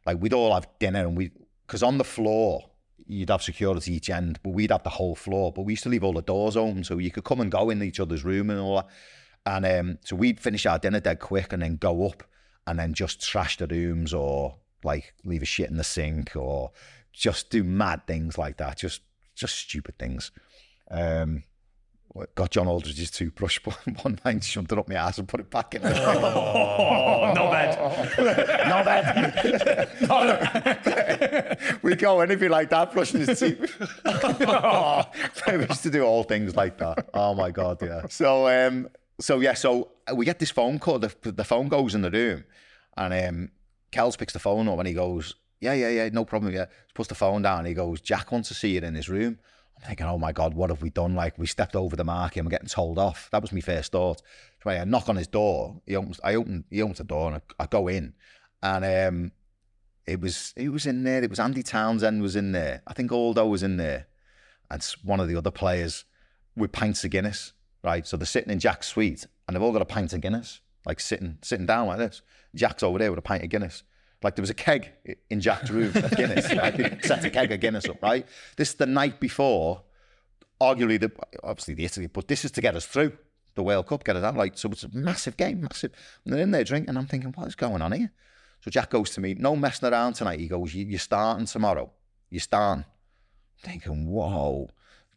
like 0.05 0.21
we'd 0.21 0.35
all 0.35 0.53
have 0.53 0.69
dinner, 0.79 1.07
and 1.07 1.17
we 1.17 1.31
because 1.67 1.83
on 1.83 1.99
the 1.99 2.05
floor 2.05 2.67
you'd 3.07 3.31
have 3.31 3.43
security 3.43 3.95
each 3.95 4.11
end, 4.11 4.39
but 4.43 4.51
we'd 4.51 4.71
have 4.71 4.83
the 4.83 4.91
whole 4.91 5.15
floor. 5.15 5.53
But 5.53 5.63
we 5.63 5.73
used 5.73 5.83
to 5.83 5.89
leave 5.89 6.05
all 6.05 6.13
the 6.13 6.23
doors 6.23 6.57
open 6.57 6.85
so 6.85 6.99
you 6.99 7.11
could 7.11 7.25
come 7.25 7.41
and 7.41 7.51
go 7.51 7.71
in 7.71 7.83
each 7.83 7.99
other's 7.99 8.25
room 8.25 8.51
and 8.51 8.61
all 8.61 8.77
that. 8.77 8.89
And 9.47 9.67
um, 9.67 9.99
so 10.05 10.17
we'd 10.17 10.39
finish 10.39 10.67
our 10.67 10.79
dinner 10.79 11.01
dead 11.01 11.19
quick 11.19 11.53
and 11.53 11.63
then 11.63 11.77
go 11.77 12.07
up 12.07 12.23
and 12.67 12.79
then 12.79 12.95
just 12.95 13.21
trash 13.21 13.57
the 13.57 13.67
rooms 13.67 14.15
or 14.15 14.57
like 14.85 15.15
leave 15.25 15.43
a 15.43 15.47
shit 15.47 15.71
in 15.71 15.77
the 15.77 15.85
sink 15.85 16.37
or 16.37 16.71
just 17.13 17.51
do 17.51 17.65
mad 17.65 18.07
things 18.07 18.39
like 18.39 18.59
that. 18.59 18.79
Just 18.79 19.03
just 19.35 19.57
stupid 19.57 19.99
things. 19.99 20.31
Um, 20.91 21.45
got 22.35 22.51
John 22.51 22.67
Aldridge's 22.67 23.11
toothbrush, 23.11 23.59
one 24.03 24.19
night 24.25 24.43
shoved 24.45 24.73
it 24.73 24.79
up 24.79 24.89
my 24.89 24.97
ass 24.97 25.19
and 25.19 25.29
put 25.29 25.41
it 25.41 25.51
back 25.51 25.75
in. 25.75 25.83
Oh, 25.85 27.33
no 27.35 27.51
bad. 27.51 27.79
no 28.69 28.85
bad. 30.35 31.79
we 31.83 31.95
go 31.95 32.21
anything 32.21 32.51
like 32.51 32.71
that, 32.71 32.93
brushing 32.93 33.21
his 33.21 33.39
teeth. 33.39 33.79
we 35.47 35.67
used 35.67 35.83
to 35.83 35.91
do 35.91 36.03
all 36.03 36.25
things 36.25 36.57
like 36.57 36.79
that. 36.79 37.09
Oh 37.15 37.35
my 37.35 37.51
god, 37.51 37.81
yeah. 37.83 38.07
So 38.09 38.49
um, 38.49 38.89
so 39.21 39.41
yeah, 39.41 39.55
so 39.55 39.91
we 40.15 40.25
get 40.25 40.39
this 40.39 40.51
phone 40.51 40.79
call. 40.79 40.99
The, 40.99 41.15
the 41.23 41.45
phone 41.45 41.69
goes 41.69 41.95
in 41.95 42.03
the 42.03 42.11
room, 42.11 42.45
and 42.97 43.15
um, 43.15 43.51
Kels 43.93 44.19
picks 44.19 44.33
the 44.33 44.39
phone 44.39 44.69
up 44.69 44.79
and 44.79 44.89
he 44.89 44.95
goes, 44.95 45.37
"Yeah, 45.61 45.75
yeah, 45.75 45.91
yeah, 45.91 46.09
no 46.13 46.25
problem." 46.25 46.53
Yeah, 46.53 46.67
He 46.67 46.93
puts 46.95 47.09
the 47.09 47.15
phone 47.15 47.43
down. 47.43 47.67
He 47.67 47.75
goes, 47.75 48.01
"Jack 48.01 48.33
wants 48.33 48.49
to 48.49 48.55
see 48.55 48.75
you 48.75 48.81
in 48.81 48.95
his 48.95 49.09
room." 49.09 49.39
Thinking, 49.87 50.07
"Oh 50.07 50.19
my 50.19 50.33
god, 50.33 50.55
what 50.55 50.71
have 50.71 50.83
we 50.83 50.91
done? 50.91 51.15
Like 51.15 51.39
we 51.39 51.47
stepped 51.47 51.75
over 51.75 51.97
the 51.97 52.05
mark 52.05 52.37
and 52.37 52.47
we're 52.47 52.51
getting 52.51 52.69
told 52.69 52.99
off." 52.99 53.29
That 53.33 53.43
was 53.43 53.53
my 53.53 53.61
first 53.61 53.93
thought. 53.93 54.23
So 54.63 54.71
I 54.71 54.85
knock 54.85 55.09
on 55.09 55.17
his 55.17 55.27
door. 55.27 55.81
He 55.87 55.97
opens. 55.97 56.21
I 56.23 56.35
open. 56.35 56.65
He 56.71 56.83
opens 56.83 56.99
the 56.99 57.05
door 57.05 57.33
and 57.33 57.37
I, 57.37 57.65
I 57.65 57.67
go 57.67 57.89
in, 57.89 58.15
and 58.63 58.85
um, 58.85 59.33
it 60.07 60.21
was 60.21 60.53
he 60.57 60.69
was 60.69 60.87
in 60.87 61.05
there. 61.05 61.23
It 61.23 61.31
was 61.31 61.41
Andy 61.41 61.63
Townsend 61.63 62.21
was 62.21 62.37
in 62.37 62.53
there. 62.53 62.83
I 62.87 62.93
think 62.93 63.11
Aldo 63.11 63.47
was 63.47 63.63
in 63.63 63.79
there, 63.79 64.07
and 64.71 64.83
one 65.03 65.21
of 65.21 65.29
the 65.29 65.37
other 65.37 65.51
players 65.51 66.05
with 66.57 66.73
pints 66.73 67.05
of 67.05 67.11
Guinness. 67.11 67.53
Right, 67.83 68.07
so 68.07 68.19
they're 68.19 68.27
sitting 68.27 68.53
in 68.53 68.59
Jack's 68.59 68.89
suite 68.89 69.27
and 69.47 69.57
they've 69.57 69.63
all 69.63 69.73
got 69.73 69.81
a 69.81 69.87
pint 69.87 70.13
of 70.13 70.21
Guinness. 70.21 70.61
like 70.85 71.01
sitting 71.01 71.39
sitting 71.43 71.67
down 71.67 71.87
like 71.87 71.99
this. 71.99 72.23
Jack's 72.55 72.83
over 72.83 72.99
there 72.99 73.11
with 73.11 73.19
a 73.19 73.23
pint 73.23 73.43
of 73.43 73.49
Guinness. 73.49 73.85
Like 74.23 74.37
there 74.37 74.43
was 74.43 74.51
a 74.51 74.55
keg 74.55 74.93
in 75.31 75.41
Jack's 75.41 75.71
room 75.71 75.93
of 75.95 76.11
Guinness. 76.17 76.53
like 76.55 76.75
he 76.75 77.07
set 77.07 77.25
a 77.25 77.31
keg 77.31 77.53
of 77.53 77.61
Guinness 77.61 77.89
up, 77.89 78.03
right? 78.03 78.27
This 78.57 78.71
is 78.71 78.75
the 78.75 78.87
night 78.87 79.19
before, 79.19 79.83
arguably 80.61 81.01
the 81.01 81.11
obviously 81.43 81.75
the 81.75 81.85
Italy, 81.85 82.07
but 82.07 82.29
this 82.29 82.45
is 82.45 82.51
to 82.53 82.61
get 82.61 82.77
us 82.77 82.85
through 82.87 83.13
the 83.55 83.63
World 83.63 83.87
Cup, 83.87 84.05
get 84.05 84.17
us 84.17 84.25
out. 84.25 84.37
Like 84.37 84.59
so, 84.59 84.71
it's 84.71 84.85
a 84.85 84.91
massive 84.93 85.37
game, 85.37 85.63
massive. 85.63 85.93
And 86.25 86.35
they're 86.35 86.43
in 86.43 86.51
there 86.51 86.65
drinking. 86.65 86.91
And 86.91 86.99
I'm 86.99 87.07
thinking, 87.07 87.33
what 87.33 87.49
is 87.49 87.55
going 87.55 87.83
on 87.83 87.93
here? 87.93 88.13
So 88.61 88.71
Jack 88.71 88.91
goes 88.91 89.11
to 89.11 89.21
me, 89.21 89.35
no 89.35 89.57
messing 89.57 89.89
around 89.89 90.15
tonight. 90.15 90.41
He 90.41 90.49
goes, 90.49 90.75
you, 90.75 90.85
you're 90.85 90.99
starting 90.99 91.47
tomorrow. 91.47 91.91
You're 92.29 92.41
starting. 92.41 92.85
I'm 92.85 93.71
thinking, 93.71 94.07
whoa, 94.07 94.69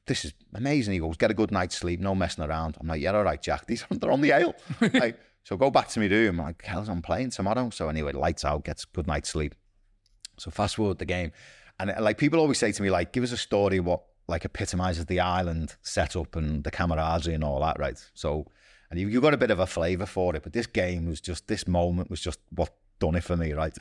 this 0.05 0.25
is 0.25 0.33
amazing. 0.53 0.93
He 0.93 0.99
goes, 0.99 1.17
get 1.17 1.31
a 1.31 1.33
good 1.33 1.51
night's 1.51 1.75
sleep, 1.75 1.99
no 1.99 2.15
messing 2.15 2.43
around. 2.43 2.77
I'm 2.79 2.87
like, 2.87 3.01
yeah, 3.01 3.13
all 3.13 3.23
right, 3.23 3.41
Jack. 3.41 3.65
These 3.67 3.85
they're 3.89 4.11
on 4.11 4.21
the 4.21 4.31
ale. 4.31 4.55
like, 4.93 5.19
so 5.43 5.57
go 5.57 5.69
back 5.69 5.89
to 5.89 5.99
my 5.99 6.07
room. 6.07 6.39
I'm 6.39 6.45
like, 6.47 6.63
hell's 6.63 6.89
I'm 6.89 7.01
playing 7.01 7.31
tomorrow. 7.31 7.69
So 7.69 7.89
anyway, 7.89 8.13
lights 8.13 8.45
out, 8.45 8.63
gets 8.63 8.85
good 8.85 9.07
night's 9.07 9.29
sleep. 9.29 9.55
So 10.37 10.51
fast 10.51 10.75
forward 10.75 10.97
the 10.97 11.05
game, 11.05 11.31
and 11.79 11.91
uh, 11.91 12.01
like 12.01 12.17
people 12.17 12.39
always 12.39 12.57
say 12.57 12.71
to 12.71 12.81
me, 12.81 12.89
like, 12.89 13.13
give 13.13 13.23
us 13.23 13.31
a 13.31 13.37
story 13.37 13.79
what 13.79 14.03
like 14.27 14.45
epitomizes 14.45 15.05
the 15.05 15.19
island 15.19 15.75
setup 15.81 16.35
and 16.35 16.63
the 16.63 16.71
camaraderie 16.71 17.33
and 17.33 17.43
all 17.43 17.59
that, 17.59 17.77
right? 17.77 17.97
So, 18.13 18.47
and 18.89 18.99
you, 18.99 19.09
you 19.09 19.19
got 19.19 19.33
a 19.33 19.37
bit 19.37 19.51
of 19.51 19.59
a 19.59 19.67
flavour 19.67 20.05
for 20.05 20.35
it, 20.35 20.43
but 20.43 20.53
this 20.53 20.65
game 20.65 21.07
was 21.07 21.19
just 21.19 21.47
this 21.47 21.67
moment 21.67 22.09
was 22.09 22.21
just 22.21 22.39
what 22.51 22.73
done 22.99 23.15
it 23.15 23.23
for 23.23 23.35
me, 23.35 23.53
right? 23.53 23.75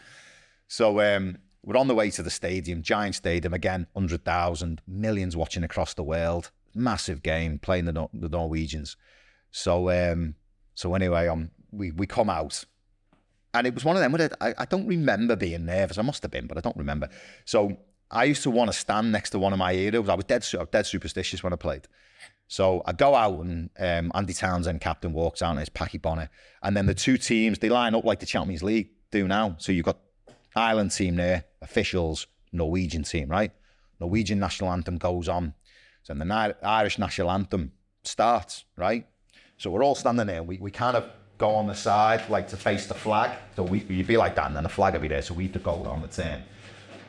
So 0.69 1.01
um, 1.01 1.39
we're 1.65 1.77
on 1.77 1.87
the 1.87 1.95
way 1.95 2.11
to 2.11 2.23
the 2.23 2.31
stadium, 2.31 2.83
giant 2.83 3.15
stadium 3.15 3.55
again, 3.55 3.87
hundred 3.95 4.25
thousand, 4.25 4.83
millions 4.87 5.37
watching 5.37 5.63
across 5.63 5.95
the 5.95 6.03
world, 6.03 6.51
massive 6.75 7.23
game, 7.23 7.59
playing 7.59 7.85
the 7.85 8.09
the 8.13 8.29
Norwegians. 8.29 8.97
So 9.53 9.91
um, 9.91 10.35
so 10.75 10.95
anyway, 10.95 11.29
um, 11.29 11.51
we 11.71 11.91
we 11.91 12.07
come 12.07 12.31
out, 12.31 12.65
and 13.55 13.67
it 13.67 13.75
was 13.75 13.85
one 13.85 13.97
of 13.97 14.03
them 14.03 14.13
where 14.13 14.31
I, 14.41 14.55
I 14.59 14.65
don't 14.65 14.87
remember 14.87 15.37
being 15.37 15.67
nervous. 15.67 15.99
I 15.99 16.03
must 16.03 16.23
have 16.23 16.31
been, 16.31 16.47
but 16.47 16.59
I 16.59 16.61
don't 16.61 16.77
remember. 16.77 17.09
So 17.45 17.77
I 18.11 18.25
used 18.25 18.43
to 18.43 18.51
want 18.51 18.71
to 18.71 18.79
stand 18.79 19.11
next 19.11 19.31
to 19.31 19.39
one 19.39 19.53
of 19.53 19.59
my 19.59 19.73
heroes. 19.73 20.09
I 20.09 20.15
was 20.15 20.27
dead, 20.27 20.47
I 20.55 20.59
was 20.59 20.69
dead 20.71 20.87
superstitious 20.87 21.43
when 21.43 21.53
I 21.53 21.57
played. 21.57 21.89
So 22.47 22.83
I 22.85 22.93
go 22.93 23.15
out 23.15 23.41
and 23.41 23.71
um, 23.79 24.13
Andy 24.15 24.35
Townsend, 24.35 24.83
captain, 24.83 25.15
walks 25.15 25.41
out 25.41 25.53
and 25.53 25.61
it's 25.61 25.71
Packie 25.71 26.01
Bonner. 26.01 26.29
And 26.63 26.77
then 26.77 26.85
the 26.85 26.95
two 26.95 27.17
teams, 27.17 27.59
they 27.59 27.71
line 27.71 27.95
up 27.95 28.05
like 28.05 28.21
the 28.21 28.27
Champions 28.27 28.63
League 28.63 28.91
do 29.11 29.27
now. 29.27 29.57
So 29.59 29.73
you've 29.73 29.87
got 29.87 29.99
Ireland 30.55 30.93
team 30.93 31.17
there, 31.17 31.45
officials, 31.63 32.27
Norwegian 32.53 33.05
team, 33.05 33.29
right? 33.29 33.53
Norwegian 33.99 34.39
national 34.39 34.71
anthem 34.71 34.99
goes 34.99 35.29
on. 35.29 35.55
So 36.03 36.13
then 36.13 36.29
the 36.29 36.57
Irish 36.63 36.99
national 36.99 37.31
anthem 37.31 37.73
starts, 38.05 38.67
right? 38.77 39.07
So 39.63 39.71
we're 39.71 39.85
all 39.85 39.95
standing 39.95 40.27
there. 40.27 40.43
We, 40.43 40.59
we 40.59 40.73
kind 40.73 40.97
of 40.97 41.09
go 41.39 41.51
on 41.51 41.69
the 41.69 41.75
side, 41.75 42.29
like 42.29 42.49
to 42.49 42.57
face 42.57 42.89
the 42.89 42.95
flag. 42.95 43.39
So 43.55 43.63
we, 43.63 43.79
you'd 43.89 44.09
be 44.09 44.17
like 44.17 44.35
that, 44.35 44.49
and 44.49 44.57
then 44.57 44.65
the 44.65 44.69
flag 44.69 44.95
would 44.95 45.03
be 45.03 45.07
there. 45.07 45.23
So 45.23 45.35
we 45.35 45.45
have 45.45 45.53
to 45.53 45.61
go 45.61 45.71
on 45.85 46.03
the 46.03 46.09
turn. 46.09 46.43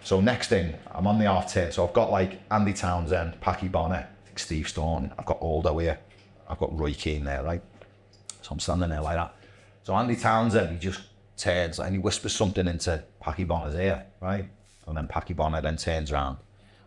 So 0.03 0.21
next 0.21 0.49
thing, 0.49 0.75
I'm 0.91 1.07
on 1.07 1.17
the 1.17 1.25
half 1.25 1.51
turn. 1.51 1.71
So 1.71 1.83
I've 1.87 1.93
got 1.93 2.11
like 2.11 2.41
Andy 2.51 2.73
Townsend, 2.73 3.41
Packie 3.41 3.71
Bonner, 3.71 4.07
Steve 4.35 4.69
Staunton. 4.69 5.11
I've 5.17 5.25
got 5.25 5.41
Aldo 5.41 5.79
here. 5.79 5.97
I've 6.47 6.59
got 6.59 6.77
Roy 6.77 6.93
Keane 6.93 7.23
there, 7.23 7.41
right? 7.41 7.63
So 8.43 8.49
I'm 8.51 8.59
standing 8.59 8.91
there 8.91 9.01
like 9.01 9.15
that. 9.15 9.33
So 9.81 9.95
Andy 9.95 10.15
Townsend, 10.15 10.73
he 10.73 10.77
just 10.77 11.01
turns 11.35 11.79
and 11.79 11.91
he 11.91 11.97
whispers 11.97 12.35
something 12.35 12.67
into 12.67 13.03
Packie 13.19 13.47
Bonner's 13.47 13.73
ear, 13.73 14.05
right? 14.21 14.47
And 14.85 14.95
then 14.95 15.07
Packie 15.07 15.35
Bonner 15.35 15.59
then 15.59 15.77
turns 15.77 16.11
around. 16.11 16.37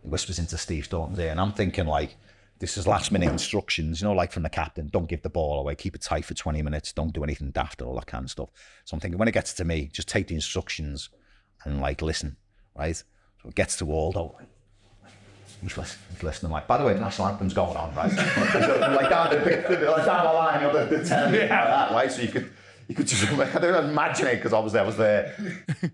He 0.05 0.11
whispers 0.11 0.39
into 0.39 0.59
Steve 0.59 0.85
Staunton's 0.85 1.19
ear. 1.19 1.31
And 1.31 1.41
I'm 1.41 1.53
thinking 1.53 1.87
like, 1.87 2.15
this 2.59 2.79
is 2.79 2.87
last 2.87 3.13
minute 3.13 3.31
instructions, 3.31 4.01
you 4.01 4.09
know, 4.09 4.15
like 4.15 4.33
from 4.33 4.43
the 4.43 4.49
captain, 4.49 4.89
don't 4.89 5.09
give 5.09 5.23
the 5.23 5.29
ball 5.29 5.61
away, 5.61 5.75
keep 5.75 5.95
it 5.95 6.01
tight 6.01 6.25
for 6.25 6.35
20 6.35 6.63
minutes, 6.63 6.93
don't 6.93 7.13
do 7.13 7.23
anything 7.23 7.51
daft 7.51 7.83
or 7.83 7.87
all 7.87 7.95
that 7.97 8.07
kind 8.07 8.25
of 8.25 8.31
stuff. 8.31 8.49
So 8.85 8.95
I'm 8.95 9.01
thinking 9.01 9.19
when 9.19 9.29
it 9.29 9.33
gets 9.33 9.53
to 9.55 9.65
me, 9.65 9.91
just 9.93 10.09
take 10.09 10.29
the 10.29 10.35
instructions 10.35 11.11
and 11.65 11.81
like 11.81 12.01
listen, 12.01 12.37
right? 12.75 12.97
So 12.97 13.49
it 13.49 13.55
gets 13.55 13.77
to 13.77 13.85
Waldo. 13.87 14.37
He's 15.63 15.77
listening, 16.23 16.53
like, 16.53 16.67
by 16.67 16.79
the 16.79 16.85
way, 16.85 16.93
the 16.93 17.01
national 17.01 17.29
anthem's 17.29 17.55
going 17.55 17.77
on, 17.77 17.95
right? 17.95 18.13
like 18.17 19.09
down 19.09 19.31
the, 19.31 19.87
like 19.91 20.05
down 20.07 20.27
the 20.27 20.33
line 20.33 20.63
of 20.63 20.73
the, 20.73 20.97
the 20.97 21.05
10 21.05 21.35
yeah. 21.35 21.41
like 21.41 21.49
that, 21.49 21.91
right? 21.93 22.13
So 22.13 22.23
you 22.23 22.29
could 22.29 22.53
you 22.89 22.95
could 22.95 23.07
just 23.07 23.31
I 23.33 23.59
don't 23.59 23.91
imagine 23.91 24.29
it 24.29 24.37
because 24.37 24.53
obviously 24.53 24.81
I 24.81 24.83
was 24.83 24.97
there. 24.97 25.35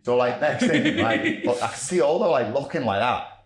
So 0.02 0.16
like 0.16 0.40
next 0.40 0.66
thing, 0.66 0.98
like 0.98 1.44
look, 1.44 1.62
I 1.62 1.68
can 1.68 1.76
see 1.76 2.00
Aldo 2.00 2.30
like 2.30 2.52
looking 2.52 2.84
like 2.84 3.00
that. 3.00 3.44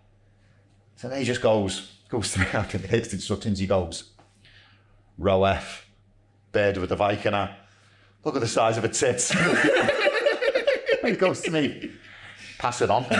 So 0.96 1.08
then 1.08 1.18
he 1.18 1.24
just 1.24 1.42
goes, 1.42 1.95
goes 2.08 2.32
to 2.32 2.40
me 2.40 2.46
after 2.52 2.78
the 2.78 2.88
next 2.88 3.12
instructions, 3.12 3.58
he 3.58 3.66
goes, 3.66 4.12
row 5.18 5.44
F, 5.44 5.88
bed 6.52 6.76
with 6.78 6.90
the 6.90 6.96
Viking 6.96 7.32
Look 8.24 8.34
at 8.34 8.40
the 8.40 8.48
size 8.48 8.76
of 8.76 8.84
its 8.84 8.98
tits. 8.98 9.30
he 11.04 11.12
goes 11.12 11.40
to 11.42 11.50
me, 11.50 11.90
pass 12.58 12.82
it 12.82 12.90
on. 12.90 13.06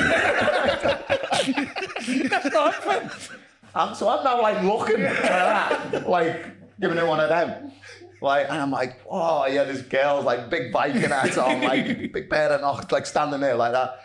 I'm, 3.75 3.95
so 3.95 4.09
I'm 4.09 4.25
now 4.25 4.41
like 4.41 4.63
looking 4.63 5.03
at 5.03 5.23
that, 5.23 6.09
like 6.09 6.47
giving 6.81 6.99
it 6.99 7.07
one 7.07 7.21
of 7.21 7.29
them. 7.29 7.73
Like, 8.21 8.49
and 8.49 8.59
I'm 8.59 8.71
like, 8.71 9.01
oh 9.09 9.47
yeah, 9.47 9.65
this 9.65 9.83
girl's 9.83 10.25
like 10.25 10.49
big 10.49 10.73
Viking 10.73 11.03
hat 11.03 11.37
on, 11.37 11.61
like 11.61 12.13
big 12.13 12.31
pair 12.31 12.51
of 12.51 12.91
like 12.91 13.07
standing 13.07 13.41
there 13.41 13.55
like 13.55 13.73
that. 13.73 14.01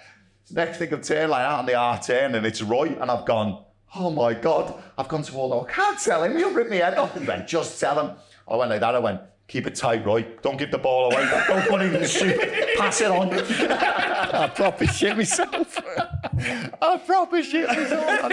Next 0.52 0.78
thing 0.78 0.94
I've 0.94 1.02
turned 1.02 1.32
like 1.32 1.42
out 1.42 1.60
on 1.60 1.66
the 1.66 1.72
R10 1.72 2.36
and 2.36 2.46
it's 2.46 2.62
Roy, 2.62 2.88
and 2.88 3.10
I've 3.10 3.26
gone, 3.26 3.64
oh 3.96 4.10
my 4.10 4.34
God, 4.34 4.82
I've 4.98 5.08
gone 5.08 5.24
to 5.24 5.34
Waldo, 5.34 5.66
I 5.66 5.72
can't 5.72 6.00
tell 6.00 6.24
him, 6.24 6.38
he'll 6.38 6.54
rip 6.54 6.70
me 6.70 6.78
head 6.78 6.98
off. 6.98 7.18
He 7.18 7.26
went, 7.26 7.48
just 7.48 7.80
tell 7.80 8.00
him. 8.00 8.16
I 8.48 8.56
went 8.56 8.72
like 8.72 8.80
that, 8.82 8.96
I 8.96 9.00
went, 9.00 9.22
keep 9.48 9.68
it 9.68 9.76
tight, 9.76 10.06
Roy. 10.06 10.26
Don't 10.42 10.58
give 10.58 10.72
the 10.72 10.78
ball 10.78 11.12
away. 11.12 11.30
Don't 11.48 11.68
put 11.68 11.82
it 11.82 11.94
in 11.94 12.02
the 12.02 12.08
shoot. 12.08 12.39
Pass 12.78 13.02
it 13.02 13.12
on. 13.12 13.34
I 13.34 14.48
proper 14.48 14.88
shit 14.88 15.18
myself. 15.18 15.78
I 16.82 16.98
proper 17.06 17.44
shit 17.44 17.68
myself. 17.68 18.32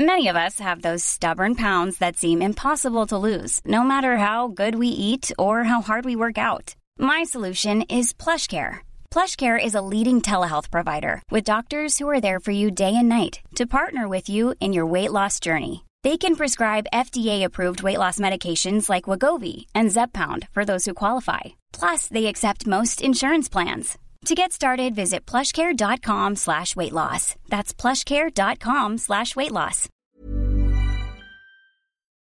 Many 0.00 0.28
of 0.28 0.36
us 0.36 0.60
have 0.60 0.82
those 0.82 1.02
stubborn 1.02 1.56
pounds 1.56 1.98
that 1.98 2.16
seem 2.16 2.40
impossible 2.40 3.06
to 3.08 3.18
lose, 3.18 3.60
no 3.64 3.82
matter 3.82 4.16
how 4.16 4.46
good 4.46 4.76
we 4.76 4.86
eat 4.86 5.32
or 5.38 5.64
how 5.64 5.80
hard 5.80 6.04
we 6.04 6.14
work 6.14 6.38
out. 6.38 6.76
My 6.98 7.24
solution 7.24 7.82
is 7.82 8.12
PlushCare. 8.12 8.78
PlushCare 9.10 9.62
is 9.62 9.74
a 9.74 9.80
leading 9.80 10.20
telehealth 10.20 10.70
provider 10.70 11.22
with 11.30 11.44
doctors 11.44 11.98
who 11.98 12.08
are 12.08 12.20
there 12.20 12.38
for 12.38 12.52
you 12.52 12.70
day 12.70 12.94
and 12.94 13.08
night 13.08 13.40
to 13.56 13.66
partner 13.66 14.06
with 14.06 14.28
you 14.28 14.54
in 14.60 14.72
your 14.72 14.86
weight 14.86 15.10
loss 15.12 15.40
journey. 15.40 15.84
They 16.04 16.16
can 16.16 16.36
prescribe 16.36 16.86
FDA-approved 16.92 17.82
weight 17.82 17.98
loss 17.98 18.20
medications 18.20 18.88
like 18.88 19.04
Wegovy 19.04 19.66
and 19.74 19.90
Zepbound 19.90 20.46
for 20.50 20.64
those 20.64 20.84
who 20.84 20.94
qualify. 20.94 21.40
Plus, 21.72 22.06
they 22.06 22.26
accept 22.26 22.66
most 22.68 23.02
insurance 23.02 23.48
plans. 23.48 23.98
To 24.26 24.34
get 24.34 24.52
started, 24.52 24.94
visit 24.94 25.26
plushcare.com 25.26 26.36
slash 26.36 26.76
weight 26.76 26.92
loss. 26.92 27.34
That's 27.48 27.72
plushcare.com 27.72 28.98
slash 28.98 29.34
weight 29.34 29.52
loss. 29.52 29.88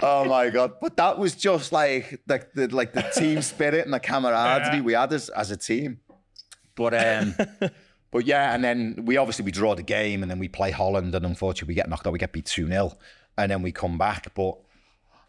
Oh 0.05 0.25
my 0.25 0.51
god! 0.51 0.73
But 0.81 0.97
that 0.97 1.17
was 1.17 1.37
just 1.37 1.71
like 1.71 2.21
the, 2.27 2.45
the 2.57 2.67
like 2.75 2.93
the 2.93 3.03
team 3.15 3.41
spirit 3.41 3.85
and 3.85 3.95
the 3.95 4.01
camaraderie 4.01 4.81
we 4.81 4.95
had 4.95 5.13
as, 5.13 5.29
as 5.29 5.53
a 5.53 5.57
team. 5.57 6.01
But 6.75 6.95
um, 6.95 7.35
but 8.11 8.27
yeah, 8.27 8.55
and 8.55 8.63
then 8.65 9.03
we 9.05 9.17
obviously 9.17 9.45
we 9.45 9.53
draw 9.53 9.75
the 9.75 9.83
game, 9.83 10.23
and 10.23 10.31
then 10.31 10.39
we 10.39 10.49
play 10.49 10.71
Holland, 10.71 11.15
and 11.15 11.25
unfortunately 11.25 11.73
we 11.73 11.75
get 11.75 11.89
knocked 11.89 12.07
out. 12.07 12.13
We 12.13 12.19
get 12.19 12.33
beat 12.33 12.47
two 12.47 12.67
0 12.67 12.93
and 13.37 13.51
then 13.51 13.63
we 13.63 13.73
come 13.73 13.99
back. 13.99 14.35
But 14.35 14.59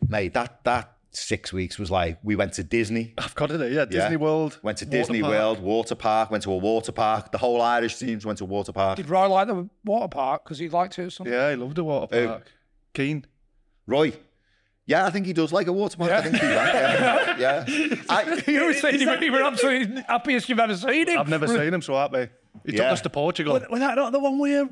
mate, 0.07 0.33
that 0.33 0.63
that 0.63 0.91
six 1.11 1.53
weeks 1.53 1.77
was 1.77 1.91
like 1.91 2.17
we 2.23 2.35
went 2.35 2.53
to 2.53 2.63
Disney. 2.63 3.13
I've 3.17 3.35
got 3.35 3.51
it 3.51 3.57
there, 3.57 3.69
yeah. 3.69 3.85
Disney 3.85 4.11
yeah. 4.11 4.17
World. 4.17 4.59
Went 4.63 4.77
to 4.79 4.85
Disney 4.85 5.21
park. 5.21 5.31
World, 5.31 5.59
water 5.59 5.95
park, 5.95 6.31
went 6.31 6.43
to 6.43 6.51
a 6.51 6.57
water 6.57 6.91
park. 6.91 7.31
The 7.31 7.37
whole 7.37 7.61
Irish 7.61 7.97
teams 7.97 8.25
went 8.25 8.39
to 8.39 8.45
water 8.45 8.71
park. 8.71 8.97
Did 8.97 9.09
Roy 9.09 9.27
like 9.27 9.47
the 9.47 9.69
water 9.83 10.07
park? 10.07 10.43
Because 10.43 10.59
he 10.59 10.69
liked 10.69 10.97
it 10.99 11.03
or 11.03 11.09
something? 11.09 11.33
Yeah, 11.33 11.51
he 11.51 11.55
loved 11.55 11.75
the 11.75 11.83
water 11.83 12.07
park. 12.07 12.41
Uh, 12.41 12.49
Keane. 12.93 13.25
Roy. 13.87 14.13
Yeah, 14.85 15.05
I 15.05 15.11
think 15.11 15.25
he 15.25 15.33
does 15.33 15.53
like 15.53 15.67
a 15.67 15.73
water 15.73 15.97
park. 15.97 16.09
Yeah. 16.11 16.17
I 16.17 16.21
think 16.21 16.35
he 16.35 16.47
like 16.55 16.73
yeah. 16.73 17.22
Yeah. 17.39 17.65
I, 18.09 18.43
you 18.47 18.65
were 18.65 18.73
saying 18.73 19.01
you 19.01 19.31
were 19.31 19.43
absolutely 19.43 20.01
happiest 20.01 20.49
you've 20.49 20.59
ever 20.59 20.75
seen 20.75 21.07
him. 21.07 21.19
I've 21.19 21.29
never 21.29 21.47
seen 21.47 21.73
him 21.73 21.81
so 21.81 21.95
happy. 21.95 22.29
He 22.65 22.73
yeah. 22.73 22.83
took 22.83 22.93
us 22.93 23.01
to 23.01 23.09
Portugal. 23.09 23.53
Was, 23.53 23.63
was 23.69 23.79
that 23.79 23.95
not 23.95 24.11
the 24.11 24.19
one 24.19 24.37
where 24.37 24.69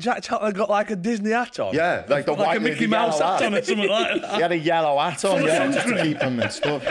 Jack 0.00 0.22
Charlton 0.22 0.52
got 0.52 0.70
like 0.70 0.90
a 0.90 0.96
Disney 0.96 1.30
hat 1.30 1.58
on. 1.60 1.74
Yeah, 1.74 2.04
like 2.08 2.26
the 2.26 2.32
like 2.32 2.46
white 2.46 2.56
a 2.56 2.60
Mickey 2.60 2.86
Mouse 2.86 3.20
hat 3.20 3.42
on 3.42 3.54
or 3.54 3.62
something 3.62 3.88
like 3.88 4.22
that. 4.22 4.34
He 4.34 4.42
had 4.42 4.52
a 4.52 4.58
yellow 4.58 4.98
hat 4.98 5.24
on, 5.24 5.44
yeah, 5.44 5.70
just 5.70 5.88
to 5.88 6.02
keep 6.02 6.20
him 6.20 6.40
and 6.40 6.50
stuff. 6.50 6.82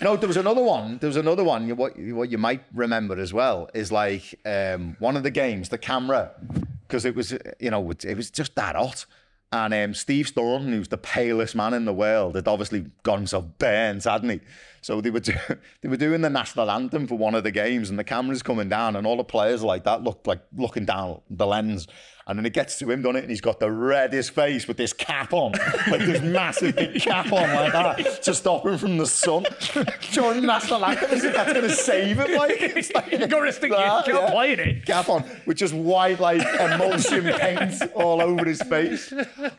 no, 0.00 0.16
there 0.16 0.28
was 0.28 0.36
another 0.36 0.62
one. 0.62 0.98
There 0.98 1.08
was 1.08 1.16
another 1.16 1.44
one. 1.44 1.68
What 1.76 1.98
what 1.98 2.30
you 2.30 2.38
might 2.38 2.62
remember 2.72 3.18
as 3.18 3.34
well 3.34 3.68
is 3.74 3.90
like 3.90 4.38
um, 4.46 4.96
one 5.00 5.16
of 5.16 5.24
the 5.24 5.30
games, 5.30 5.68
the 5.68 5.78
camera, 5.78 6.30
because 6.86 7.04
it 7.04 7.14
was 7.14 7.32
you 7.58 7.70
know 7.70 7.90
it 7.90 8.16
was 8.16 8.30
just 8.30 8.54
that 8.54 8.76
hot. 8.76 9.04
And 9.52 9.74
um, 9.74 9.92
Steve 9.92 10.28
Staunton, 10.28 10.72
who's 10.72 10.88
the 10.88 10.96
palest 10.96 11.54
man 11.54 11.74
in 11.74 11.84
the 11.84 11.92
world, 11.92 12.36
had 12.36 12.48
obviously 12.48 12.86
got 13.02 13.18
himself 13.18 13.44
burnt, 13.58 14.02
hadn't 14.04 14.30
he? 14.30 14.40
So 14.80 15.02
they 15.02 15.10
were 15.10 15.20
do, 15.20 15.34
they 15.82 15.88
were 15.88 15.98
doing 15.98 16.22
the 16.22 16.30
national 16.30 16.70
anthem 16.70 17.06
for 17.06 17.16
one 17.16 17.34
of 17.34 17.44
the 17.44 17.50
games, 17.50 17.90
and 17.90 17.98
the 17.98 18.04
camera's 18.04 18.42
coming 18.42 18.70
down, 18.70 18.96
and 18.96 19.06
all 19.06 19.18
the 19.18 19.24
players 19.24 19.62
like 19.62 19.84
that 19.84 20.02
looked 20.02 20.26
like 20.26 20.40
looking 20.56 20.86
down 20.86 21.20
the 21.28 21.46
lens. 21.46 21.86
And 22.26 22.38
then 22.38 22.46
it 22.46 22.52
gets 22.52 22.78
to 22.78 22.88
him, 22.90 23.02
done 23.02 23.16
it, 23.16 23.20
and 23.22 23.30
he's 23.30 23.40
got 23.40 23.58
the 23.58 23.70
reddest 23.70 24.30
face 24.30 24.68
with 24.68 24.76
this 24.76 24.92
cap 24.92 25.32
on, 25.32 25.52
like 25.90 26.00
this 26.00 26.22
massive 26.22 26.76
big 26.76 27.00
cap 27.00 27.26
on 27.32 27.42
like 27.52 27.72
that, 27.72 28.22
to 28.22 28.32
stop 28.32 28.64
him 28.64 28.78
from 28.78 28.96
the 28.96 29.06
sun. 29.06 29.44
During 30.12 30.40
the 30.42 30.46
national 30.46 30.84
anthem, 30.84 31.10
as 31.10 31.24
if 31.24 31.34
that's 31.34 31.52
going 31.52 31.68
to 31.68 31.74
save 31.74 32.18
him. 32.18 32.36
Like, 32.38 32.56
it's 32.60 32.92
like 32.94 33.10
You 33.10 33.26
gotta 33.26 33.50
think 33.52 33.72
that, 33.74 34.06
you're 34.06 34.30
playing 34.30 34.60
it. 34.60 34.86
Cap 34.86 35.08
on 35.08 35.24
with 35.46 35.56
just 35.56 35.74
white 35.74 36.20
like 36.20 36.42
emulsion 36.60 37.24
paint 37.40 37.74
all 37.94 38.22
over 38.22 38.44
his 38.44 38.62
face. 38.62 39.12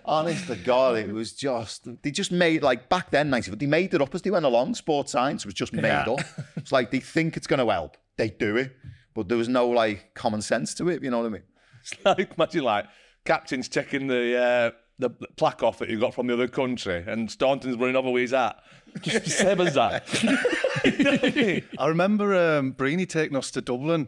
Honest 0.05 0.47
to 0.47 0.55
God, 0.55 0.97
it 0.97 1.11
was 1.11 1.33
just 1.33 1.87
they 2.01 2.11
just 2.11 2.31
made 2.31 2.63
like 2.63 2.87
back 2.89 3.11
then, 3.11 3.29
ninety. 3.29 3.51
They 3.51 3.65
made 3.65 3.93
it 3.93 4.01
up 4.01 4.15
as 4.15 4.21
they 4.21 4.31
went 4.31 4.45
along. 4.45 4.75
Sports 4.75 5.11
science 5.11 5.45
was 5.45 5.53
just 5.53 5.73
made 5.73 5.83
Yeah. 5.83 6.05
up. 6.09 6.19
It's 6.55 6.71
like 6.71 6.91
they 6.91 6.99
think 7.01 7.35
it's 7.37 7.47
going 7.47 7.59
to 7.65 7.69
help, 7.71 7.97
they 8.17 8.29
do 8.29 8.55
it, 8.57 8.75
but 9.13 9.27
there 9.27 9.37
was 9.37 9.49
no 9.49 9.67
like 9.67 10.13
common 10.13 10.41
sense 10.41 10.73
to 10.75 10.87
it. 10.89 11.03
You 11.03 11.11
know 11.11 11.19
what 11.19 11.25
I 11.27 11.29
mean? 11.29 11.43
It's 11.83 11.93
like 12.05 12.33
imagine 12.37 12.63
like 12.63 12.85
captain's 13.25 13.67
checking 13.67 14.07
the 14.07 14.37
uh, 14.37 14.71
the 14.99 15.09
plaque 15.35 15.63
off 15.63 15.79
that 15.79 15.89
you 15.89 15.99
got 15.99 16.13
from 16.13 16.27
the 16.27 16.33
other 16.33 16.47
country, 16.47 17.03
and 17.05 17.29
Staunton's 17.29 17.77
running 17.77 17.95
over 17.95 18.11
with 18.11 18.21
his 18.21 18.31
hat. 18.31 18.61
Just 19.01 19.25
the 19.25 19.29
same 19.29 19.61
as 19.61 19.73
that. 19.73 20.23
You 20.23 21.03
know 21.03 21.61
I 21.79 21.87
remember 21.87 22.35
um, 22.35 22.73
Breeny 22.73 23.07
taking 23.07 23.35
us 23.35 23.51
to 23.51 23.61
Dublin. 23.61 24.07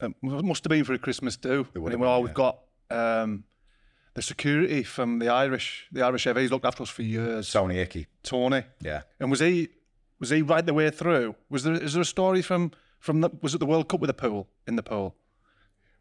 Um, 0.00 0.14
it 0.22 0.44
must 0.44 0.64
have 0.64 0.70
been 0.70 0.84
for 0.84 0.92
a 0.92 0.98
Christmas 0.98 1.36
do. 1.36 1.66
would 1.74 1.92
And 1.92 1.92
have 1.92 2.00
been, 2.00 2.08
oh, 2.08 2.20
we've 2.20 2.34
got 2.34 2.58
um, 2.90 3.44
the 4.14 4.20
security 4.20 4.82
from 4.82 5.20
the 5.20 5.28
Irish, 5.28 5.86
the 5.90 6.02
Irish 6.02 6.24
FA. 6.24 6.38
He's 6.38 6.50
looked 6.50 6.66
after 6.66 6.82
us 6.82 6.90
for 6.90 7.02
years. 7.02 7.50
Tony 7.50 7.78
Icky. 7.78 8.06
Tony. 8.22 8.64
Yeah. 8.80 9.02
And 9.20 9.30
was 9.30 9.40
he 9.40 9.68
was 10.18 10.30
he 10.30 10.42
right 10.42 10.66
the 10.66 10.74
way 10.74 10.90
through? 10.90 11.34
Was 11.48 11.62
there 11.62 11.74
is 11.74 11.94
there 11.94 12.02
a 12.02 12.06
story 12.06 12.42
from 12.42 12.72
from 12.98 13.20
the 13.22 13.30
was 13.40 13.54
it 13.54 13.58
the 13.58 13.66
World 13.66 13.88
Cup 13.88 14.00
with 14.00 14.08
the 14.08 14.14
pool 14.14 14.48
in 14.66 14.76
the 14.76 14.82
pool? 14.82 15.14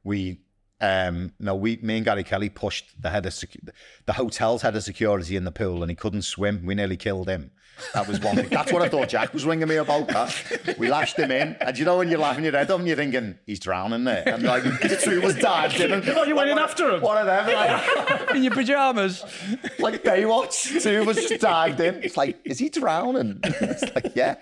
we 0.05 0.39
um 0.81 1.31
no 1.39 1.55
we 1.55 1.77
me 1.81 1.95
and 1.97 2.05
Gary 2.05 2.23
Kelly 2.23 2.49
pushed 2.49 3.01
the 3.01 3.09
head 3.09 3.25
of 3.25 3.31
secu- 3.33 3.69
the 4.05 4.13
hotel's 4.13 4.61
head 4.61 4.75
of 4.75 4.83
security 4.83 5.35
in 5.37 5.45
the 5.45 5.51
pool 5.51 5.81
and 5.83 5.89
he 5.89 5.95
couldn't 5.95 6.23
swim. 6.23 6.65
We 6.65 6.75
nearly 6.75 6.97
killed 6.97 7.29
him. 7.29 7.51
That 7.93 8.07
was 8.07 8.19
one 8.21 8.35
thing. 8.37 8.47
That's 8.49 8.71
what 8.71 8.81
I 8.81 8.87
thought 8.89 9.09
Jack 9.09 9.33
was 9.33 9.45
ringing 9.45 9.67
me 9.67 9.75
about 9.75 10.07
that. 10.07 10.75
We 10.77 10.89
lashed 10.89 11.17
him 11.17 11.29
in 11.31 11.55
and 11.61 11.77
you 11.77 11.83
know 11.85 11.97
when 11.97 12.09
you're 12.09 12.19
laughing 12.19 12.43
your 12.45 12.53
head 12.53 12.69
off 12.71 12.79
and 12.79 12.87
you're 12.87 12.95
thinking 12.97 13.37
he's 13.45 13.59
drowning 13.59 14.03
there. 14.05 14.23
And 14.27 14.43
like 14.43 14.63
the 14.81 14.99
two 15.01 15.21
was 15.21 15.35
dived 15.35 15.79
in 15.79 15.91
and, 15.93 16.07
Oh, 16.09 16.23
you 16.23 16.35
went 16.35 16.49
in 16.49 16.55
like, 16.57 16.63
after 16.69 16.89
him? 16.93 17.01
one 17.01 17.17
of 17.17 17.25
them 17.25 17.53
like, 17.53 18.31
In 18.35 18.43
your 18.43 18.53
pajamas. 18.53 19.23
like 19.79 20.03
Baywatch. 20.03 20.81
Two 20.81 21.03
was 21.05 21.15
just 21.17 21.41
dived 21.41 21.79
in. 21.79 22.03
It's 22.03 22.17
like 22.17 22.37
is 22.43 22.59
he 22.59 22.67
drowning? 22.69 23.39
It's 23.43 23.83
like 23.95 24.13
yeah. 24.15 24.35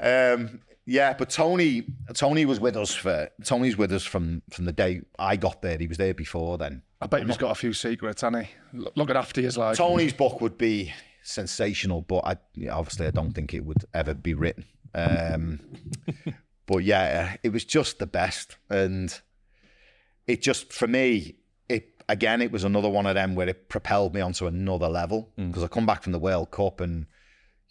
Um 0.00 0.60
yeah, 0.86 1.12
but 1.12 1.28
Tony, 1.30 1.82
Tony 2.14 2.46
was 2.46 2.60
with 2.60 2.76
us 2.76 2.94
for 2.94 3.28
Tony's 3.44 3.76
with 3.76 3.92
us 3.92 4.04
from 4.04 4.42
from 4.50 4.64
the 4.64 4.72
day 4.72 5.02
I 5.18 5.36
got 5.36 5.60
there. 5.62 5.76
He 5.78 5.86
was 5.86 5.98
there 5.98 6.14
before 6.14 6.56
then. 6.58 6.82
I 7.00 7.06
bet 7.06 7.26
he's 7.26 7.36
got 7.36 7.50
a 7.50 7.54
few 7.56 7.72
secrets, 7.74 8.22
hasn't 8.22 8.46
he? 8.46 8.52
Look- 8.78 8.96
Looking 8.96 9.16
after 9.16 9.40
you 9.42 9.48
is 9.48 9.58
like 9.58 9.76
Tony's 9.76 10.12
book 10.14 10.40
would 10.40 10.56
be 10.56 10.92
sensational, 11.22 12.02
but 12.02 12.18
I 12.24 12.36
obviously 12.70 13.06
I 13.06 13.10
don't 13.10 13.32
think 13.32 13.52
it 13.52 13.64
would 13.64 13.84
ever 13.92 14.14
be 14.14 14.32
written. 14.34 14.64
Um, 14.94 15.60
but 16.66 16.78
yeah, 16.78 17.36
it 17.42 17.50
was 17.50 17.64
just 17.64 17.98
the 17.98 18.06
best, 18.06 18.56
and 18.70 19.20
it 20.26 20.40
just 20.40 20.72
for 20.72 20.86
me, 20.86 21.36
it 21.68 22.02
again, 22.08 22.40
it 22.40 22.50
was 22.52 22.64
another 22.64 22.88
one 22.88 23.06
of 23.06 23.14
them 23.14 23.34
where 23.34 23.48
it 23.48 23.68
propelled 23.68 24.14
me 24.14 24.20
onto 24.20 24.46
another 24.46 24.88
level 24.88 25.30
because 25.36 25.62
I 25.62 25.66
come 25.68 25.84
back 25.86 26.02
from 26.02 26.12
the 26.12 26.18
World 26.18 26.50
Cup 26.50 26.80
and 26.80 27.06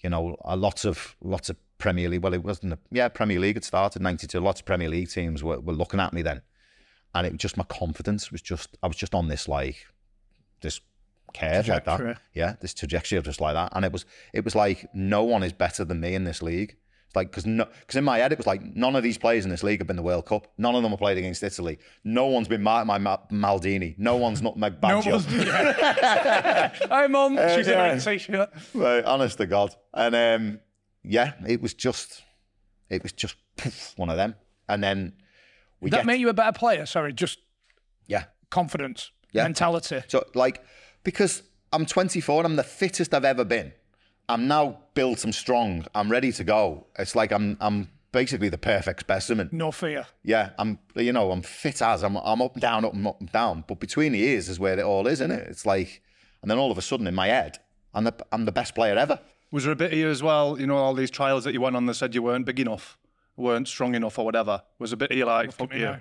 you 0.04 0.10
know, 0.10 0.36
a 0.46 0.56
lot 0.56 0.86
of 0.86 1.16
lots 1.22 1.50
of 1.50 1.56
Premier 1.78 2.10
League. 2.10 2.22
Well, 2.22 2.34
it 2.34 2.44
wasn't. 2.44 2.74
A, 2.74 2.80
yeah, 2.92 3.08
Premier 3.08 3.40
League 3.40 3.56
had 3.56 3.64
started 3.64 4.02
'92. 4.02 4.40
Lots 4.40 4.62
of 4.62 4.66
Premier 4.66 4.90
League 4.90 5.10
teams 5.10 5.44
were, 5.44 5.60
were 5.60 5.74
looking 5.74 6.00
at 6.00 6.14
me 6.14 6.22
then, 6.22 6.42
and 7.14 7.28
it 7.28 7.34
was 7.34 7.40
just 7.40 7.58
my 7.58 7.66
confidence 7.66 8.32
was 8.32 8.42
just. 8.42 8.78
I 8.82 8.88
was 8.88 8.98
just 8.98 9.14
on 9.14 9.28
this 9.28 9.48
like 9.48 9.86
this 10.62 10.82
curve 11.34 11.68
like 11.68 11.86
that. 11.86 12.20
Yeah, 12.34 12.56
this 12.62 12.74
trajectory 12.74 13.18
of 13.18 13.26
just 13.26 13.42
like 13.42 13.54
that, 13.54 13.72
and 13.74 13.86
it 13.86 13.92
was 13.92 14.06
it 14.34 14.44
was 14.44 14.56
like 14.56 14.88
no 14.94 15.24
one 15.24 15.44
is 15.44 15.54
better 15.54 15.86
than 15.86 16.00
me 16.00 16.16
in 16.16 16.24
this 16.24 16.42
league. 16.42 16.78
It's 17.08 17.16
like 17.16 17.30
because 17.30 17.46
no, 17.46 17.66
because 17.82 17.96
in 17.96 18.04
my 18.04 18.18
head 18.18 18.32
it 18.32 18.38
was 18.38 18.48
like 18.48 18.64
none 18.64 18.96
of 18.96 19.04
these 19.04 19.18
players 19.18 19.46
in 19.46 19.52
this 19.52 19.64
league 19.64 19.80
have 19.80 19.88
been 19.88 19.96
the 19.96 20.04
World 20.04 20.26
Cup. 20.26 20.48
None 20.58 20.76
of 20.76 20.82
them 20.82 20.92
have 20.92 21.00
played 21.00 21.18
against 21.18 21.44
Italy. 21.44 21.78
No 22.04 22.28
one's 22.28 22.48
been 22.48 22.64
my, 22.64 22.84
my, 22.84 22.98
my 22.98 23.18
Maldini. 23.32 23.96
No 23.98 24.16
one's 24.18 24.42
not 24.42 24.58
Meg 24.58 24.82
Baggio. 24.82 25.22
Hi, 26.90 27.08
Mum. 27.08 27.38
She's 27.56 27.68
yeah. 27.68 27.92
in 27.92 27.98
a 27.98 28.02
t-shirt. 28.02 28.50
Right, 28.74 29.04
honest 29.04 29.38
to 29.38 29.46
God. 29.46 29.76
And 29.94 30.16
um, 30.16 30.60
yeah, 31.08 31.34
it 31.48 31.62
was 31.62 31.74
just, 31.74 32.24
it 32.90 33.04
was 33.04 33.12
just 33.12 33.36
poof, 33.58 33.94
one 33.98 34.10
of 34.10 34.18
them. 34.18 34.36
And 34.68 34.84
then 34.84 35.14
we 35.82 35.90
That 35.90 35.98
get, 35.98 36.06
make 36.06 36.20
you 36.20 36.30
a 36.30 36.34
better 36.34 36.52
player? 36.52 36.86
Sorry, 36.86 37.14
just 37.14 37.40
yeah. 38.08 38.26
confidence, 38.50 39.12
Yeah. 39.32 39.44
mentality. 39.44 40.02
So 40.08 40.26
like, 40.34 40.64
because 41.04 41.44
I'm 41.74 41.86
24 41.86 42.40
and 42.42 42.46
I'm 42.48 42.56
the 42.56 42.64
fittest 42.64 43.14
I've 43.14 43.26
ever 43.26 43.44
been. 43.46 43.74
I'm 44.28 44.48
now 44.48 44.80
built. 44.96 45.24
I'm 45.24 45.32
strong. 45.32 45.86
I'm 45.94 46.10
ready 46.12 46.32
to 46.32 46.44
go. 46.44 46.88
It's 46.98 47.16
like 47.16 47.32
I'm, 47.32 47.58
I'm 47.60 47.90
basically 48.12 48.50
the 48.50 48.58
perfect 48.58 49.02
specimen. 49.02 49.50
No 49.52 49.72
fear. 49.72 50.08
Yeah, 50.24 50.52
I'm, 50.58 50.80
you 50.96 51.14
know, 51.14 51.32
I'm 51.32 51.42
fit 51.44 51.82
as 51.82 52.04
I'm, 52.04 52.16
I'm 52.18 52.42
up 52.42 52.54
and 52.54 52.62
down, 52.62 52.86
up 52.86 52.94
and 52.94 53.06
up 53.06 53.20
and 53.20 53.32
down. 53.32 53.64
But 53.68 53.80
between 53.80 54.14
the 54.14 54.20
ears 54.24 54.50
is 54.50 54.60
where 54.60 54.80
it 54.80 54.84
all 54.84 55.06
is, 55.06 55.22
isn't 55.22 55.32
it? 55.32 55.48
It's 55.48 55.66
like, 55.66 56.02
and 56.42 56.50
then 56.50 56.58
all 56.58 56.72
of 56.72 56.78
a 56.78 56.82
sudden 56.82 57.06
in 57.06 57.14
my 57.14 57.28
head, 57.28 57.60
I'm 57.94 58.06
the, 58.06 58.16
I'm 58.32 58.46
the 58.46 58.52
best 58.52 58.74
player 58.74 58.98
ever. 58.98 59.20
Was 59.56 59.64
there 59.64 59.72
a 59.72 59.76
bit 59.78 59.94
of 59.94 59.98
you 59.98 60.10
as 60.10 60.22
well? 60.22 60.60
You 60.60 60.68
know, 60.68 60.76
all 60.76 60.94
these 60.94 61.10
trials 61.10 61.46
that 61.46 61.54
you 61.54 61.62
went 61.62 61.78
on 61.78 61.86
that 61.86 61.94
said 61.94 62.14
you 62.14 62.22
weren't 62.22 62.46
big 62.46 62.60
enough, 62.60 62.98
weren't 63.38 63.70
strong 63.70 63.96
enough, 63.96 64.20
or 64.20 64.26
whatever. 64.26 64.64
Was 64.80 64.92
a 64.92 64.98
bit 64.98 65.12
of 65.12 65.18
you 65.18 65.24
like, 65.24 65.54
fuck 65.54 65.72
me 65.72 65.80
you. 65.80 65.86
now. 65.86 66.00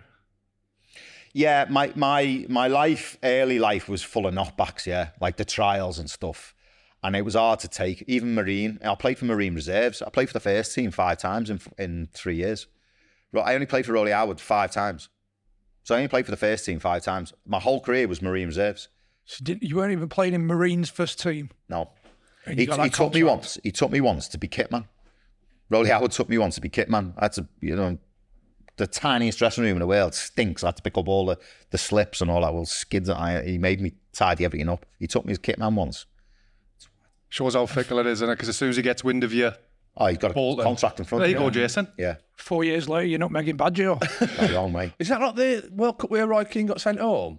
Yeah, 1.32 1.66
my 1.70 1.92
my 1.94 2.46
my 2.48 2.66
life, 2.66 3.16
early 3.22 3.60
life 3.60 3.88
was 3.88 4.02
full 4.02 4.26
of 4.26 4.34
knockbacks. 4.34 4.86
Yeah, 4.86 5.10
like 5.20 5.36
the 5.36 5.44
trials 5.44 6.00
and 6.00 6.10
stuff, 6.10 6.52
and 7.04 7.14
it 7.14 7.24
was 7.24 7.36
hard 7.36 7.60
to 7.60 7.68
take. 7.68 8.02
Even 8.08 8.34
Marine, 8.34 8.80
I 8.84 8.96
played 8.96 9.18
for 9.18 9.26
Marine 9.26 9.54
Reserves. 9.54 10.02
I 10.02 10.10
played 10.10 10.26
for 10.26 10.32
the 10.32 10.40
first 10.40 10.74
team 10.74 10.90
five 10.90 11.18
times 11.18 11.48
in 11.48 11.60
in 11.78 12.08
three 12.12 12.34
years. 12.34 12.66
I 13.40 13.54
only 13.54 13.66
played 13.66 13.86
for 13.86 13.92
Roly 13.92 14.10
Howard 14.10 14.40
five 14.40 14.72
times, 14.72 15.10
so 15.84 15.94
I 15.94 15.98
only 15.98 16.08
played 16.08 16.24
for 16.24 16.32
the 16.32 16.36
first 16.36 16.66
team 16.66 16.80
five 16.80 17.04
times. 17.04 17.32
My 17.46 17.60
whole 17.60 17.80
career 17.80 18.08
was 18.08 18.20
Marine 18.20 18.48
Reserves. 18.48 18.88
So 19.26 19.44
didn't, 19.44 19.62
you 19.62 19.76
weren't 19.76 19.92
even 19.92 20.08
playing 20.08 20.34
in 20.34 20.44
Marines 20.44 20.90
first 20.90 21.20
team. 21.20 21.50
No, 21.68 21.90
And 22.46 22.58
he, 22.58 22.66
you 22.66 22.70
he 22.72 22.76
that 22.76 22.92
took 22.92 23.14
me 23.14 23.22
once. 23.22 23.58
He 23.62 23.70
took 23.72 23.90
me 23.90 24.00
once 24.00 24.28
to 24.28 24.38
be 24.38 24.48
kitman. 24.48 24.86
Roly 25.70 25.88
Howard 25.90 26.12
took 26.12 26.28
me 26.28 26.38
once 26.38 26.54
to 26.56 26.60
be 26.60 26.68
kitman. 26.68 27.14
had 27.20 27.32
to, 27.32 27.46
you 27.60 27.74
know 27.74 27.98
the 28.76 28.86
tiniest 28.88 29.38
dressing 29.38 29.62
room 29.62 29.74
in 29.74 29.78
the 29.78 29.86
world 29.86 30.14
stinks. 30.14 30.64
I 30.64 30.68
had 30.68 30.76
to 30.76 30.82
pick 30.82 30.98
up 30.98 31.06
all 31.06 31.26
the, 31.26 31.38
the 31.70 31.78
slips 31.78 32.20
and 32.20 32.28
all 32.30 32.40
that. 32.42 32.52
Well, 32.52 32.64
skids. 32.66 33.08
I, 33.08 33.42
he 33.44 33.56
made 33.56 33.80
me 33.80 33.92
tidy 34.12 34.44
everything 34.44 34.68
up. 34.68 34.84
He 34.98 35.06
took 35.06 35.24
me 35.24 35.30
as 35.32 35.38
kitman 35.38 35.74
once. 35.74 36.06
Shows 37.28 37.54
how 37.54 37.66
fickle 37.66 37.98
it 38.00 38.06
is, 38.06 38.18
isn't 38.18 38.30
it? 38.30 38.34
Because 38.34 38.48
as 38.48 38.56
soon 38.56 38.70
as 38.70 38.76
he 38.76 38.82
gets 38.82 39.02
wind 39.04 39.24
of 39.24 39.32
you, 39.32 39.52
Oh, 39.96 40.06
he's 40.06 40.18
got 40.18 40.32
a 40.32 40.34
Bolton. 40.34 40.64
contract 40.64 40.98
in 40.98 41.04
front 41.04 41.20
there 41.20 41.26
of 41.26 41.30
you 41.30 41.36
him. 41.36 41.42
go, 41.44 41.50
Jason. 41.50 41.86
Yeah, 41.96 42.16
Four 42.36 42.64
years 42.64 42.88
later, 42.88 43.06
you're 43.06 43.20
not 43.20 43.30
Megan 43.30 43.56
Badger. 43.56 43.94
that's 44.18 44.52
wrong 44.52 44.72
way. 44.72 44.92
Is 44.98 45.06
that 45.08 45.20
not 45.20 45.36
the 45.36 45.68
World 45.72 45.98
Cup 45.98 46.10
where 46.10 46.26
Roy 46.26 46.42
Keane 46.42 46.66
got 46.66 46.80
sent 46.80 46.98
home? 46.98 47.38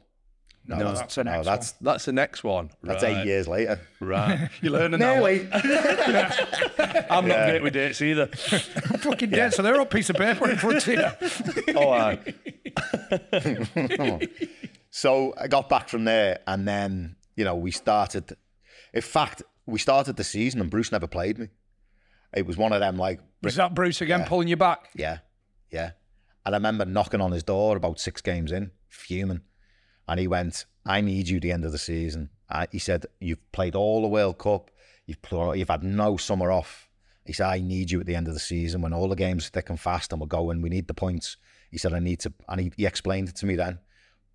No, 0.67 0.93
that's 0.93 1.13
the 1.15 1.23
No, 1.23 1.31
next 1.31 1.45
that's 1.45 1.71
That's 1.73 2.05
the 2.05 2.11
next 2.11 2.43
one. 2.43 2.71
that's 2.81 3.03
right. 3.03 3.17
eight 3.17 3.25
years 3.25 3.47
later. 3.47 3.79
Right. 3.99 4.49
You're 4.61 4.73
learning 4.73 4.99
now. 4.99 5.13
Nearly. 5.15 5.47
I'm 5.53 7.27
not 7.27 7.47
great 7.49 7.61
with 7.61 7.73
dates 7.73 8.01
either. 8.01 8.25
one. 8.49 8.59
Fucking 8.99 9.29
dead. 9.29 9.53
So 9.53 9.61
they're 9.61 9.79
a 9.79 9.85
piece 9.85 10.09
of 10.09 10.15
paper 10.15 10.49
in 10.49 10.57
front 10.57 10.87
of 10.87 11.67
you. 11.67 11.75
All 11.77 11.91
right. 11.91 12.35
So 14.89 15.33
I 15.37 15.47
got 15.47 15.69
back 15.69 15.89
from 15.89 16.05
there, 16.05 16.39
and 16.47 16.67
then 16.67 17.15
you 17.35 17.43
know 17.45 17.55
we 17.55 17.71
started. 17.71 18.35
In 18.93 19.01
fact, 19.01 19.43
we 19.65 19.77
started 19.79 20.15
the 20.15 20.23
season, 20.23 20.61
and 20.61 20.69
Bruce 20.69 20.91
never 20.91 21.07
played 21.07 21.37
me. 21.37 21.49
It 22.33 22.45
was 22.45 22.57
one 22.57 22.73
of 22.73 22.79
them 22.79 22.97
like 22.97 23.19
Was 23.43 23.55
that 23.55 23.73
Bruce 23.75 24.01
again 24.01 24.23
pulling 24.25 24.47
you 24.47 24.57
back? 24.57 24.89
Yeah, 24.95 25.19
yeah. 25.71 25.91
And 26.45 26.55
I 26.55 26.57
remember 26.57 26.85
knocking 26.85 27.21
on 27.21 27.31
his 27.31 27.43
door 27.43 27.75
about 27.75 27.99
six 27.99 28.21
games 28.21 28.51
in, 28.51 28.71
fuming. 28.87 29.41
And 30.07 30.19
he 30.19 30.27
went, 30.27 30.65
I 30.85 31.01
need 31.01 31.27
you 31.27 31.37
at 31.37 31.41
the 31.41 31.51
end 31.51 31.65
of 31.65 31.71
the 31.71 31.77
season. 31.77 32.29
I, 32.49 32.67
he 32.71 32.79
said, 32.79 33.05
You've 33.19 33.51
played 33.51 33.75
all 33.75 34.01
the 34.01 34.07
World 34.07 34.37
Cup, 34.37 34.71
you've, 35.05 35.21
pl- 35.21 35.55
you've 35.55 35.69
had 35.69 35.83
no 35.83 36.17
summer 36.17 36.51
off. 36.51 36.89
He 37.25 37.33
said, 37.33 37.47
I 37.47 37.59
need 37.59 37.89
you 37.89 37.99
at 37.99 38.05
the 38.05 38.15
end 38.15 38.27
of 38.27 38.35
the 38.35 38.39
season 38.39 38.81
when 38.81 38.93
all 38.93 39.09
the 39.09 39.15
games 39.15 39.47
are 39.47 39.49
thick 39.49 39.69
and 39.69 39.79
fast 39.79 40.11
and 40.11 40.21
we're 40.21 40.27
going, 40.27 40.61
we 40.61 40.69
need 40.69 40.87
the 40.87 40.93
points. 40.93 41.37
He 41.71 41.79
said, 41.79 41.93
I 41.93 41.99
need 41.99 42.19
to, 42.19 42.33
and 42.47 42.61
he, 42.61 42.71
he 42.77 42.85
explained 42.85 43.29
it 43.29 43.35
to 43.37 43.47
me 43.47 43.55
then. 43.55 43.79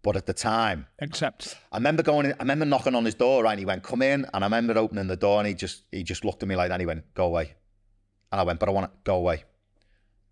But 0.02 0.16
at 0.16 0.26
the 0.26 0.32
time, 0.32 0.86
Except 0.98 1.58
I 1.70 1.76
remember 1.76 2.02
going. 2.02 2.26
In, 2.26 2.32
I 2.32 2.36
remember 2.40 2.64
knocking 2.64 2.94
on 2.94 3.04
his 3.04 3.14
door, 3.14 3.44
right? 3.44 3.52
And 3.52 3.58
he 3.58 3.66
went, 3.66 3.82
"Come 3.82 4.00
in." 4.00 4.26
And 4.32 4.42
I 4.42 4.46
remember 4.46 4.78
opening 4.78 5.08
the 5.08 5.16
door, 5.16 5.38
and 5.38 5.46
he 5.46 5.52
just 5.52 5.84
he 5.92 6.02
just 6.02 6.24
looked 6.24 6.42
at 6.42 6.48
me 6.48 6.56
like 6.56 6.68
that. 6.68 6.74
And 6.74 6.80
he 6.80 6.86
went, 6.86 7.12
"Go 7.14 7.26
away." 7.26 7.54
And 8.32 8.40
I 8.40 8.44
went, 8.44 8.60
"But 8.60 8.70
I 8.70 8.72
want 8.72 8.90
to 8.90 8.98
go 9.04 9.16
away." 9.16 9.44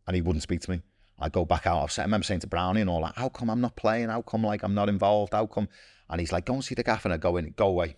And 0.06 0.16
he 0.16 0.22
wouldn't 0.22 0.42
speak 0.42 0.62
to 0.62 0.70
me. 0.70 0.80
I 1.20 1.28
go 1.28 1.44
back 1.44 1.66
out. 1.66 1.98
I 1.98 2.02
remember 2.02 2.24
saying 2.24 2.40
to 2.40 2.46
Brownie 2.46 2.80
and 2.80 2.88
all 2.90 3.02
that, 3.02 3.14
"How 3.16 3.28
come 3.28 3.50
I'm 3.50 3.60
not 3.60 3.76
playing? 3.76 4.08
How 4.08 4.22
come 4.22 4.44
like 4.44 4.62
I'm 4.62 4.74
not 4.74 4.88
involved? 4.88 5.32
How 5.32 5.46
come?" 5.46 5.68
And 6.08 6.20
he's 6.20 6.32
like, 6.32 6.46
"Go 6.46 6.54
and 6.54 6.64
see 6.64 6.74
the 6.74 6.82
gaffer." 6.82 7.08
And 7.08 7.14
I 7.14 7.16
go 7.16 7.36
in, 7.36 7.52
go 7.56 7.66
away. 7.68 7.96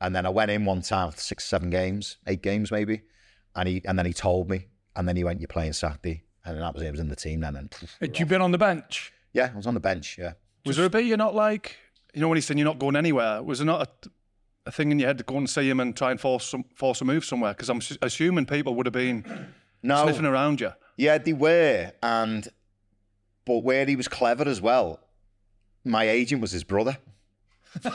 And 0.00 0.14
then 0.14 0.26
I 0.26 0.30
went 0.30 0.50
in 0.50 0.64
one 0.64 0.82
time, 0.82 1.12
six, 1.16 1.44
seven 1.44 1.70
games, 1.70 2.16
eight 2.26 2.42
games 2.42 2.70
maybe, 2.70 3.02
and 3.54 3.68
he 3.68 3.82
and 3.84 3.98
then 3.98 4.06
he 4.06 4.12
told 4.12 4.50
me, 4.50 4.68
and 4.96 5.08
then 5.08 5.16
he 5.16 5.24
went, 5.24 5.40
"You're 5.40 5.48
playing 5.48 5.74
Saturday," 5.74 6.24
and 6.44 6.56
then 6.56 6.62
that 6.62 6.74
was 6.74 6.82
it. 6.82 6.88
I 6.88 6.90
was 6.90 7.00
in 7.00 7.08
the 7.08 7.16
team 7.16 7.40
then, 7.40 7.56
and 7.56 7.74
Had 8.00 8.18
you 8.18 8.26
been 8.26 8.40
on 8.42 8.52
the 8.52 8.58
bench? 8.58 9.12
yeah, 9.32 9.50
I 9.52 9.56
was 9.56 9.66
on 9.66 9.74
the 9.74 9.80
bench. 9.80 10.16
Yeah, 10.18 10.32
Was 10.64 10.76
there 10.76 10.86
a 10.86 10.90
bit 10.90 11.04
you're 11.04 11.16
not 11.16 11.34
like? 11.34 11.76
You 12.14 12.20
know 12.20 12.28
when 12.28 12.36
he's 12.36 12.46
saying 12.46 12.58
you're 12.58 12.64
not 12.64 12.78
going 12.78 12.96
anywhere, 12.96 13.42
was 13.42 13.58
there 13.58 13.66
not 13.66 13.82
a, 14.06 14.10
a 14.66 14.70
thing 14.70 14.92
in 14.92 14.98
your 15.00 15.08
head 15.08 15.18
to 15.18 15.24
go 15.24 15.36
and 15.36 15.50
see 15.50 15.68
him 15.68 15.80
and 15.80 15.96
try 15.96 16.10
and 16.12 16.20
force 16.20 16.46
some 16.46 16.64
force 16.74 17.00
a 17.00 17.04
move 17.04 17.24
somewhere? 17.24 17.52
Because 17.52 17.68
I'm 17.68 17.80
assuming 18.02 18.46
people 18.46 18.74
would 18.76 18.86
have 18.86 18.92
been 18.92 19.52
no, 19.82 20.04
sniffing 20.04 20.26
around 20.26 20.60
you. 20.60 20.72
Yeah, 20.96 21.18
they 21.18 21.32
were, 21.32 21.92
and 22.02 22.48
but 23.44 23.58
where 23.58 23.84
he 23.84 23.96
was 23.96 24.08
clever 24.08 24.48
as 24.48 24.60
well, 24.60 25.00
my 25.84 26.04
agent 26.04 26.40
was 26.40 26.52
his 26.52 26.64
brother. 26.64 26.98
and 27.84 27.92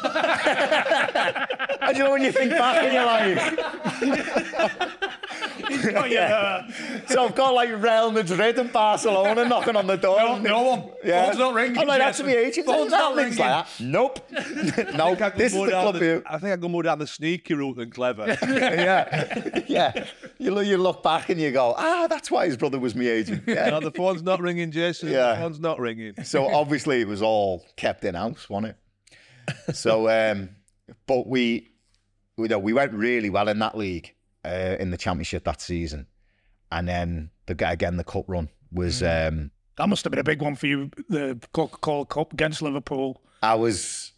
you 1.97 2.03
know 2.03 2.11
when 2.11 2.21
you 2.21 2.31
think 2.33 2.51
back 2.51 2.83
and 2.83 2.93
you're 2.93 3.05
like, 3.05 4.99
yeah. 5.69 6.67
so 7.07 7.25
I've 7.25 7.35
got 7.35 7.53
like 7.53 7.69
Real 7.69 8.11
Madrid 8.11 8.57
and 8.57 8.71
Barcelona 8.71 9.45
knocking 9.45 9.75
on 9.75 9.87
the 9.87 9.97
door. 9.97 10.17
No, 10.17 10.37
no 10.37 10.61
one. 10.63 10.89
Yeah. 11.03 11.25
Phone's 11.25 11.37
not 11.39 11.53
ringing, 11.53 11.77
I'm 11.77 11.87
like, 11.87 11.99
that's 11.99 12.17
Jason. 12.17 12.31
my 12.31 12.37
agent. 12.37 12.65
Phone's 12.65 12.91
not 12.91 13.15
ringing. 13.15 13.37
Like 13.37 13.67
that. 13.67 13.69
Nope. 13.79 14.31
no, 14.95 15.15
I 15.19 15.29
this 15.29 15.53
is 15.53 15.61
the 15.61 15.69
club 15.69 15.97
for 15.97 16.03
you. 16.03 16.23
I 16.25 16.37
think 16.37 16.53
I 16.53 16.55
go 16.55 16.67
more 16.67 16.83
down 16.83 16.99
the 16.99 17.07
sneaky 17.07 17.53
route 17.53 17.77
than 17.77 17.91
clever. 17.91 18.25
yeah, 18.43 19.61
yeah. 19.67 20.05
You 20.37 20.51
look, 20.51 20.65
you 20.65 20.77
look 20.77 21.03
back 21.03 21.29
and 21.29 21.39
you 21.39 21.51
go, 21.51 21.73
ah, 21.77 22.07
that's 22.07 22.31
why 22.31 22.45
his 22.45 22.57
brother 22.57 22.79
was 22.79 22.95
my 22.95 23.07
agent. 23.07 23.43
Yeah. 23.49 23.71
no, 23.71 23.79
the 23.79 23.91
phone's 23.91 24.21
not 24.21 24.41
ringing, 24.41 24.71
Jason. 24.71 25.09
Yeah. 25.09 25.33
The 25.33 25.41
phone's 25.41 25.59
not 25.59 25.79
ringing. 25.79 26.23
So 26.23 26.47
obviously 26.53 27.01
it 27.01 27.07
was 27.07 27.21
all 27.21 27.65
kept 27.77 28.05
in 28.05 28.15
house, 28.15 28.47
wasn't 28.49 28.75
it? 29.67 29.75
So, 29.75 30.07
um, 30.09 30.49
but 31.07 31.27
we, 31.27 31.69
you 32.37 32.47
know, 32.47 32.59
we 32.59 32.73
went 32.73 32.93
really 32.93 33.29
well 33.29 33.47
in 33.47 33.59
that 33.59 33.77
league, 33.77 34.13
uh, 34.45 34.75
in 34.79 34.91
the 34.91 34.97
championship 34.97 35.43
that 35.45 35.61
season, 35.61 36.07
and 36.71 36.87
then 36.87 37.31
the 37.45 37.69
again 37.69 37.97
the 37.97 38.03
cup 38.03 38.25
run 38.27 38.49
was. 38.71 39.01
Um, 39.03 39.51
That 39.77 39.89
must 39.89 40.03
have 40.03 40.11
been 40.11 40.19
a 40.19 40.23
big 40.23 40.41
one 40.41 40.55
for 40.55 40.67
you, 40.67 40.91
the 41.07 41.39
Coca 41.53 41.77
Cola 41.77 42.05
Cup 42.05 42.33
against 42.33 42.61
Liverpool. 42.61 43.21
I 43.41 43.55
was, 43.55 44.11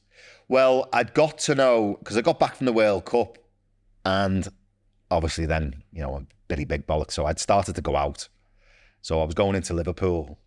well, 0.47 0.89
I'd 0.91 1.13
got 1.13 1.38
to 1.39 1.55
know 1.55 1.97
because 1.99 2.17
I 2.17 2.22
got 2.22 2.39
back 2.39 2.55
from 2.55 2.65
the 2.65 2.74
World 2.74 3.05
Cup, 3.05 3.38
and 4.05 4.47
obviously 5.09 5.45
then 5.45 5.84
you 5.93 6.01
know 6.01 6.15
I'm 6.15 6.28
Billy 6.47 6.65
Big 6.65 6.88
Bollock, 6.88 7.11
so 7.11 7.26
I'd 7.26 7.39
started 7.39 7.76
to 7.76 7.82
go 7.82 7.95
out. 7.95 8.28
So 9.01 9.22
I 9.22 9.26
was 9.26 9.34
going 9.34 9.55
into 9.55 9.74
Liverpool 9.74 10.38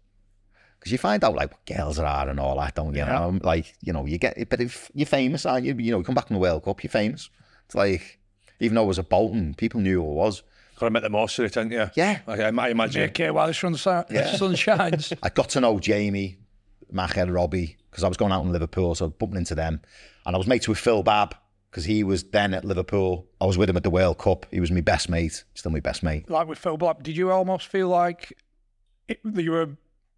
because 0.78 0.92
you 0.92 0.98
find 0.98 1.24
out 1.24 1.34
like 1.34 1.50
what 1.50 1.64
girls 1.66 1.98
are 1.98 2.28
and 2.28 2.38
all 2.38 2.56
that, 2.58 2.74
don't 2.74 2.94
you? 2.94 3.04
know? 3.04 3.38
Like 3.42 3.74
you 3.80 3.92
know, 3.92 4.04
you 4.06 4.18
get, 4.18 4.48
but 4.48 4.60
if 4.60 4.90
you're 4.94 5.06
famous, 5.06 5.46
aren't 5.46 5.64
you? 5.66 5.74
You 5.76 5.92
know, 5.92 5.98
you 5.98 6.04
come 6.04 6.14
back 6.14 6.26
from 6.28 6.34
the 6.34 6.40
World 6.40 6.64
Cup, 6.64 6.82
you're 6.82 6.90
famous. 6.90 7.30
It's 7.66 7.74
like 7.74 8.18
even 8.60 8.74
though 8.76 8.84
it 8.84 8.88
was 8.88 8.98
a 8.98 9.02
Bolton, 9.02 9.54
people 9.54 9.80
knew 9.80 10.02
who 10.02 10.10
I 10.10 10.14
was. 10.14 10.42
Got 10.78 10.86
to 10.86 10.90
make 10.90 11.02
the 11.02 11.10
most 11.10 11.38
of 11.38 11.44
it, 11.44 11.54
haven't 11.54 11.72
you? 11.72 11.88
Yeah. 11.94 12.20
Like, 12.26 12.40
I, 12.40 12.46
I 12.48 12.68
imagine. 12.70 13.08
JK 13.10 13.32
while 13.32 13.46
the 13.46 13.54
sun, 13.76 14.04
Yeah. 14.10 14.32
sun 14.36 14.54
shines. 14.56 15.12
I 15.22 15.28
got 15.28 15.48
to 15.50 15.60
know 15.60 15.78
Jamie, 15.78 16.38
Macher, 16.92 17.32
Robbie, 17.32 17.76
because 17.90 18.02
I 18.04 18.08
was 18.08 18.16
going 18.16 18.32
out 18.32 18.44
in 18.44 18.50
Liverpool, 18.52 18.94
so 18.94 19.04
I 19.04 19.08
was 19.08 19.14
bumping 19.18 19.38
into 19.38 19.54
them. 19.54 19.80
And 20.26 20.34
I 20.34 20.38
was 20.38 20.46
mates 20.48 20.66
with 20.68 20.78
Phil 20.78 21.02
Babb, 21.04 21.36
because 21.70 21.84
he 21.84 22.02
was 22.02 22.24
then 22.24 22.54
at 22.54 22.64
Liverpool. 22.64 23.26
I 23.40 23.46
was 23.46 23.56
with 23.58 23.68
him 23.70 23.76
at 23.76 23.82
the 23.84 23.90
World 23.90 24.18
Cup. 24.18 24.46
He 24.50 24.58
was 24.60 24.70
my 24.72 24.80
best 24.80 25.08
mate, 25.08 25.44
still 25.54 25.70
my 25.72 25.80
best 25.80 26.02
mate. 26.02 26.28
like 26.30 26.48
with 26.48 26.58
Phil 26.58 26.76
Black, 26.76 27.02
did 27.02 27.16
you 27.16 27.30
almost 27.30 27.66
feel 27.68 27.88
like 27.88 28.32
it, 29.08 29.20
you 29.24 29.50
were, 29.52 29.68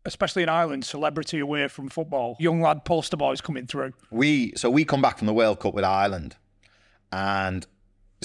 especially 0.07 0.43
in 0.43 0.49
Ireland, 0.49 0.85
celebrity 0.85 1.39
away 1.39 1.69
from 1.69 1.89
football? 1.89 2.37
Young 2.39 2.61
lad 2.63 2.85
poster 2.85 3.17
boys 3.17 3.41
coming 3.43 3.67
through. 3.67 3.93
We 4.11 4.53
so 4.57 4.71
we 4.71 4.85
come 4.87 5.03
back 5.03 5.19
from 5.19 5.27
the 5.27 5.35
World 5.35 5.61
Cup 5.61 5.75
with 5.75 5.85
Ireland, 5.85 6.37
and 7.13 7.67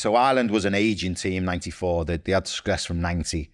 so 0.02 0.16
Ireland 0.16 0.50
was 0.50 0.66
an 0.66 0.74
aging 0.74 1.14
team, 1.14 1.46
'94. 1.46 2.06
They, 2.06 2.18
they 2.18 2.32
had 2.32 2.48
stress 2.48 2.86
from 2.86 3.02
'90, 3.02 3.52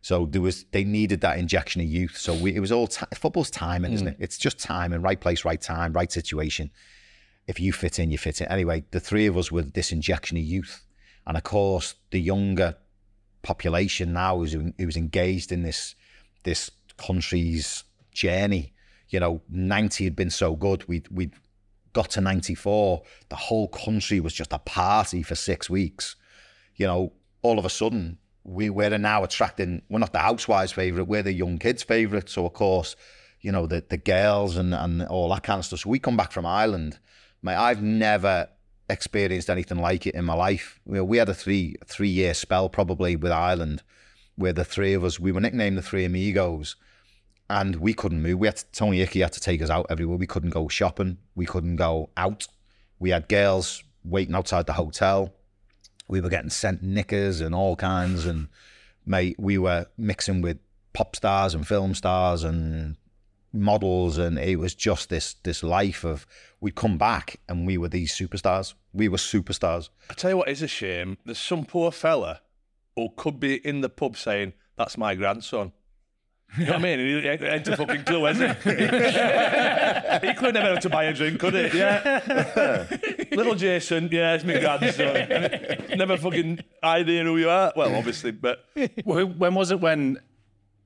so 0.00 0.24
there 0.24 0.40
was 0.40 0.64
they 0.70 0.84
needed 0.84 1.20
that 1.20 1.38
injection 1.38 1.82
of 1.82 1.86
youth. 1.86 2.16
So 2.16 2.34
we, 2.34 2.54
it 2.54 2.60
was 2.60 2.72
all 2.72 2.86
ti 2.86 3.04
football's 3.14 3.50
timing, 3.50 3.92
isn't 3.92 4.08
it? 4.08 4.18
Mm. 4.18 4.22
It's 4.22 4.38
just 4.38 4.58
timing, 4.58 5.02
right 5.02 5.20
place, 5.20 5.44
right 5.44 5.60
time, 5.60 5.92
right 5.92 6.10
situation. 6.10 6.70
If 7.46 7.60
you 7.60 7.74
fit 7.74 7.98
in, 7.98 8.10
you 8.10 8.16
fit 8.16 8.40
in. 8.40 8.48
Anyway, 8.48 8.84
the 8.90 9.00
three 9.00 9.26
of 9.26 9.36
us 9.36 9.52
were 9.52 9.60
this 9.60 9.92
injection 9.92 10.38
of 10.38 10.44
youth, 10.44 10.82
and 11.26 11.36
of 11.36 11.42
course, 11.42 11.94
the 12.10 12.20
younger 12.20 12.76
population 13.42 14.14
now 14.14 14.38
who's 14.38 14.56
who's 14.78 14.96
engaged 14.96 15.52
in 15.52 15.62
this 15.62 15.94
this 16.44 16.70
country's 16.96 17.84
journey. 18.12 18.72
You 19.10 19.20
know, 19.20 19.42
90 19.50 20.04
had 20.04 20.16
been 20.16 20.30
so 20.30 20.56
good. 20.56 20.88
We'd, 20.88 21.06
we'd 21.08 21.34
got 21.92 22.10
to 22.10 22.20
94. 22.20 23.02
The 23.28 23.36
whole 23.36 23.68
country 23.68 24.20
was 24.20 24.32
just 24.32 24.52
a 24.52 24.58
party 24.58 25.22
for 25.22 25.34
six 25.34 25.68
weeks. 25.68 26.16
You 26.76 26.86
know, 26.86 27.12
all 27.42 27.58
of 27.58 27.64
a 27.64 27.70
sudden, 27.70 28.18
we, 28.44 28.70
we're 28.70 28.96
now 28.98 29.24
attracting, 29.24 29.82
we're 29.88 29.98
not 29.98 30.12
the 30.12 30.18
housewives' 30.18 30.72
favourite, 30.72 31.08
we're 31.08 31.22
the 31.22 31.32
young 31.32 31.58
kids' 31.58 31.82
favourite. 31.82 32.28
So, 32.28 32.46
of 32.46 32.54
course, 32.54 32.96
you 33.40 33.52
know, 33.52 33.66
the, 33.66 33.84
the 33.88 33.98
girls 33.98 34.56
and, 34.56 34.74
and 34.74 35.02
all 35.02 35.28
that 35.30 35.42
kind 35.42 35.58
of 35.58 35.64
stuff. 35.64 35.80
So, 35.80 35.90
we 35.90 35.98
come 35.98 36.16
back 36.16 36.32
from 36.32 36.46
Ireland. 36.46 36.98
Mate, 37.42 37.56
I've 37.56 37.82
never 37.82 38.48
experienced 38.88 39.50
anything 39.50 39.78
like 39.78 40.06
it 40.06 40.14
in 40.14 40.24
my 40.24 40.34
life. 40.34 40.80
We 40.84 41.18
had 41.18 41.28
a 41.28 41.34
three 41.34 41.76
three 41.86 42.08
year 42.08 42.34
spell 42.34 42.68
probably 42.68 43.16
with 43.16 43.32
Ireland 43.32 43.82
where 44.36 44.52
the 44.52 44.64
three 44.64 44.94
of 44.94 45.04
us, 45.04 45.20
we 45.20 45.32
were 45.32 45.40
nicknamed 45.40 45.76
the 45.76 45.82
Three 45.82 46.04
Amigos 46.04 46.76
and 47.52 47.76
we 47.76 47.92
couldn't 47.92 48.22
move. 48.22 48.38
We 48.38 48.48
had 48.48 48.56
to, 48.56 48.64
Tony 48.72 49.02
Icky 49.02 49.20
had 49.20 49.34
to 49.34 49.40
take 49.40 49.60
us 49.60 49.68
out 49.68 49.86
everywhere. 49.90 50.16
We 50.16 50.26
couldn't 50.26 50.50
go 50.50 50.68
shopping. 50.68 51.18
We 51.34 51.44
couldn't 51.44 51.76
go 51.76 52.08
out. 52.16 52.48
We 52.98 53.10
had 53.10 53.28
girls 53.28 53.84
waiting 54.04 54.34
outside 54.34 54.64
the 54.64 54.72
hotel. 54.72 55.34
We 56.08 56.22
were 56.22 56.30
getting 56.30 56.48
sent 56.48 56.82
knickers 56.82 57.42
and 57.42 57.54
all 57.54 57.76
kinds. 57.76 58.24
And 58.24 58.48
mate, 59.04 59.36
we 59.38 59.58
were 59.58 59.86
mixing 59.98 60.40
with 60.40 60.60
pop 60.94 61.14
stars 61.14 61.52
and 61.52 61.68
film 61.68 61.94
stars 61.94 62.42
and 62.42 62.96
models, 63.52 64.16
and 64.16 64.38
it 64.38 64.56
was 64.56 64.74
just 64.74 65.10
this 65.10 65.34
this 65.42 65.62
life 65.62 66.04
of 66.04 66.26
we'd 66.60 66.74
come 66.74 66.96
back 66.96 67.38
and 67.50 67.66
we 67.66 67.76
were 67.76 67.88
these 67.88 68.16
superstars. 68.16 68.72
We 68.94 69.08
were 69.08 69.18
superstars. 69.18 69.90
I 70.08 70.14
tell 70.14 70.30
you 70.30 70.38
what 70.38 70.48
is 70.48 70.62
a 70.62 70.68
shame. 70.68 71.18
There's 71.26 71.38
some 71.38 71.66
poor 71.66 71.92
fella 71.92 72.40
who 72.96 73.10
could 73.14 73.38
be 73.38 73.56
in 73.56 73.82
the 73.82 73.90
pub 73.90 74.16
saying, 74.16 74.54
"That's 74.76 74.96
my 74.96 75.14
grandson." 75.14 75.72
You 76.58 76.66
know 76.66 76.72
what 76.72 76.80
I 76.80 76.96
mean? 76.96 76.98
He 76.98 77.28
ain't, 77.28 77.42
ain't 77.42 77.68
a 77.68 77.76
fucking 77.76 78.04
clue, 78.04 78.26
is 78.26 78.38
he? 78.38 78.46
he 80.26 80.34
couldn't 80.34 80.56
have 80.56 80.80
to 80.80 80.90
buy 80.90 81.04
a 81.04 81.14
drink, 81.14 81.40
could 81.40 81.54
he? 81.54 81.78
Yeah. 81.78 82.86
Little 83.32 83.54
Jason, 83.54 84.10
yeah, 84.12 84.34
it's 84.34 84.44
my 84.44 84.58
grandson. 84.58 85.96
Never 85.96 86.18
fucking 86.18 86.60
idea 86.84 87.24
who 87.24 87.38
you 87.38 87.48
are. 87.48 87.72
Well, 87.74 87.94
obviously, 87.94 88.32
but 88.32 88.66
When 89.04 89.54
was 89.54 89.70
it 89.70 89.80
when 89.80 90.20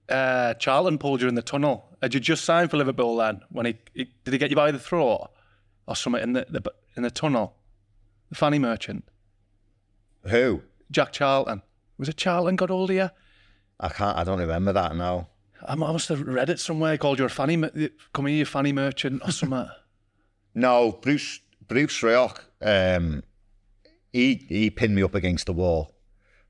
uh, 0.09 0.55
Charlton 0.55 0.99
pulled 0.99 1.21
you 1.23 1.29
in 1.29 1.35
the 1.35 1.43
tunnel? 1.43 1.85
Had 2.01 2.14
you 2.14 2.21
just 2.21 2.45
signed 2.45 2.71
for 2.71 2.77
Liverpool 2.77 3.17
then? 3.17 3.41
When 3.51 3.67
he, 3.67 3.79
he 3.93 4.05
did 4.25 4.35
he 4.35 4.39
get 4.39 4.51
you 4.51 4.57
by 4.57 4.71
the 4.71 4.79
throat 4.79 5.31
or 5.89 5.97
something 5.97 6.23
in 6.23 6.33
the, 6.35 6.47
the 6.49 6.62
in 6.97 7.03
the 7.03 7.11
tunnel? 7.11 7.55
The 8.29 8.37
fanny 8.37 8.59
merchant, 8.61 9.05
Who? 10.29 10.62
Jack 10.91 11.12
Charlton. 11.12 11.62
Was 11.99 12.09
it 12.09 12.17
Charlton 12.17 12.55
got 12.57 12.69
hold 12.71 12.91
of 12.91 12.97
you? 12.97 13.11
I 13.81 13.89
can't. 13.89 14.17
I 14.17 14.23
don't 14.25 14.39
remember 14.39 14.73
that 14.73 14.95
now. 14.95 15.29
I 15.66 15.74
must 15.74 16.09
have 16.09 16.22
read 16.26 16.50
it 16.50 16.61
somewhere. 16.61 16.92
He 16.92 16.98
called 16.98 17.18
you 17.18 17.24
a 17.24 17.28
fanny, 17.28 17.57
come 18.12 18.26
here, 18.26 18.44
fanny 18.44 18.72
merchant 18.72 19.22
or 19.24 19.30
something. 19.32 19.68
No, 20.59 20.92
Bruce 21.02 21.40
Bruce 21.68 22.00
Rioch, 22.00 22.40
um, 22.62 23.22
he 24.11 24.36
he 24.48 24.70
pinned 24.70 24.94
me 24.94 25.02
up 25.02 25.14
against 25.14 25.44
the 25.44 25.52
wall. 25.52 25.94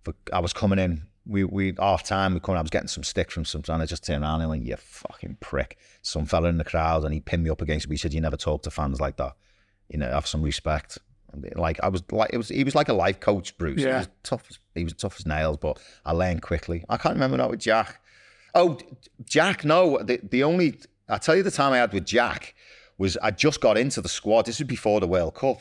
For 0.04 0.14
I 0.32 0.38
was 0.38 0.52
coming 0.52 0.78
in, 0.78 1.08
we 1.26 1.42
we 1.42 1.74
half 1.80 2.04
time 2.04 2.34
we 2.34 2.38
come. 2.38 2.56
I 2.56 2.60
was 2.62 2.70
getting 2.70 2.86
some 2.86 3.02
stick 3.02 3.32
from 3.32 3.44
some, 3.44 3.62
and 3.68 3.82
I 3.82 3.86
just 3.86 4.04
turned 4.06 4.22
around 4.22 4.42
and 4.42 4.50
went, 4.50 4.64
"You 4.64 4.76
fucking 4.76 5.38
prick!" 5.40 5.76
Some 6.02 6.24
fella 6.24 6.48
in 6.50 6.58
the 6.58 6.62
crowd, 6.64 7.04
and 7.04 7.12
he 7.12 7.18
pinned 7.18 7.42
me 7.42 7.50
up 7.50 7.60
against. 7.60 7.88
me. 7.88 7.94
He 7.94 7.98
said, 7.98 8.14
"You 8.14 8.20
never 8.20 8.36
talk 8.36 8.62
to 8.62 8.70
fans 8.70 9.00
like 9.00 9.16
that. 9.16 9.32
You 9.88 9.98
know, 9.98 10.08
have 10.08 10.28
some 10.28 10.42
respect." 10.42 10.98
Like 11.56 11.80
I 11.82 11.88
was 11.88 12.04
like 12.12 12.30
it 12.32 12.36
was 12.38 12.48
he 12.50 12.62
was 12.62 12.76
like 12.76 12.88
a 12.88 12.92
life 12.94 13.18
coach, 13.18 13.58
Bruce. 13.58 13.80
He 13.80 13.88
Yeah. 13.88 13.98
was 13.98 14.08
tough. 14.22 14.44
as- 14.48 14.60
He 14.76 14.84
was 14.84 14.92
tough 14.92 15.16
as 15.18 15.26
nails, 15.26 15.56
but 15.56 15.80
I 16.04 16.12
learned 16.12 16.42
quickly. 16.42 16.84
I 16.88 16.96
can't 16.96 17.14
remember 17.16 17.38
that 17.38 17.50
with 17.50 17.58
Jack. 17.58 18.00
Oh, 18.56 18.78
Jack, 19.26 19.66
no. 19.66 19.98
The, 20.02 20.18
the 20.22 20.42
only, 20.42 20.78
I 21.10 21.18
tell 21.18 21.36
you, 21.36 21.42
the 21.42 21.50
time 21.50 21.74
I 21.74 21.76
had 21.76 21.92
with 21.92 22.06
Jack 22.06 22.54
was 22.96 23.18
I 23.18 23.30
just 23.30 23.60
got 23.60 23.76
into 23.76 24.00
the 24.00 24.08
squad. 24.08 24.46
This 24.46 24.58
was 24.58 24.66
before 24.66 24.98
the 24.98 25.06
World 25.06 25.34
Cup. 25.34 25.60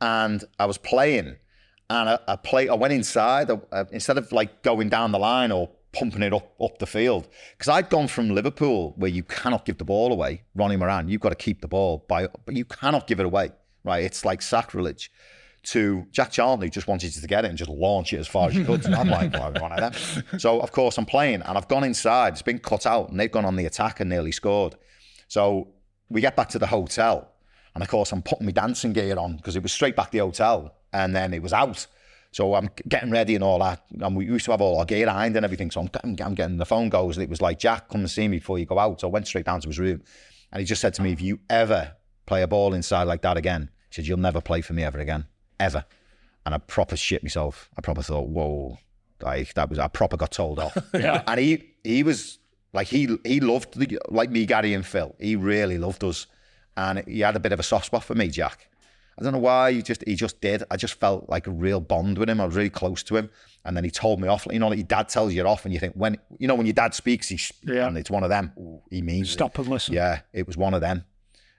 And 0.00 0.42
I 0.58 0.66
was 0.66 0.76
playing 0.76 1.36
and 1.88 2.08
I, 2.10 2.18
I 2.26 2.34
play, 2.34 2.68
I 2.68 2.74
went 2.74 2.92
inside 2.92 3.48
I, 3.48 3.58
I- 3.70 3.84
instead 3.92 4.18
of 4.18 4.32
like 4.32 4.62
going 4.64 4.88
down 4.88 5.12
the 5.12 5.20
line 5.20 5.52
or 5.52 5.70
pumping 5.92 6.22
it 6.22 6.32
up, 6.32 6.52
up 6.60 6.78
the 6.78 6.86
field. 6.86 7.28
Because 7.56 7.68
I'd 7.68 7.88
gone 7.88 8.08
from 8.08 8.30
Liverpool 8.30 8.94
where 8.96 9.10
you 9.10 9.22
cannot 9.22 9.64
give 9.64 9.78
the 9.78 9.84
ball 9.84 10.12
away, 10.12 10.42
Ronnie 10.56 10.76
Moran, 10.76 11.08
you've 11.08 11.20
got 11.20 11.28
to 11.28 11.36
keep 11.36 11.60
the 11.60 11.68
ball, 11.68 12.04
by, 12.08 12.26
but 12.44 12.56
you 12.56 12.64
cannot 12.64 13.06
give 13.06 13.20
it 13.20 13.26
away, 13.26 13.50
right? 13.84 14.02
It's 14.02 14.24
like 14.24 14.42
sacrilege 14.42 15.12
to 15.64 16.04
Jack 16.10 16.32
Charlton, 16.32 16.62
who 16.62 16.68
just 16.68 16.88
wanted 16.88 17.12
to 17.12 17.26
get 17.26 17.44
it 17.44 17.48
and 17.48 17.56
just 17.56 17.70
launch 17.70 18.12
it 18.12 18.18
as 18.18 18.26
far 18.26 18.48
as 18.48 18.54
you 18.56 18.64
could. 18.64 18.84
I'm 18.86 19.08
like, 19.08 19.32
well, 19.32 19.52
one 19.60 19.72
of 19.72 19.92
them. 19.92 20.40
So, 20.40 20.60
of 20.60 20.72
course, 20.72 20.98
I'm 20.98 21.06
playing 21.06 21.42
and 21.42 21.56
I've 21.56 21.68
gone 21.68 21.84
inside. 21.84 22.32
It's 22.32 22.42
been 22.42 22.58
cut 22.58 22.84
out 22.86 23.10
and 23.10 23.20
they've 23.20 23.30
gone 23.30 23.44
on 23.44 23.54
the 23.56 23.66
attack 23.66 24.00
and 24.00 24.10
nearly 24.10 24.32
scored. 24.32 24.74
So, 25.28 25.68
we 26.08 26.20
get 26.20 26.34
back 26.36 26.48
to 26.50 26.58
the 26.58 26.66
hotel. 26.66 27.28
And, 27.74 27.82
of 27.82 27.88
course, 27.88 28.12
I'm 28.12 28.22
putting 28.22 28.44
my 28.46 28.52
dancing 28.52 28.92
gear 28.92 29.16
on 29.18 29.36
because 29.36 29.56
it 29.56 29.62
was 29.62 29.72
straight 29.72 29.96
back 29.96 30.10
the 30.10 30.18
hotel 30.18 30.74
and 30.92 31.14
then 31.14 31.32
it 31.32 31.42
was 31.42 31.52
out. 31.52 31.86
So 32.32 32.54
I'm 32.54 32.70
getting 32.88 33.10
ready 33.10 33.34
and 33.34 33.44
all 33.44 33.58
that. 33.60 33.82
And 34.00 34.16
we 34.16 34.24
used 34.26 34.46
to 34.46 34.50
have 34.52 34.60
all 34.62 34.78
our 34.78 34.84
gear 34.86 35.08
ironed 35.08 35.36
and 35.36 35.44
everything. 35.44 35.70
So 35.70 35.80
I'm, 35.80 35.86
getting- 35.88 36.20
I'm 36.22 36.34
getting 36.34 36.56
the 36.56 36.64
phone 36.66 36.88
goes 36.88 37.16
and 37.16 37.24
it 37.24 37.30
was 37.30 37.40
like, 37.42 37.58
Jack, 37.58 37.88
come 37.90 38.00
and 38.00 38.10
see 38.10 38.26
me 38.26 38.38
before 38.38 38.58
you 38.58 38.64
go 38.66 38.78
out. 38.78 39.00
So 39.00 39.08
I 39.08 39.10
went 39.10 39.26
straight 39.26 39.44
down 39.44 39.60
to 39.60 39.68
his 39.68 39.78
room 39.78 40.02
and 40.50 40.60
he 40.60 40.64
just 40.66 40.80
said 40.80 40.94
to 40.94 41.02
me, 41.02 41.12
if 41.12 41.20
you 41.20 41.40
ever 41.50 41.92
play 42.26 42.42
a 42.42 42.46
ball 42.46 42.72
inside 42.74 43.04
like 43.04 43.20
that 43.22 43.36
again, 43.36 43.68
he 43.90 43.94
said, 43.96 44.06
you'll 44.06 44.18
never 44.18 44.40
play 44.40 44.62
for 44.62 44.72
me 44.72 44.82
ever 44.82 44.98
again, 44.98 45.26
ever. 45.62 45.84
And 46.44 46.54
I 46.54 46.58
proper 46.58 46.96
shit 46.96 47.22
myself. 47.22 47.70
I 47.76 47.80
proper 47.80 48.02
thought, 48.02 48.28
whoa, 48.28 48.78
like 49.20 49.54
that 49.54 49.70
was, 49.70 49.78
I 49.78 49.88
proper 49.88 50.16
got 50.16 50.32
told 50.32 50.58
off. 50.58 50.76
yeah. 50.94 51.22
And 51.26 51.38
he, 51.38 51.70
he 51.84 52.02
was 52.02 52.38
like, 52.72 52.88
he, 52.88 53.16
he 53.24 53.40
loved, 53.40 53.78
the, 53.78 53.98
like 54.08 54.30
me, 54.30 54.44
Gary 54.46 54.74
and 54.74 54.84
Phil, 54.84 55.14
he 55.20 55.36
really 55.36 55.78
loved 55.78 56.02
us. 56.04 56.26
And 56.76 57.04
he 57.06 57.20
had 57.20 57.36
a 57.36 57.40
bit 57.40 57.52
of 57.52 57.60
a 57.60 57.62
soft 57.62 57.86
spot 57.86 58.02
for 58.04 58.14
me, 58.14 58.28
Jack. 58.28 58.68
I 59.18 59.22
don't 59.22 59.34
know 59.34 59.40
why. 59.40 59.72
He 59.72 59.82
just 59.82 60.02
he 60.06 60.14
just 60.14 60.40
did. 60.40 60.64
I 60.70 60.76
just 60.78 60.94
felt 60.94 61.28
like 61.28 61.46
a 61.46 61.50
real 61.50 61.80
bond 61.80 62.16
with 62.16 62.30
him. 62.30 62.40
I 62.40 62.46
was 62.46 62.56
really 62.56 62.70
close 62.70 63.02
to 63.04 63.16
him. 63.18 63.28
And 63.66 63.76
then 63.76 63.84
he 63.84 63.90
told 63.90 64.22
me 64.22 64.26
off. 64.26 64.46
You 64.50 64.58
know, 64.58 64.68
like 64.68 64.78
your 64.78 64.86
dad 64.86 65.10
tells 65.10 65.34
you 65.34 65.46
off, 65.46 65.66
and 65.66 65.74
you 65.74 65.78
think 65.78 65.94
when 65.94 66.16
you 66.38 66.48
know 66.48 66.54
when 66.54 66.64
your 66.64 66.72
dad 66.72 66.94
speaks, 66.94 67.28
he 67.28 67.38
Yeah. 67.62 67.88
and 67.88 67.98
it's 67.98 68.10
one 68.10 68.22
of 68.24 68.30
them. 68.30 68.52
Ooh, 68.58 68.80
he 68.90 69.02
means 69.02 69.28
it. 69.28 69.32
Stop 69.32 69.58
and 69.58 69.68
listen. 69.68 69.92
Yeah, 69.92 70.20
it 70.32 70.46
was 70.46 70.56
one 70.56 70.72
of 70.72 70.80
them. 70.80 71.04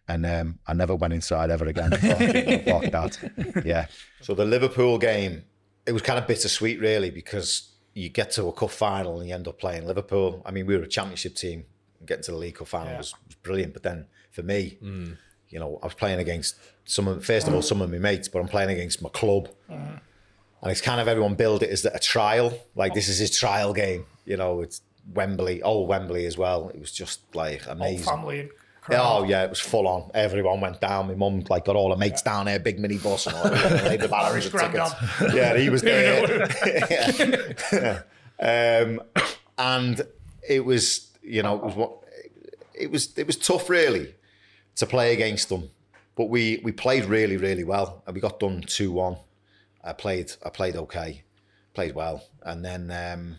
And 0.07 0.25
um, 0.25 0.59
I 0.67 0.73
never 0.73 0.95
went 0.95 1.13
inside 1.13 1.49
ever 1.49 1.65
again. 1.65 1.91
Fuck, 2.65 2.91
fuck 2.91 2.91
that. 2.91 3.63
Yeah. 3.65 3.85
So 4.21 4.33
the 4.33 4.43
Liverpool 4.45 4.97
game, 4.97 5.43
it 5.85 5.93
was 5.93 6.01
kind 6.01 6.19
of 6.19 6.27
bittersweet, 6.27 6.79
really, 6.81 7.09
because 7.09 7.69
you 7.93 8.09
get 8.09 8.31
to 8.31 8.47
a 8.47 8.51
cup 8.53 8.71
final 8.71 9.19
and 9.19 9.29
you 9.29 9.35
end 9.35 9.47
up 9.47 9.59
playing 9.59 9.85
Liverpool. 9.87 10.41
I 10.45 10.51
mean, 10.51 10.65
we 10.65 10.75
were 10.75 10.83
a 10.83 10.87
championship 10.87 11.35
team. 11.35 11.65
Getting 12.05 12.23
to 12.23 12.31
the 12.31 12.37
League 12.37 12.55
Cup 12.55 12.67
final 12.67 12.97
was, 12.97 13.13
was 13.27 13.35
brilliant. 13.35 13.71
But 13.73 13.83
then 13.83 14.07
for 14.31 14.43
me, 14.43 14.77
you 14.81 15.59
know, 15.59 15.79
I 15.81 15.85
was 15.85 15.93
playing 15.93 16.19
against 16.19 16.57
some 16.83 17.07
of, 17.07 17.23
first 17.23 17.47
of 17.47 17.53
all, 17.53 17.61
some 17.61 17.81
of 17.81 17.89
my 17.89 17.97
mates, 17.97 18.27
but 18.27 18.39
I'm 18.39 18.49
playing 18.49 18.71
against 18.71 19.01
my 19.01 19.07
club. 19.09 19.47
And 19.69 20.71
it's 20.71 20.81
kind 20.81 20.99
of 20.99 21.07
everyone 21.07 21.35
build 21.35 21.63
it 21.63 21.69
as 21.69 21.85
a 21.85 21.97
trial. 21.99 22.57
Like, 22.75 22.93
this 22.93 23.07
is 23.07 23.19
his 23.19 23.37
trial 23.37 23.73
game. 23.73 24.05
You 24.25 24.35
know, 24.37 24.61
it's 24.61 24.81
Wembley, 25.13 25.61
old 25.61 25.87
Wembley 25.87 26.25
as 26.25 26.37
well. 26.37 26.69
It 26.73 26.79
was 26.81 26.91
just 26.91 27.21
like 27.35 27.61
Whole 27.63 27.73
amazing. 27.75 28.05
family. 28.05 28.49
Oh 28.89 29.23
yeah, 29.23 29.43
it 29.43 29.49
was 29.49 29.59
full 29.59 29.87
on. 29.87 30.11
Everyone 30.13 30.59
went 30.59 30.81
down. 30.81 31.07
My 31.07 31.15
mum 31.15 31.43
like 31.49 31.65
got 31.65 31.75
all 31.75 31.91
her 31.91 31.97
mates 31.97 32.21
down 32.21 32.45
there, 32.45 32.59
big 32.59 32.79
mini 32.79 32.97
bus 32.97 33.27
and 33.27 33.35
all. 33.35 33.43
The 33.43 33.49
and 33.89 34.43
tickets. 34.43 35.33
Yeah, 35.33 35.57
he 35.57 35.69
was 35.69 35.81
there. 37.71 38.05
um, 38.39 39.01
and 39.57 40.01
it 40.47 40.65
was, 40.65 41.11
you 41.21 41.43
know, 41.43 41.55
it 41.57 41.63
was 41.63 41.75
what 41.75 42.03
it 42.73 42.91
was. 42.91 43.17
It 43.17 43.27
was 43.27 43.37
tough, 43.37 43.69
really, 43.69 44.13
to 44.75 44.85
play 44.85 45.13
against 45.13 45.49
them. 45.49 45.69
But 46.15 46.25
we 46.25 46.59
we 46.63 46.71
played 46.71 47.05
really, 47.05 47.37
really 47.37 47.63
well, 47.63 48.03
and 48.05 48.13
we 48.13 48.21
got 48.21 48.39
done 48.39 48.61
two 48.61 48.91
one. 48.91 49.17
I 49.83 49.93
played 49.93 50.33
I 50.45 50.49
played 50.49 50.75
okay, 50.75 51.23
played 51.73 51.95
well, 51.95 52.23
and 52.41 52.65
then. 52.65 52.91
Um, 52.91 53.37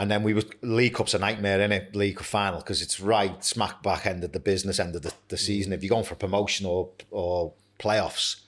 and 0.00 0.10
then 0.10 0.22
we 0.22 0.32
were 0.32 0.42
League 0.62 0.94
Cup's 0.94 1.12
a 1.12 1.18
nightmare, 1.18 1.60
in 1.60 1.72
it? 1.72 1.94
League 1.94 2.16
Cup 2.16 2.24
final 2.24 2.60
because 2.60 2.80
it's 2.80 3.00
right 3.00 3.44
smack 3.44 3.82
back 3.82 4.06
end 4.06 4.24
of 4.24 4.32
the 4.32 4.40
business 4.40 4.80
end 4.80 4.96
of 4.96 5.02
the, 5.02 5.12
the 5.28 5.36
mm. 5.36 5.40
season. 5.40 5.74
If 5.74 5.82
you're 5.82 5.90
going 5.90 6.04
for 6.04 6.14
promotion 6.14 6.64
or 6.64 6.88
or 7.10 7.52
playoffs, 7.78 8.40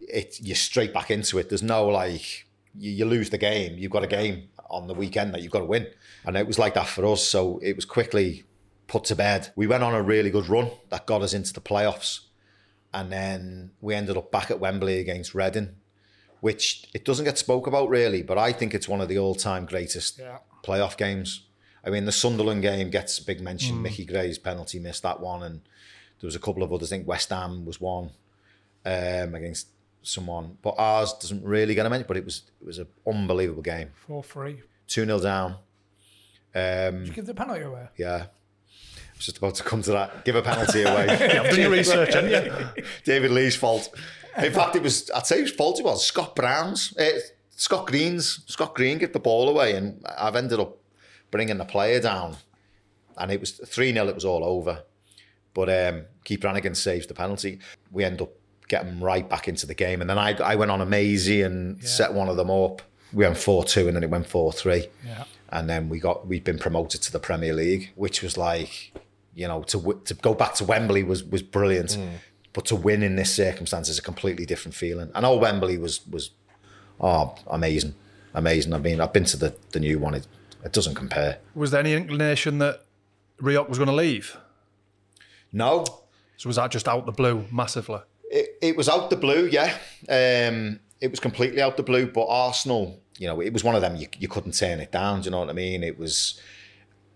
it 0.00 0.38
you're 0.40 0.56
straight 0.56 0.94
back 0.94 1.10
into 1.10 1.38
it. 1.38 1.50
There's 1.50 1.62
no 1.62 1.86
like 1.88 2.46
you, 2.74 2.90
you 2.90 3.04
lose 3.04 3.28
the 3.28 3.36
game. 3.36 3.76
You've 3.76 3.92
got 3.92 4.02
a 4.02 4.06
game 4.06 4.48
on 4.70 4.86
the 4.86 4.94
weekend 4.94 5.34
that 5.34 5.42
you've 5.42 5.52
got 5.52 5.58
to 5.58 5.66
win, 5.66 5.88
and 6.24 6.38
it 6.38 6.46
was 6.46 6.58
like 6.58 6.72
that 6.72 6.86
for 6.86 7.04
us. 7.04 7.22
So 7.22 7.58
it 7.62 7.76
was 7.76 7.84
quickly 7.84 8.44
put 8.86 9.04
to 9.04 9.14
bed. 9.14 9.52
We 9.56 9.66
went 9.66 9.82
on 9.82 9.94
a 9.94 10.02
really 10.02 10.30
good 10.30 10.48
run 10.48 10.70
that 10.88 11.04
got 11.04 11.20
us 11.20 11.34
into 11.34 11.52
the 11.52 11.60
playoffs, 11.60 12.20
and 12.94 13.12
then 13.12 13.72
we 13.82 13.94
ended 13.94 14.16
up 14.16 14.32
back 14.32 14.50
at 14.50 14.58
Wembley 14.58 15.00
against 15.00 15.34
Reading, 15.34 15.76
which 16.40 16.84
it 16.94 17.04
doesn't 17.04 17.24
get 17.24 17.38
spoke 17.38 17.66
about 17.66 17.88
really, 17.88 18.22
but 18.22 18.38
I 18.38 18.52
think 18.52 18.74
it's 18.74 18.88
one 18.88 19.00
of 19.00 19.08
the 19.08 19.18
all-time 19.18 19.66
greatest 19.66 20.18
Yeah. 20.18 20.38
playoff 20.62 20.96
games. 20.96 21.42
I 21.84 21.90
mean, 21.90 22.04
the 22.04 22.12
Sunderland 22.12 22.62
game 22.62 22.90
gets 22.90 23.18
a 23.18 23.24
big 23.24 23.40
mention. 23.40 23.80
Mickey 23.82 24.04
Gray's 24.04 24.38
penalty 24.38 24.78
missed 24.78 25.02
that 25.04 25.20
one, 25.20 25.42
and 25.42 25.60
there 26.20 26.26
was 26.26 26.34
a 26.36 26.40
couple 26.40 26.62
of 26.62 26.72
others. 26.72 26.92
I 26.92 26.96
think 26.96 27.08
West 27.08 27.30
Ham 27.30 27.64
was 27.64 27.80
one 27.80 28.10
um, 28.84 29.34
against 29.34 29.68
someone, 30.02 30.58
but 30.62 30.74
ours 30.78 31.12
doesn't 31.14 31.44
really 31.44 31.74
get 31.74 31.86
a 31.86 31.90
mention. 31.90 32.06
But 32.08 32.16
it 32.18 32.24
was 32.24 32.42
it 32.60 32.66
was 32.66 32.78
an 32.78 32.88
unbelievable 33.06 33.62
game. 33.62 33.90
4 34.06 34.22
3. 34.22 34.60
Two 34.86 35.04
0 35.04 35.20
down. 35.20 35.56
Um, 36.54 37.04
Give 37.04 37.26
the 37.26 37.34
penalty 37.34 37.62
away. 37.62 37.88
yeah, 37.96 38.14
I 38.26 39.16
was 39.16 39.26
just 39.26 39.38
about 39.38 39.54
to 39.56 39.62
come 39.62 39.82
to 39.82 39.92
that. 39.92 40.24
Give 40.24 40.34
a 40.34 40.42
penalty 40.42 40.82
away. 40.82 41.06
yeah, 41.20 41.42
I've 41.42 41.50
done 41.50 41.60
your 41.60 41.70
research, 41.70 42.14
haven't 42.14 42.30
you? 42.76 42.84
David 43.04 43.30
Lee's 43.30 43.54
fault. 43.56 43.90
In 44.44 44.52
fact, 44.52 44.76
it 44.76 44.82
was, 44.82 45.10
I'd 45.10 45.26
say 45.26 45.40
whose 45.40 45.52
fault 45.52 45.78
it 45.80 45.84
was. 45.84 46.06
Scott 46.06 46.34
Brown's, 46.36 46.96
uh, 46.96 47.18
Scott 47.56 47.86
Green's. 47.86 48.44
Scott 48.46 48.74
Green 48.74 48.98
gave 48.98 49.12
the 49.12 49.18
ball 49.20 49.48
away, 49.48 49.74
and 49.74 50.04
I've 50.18 50.36
ended 50.36 50.60
up 50.60 50.76
bringing 51.30 51.58
the 51.58 51.64
player 51.64 52.00
down. 52.00 52.36
And 53.16 53.32
it 53.32 53.40
was 53.40 53.52
3 53.52 53.92
0, 53.92 54.06
it 54.08 54.14
was 54.14 54.24
all 54.24 54.44
over. 54.44 54.84
But 55.54 55.68
um, 55.70 56.02
Keith 56.24 56.40
Branagan 56.40 56.76
saves 56.76 57.06
the 57.06 57.14
penalty. 57.14 57.58
We 57.90 58.04
end 58.04 58.22
up 58.22 58.30
getting 58.68 59.00
right 59.00 59.28
back 59.28 59.48
into 59.48 59.66
the 59.66 59.74
game. 59.74 60.00
And 60.00 60.08
then 60.08 60.18
I, 60.18 60.34
I 60.36 60.54
went 60.54 60.70
on 60.70 60.80
a 60.80 60.86
mazy 60.86 61.42
and 61.42 61.82
set 61.82 62.12
one 62.12 62.28
of 62.28 62.36
them 62.36 62.50
up. 62.50 62.82
We 63.12 63.24
went 63.24 63.36
4 63.38 63.64
2, 63.64 63.88
and 63.88 63.96
then 63.96 64.04
it 64.04 64.10
went 64.10 64.26
4 64.26 64.52
3 64.52 64.86
Yeah. 65.04 65.24
and 65.50 65.68
then 65.68 65.88
we 65.88 65.98
got 65.98 66.26
we'd 66.28 66.44
been 66.44 66.58
promoted 66.58 67.00
to 67.02 67.10
the 67.12 67.18
Premier 67.18 67.54
League, 67.54 67.90
which 67.96 68.22
was 68.22 68.36
like, 68.36 68.92
you 69.34 69.48
know, 69.48 69.62
to 69.64 70.00
to 70.04 70.14
go 70.14 70.34
back 70.34 70.54
to 70.56 70.64
Wembley 70.64 71.02
was 71.02 71.24
was 71.24 71.42
brilliant, 71.42 71.98
but 72.58 72.64
to 72.64 72.74
win 72.74 73.04
in 73.04 73.14
this 73.14 73.32
circumstance 73.32 73.88
is 73.88 74.00
a 74.00 74.02
completely 74.02 74.44
different 74.44 74.74
feeling. 74.74 75.12
And 75.14 75.24
old 75.24 75.40
Wembley 75.40 75.78
was 75.78 76.04
was 76.08 76.32
oh 77.00 77.36
amazing, 77.46 77.94
amazing. 78.34 78.74
I 78.74 78.78
mean, 78.78 79.00
I've 79.00 79.12
been 79.12 79.26
to 79.26 79.36
the 79.36 79.54
the 79.70 79.78
new 79.78 80.00
one; 80.00 80.14
it 80.14 80.26
it 80.64 80.72
doesn't 80.72 80.96
compare. 80.96 81.38
Was 81.54 81.70
there 81.70 81.78
any 81.78 81.94
inclination 81.94 82.58
that 82.58 82.84
Rioch 83.40 83.68
was 83.68 83.78
going 83.78 83.86
to 83.86 83.94
leave? 83.94 84.36
No, 85.52 85.84
So 86.36 86.48
was 86.48 86.56
that 86.56 86.72
just 86.72 86.88
out 86.88 87.06
the 87.06 87.12
blue 87.12 87.44
massively? 87.52 88.00
it, 88.28 88.58
it 88.60 88.76
was 88.76 88.88
out 88.88 89.08
the 89.08 89.16
blue, 89.16 89.46
yeah. 89.46 89.72
Um, 90.08 90.80
it 91.00 91.12
was 91.12 91.20
completely 91.20 91.62
out 91.62 91.76
the 91.76 91.84
blue, 91.84 92.06
but 92.08 92.26
Arsenal, 92.26 93.00
you 93.18 93.28
know, 93.28 93.40
it 93.40 93.52
was 93.52 93.62
one 93.62 93.76
of 93.76 93.82
them 93.82 93.94
you, 93.94 94.08
you 94.18 94.26
couldn't 94.26 94.58
turn 94.58 94.80
it 94.80 94.90
down. 94.90 95.20
Do 95.20 95.26
you 95.26 95.30
know 95.30 95.38
what 95.38 95.48
I 95.48 95.52
mean? 95.52 95.84
It 95.84 95.96
was, 95.96 96.40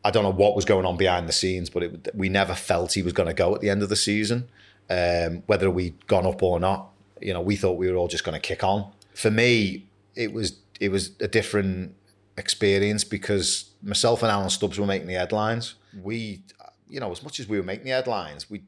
I 0.05 0.13
don't 0.13 0.23
know 0.23 0.31
what 0.31 0.55
was 0.55 0.65
going 0.65 0.87
on 0.87 0.97
behind 0.97 1.29
the 1.29 1.33
scenes, 1.33 1.69
but 1.69 1.83
it, 1.83 2.15
we 2.15 2.29
never 2.29 2.55
felt 2.55 2.93
he 2.93 3.03
was 3.03 3.13
going 3.13 3.27
to 3.27 3.35
go 3.35 3.55
at 3.57 3.61
the 3.61 3.71
end 3.71 3.83
of 3.83 3.89
the 3.89 3.97
season, 3.97 4.49
um, 4.93 5.43
whether 5.47 5.71
we'd 5.71 6.07
gone 6.07 6.27
up 6.27 6.43
or 6.43 6.61
not. 6.61 6.91
You 7.21 7.33
know, 7.33 7.41
we 7.41 7.57
thought 7.57 7.79
we 7.79 7.91
were 7.91 7.97
all 7.97 8.09
just 8.09 8.25
going 8.25 8.35
to 8.35 8.41
kick 8.41 8.63
on. 8.63 8.91
For 9.15 9.31
me, 9.31 9.87
it 10.15 10.33
was 10.33 10.59
it 10.81 10.91
was 10.91 11.11
a 11.21 11.29
different 11.29 11.95
experience 12.37 13.05
because 13.05 13.71
myself 13.83 14.23
and 14.23 14.31
Alan 14.31 14.51
Stubbs 14.51 14.79
were 14.79 14.87
making 14.87 15.09
the 15.09 15.15
headlines. 15.15 15.75
We, 16.03 16.43
you 16.89 17.01
know, 17.01 17.11
as 17.11 17.23
much 17.23 17.41
as 17.41 17.49
we 17.49 17.59
were 17.59 17.65
making 17.65 17.85
the 17.85 17.91
headlines, 17.93 18.51
we 18.51 18.63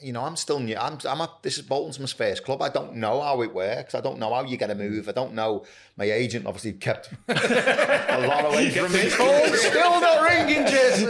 you 0.00 0.12
know, 0.12 0.22
I'm 0.22 0.36
still 0.36 0.60
new. 0.60 0.76
I'm, 0.76 0.98
I'm 1.08 1.20
a, 1.20 1.30
this 1.42 1.56
is 1.56 1.64
Bolton's 1.64 1.98
my 1.98 2.06
first 2.06 2.44
club. 2.44 2.60
I 2.60 2.68
don't 2.68 2.96
know 2.96 3.20
how 3.20 3.40
it 3.42 3.54
works. 3.54 3.94
I 3.94 4.00
don't 4.00 4.18
know 4.18 4.32
how 4.34 4.44
you 4.44 4.56
get 4.56 4.70
a 4.70 4.74
move. 4.74 5.08
I 5.08 5.12
don't 5.12 5.34
know. 5.34 5.64
My 5.96 6.04
agent 6.04 6.46
obviously 6.46 6.72
kept 6.74 7.10
a 7.28 8.26
lot 8.26 8.46
away 8.46 8.70
from 8.70 8.92
me. 8.92 9.08
Still 9.08 10.00
not 10.00 10.28
ringing, 10.28 10.66
Jason. 10.66 11.08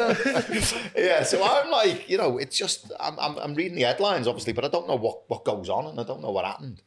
yeah, 0.97 1.23
so 1.23 1.43
I'm 1.43 1.70
like, 1.70 2.09
you 2.09 2.19
know, 2.19 2.39
it's 2.39 2.57
just 2.57 2.93
I'm, 3.01 3.19
I'm 3.19 3.36
I'm 3.39 3.55
reading 3.55 3.77
the 3.77 3.82
headlines 3.82 4.28
obviously, 4.28 4.53
but 4.53 4.65
I 4.65 4.69
don't 4.69 4.86
know 4.86 4.97
what 4.97 5.28
what 5.28 5.45
goes 5.45 5.69
on 5.69 5.86
and 5.86 5.99
I 5.99 6.05
don't 6.05 6.20
know 6.23 6.31
what 6.31 6.45
happened. 6.45 6.82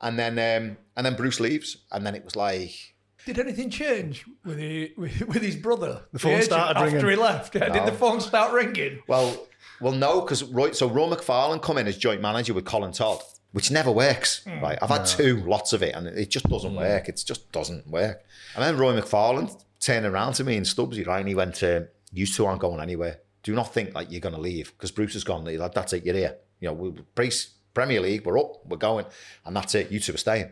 And 0.00 0.18
then 0.18 0.32
um, 0.34 0.76
and 0.96 1.06
then 1.06 1.14
Bruce 1.16 1.40
leaves, 1.40 1.78
and 1.90 2.06
then 2.06 2.14
it 2.14 2.24
was 2.24 2.36
like, 2.36 2.94
Did 3.24 3.38
anything 3.38 3.70
change 3.70 4.24
with, 4.44 4.58
he, 4.58 4.92
with, 4.96 5.22
with 5.22 5.42
his 5.42 5.56
brother? 5.56 6.02
The 6.12 6.18
phone 6.18 6.42
started 6.42 6.78
after 6.78 6.96
ringing. 6.96 7.10
he 7.10 7.16
left. 7.16 7.54
Yeah, 7.54 7.70
Did 7.70 7.86
the 7.86 7.92
phone 7.96 8.20
start 8.20 8.52
ringing? 8.52 9.00
Well, 9.08 9.46
well, 9.80 9.92
no, 9.92 10.20
because 10.20 10.42
Roy, 10.44 10.72
so 10.72 10.88
Roy 10.88 11.08
McFarland 11.08 11.62
come 11.62 11.78
in 11.78 11.86
as 11.86 11.96
joint 11.96 12.20
manager 12.20 12.54
with 12.54 12.64
Colin 12.64 12.92
Todd, 12.92 13.20
which 13.52 13.70
never 13.70 13.90
works. 13.90 14.46
Right, 14.46 14.78
I've 14.80 14.90
had 14.90 15.04
two, 15.04 15.42
lots 15.44 15.72
of 15.72 15.82
it, 15.82 15.94
and 15.94 16.06
it 16.06 16.30
just 16.30 16.48
doesn't 16.48 16.74
work. 16.74 17.08
It 17.08 17.22
just 17.24 17.50
doesn't 17.52 17.86
work. 17.86 18.24
And 18.54 18.64
then 18.64 18.76
Roy 18.76 18.98
McFarland 18.98 19.62
turned 19.80 20.06
around 20.06 20.34
to 20.34 20.44
me 20.44 20.56
and 20.56 20.66
Stubbsy, 20.66 21.06
right, 21.06 21.20
and 21.20 21.28
he 21.28 21.34
went, 21.34 21.62
uh, 21.62 21.82
"You 22.12 22.26
two 22.26 22.46
aren't 22.46 22.60
going 22.60 22.80
anywhere. 22.80 23.20
Do 23.42 23.54
not 23.54 23.72
think 23.72 23.94
like 23.94 24.10
you're 24.10 24.20
going 24.20 24.34
to 24.34 24.40
leave 24.40 24.72
because 24.72 24.90
Bruce 24.90 25.12
has 25.12 25.24
gone. 25.24 25.44
Like, 25.44 25.72
that's 25.72 25.92
it. 25.92 26.04
You're 26.04 26.16
here. 26.16 26.36
You 26.60 26.68
know, 26.68 26.74
we 26.74 26.90
Brace 27.14 27.54
Premier 27.74 28.00
League. 28.00 28.26
We're 28.26 28.38
up. 28.38 28.66
We're 28.66 28.76
going, 28.78 29.06
and 29.44 29.54
that's 29.54 29.74
it. 29.74 29.90
You 29.90 30.00
two 30.00 30.14
are 30.14 30.18
staying." 30.18 30.50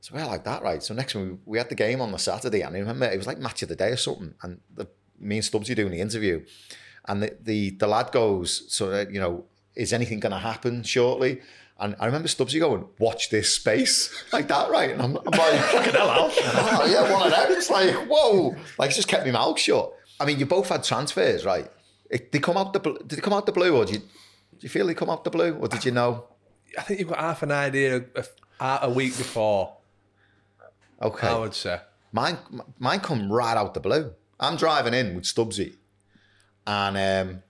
So 0.00 0.14
we're 0.14 0.26
like 0.26 0.44
that, 0.44 0.62
right? 0.62 0.82
So 0.82 0.94
next 0.94 1.14
one, 1.14 1.40
we, 1.44 1.52
we 1.52 1.58
had 1.58 1.68
the 1.68 1.74
game 1.74 2.00
on 2.00 2.12
the 2.12 2.18
Saturday, 2.18 2.60
and 2.60 2.76
I 2.76 2.78
remember 2.78 3.06
it 3.06 3.16
was 3.16 3.26
like 3.26 3.38
match 3.38 3.62
of 3.62 3.68
the 3.68 3.76
day 3.76 3.90
or 3.90 3.96
something. 3.96 4.34
And 4.42 4.60
the, 4.74 4.86
me 5.18 5.36
and 5.36 5.44
Stubbsy 5.44 5.74
doing 5.74 5.90
the 5.90 6.00
interview, 6.00 6.44
and 7.08 7.22
the 7.22 7.36
the, 7.42 7.70
the 7.70 7.86
lad 7.86 8.12
goes, 8.12 8.64
"So 8.72 8.92
uh, 8.92 9.04
you 9.10 9.20
know, 9.20 9.44
is 9.74 9.92
anything 9.92 10.20
going 10.20 10.32
to 10.32 10.38
happen 10.38 10.82
shortly?" 10.82 11.40
And 11.78 11.94
I 12.00 12.06
remember 12.06 12.28
Stubbsy 12.28 12.58
going, 12.58 12.86
"Watch 12.98 13.30
this 13.30 13.54
space," 13.54 14.24
like 14.32 14.48
that, 14.48 14.70
right? 14.70 14.90
And 14.90 15.02
I'm, 15.02 15.16
I'm 15.16 15.24
like, 15.24 15.60
"Fucking 15.72 15.92
hell, 15.92 16.10
Al." 16.10 16.30
oh, 16.32 16.86
yeah, 16.90 17.12
one 17.12 17.26
of 17.26 17.30
them. 17.30 17.46
It's 17.50 17.70
like, 17.70 17.94
whoa, 18.08 18.56
like 18.78 18.88
it's 18.88 18.96
just 18.96 19.08
kept 19.08 19.24
me 19.24 19.32
mouth 19.32 19.58
shut. 19.58 19.92
I 20.18 20.24
mean, 20.24 20.38
you 20.38 20.46
both 20.46 20.68
had 20.68 20.84
transfers, 20.84 21.44
right? 21.44 21.70
It, 22.10 22.32
they 22.32 22.38
come 22.38 22.56
out 22.56 22.72
the 22.72 22.80
did 22.80 23.10
they 23.10 23.20
come 23.20 23.32
out 23.32 23.46
the 23.46 23.52
blue, 23.52 23.76
or 23.76 23.84
did 23.84 23.96
you, 23.96 24.00
did 24.52 24.62
you 24.62 24.68
feel 24.68 24.86
they 24.86 24.94
come 24.94 25.10
out 25.10 25.24
the 25.24 25.30
blue, 25.30 25.54
or 25.54 25.68
did 25.68 25.84
you 25.84 25.92
know? 25.92 26.24
I 26.78 26.82
think 26.82 27.00
you've 27.00 27.08
got 27.08 27.18
half 27.18 27.42
an 27.42 27.52
idea 27.52 28.04
of, 28.14 28.28
a 28.60 28.90
week 28.90 29.16
before 29.16 29.76
Okay. 31.02 31.28
I 31.28 31.38
would 31.38 31.54
say. 31.54 31.80
Mine, 32.12 32.38
mine 32.78 33.00
come 33.00 33.30
right 33.30 33.56
out 33.56 33.74
the 33.74 33.80
blue. 33.80 34.12
I'm 34.40 34.56
driving 34.56 34.94
in 34.94 35.14
with 35.14 35.24
Stubbsy, 35.24 35.74
and 36.66 36.96
um, 36.96 37.42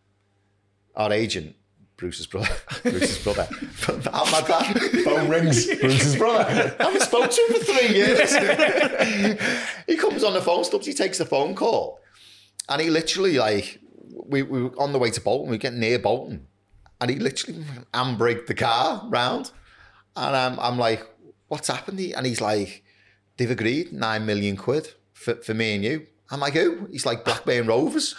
our 0.95 1.13
agent, 1.13 1.57
Bruce's 1.97 2.27
brother, 2.27 2.55
Bruce's 2.83 3.23
brother, 3.23 3.49
how 4.11 4.25
mad 4.31 4.47
that 4.47 5.03
phone 5.05 5.29
rings. 5.29 5.67
Bruce's 5.81 6.17
brother. 6.17 6.77
I 6.81 6.83
haven't 6.83 7.03
spoken 7.03 7.31
to 7.31 7.43
him 7.43 7.53
for 7.55 7.65
three 7.65 7.97
years. 7.97 8.35
he 9.87 9.97
comes 9.97 10.23
on 10.23 10.35
the 10.35 10.43
phone. 10.43 10.65
stops. 10.65 10.87
He 10.87 10.93
takes 10.93 11.19
the 11.19 11.25
phone 11.25 11.55
call, 11.55 12.01
and 12.69 12.81
he 12.81 12.91
literally 12.91 13.39
like 13.39 13.81
we, 14.13 14.43
we 14.43 14.65
were 14.65 14.81
on 14.81 14.93
the 14.93 14.99
way 14.99 15.11
to 15.11 15.21
Bolton. 15.21 15.51
We 15.51 15.59
get 15.59 15.75
near 15.75 15.99
Bolton, 15.99 16.47
and 17.01 17.11
he 17.11 17.17
literally 17.17 17.65
handbraked 17.95 18.47
the 18.47 18.55
car 18.55 19.03
round, 19.09 19.51
and 20.15 20.37
I'm 20.37 20.61
I'm 20.61 20.79
like, 20.79 21.07
what's 21.49 21.69
happened? 21.69 22.01
And 22.01 22.27
he's 22.27 22.41
like, 22.41 22.83
they've 23.37 23.51
agreed 23.51 23.93
nine 23.93 24.27
million 24.27 24.57
quid 24.57 24.93
for, 25.13 25.37
for 25.37 25.55
me 25.55 25.75
and 25.75 25.85
you. 25.85 26.07
I'm 26.31 26.41
like, 26.41 26.55
who? 26.55 26.87
He's 26.91 27.07
like 27.07 27.25
Blackburn 27.25 27.67
Rovers. 27.67 28.15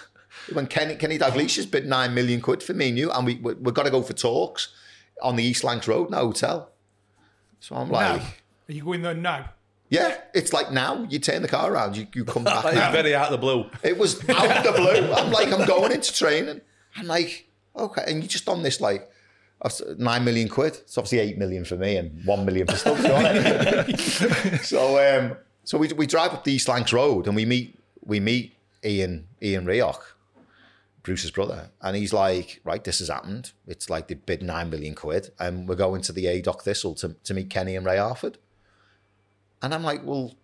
When 0.54 0.68
Kenny 0.68 0.96
Kenny 0.96 1.18
Dalglish 1.18 1.56
has 1.58 1.66
bid 1.66 1.86
nine 1.86 2.14
million 2.14 2.42
quid 2.42 2.64
for 2.64 2.74
me 2.74 2.90
and 2.90 2.98
you, 2.98 3.12
and 3.12 3.26
we 3.26 3.36
we 3.36 3.54
we've 3.56 3.74
got 3.74 3.84
to 3.84 3.92
go 3.92 4.02
for 4.02 4.14
talks 4.14 4.74
on 5.22 5.36
the 5.36 5.44
East 5.44 5.64
Lancs 5.64 5.88
Road, 5.88 6.10
no 6.10 6.18
hotel. 6.18 6.70
So 7.60 7.76
I'm 7.76 7.90
like, 7.90 8.22
now. 8.22 8.28
Are 8.70 8.74
you 8.74 8.84
going 8.84 9.02
there 9.02 9.14
now? 9.14 9.50
yeah, 9.90 10.18
it's 10.34 10.52
like 10.52 10.72
now 10.72 11.06
you 11.10 11.20
turn 11.20 11.42
the 11.42 11.48
car 11.48 11.72
around, 11.72 11.96
you, 11.96 12.08
you 12.14 12.26
come 12.26 12.44
back. 12.44 12.64
Like, 12.64 12.76
now. 12.76 12.92
very 12.92 13.16
out 13.16 13.28
of 13.28 13.32
the 13.32 13.38
blue. 13.38 13.70
It 13.84 13.98
was 13.98 14.18
out 14.30 14.58
of 14.58 14.64
the 14.64 14.74
blue. 14.74 15.14
I'm 15.14 15.32
like, 15.32 15.52
I'm 15.52 15.66
going 15.66 15.92
into 15.94 16.14
training. 16.14 16.62
I'm 16.96 17.08
like, 17.08 17.48
okay, 17.76 18.04
and 18.08 18.22
you 18.22 18.28
just 18.28 18.50
on 18.50 18.64
this 18.64 18.82
like 18.82 19.10
nine 19.98 20.26
million 20.26 20.50
quid. 20.50 20.74
It's 20.76 20.98
obviously 20.98 21.20
eight 21.20 21.38
million 21.38 21.64
for 21.64 21.78
me 21.78 21.98
and 21.98 22.26
one 22.26 22.46
million 22.46 22.68
for 22.68 22.76
Stubbs. 22.76 23.04
right? 23.04 24.00
so 24.62 25.20
um, 25.20 25.38
so 25.64 25.78
we 25.78 25.88
we 25.94 26.06
drive 26.06 26.34
up 26.34 26.44
the 26.44 26.54
East 26.54 26.68
Lancs 26.68 26.92
Road 26.92 27.28
and 27.28 27.36
we 27.36 27.46
meet 27.46 27.80
we 28.04 28.20
meet 28.20 28.56
Ian 28.84 29.28
Ian 29.42 29.66
Rioch, 29.66 30.02
Bruce's 31.08 31.32
brother, 31.32 31.72
and 31.82 31.96
he's 31.96 32.12
like, 32.12 32.60
right, 32.66 32.84
this 32.84 33.00
has 33.00 33.08
happened. 33.08 33.54
It's 33.66 33.90
like 33.90 34.10
they 34.10 34.16
bid 34.16 34.44
nine 34.44 34.70
million 34.70 34.94
quid, 34.94 35.32
and 35.40 35.68
we're 35.68 35.76
going 35.76 36.02
to 36.04 36.12
the 36.12 36.26
Haydock 36.26 36.64
Thistle 36.64 36.94
to 36.96 37.16
to 37.24 37.34
meet 37.34 37.50
Kenny 37.50 37.78
and 37.78 37.86
Ray 37.86 37.98
Harford. 37.98 38.38
And 39.62 39.74
I'm 39.74 39.84
like, 39.84 40.04
well, 40.04 40.36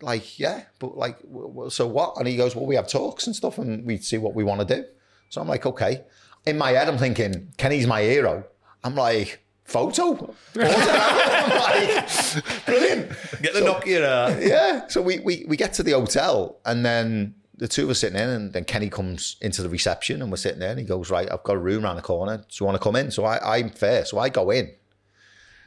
like, 0.00 0.38
yeah, 0.38 0.64
but 0.78 0.96
like, 0.96 1.20
w- 1.22 1.48
w- 1.48 1.70
so 1.70 1.86
what? 1.86 2.16
And 2.18 2.28
he 2.28 2.36
goes, 2.36 2.54
well, 2.54 2.66
we 2.66 2.76
have 2.76 2.86
talks 2.86 3.26
and 3.26 3.34
stuff 3.34 3.58
and 3.58 3.84
we 3.84 3.96
see 3.98 4.18
what 4.18 4.34
we 4.34 4.44
want 4.44 4.66
to 4.66 4.76
do. 4.76 4.84
So 5.30 5.40
I'm 5.40 5.48
like, 5.48 5.66
okay. 5.66 6.04
In 6.46 6.56
my 6.56 6.70
head, 6.70 6.88
I'm 6.88 6.98
thinking, 6.98 7.52
Kenny's 7.56 7.86
my 7.86 8.02
hero. 8.02 8.44
I'm 8.84 8.94
like, 8.94 9.44
photo? 9.64 10.34
I'm 10.54 11.50
like, 11.50 12.64
brilliant. 12.64 13.08
Get 13.42 13.54
the 13.54 13.60
Nokia 13.60 14.04
out. 14.04 14.42
Yeah. 14.42 14.86
So 14.86 15.02
we, 15.02 15.18
we, 15.18 15.44
we 15.48 15.56
get 15.56 15.74
to 15.74 15.82
the 15.82 15.92
hotel 15.92 16.60
and 16.64 16.84
then 16.84 17.34
the 17.58 17.68
two 17.68 17.84
of 17.84 17.90
us 17.90 17.98
sitting 17.98 18.18
in 18.18 18.28
and 18.28 18.52
then 18.52 18.64
Kenny 18.64 18.88
comes 18.88 19.36
into 19.40 19.62
the 19.62 19.68
reception 19.68 20.22
and 20.22 20.30
we're 20.30 20.36
sitting 20.36 20.60
there 20.60 20.70
and 20.70 20.78
he 20.78 20.84
goes, 20.84 21.10
right, 21.10 21.30
I've 21.30 21.42
got 21.42 21.56
a 21.56 21.60
room 21.60 21.84
around 21.84 21.96
the 21.96 22.02
corner. 22.02 22.38
Do 22.38 22.44
you 22.52 22.66
want 22.66 22.76
to 22.76 22.82
come 22.82 22.96
in? 22.96 23.10
So 23.10 23.24
I, 23.24 23.58
I'm 23.58 23.70
first. 23.70 24.10
So 24.10 24.18
I 24.18 24.28
go 24.28 24.50
in. 24.50 24.72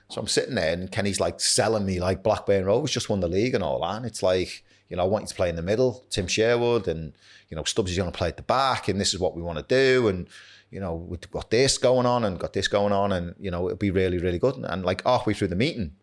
So 0.09 0.19
I'm 0.19 0.27
sitting 0.27 0.55
there 0.55 0.73
and 0.73 0.91
Kenny's 0.91 1.19
like 1.19 1.39
selling 1.39 1.85
me 1.85 1.99
like 1.99 2.23
Blackburn 2.23 2.65
Rovers 2.65 2.91
just 2.91 3.09
won 3.09 3.19
the 3.19 3.27
league 3.27 3.55
and 3.55 3.63
all 3.63 3.81
that. 3.81 3.97
And 3.97 4.05
it's 4.05 4.23
like, 4.23 4.63
you 4.89 4.97
know, 4.97 5.03
I 5.03 5.07
want 5.07 5.23
you 5.23 5.27
to 5.29 5.35
play 5.35 5.49
in 5.49 5.55
the 5.55 5.61
middle, 5.61 6.03
Tim 6.09 6.27
Sherwood, 6.27 6.89
and, 6.89 7.13
you 7.49 7.55
know, 7.55 7.63
Stubbs 7.63 7.91
is 7.91 7.97
going 7.97 8.11
to 8.11 8.17
play 8.17 8.27
at 8.27 8.35
the 8.35 8.43
back, 8.43 8.89
and 8.89 8.99
this 8.99 9.13
is 9.13 9.21
what 9.21 9.37
we 9.37 9.41
want 9.41 9.57
to 9.57 9.63
do. 9.63 10.09
And, 10.09 10.27
you 10.69 10.81
know, 10.81 10.95
we've 10.95 11.31
got 11.31 11.49
this 11.49 11.77
going 11.77 12.05
on 12.05 12.25
and 12.25 12.37
got 12.37 12.51
this 12.51 12.67
going 12.67 12.91
on, 12.91 13.13
and, 13.13 13.33
you 13.39 13.51
know, 13.51 13.67
it'll 13.67 13.77
be 13.77 13.89
really, 13.89 14.17
really 14.17 14.37
good. 14.37 14.55
And 14.55 14.83
like 14.83 15.05
halfway 15.05 15.33
through 15.33 15.47
the 15.47 15.55
meeting, 15.55 15.95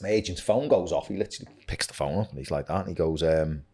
my 0.00 0.08
agent's 0.08 0.40
phone 0.40 0.68
goes 0.68 0.90
off. 0.90 1.08
He 1.08 1.18
literally 1.18 1.52
picks 1.66 1.86
the 1.86 1.94
phone 1.94 2.18
up 2.20 2.30
and 2.30 2.38
he's 2.38 2.50
like 2.50 2.66
that. 2.68 2.80
And 2.80 2.88
he 2.88 2.94
goes, 2.94 3.22
um, 3.22 3.64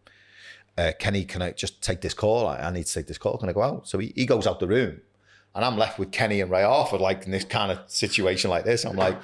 uh, 0.79 0.93
Kenny, 0.99 1.25
can 1.25 1.43
I 1.43 1.53
just 1.53 1.83
take 1.83 2.01
this 2.01 2.15
call? 2.15 2.47
I, 2.47 2.59
I 2.59 2.71
need 2.71 2.87
to 2.87 2.93
take 2.93 3.07
this 3.07 3.19
call. 3.19 3.39
Can 3.39 3.49
I 3.49 3.53
go 3.53 3.63
out? 3.63 3.89
So 3.89 3.99
he, 3.99 4.13
he 4.17 4.27
goes 4.27 4.47
out 4.47 4.61
the 4.61 4.69
room. 4.69 5.01
And 5.55 5.65
I'm 5.65 5.77
left 5.77 5.99
with 5.99 6.13
Kenny 6.13 6.41
and 6.41 6.51
Ray 6.51 6.63
Harford, 6.63 7.01
like 7.01 7.25
in 7.25 7.33
this 7.33 7.45
kind 7.45 7.73
of 7.73 7.81
situation 7.89 8.51
like 8.51 8.65
this. 8.65 8.85
I'm 8.85 8.97
like, 8.97 9.17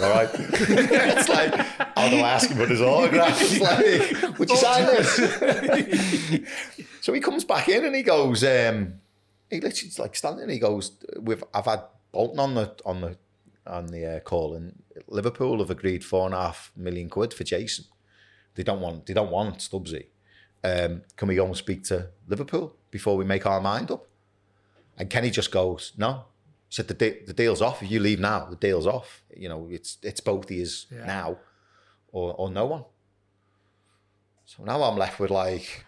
all 0.00 0.10
right. 0.10 0.28
it's 0.34 1.28
like, 1.28 1.54
how 1.54 2.08
do 2.08 2.16
I 2.16 2.30
ask 2.30 2.50
him 2.50 2.56
for 2.56 2.66
his 2.66 2.80
autograph? 2.80 3.40
It's 3.40 3.60
like, 3.60 4.38
would 4.38 4.50
you 4.50 4.56
sign 4.56 4.86
this? 4.86 6.40
so 7.02 7.12
he 7.12 7.20
comes 7.20 7.44
back 7.44 7.68
in 7.68 7.84
and 7.84 7.94
he 7.94 8.02
goes, 8.02 8.42
um, 8.42 8.94
he 9.50 9.60
literally's 9.60 9.98
like 9.98 10.14
standing. 10.14 10.48
He 10.48 10.58
goes, 10.58 10.92
"We've 11.18 11.42
I've 11.52 11.64
had 11.66 11.82
Bolton 12.12 12.38
on 12.38 12.54
the 12.54 12.74
on 12.86 13.00
the 13.00 13.16
on 13.66 13.86
the 13.86 14.16
uh, 14.16 14.20
call, 14.20 14.54
and 14.54 14.82
Liverpool 15.08 15.58
have 15.58 15.70
agreed 15.70 16.04
four 16.04 16.26
and 16.26 16.34
a 16.34 16.40
half 16.40 16.72
million 16.76 17.08
quid 17.08 17.34
for 17.34 17.44
Jason. 17.44 17.84
They 18.60 18.72
don't 18.72 18.82
want 18.82 19.06
they 19.06 19.14
don't 19.14 19.30
want 19.30 19.58
Stubbsy. 19.58 20.04
Um, 20.62 21.02
can 21.16 21.28
we 21.28 21.36
go 21.36 21.46
and 21.46 21.56
speak 21.56 21.84
to 21.84 22.10
Liverpool 22.28 22.76
before 22.90 23.16
we 23.16 23.24
make 23.24 23.46
our 23.46 23.60
mind 23.60 23.90
up?" 23.90 24.06
And 24.98 25.08
Kenny 25.08 25.30
just 25.30 25.50
goes, 25.50 25.92
"No." 25.96 26.24
He 26.68 26.74
said 26.74 26.88
the 26.88 26.94
de- 26.94 27.24
the 27.24 27.32
deal's 27.32 27.62
off. 27.62 27.82
If 27.82 27.90
you 27.90 28.00
leave 28.00 28.20
now, 28.20 28.44
the 28.44 28.56
deal's 28.56 28.86
off. 28.86 29.22
You 29.34 29.48
know, 29.48 29.68
it's 29.70 29.96
it's 30.02 30.20
both 30.20 30.44
of 30.44 30.50
yous 30.50 30.86
now, 30.90 31.38
or 32.12 32.34
or 32.34 32.50
no 32.50 32.66
one. 32.66 32.84
So 34.44 34.62
now 34.64 34.82
I'm 34.82 34.98
left 34.98 35.18
with 35.20 35.30
like, 35.30 35.86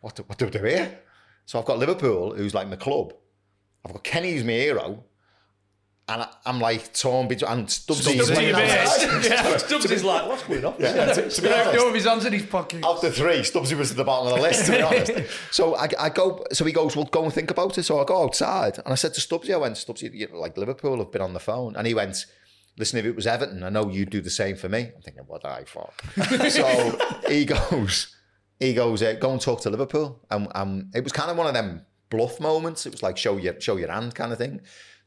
what 0.00 0.16
do, 0.16 0.24
what 0.26 0.38
do 0.38 0.46
I 0.46 0.50
do 0.50 0.64
here? 0.64 0.98
So 1.46 1.58
I've 1.58 1.66
got 1.66 1.78
Liverpool, 1.78 2.34
who's 2.34 2.54
like 2.54 2.68
my 2.68 2.76
club. 2.76 3.12
I've 3.84 3.92
got 3.92 4.04
Kenny, 4.04 4.32
who's 4.32 4.44
my 4.44 4.52
hero. 4.52 5.04
And 6.10 6.22
I, 6.22 6.28
I'm 6.44 6.58
like 6.58 6.92
torn 6.92 7.28
between. 7.28 7.50
And 7.52 7.66
Stubbsy. 7.68 8.18
Stubbsy, 8.18 8.34
playing 8.34 8.56
mate. 8.56 8.70
outside. 8.70 9.60
Stubbs 9.60 9.90
is 9.90 10.02
like, 10.02 10.26
what's 10.26 10.42
going 10.42 10.64
on? 10.64 10.74
Yeah, 10.80 10.94
yeah. 10.96 11.12
to, 11.12 11.30
to 11.30 11.42
be 11.42 11.48
honest, 11.48 11.94
his 11.94 12.04
hands 12.04 12.24
in 12.26 12.32
his 12.32 12.46
pocket. 12.46 12.84
of 12.84 13.00
the 13.00 13.12
three, 13.12 13.40
Stubbsy 13.40 13.78
was 13.78 13.92
at 13.92 13.96
the 13.96 14.02
bottom 14.02 14.32
of 14.32 14.34
the 14.34 14.42
list, 14.42 14.66
to 14.66 14.72
be 14.72 14.82
honest. 14.82 15.12
So 15.52 15.76
I, 15.76 15.88
I 15.98 16.08
go, 16.08 16.44
so 16.52 16.64
he 16.64 16.72
goes, 16.72 16.96
well, 16.96 17.04
go 17.04 17.24
and 17.24 17.32
think 17.32 17.50
about 17.50 17.78
it. 17.78 17.84
So 17.84 18.00
I 18.00 18.04
go 18.04 18.24
outside 18.24 18.78
and 18.78 18.88
I 18.88 18.94
said 18.96 19.14
to 19.14 19.20
Stubbsy, 19.20 19.54
I 19.54 19.56
went, 19.56 19.76
Stubbsy, 19.76 20.12
you 20.12 20.28
know, 20.28 20.38
like 20.38 20.56
Liverpool 20.56 20.98
have 20.98 21.12
been 21.12 21.22
on 21.22 21.32
the 21.32 21.40
phone. 21.40 21.76
And 21.76 21.86
he 21.86 21.94
went, 21.94 22.26
listen, 22.76 22.98
if 22.98 23.04
it 23.04 23.14
was 23.14 23.26
Everton, 23.26 23.62
I 23.62 23.68
know 23.68 23.88
you'd 23.88 24.10
do 24.10 24.20
the 24.20 24.30
same 24.30 24.56
for 24.56 24.68
me. 24.68 24.90
I'm 24.94 25.02
thinking, 25.02 25.24
what 25.26 25.44
I 25.44 25.64
thought. 25.64 25.94
so 26.50 26.98
he 27.28 27.44
goes, 27.44 28.16
he 28.58 28.74
goes, 28.74 29.02
uh, 29.02 29.14
go 29.14 29.30
and 29.32 29.40
talk 29.40 29.60
to 29.62 29.70
Liverpool. 29.70 30.20
And 30.30 30.48
um, 30.54 30.90
it 30.94 31.04
was 31.04 31.12
kind 31.12 31.30
of 31.30 31.36
one 31.36 31.46
of 31.46 31.54
them 31.54 31.86
bluff 32.10 32.40
moments. 32.40 32.86
It 32.86 32.92
was 32.92 33.02
like 33.02 33.16
show 33.16 33.36
your 33.36 33.58
show 33.60 33.76
your 33.76 33.90
hand 33.90 34.14
kind 34.14 34.32
of 34.32 34.38
thing. 34.38 34.60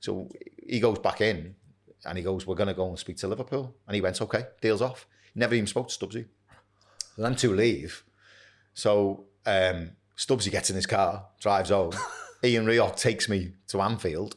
So 0.04 0.28
he 0.68 0.82
goes 0.82 1.00
back 1.00 1.22
in 1.22 1.56
and 2.06 2.18
he 2.18 2.26
goes, 2.26 2.46
we're 2.46 2.56
going 2.56 2.68
to 2.68 2.74
go 2.74 2.90
and 2.90 3.00
speak 3.00 3.16
to 3.18 3.28
Liverpool. 3.30 3.74
And 3.88 3.96
he 3.96 4.02
went, 4.02 4.22
okay, 4.22 4.48
deal's 4.60 4.82
off. 4.82 5.08
Never 5.34 5.56
even 5.56 5.66
spoke 5.66 5.88
to 5.88 5.98
Stubbsy. 5.98 6.26
So 7.16 7.22
them 7.22 7.38
two 7.38 7.56
leave. 7.56 8.04
So 8.74 9.24
um, 9.46 9.92
Stubbsy 10.18 10.52
gets 10.52 10.70
in 10.70 10.76
his 10.76 10.86
car, 10.86 11.28
drives 11.40 11.70
home. 11.70 11.94
Ian 12.44 12.66
Rioch 12.66 12.98
takes 12.98 13.30
me 13.30 13.54
to 13.68 13.82
Anfield. 13.82 14.36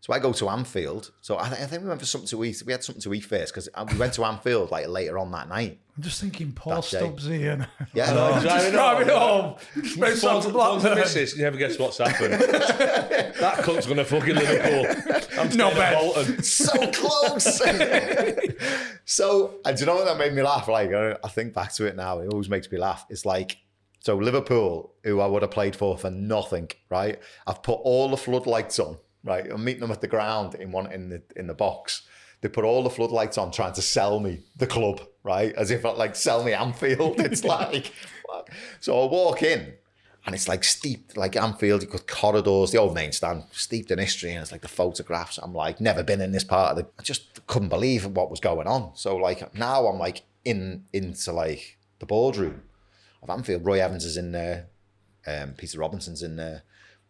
So 0.00 0.12
I 0.12 0.18
go 0.20 0.32
to 0.32 0.48
Anfield. 0.50 1.10
So 1.20 1.38
I, 1.38 1.48
th- 1.48 1.60
I 1.60 1.66
think 1.66 1.82
we 1.82 1.88
went 1.88 2.00
for 2.00 2.06
something 2.06 2.28
to 2.28 2.44
eat. 2.44 2.62
We 2.64 2.72
had 2.72 2.84
something 2.84 3.02
to 3.02 3.12
eat 3.14 3.24
first 3.24 3.52
because 3.52 3.68
uh, 3.74 3.84
we 3.90 3.98
went 3.98 4.12
to 4.14 4.24
Anfield 4.24 4.70
like 4.70 4.86
later 4.88 5.18
on 5.18 5.30
that 5.32 5.48
night. 5.48 5.80
I'm 5.96 6.02
just 6.02 6.20
thinking 6.20 6.52
Paul 6.52 6.82
That 6.82 6.90
day. 6.90 7.00
Stubbsy 7.00 7.52
and 7.52 7.66
Yeah, 7.94 8.12
Driving 8.42 8.72
driving 8.72 9.08
home. 9.08 9.40
home. 9.42 9.54
Phones 9.74 9.86
Express 9.86 10.24
on 10.24 10.42
to 10.42 10.48
to 10.48 10.52
phones 10.54 10.82
to 10.82 10.88
Blackburn. 10.90 10.98
missus, 10.98 11.36
you 11.36 11.42
never 11.42 11.56
guess 11.56 11.78
what's 11.78 11.98
happened. 11.98 12.34
that 12.40 13.58
cunt's 13.62 13.86
going 13.86 13.96
to 13.98 14.04
fucking 14.04 14.34
Liverpool. 14.34 15.14
I'm 15.40 15.48
No 15.56 15.70
bet. 15.70 15.98
Bolton. 15.98 16.42
so 16.42 16.72
close. 16.92 17.60
so, 19.04 19.54
and 19.64 19.76
do 19.76 19.80
you 19.82 19.86
know 19.86 19.94
what 19.96 20.04
that 20.04 20.18
made 20.18 20.32
me 20.34 20.42
laugh? 20.42 20.68
Like, 20.68 20.92
I 20.92 21.16
I 21.24 21.28
think 21.28 21.54
back 21.54 21.72
to 21.74 21.86
it 21.86 21.96
now, 21.96 22.18
it 22.20 22.28
always 22.32 22.48
makes 22.48 22.70
me 22.70 22.78
laugh. 22.78 23.06
It's 23.10 23.24
like, 23.24 23.58
so 24.00 24.16
Liverpool, 24.16 24.94
who 25.04 25.20
I 25.20 25.26
would 25.26 25.42
have 25.42 25.50
played 25.50 25.74
for 25.74 25.96
for 25.98 26.10
nothing, 26.10 26.68
right? 26.90 27.18
I've 27.46 27.62
put 27.62 27.80
all 27.82 28.08
the 28.08 28.16
floodlights 28.16 28.78
on, 28.78 28.98
right? 29.26 29.50
I'm 29.50 29.62
meeting 29.64 29.80
them 29.80 29.90
at 29.90 30.00
the 30.00 30.08
ground 30.08 30.54
in 30.54 30.72
one 30.72 30.90
in 30.90 31.10
the 31.10 31.22
in 31.36 31.46
the 31.46 31.54
box. 31.54 32.02
They 32.40 32.48
put 32.48 32.64
all 32.64 32.82
the 32.82 32.90
floodlights 32.90 33.38
on, 33.38 33.50
trying 33.50 33.72
to 33.74 33.82
sell 33.82 34.20
me 34.20 34.40
the 34.56 34.66
club, 34.66 35.00
right? 35.24 35.52
As 35.54 35.70
if 35.70 35.84
like 35.84 36.14
sell 36.14 36.44
me 36.44 36.52
Anfield. 36.52 37.20
It's 37.20 37.44
like, 37.56 37.92
what? 38.24 38.48
so 38.80 39.02
I 39.02 39.10
walk 39.10 39.42
in, 39.42 39.74
and 40.24 40.34
it's 40.34 40.48
like 40.48 40.64
steeped, 40.64 41.16
like 41.16 41.36
Anfield, 41.36 41.82
you've 41.82 41.90
got 41.90 42.06
corridors, 42.06 42.72
the 42.72 42.78
old 42.78 42.94
main 42.94 43.12
stand, 43.12 43.44
steeped 43.52 43.90
in 43.90 43.98
history, 43.98 44.32
and 44.32 44.42
it's 44.42 44.52
like 44.52 44.62
the 44.62 44.68
photographs. 44.68 45.38
I'm 45.38 45.54
like, 45.54 45.80
never 45.80 46.02
been 46.02 46.20
in 46.20 46.32
this 46.32 46.44
part 46.44 46.72
of 46.72 46.76
the, 46.76 46.90
I 46.98 47.02
just 47.02 47.46
couldn't 47.46 47.68
believe 47.68 48.06
what 48.06 48.30
was 48.30 48.40
going 48.40 48.66
on. 48.66 48.92
So 48.94 49.16
like 49.16 49.54
now 49.54 49.86
I'm 49.86 49.98
like 49.98 50.22
in 50.44 50.84
into 50.92 51.32
like 51.32 51.78
the 52.00 52.06
boardroom 52.06 52.62
of 53.22 53.30
Anfield. 53.30 53.64
Roy 53.64 53.80
Evans 53.80 54.04
is 54.04 54.16
in 54.16 54.32
there, 54.32 54.66
um, 55.26 55.54
Peter 55.54 55.78
Robinson's 55.78 56.22
in 56.22 56.36
there, 56.36 56.62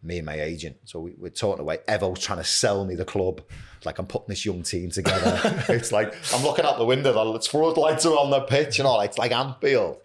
me 0.03 0.17
and 0.17 0.25
my 0.25 0.39
agent. 0.39 0.77
So 0.85 0.99
we, 0.99 1.13
we're 1.17 1.29
talking 1.29 1.61
away. 1.61 1.79
Evo's 1.87 2.19
trying 2.19 2.39
to 2.39 2.43
sell 2.43 2.85
me 2.85 2.95
the 2.95 3.05
club. 3.05 3.41
Like 3.85 3.99
I'm 3.99 4.07
putting 4.07 4.27
this 4.29 4.45
young 4.45 4.63
team 4.63 4.89
together. 4.89 5.39
it's 5.69 5.91
like 5.91 6.13
I'm 6.33 6.43
looking 6.43 6.65
out 6.65 6.77
the 6.77 6.85
window, 6.85 7.13
the 7.33 7.39
floodlights 7.39 8.05
are 8.05 8.13
on 8.13 8.29
the 8.29 8.41
pitch 8.41 8.79
and 8.79 8.87
all. 8.87 9.01
It's 9.01 9.17
like 9.17 9.31
Anfield. 9.31 9.97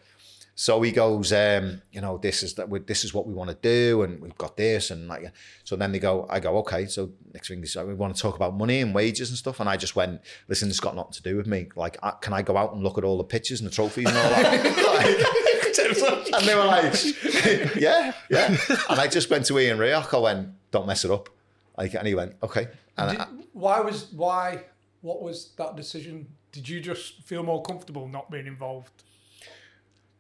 So 0.55 0.83
he 0.83 0.93
goes, 0.93 1.33
um, 1.33 1.81
you 1.93 2.03
know, 2.03 2.19
this 2.19 2.43
is 2.43 2.55
that 2.55 2.69
this 2.87 3.05
is 3.05 3.15
what 3.15 3.27
we 3.27 3.33
want 3.33 3.49
to 3.49 3.57
do, 3.57 4.03
and 4.03 4.21
we've 4.21 4.37
got 4.37 4.57
this, 4.57 4.91
and 4.91 5.09
like, 5.09 5.33
so 5.65 5.77
then 5.77 5.93
they 5.93 5.99
go, 5.99 6.27
I 6.29 6.41
go, 6.41 6.59
okay. 6.59 6.87
So 6.87 7.11
next 7.33 7.49
thing 7.49 7.63
is 7.63 7.75
we 7.75 7.95
want 7.95 8.15
to 8.15 8.21
talk 8.21 8.37
about 8.37 8.55
money 8.55 8.81
and 8.81 8.95
wages 8.95 9.31
and 9.31 9.39
stuff, 9.39 9.61
and 9.61 9.69
I 9.69 9.79
just 9.79 9.97
went, 9.97 10.21
listen, 10.49 10.69
it's 10.69 10.79
got 10.79 10.95
nothing 10.95 11.13
to 11.13 11.23
do 11.23 11.37
with 11.37 11.47
me. 11.47 11.69
Like, 11.75 11.97
I, 12.03 12.13
can 12.21 12.35
I 12.35 12.43
go 12.43 12.59
out 12.59 12.75
and 12.75 12.83
look 12.83 12.99
at 12.99 13.05
all 13.05 13.17
the 13.17 13.25
pictures 13.25 13.61
and 13.61 13.71
the 13.71 13.75
trophies 13.75 14.07
and 14.07 14.17
all 14.17 14.29
that? 14.29 15.49
and 16.35 16.47
they 16.47 16.55
were 16.55 16.65
like, 16.65 16.95
yeah, 17.77 18.13
yeah. 18.31 18.57
And 18.89 19.01
I 19.01 19.09
just 19.09 19.31
went 19.31 19.47
to 19.47 19.59
Ian 19.59 19.79
Rioch. 19.79 20.15
I 20.15 20.19
went, 20.19 20.49
don't 20.71 20.87
mess 20.87 21.05
it 21.05 21.11
up. 21.11 21.29
Like, 21.77 21.95
and 21.95 22.07
he 22.07 22.15
went, 22.15 22.35
okay. 22.43 22.69
And 22.97 23.19
I, 23.19 23.27
Why 23.53 23.81
was 23.81 24.13
why? 24.13 24.65
What 25.01 25.23
was 25.23 25.53
that 25.57 25.77
decision? 25.77 26.29
Did 26.53 26.69
you 26.69 26.81
just 26.81 27.23
feel 27.23 27.43
more 27.43 27.63
comfortable 27.63 28.07
not 28.09 28.31
being 28.31 28.47
involved 28.47 29.03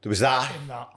there 0.03 0.11
was 0.11 0.19
that, 0.19 0.53
in 0.61 0.67
that? 0.67 0.89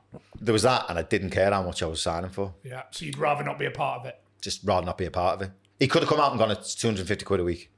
there 0.41 0.53
was 0.53 0.63
that, 0.63 0.85
and 0.89 0.97
I 0.97 1.03
didn't 1.03 1.29
care 1.29 1.51
how 1.51 1.61
much 1.61 1.83
I 1.83 1.85
was 1.85 2.01
signing 2.01 2.31
for. 2.31 2.55
Yeah. 2.63 2.83
So 2.89 3.05
you'd 3.05 3.17
rather 3.19 3.43
not 3.43 3.59
be 3.59 3.65
a 3.65 3.71
part 3.71 3.99
of 4.01 4.07
it. 4.07 4.19
just 4.41 4.63
rather 4.63 4.85
not 4.85 4.97
be 4.97 5.05
a 5.05 5.11
part 5.11 5.35
of 5.35 5.47
it. 5.47 5.51
He 5.79 5.87
could 5.87 6.01
have 6.01 6.09
come 6.09 6.19
out 6.19 6.31
and 6.31 6.39
gone, 6.39 6.49
it's 6.49 6.73
250 6.73 7.23
quid 7.23 7.39
a 7.39 7.43
week. 7.43 7.71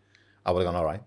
I 0.46 0.52
would 0.52 0.64
have 0.64 0.72
gone, 0.74 0.80
all 0.80 0.86
right. 0.86 1.04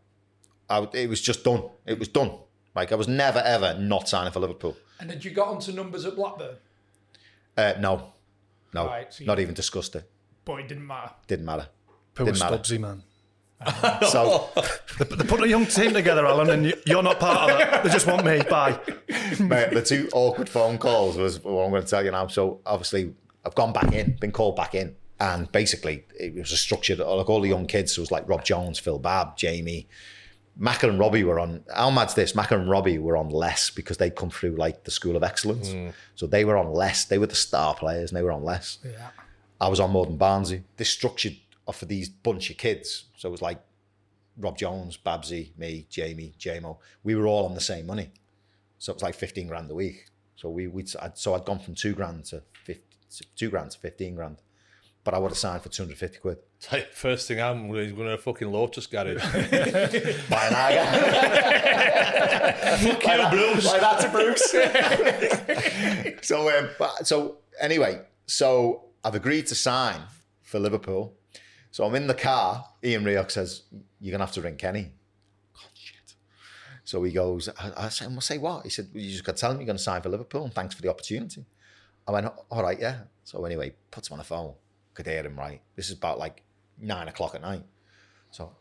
I 0.68 0.86
it 0.92 1.08
was 1.08 1.22
just 1.22 1.42
done. 1.42 1.62
It 1.86 1.98
was 1.98 2.08
done. 2.08 2.32
Like, 2.74 2.92
I 2.92 2.96
was 2.96 3.08
never, 3.08 3.38
ever 3.38 3.78
not 3.78 4.08
signing 4.08 4.32
for 4.32 4.40
Liverpool. 4.40 4.76
And 5.00 5.10
had 5.10 5.24
you 5.24 5.30
got 5.30 5.48
onto 5.48 5.72
numbers 5.72 6.04
at 6.04 6.14
Blackburn? 6.16 6.56
Uh, 7.56 7.74
no. 7.80 8.12
No. 8.74 8.86
Right, 8.86 9.12
so 9.12 9.22
you- 9.22 9.26
not 9.26 9.40
even 9.40 9.54
discussed 9.54 9.96
it. 9.96 10.08
But 10.44 10.60
it 10.60 10.68
didn't 10.68 10.86
matter. 10.86 11.10
Didn't 11.26 11.46
matter. 11.46 11.68
Poor 12.14 12.26
Didn't 12.26 12.38
matter. 12.40 12.56
Stubbsy, 12.58 12.78
man. 12.80 13.02
So, 14.08 14.48
They 14.98 15.24
put 15.26 15.42
a 15.42 15.48
young 15.48 15.66
team 15.66 15.92
together, 15.92 16.24
Alan, 16.26 16.50
and 16.50 16.66
you- 16.66 16.80
you're 16.86 17.02
not 17.02 17.18
part 17.20 17.50
of 17.50 17.58
that. 17.58 17.84
They 17.84 17.90
just 17.90 18.06
want 18.06 18.24
me. 18.24 18.40
Bye. 18.48 18.78
mate, 19.40 19.70
the 19.72 19.82
two 19.84 20.08
awkward 20.12 20.48
phone 20.48 20.78
calls 20.78 21.16
was 21.16 21.42
what 21.44 21.64
I'm 21.64 21.70
going 21.70 21.82
to 21.82 21.88
tell 21.88 22.04
you 22.04 22.10
now. 22.10 22.26
So, 22.28 22.60
obviously, 22.64 23.12
I've 23.44 23.54
gone 23.54 23.72
back 23.72 23.92
in, 23.92 24.16
been 24.20 24.32
called 24.32 24.56
back 24.56 24.74
in. 24.74 24.96
And 25.18 25.50
basically, 25.52 26.04
it 26.18 26.34
was 26.34 26.50
a 26.52 26.56
structured, 26.56 26.98
like 27.00 27.28
all 27.28 27.42
the 27.42 27.48
young 27.48 27.66
kids. 27.66 27.94
So 27.94 28.00
it 28.00 28.04
was 28.04 28.10
like 28.10 28.26
Rob 28.26 28.42
Jones, 28.44 28.78
Phil 28.78 28.98
Babb, 28.98 29.36
Jamie, 29.36 29.86
Macker 30.56 30.88
and 30.88 30.98
Robbie 30.98 31.24
were 31.24 31.40
on. 31.40 31.64
How 31.74 31.90
mad's 31.90 32.14
this? 32.14 32.34
Macker 32.34 32.56
and 32.56 32.68
Robbie 32.68 32.98
were 32.98 33.16
on 33.16 33.30
less 33.30 33.70
because 33.70 33.96
they'd 33.96 34.14
come 34.14 34.30
through 34.30 34.56
like 34.56 34.84
the 34.84 34.90
School 34.90 35.16
of 35.16 35.22
Excellence. 35.22 35.70
Mm. 35.70 35.92
So 36.14 36.26
they 36.26 36.44
were 36.44 36.56
on 36.56 36.72
less. 36.72 37.04
They 37.04 37.18
were 37.18 37.26
the 37.26 37.34
star 37.34 37.74
players 37.74 38.10
and 38.10 38.16
they 38.16 38.22
were 38.22 38.32
on 38.32 38.44
less. 38.44 38.78
Yeah. 38.84 39.10
I 39.60 39.68
was 39.68 39.80
on 39.80 39.90
more 39.90 40.06
than 40.06 40.18
Barnesy. 40.18 40.62
This 40.76 40.90
structured 40.90 41.36
for 41.72 41.86
these 41.86 42.08
bunch 42.08 42.50
of 42.50 42.56
kids. 42.56 43.04
So 43.16 43.28
it 43.28 43.32
was 43.32 43.42
like 43.42 43.60
Rob 44.36 44.56
Jones, 44.56 44.96
Babsy, 44.96 45.52
me, 45.56 45.86
Jamie, 45.88 46.34
JMO. 46.38 46.78
We 47.04 47.14
were 47.14 47.26
all 47.26 47.46
on 47.46 47.54
the 47.54 47.60
same 47.60 47.86
money. 47.86 48.10
So 48.78 48.92
it 48.92 48.96
was 48.96 49.02
like 49.02 49.14
15 49.14 49.48
grand 49.48 49.70
a 49.70 49.74
week. 49.74 50.06
So 50.36 50.48
we 50.48 50.66
we 50.66 50.86
so 50.86 51.34
I'd 51.34 51.44
gone 51.44 51.58
from 51.58 51.74
two 51.74 51.92
grand 51.92 52.24
to 52.26 52.42
50, 52.64 52.82
two 53.36 53.50
grand 53.50 53.72
to 53.72 53.78
15 53.78 54.14
grand. 54.14 54.38
But 55.02 55.14
I 55.14 55.18
would 55.18 55.30
have 55.30 55.38
signed 55.38 55.62
for 55.62 55.70
250 55.70 56.18
quid. 56.18 56.38
First 56.92 57.26
thing 57.26 57.40
I'm 57.40 57.70
going 57.70 57.96
to 57.96 58.12
a 58.12 58.18
fucking 58.18 58.52
Lotus 58.52 58.86
garage. 58.86 59.16
Buy 60.28 60.46
an 60.46 60.54
Aga. 60.54 60.82
Fuck 62.76 63.06
you, 63.06 63.30
Bruce. 63.30 63.64
Like 63.64 63.80
that 63.80 64.00
to 64.02 64.08
Bruce. 64.10 64.50
so 66.28 66.56
um, 66.56 66.68
but, 66.78 67.06
so 67.06 67.38
anyway, 67.58 68.02
so 68.26 68.84
I've 69.02 69.14
agreed 69.14 69.46
to 69.46 69.54
sign 69.54 70.02
for 70.42 70.58
Liverpool. 70.58 71.14
So 71.70 71.84
I'm 71.84 71.94
in 71.94 72.06
the 72.06 72.14
car. 72.14 72.66
Ian 72.84 73.04
Rioch 73.04 73.30
says, 73.30 73.62
"You're 74.00 74.12
gonna 74.12 74.24
have 74.24 74.34
to 74.34 74.42
ring 74.42 74.56
Kenny." 74.56 74.92
God, 75.54 75.70
shit. 75.72 76.14
So 76.84 77.02
he 77.04 77.12
goes, 77.12 77.48
I, 77.48 77.86
I 77.86 77.88
say, 77.88 78.06
"Well, 78.06 78.20
say 78.20 78.38
what?" 78.38 78.64
He 78.64 78.70
said, 78.70 78.90
well, 78.92 79.02
"You 79.02 79.10
just 79.10 79.24
got 79.24 79.36
to 79.36 79.40
tell 79.40 79.52
him 79.52 79.58
you're 79.58 79.66
going 79.66 79.76
to 79.76 79.82
sign 79.82 80.02
for 80.02 80.08
Liverpool, 80.10 80.44
and 80.44 80.52
thanks 80.52 80.74
for 80.74 80.82
the 80.82 80.90
opportunity." 80.90 81.46
I 82.06 82.12
went, 82.12 82.26
"All 82.50 82.62
right, 82.62 82.78
yeah." 82.78 83.04
So 83.24 83.44
anyway, 83.44 83.74
puts 83.90 84.08
him 84.08 84.14
on 84.14 84.18
the 84.18 84.24
phone. 84.24 84.54
Could 84.94 85.06
hear 85.06 85.22
him 85.22 85.38
right. 85.38 85.60
This 85.76 85.90
is 85.90 85.96
about 85.96 86.18
like 86.18 86.42
nine 86.78 87.08
o'clock 87.08 87.34
at 87.34 87.42
night. 87.42 87.64
So, 88.30 88.52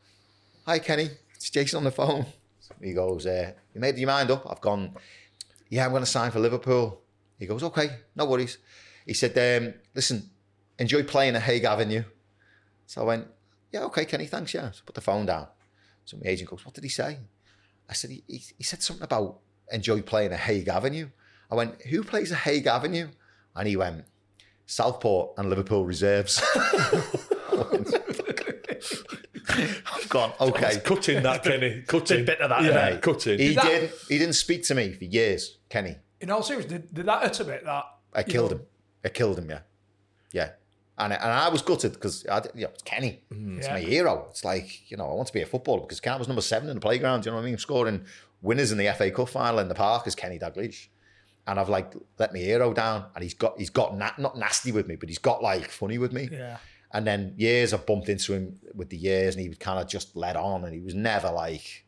hi 0.65 0.79
Kenny, 0.79 1.09
it's 1.35 1.49
Jason 1.49 1.77
on 1.77 1.83
the 1.83 1.91
phone. 1.91 2.25
He 2.81 2.93
goes, 2.93 3.25
uh, 3.25 3.53
"You 3.73 3.81
made 3.81 3.97
your 3.97 4.07
mind 4.07 4.29
up?" 4.31 4.45
I've 4.49 4.61
gone. 4.61 4.95
Yeah, 5.69 5.85
I'm 5.85 5.91
going 5.91 6.03
to 6.03 6.09
sign 6.09 6.31
for 6.31 6.39
Liverpool. 6.39 7.01
He 7.37 7.45
goes, 7.45 7.63
"Okay, 7.63 7.89
no 8.15 8.25
worries." 8.25 8.57
He 9.05 9.13
said, 9.13 9.37
um, 9.37 9.73
"Listen, 9.95 10.29
enjoy 10.77 11.03
playing 11.03 11.35
at 11.35 11.41
Haig 11.43 11.63
Avenue." 11.63 12.03
So 12.85 13.01
I 13.01 13.05
went, 13.05 13.27
"Yeah, 13.71 13.83
okay, 13.85 14.05
Kenny, 14.05 14.27
thanks." 14.27 14.53
Yeah, 14.53 14.71
so 14.71 14.81
put 14.85 14.95
the 14.95 15.01
phone 15.01 15.25
down. 15.25 15.47
So 16.05 16.17
my 16.17 16.29
agent 16.29 16.49
goes, 16.49 16.65
"What 16.65 16.75
did 16.75 16.83
he 16.83 16.89
say?" 16.89 17.19
I 17.89 17.93
said, 17.93 18.11
"He, 18.11 18.23
he, 18.27 18.43
he 18.57 18.63
said 18.63 18.83
something 18.83 19.03
about 19.03 19.39
enjoy 19.71 20.01
playing 20.01 20.31
at 20.31 20.39
Haig 20.41 20.67
Avenue." 20.67 21.09
I 21.49 21.55
went, 21.55 21.81
"Who 21.83 22.03
plays 22.03 22.31
at 22.31 22.39
Haig 22.39 22.67
Avenue?" 22.67 23.09
And 23.55 23.67
he 23.67 23.75
went, 23.75 24.05
"Southport 24.69 25.33
and 25.37 25.49
Liverpool 25.49 25.83
reserves." 25.85 26.41
I've 29.51 30.07
gone, 30.09 30.31
okay. 30.39 30.79
Cutting 30.83 31.23
that, 31.23 31.43
Kenny. 31.43 31.81
Cutting. 31.87 32.25
bit 32.25 32.39
of 32.41 32.49
that, 32.49 32.63
Yeah, 32.63 32.91
innit? 32.91 33.01
cutting. 33.01 33.39
He 33.39 33.55
that- 33.55 33.63
didn't. 33.65 33.91
He 34.07 34.17
didn't 34.17 34.33
speak 34.35 34.63
to 34.65 34.75
me 34.75 34.93
for 34.93 35.05
years, 35.05 35.57
Kenny. 35.69 35.97
In 36.21 36.29
all 36.29 36.43
seriousness, 36.43 36.81
did, 36.83 36.93
did 36.93 37.05
that 37.07 37.23
hurt 37.23 37.39
a 37.39 37.43
bit? 37.45 37.65
That 37.65 37.83
I 38.13 38.19
you 38.19 38.25
killed 38.25 38.51
know, 38.51 38.57
him. 38.57 38.65
I 39.05 39.09
killed 39.09 39.39
him. 39.39 39.49
Yeah, 39.49 39.59
yeah. 40.31 40.49
And 40.97 41.13
and 41.13 41.23
I 41.23 41.49
was 41.49 41.61
gutted 41.61 41.93
because 41.93 42.25
I, 42.27 42.41
you 42.55 42.63
know, 42.65 42.69
it's 42.73 42.83
Kenny. 42.83 43.23
Mm. 43.33 43.57
It's 43.57 43.67
Yeah. 43.67 43.73
my 43.73 43.79
hero. 43.79 44.27
It's 44.29 44.43
like 44.43 44.91
you 44.91 44.97
know, 44.97 45.05
I 45.09 45.13
want 45.13 45.27
to 45.27 45.33
be 45.33 45.41
a 45.41 45.45
footballer 45.45 45.81
because 45.81 45.99
Kenny 45.99 46.19
was 46.19 46.27
number 46.27 46.41
seven 46.41 46.69
in 46.69 46.75
the 46.75 46.81
playground. 46.81 47.25
You 47.25 47.31
know 47.31 47.37
what 47.37 47.43
I 47.43 47.45
mean? 47.47 47.57
Scoring 47.57 48.05
winners 48.41 48.71
in 48.71 48.77
the 48.77 48.91
FA 48.97 49.09
Cup 49.11 49.29
final 49.29 49.59
in 49.59 49.67
the 49.69 49.75
park 49.75 50.05
is 50.07 50.15
Kenny 50.15 50.37
Dalglish. 50.37 50.87
And 51.49 51.59
I've 51.59 51.67
like 51.67 51.93
let 52.19 52.31
my 52.31 52.37
hero 52.39 52.71
down, 52.73 53.05
and 53.15 53.23
he's 53.23 53.33
got 53.33 53.57
he's 53.57 53.71
got 53.71 53.97
na- 53.97 54.11
not 54.19 54.37
nasty 54.37 54.71
with 54.71 54.87
me, 54.87 54.95
but 54.95 55.09
he's 55.09 55.17
got 55.17 55.41
like 55.41 55.67
funny 55.69 55.97
with 55.97 56.13
me. 56.13 56.29
Yeah. 56.31 56.57
And 56.93 57.05
then 57.07 57.33
years 57.37 57.73
I 57.73 57.77
bumped 57.77 58.07
into 58.07 58.33
him 58.33 58.59
with 58.75 58.89
the 58.89 58.97
years, 58.97 59.33
and 59.35 59.41
he 59.41 59.49
would 59.49 59.59
kind 59.59 59.79
of 59.79 59.87
just 59.87 60.15
let 60.15 60.35
on, 60.35 60.63
and 60.63 60.73
he 60.73 60.79
was 60.79 60.93
never 60.93 61.31
like. 61.31 61.85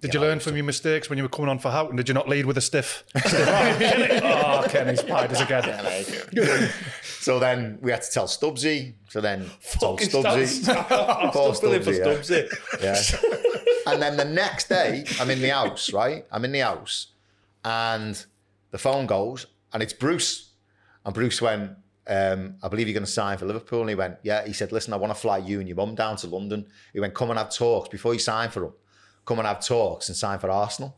Did 0.00 0.14
you 0.14 0.20
learn 0.20 0.38
from 0.38 0.54
your 0.54 0.64
mistakes 0.64 1.10
when 1.10 1.16
you 1.18 1.24
were 1.24 1.28
coming 1.28 1.48
on 1.50 1.58
for 1.58 1.70
Houghton? 1.72 1.96
Did 1.96 2.06
you 2.08 2.14
not 2.14 2.28
lead 2.28 2.46
with 2.46 2.56
a 2.56 2.60
stiff? 2.60 3.02
stiff 3.16 3.32
Kenny. 3.80 4.20
Oh, 4.22 4.64
Kenny's 4.68 5.02
pied 5.02 5.32
us 5.32 5.40
again. 5.40 6.70
So 7.02 7.40
then 7.40 7.78
we 7.82 7.90
had 7.90 8.02
to 8.02 8.10
tell 8.10 8.26
Stubbsy. 8.28 8.94
So 9.08 9.20
then 9.20 9.50
told 9.80 10.00
Fucking 10.00 10.22
Stubbsy. 10.22 10.46
stop- 10.46 10.90
I'm 10.90 11.30
still 11.32 11.52
feeling 11.52 11.82
for 11.82 11.92
Stubbsy, 11.92 12.48
yeah. 12.80 12.92
Stubbsy. 12.94 13.22
Yeah. 13.84 13.92
and 13.92 14.00
then 14.00 14.16
the 14.16 14.24
next 14.24 14.68
day, 14.68 15.04
I'm 15.20 15.30
in 15.30 15.42
the 15.42 15.48
house, 15.50 15.92
right? 15.92 16.24
I'm 16.30 16.44
in 16.44 16.52
the 16.52 16.60
house, 16.60 17.08
and 17.64 18.24
the 18.70 18.78
phone 18.78 19.06
goes, 19.06 19.46
and 19.72 19.82
it's 19.82 19.92
Bruce. 19.92 20.52
And 21.04 21.14
Bruce 21.14 21.40
went, 21.40 21.72
um, 22.08 22.56
I 22.62 22.68
believe 22.68 22.88
you're 22.88 22.94
going 22.94 23.04
to 23.04 23.10
sign 23.10 23.36
for 23.36 23.46
Liverpool. 23.46 23.80
And 23.80 23.90
he 23.90 23.94
went, 23.94 24.16
Yeah. 24.22 24.46
He 24.46 24.52
said, 24.52 24.72
Listen, 24.72 24.94
I 24.94 24.96
want 24.96 25.14
to 25.14 25.20
fly 25.20 25.38
you 25.38 25.60
and 25.60 25.68
your 25.68 25.76
mum 25.76 25.94
down 25.94 26.16
to 26.16 26.26
London. 26.26 26.66
He 26.92 27.00
went, 27.00 27.14
Come 27.14 27.30
and 27.30 27.38
have 27.38 27.54
talks 27.54 27.88
before 27.88 28.14
you 28.14 28.18
sign 28.18 28.50
for 28.50 28.60
them. 28.60 28.72
Come 29.26 29.38
and 29.38 29.46
have 29.46 29.64
talks 29.64 30.08
and 30.08 30.16
sign 30.16 30.38
for 30.38 30.50
Arsenal. 30.50 30.96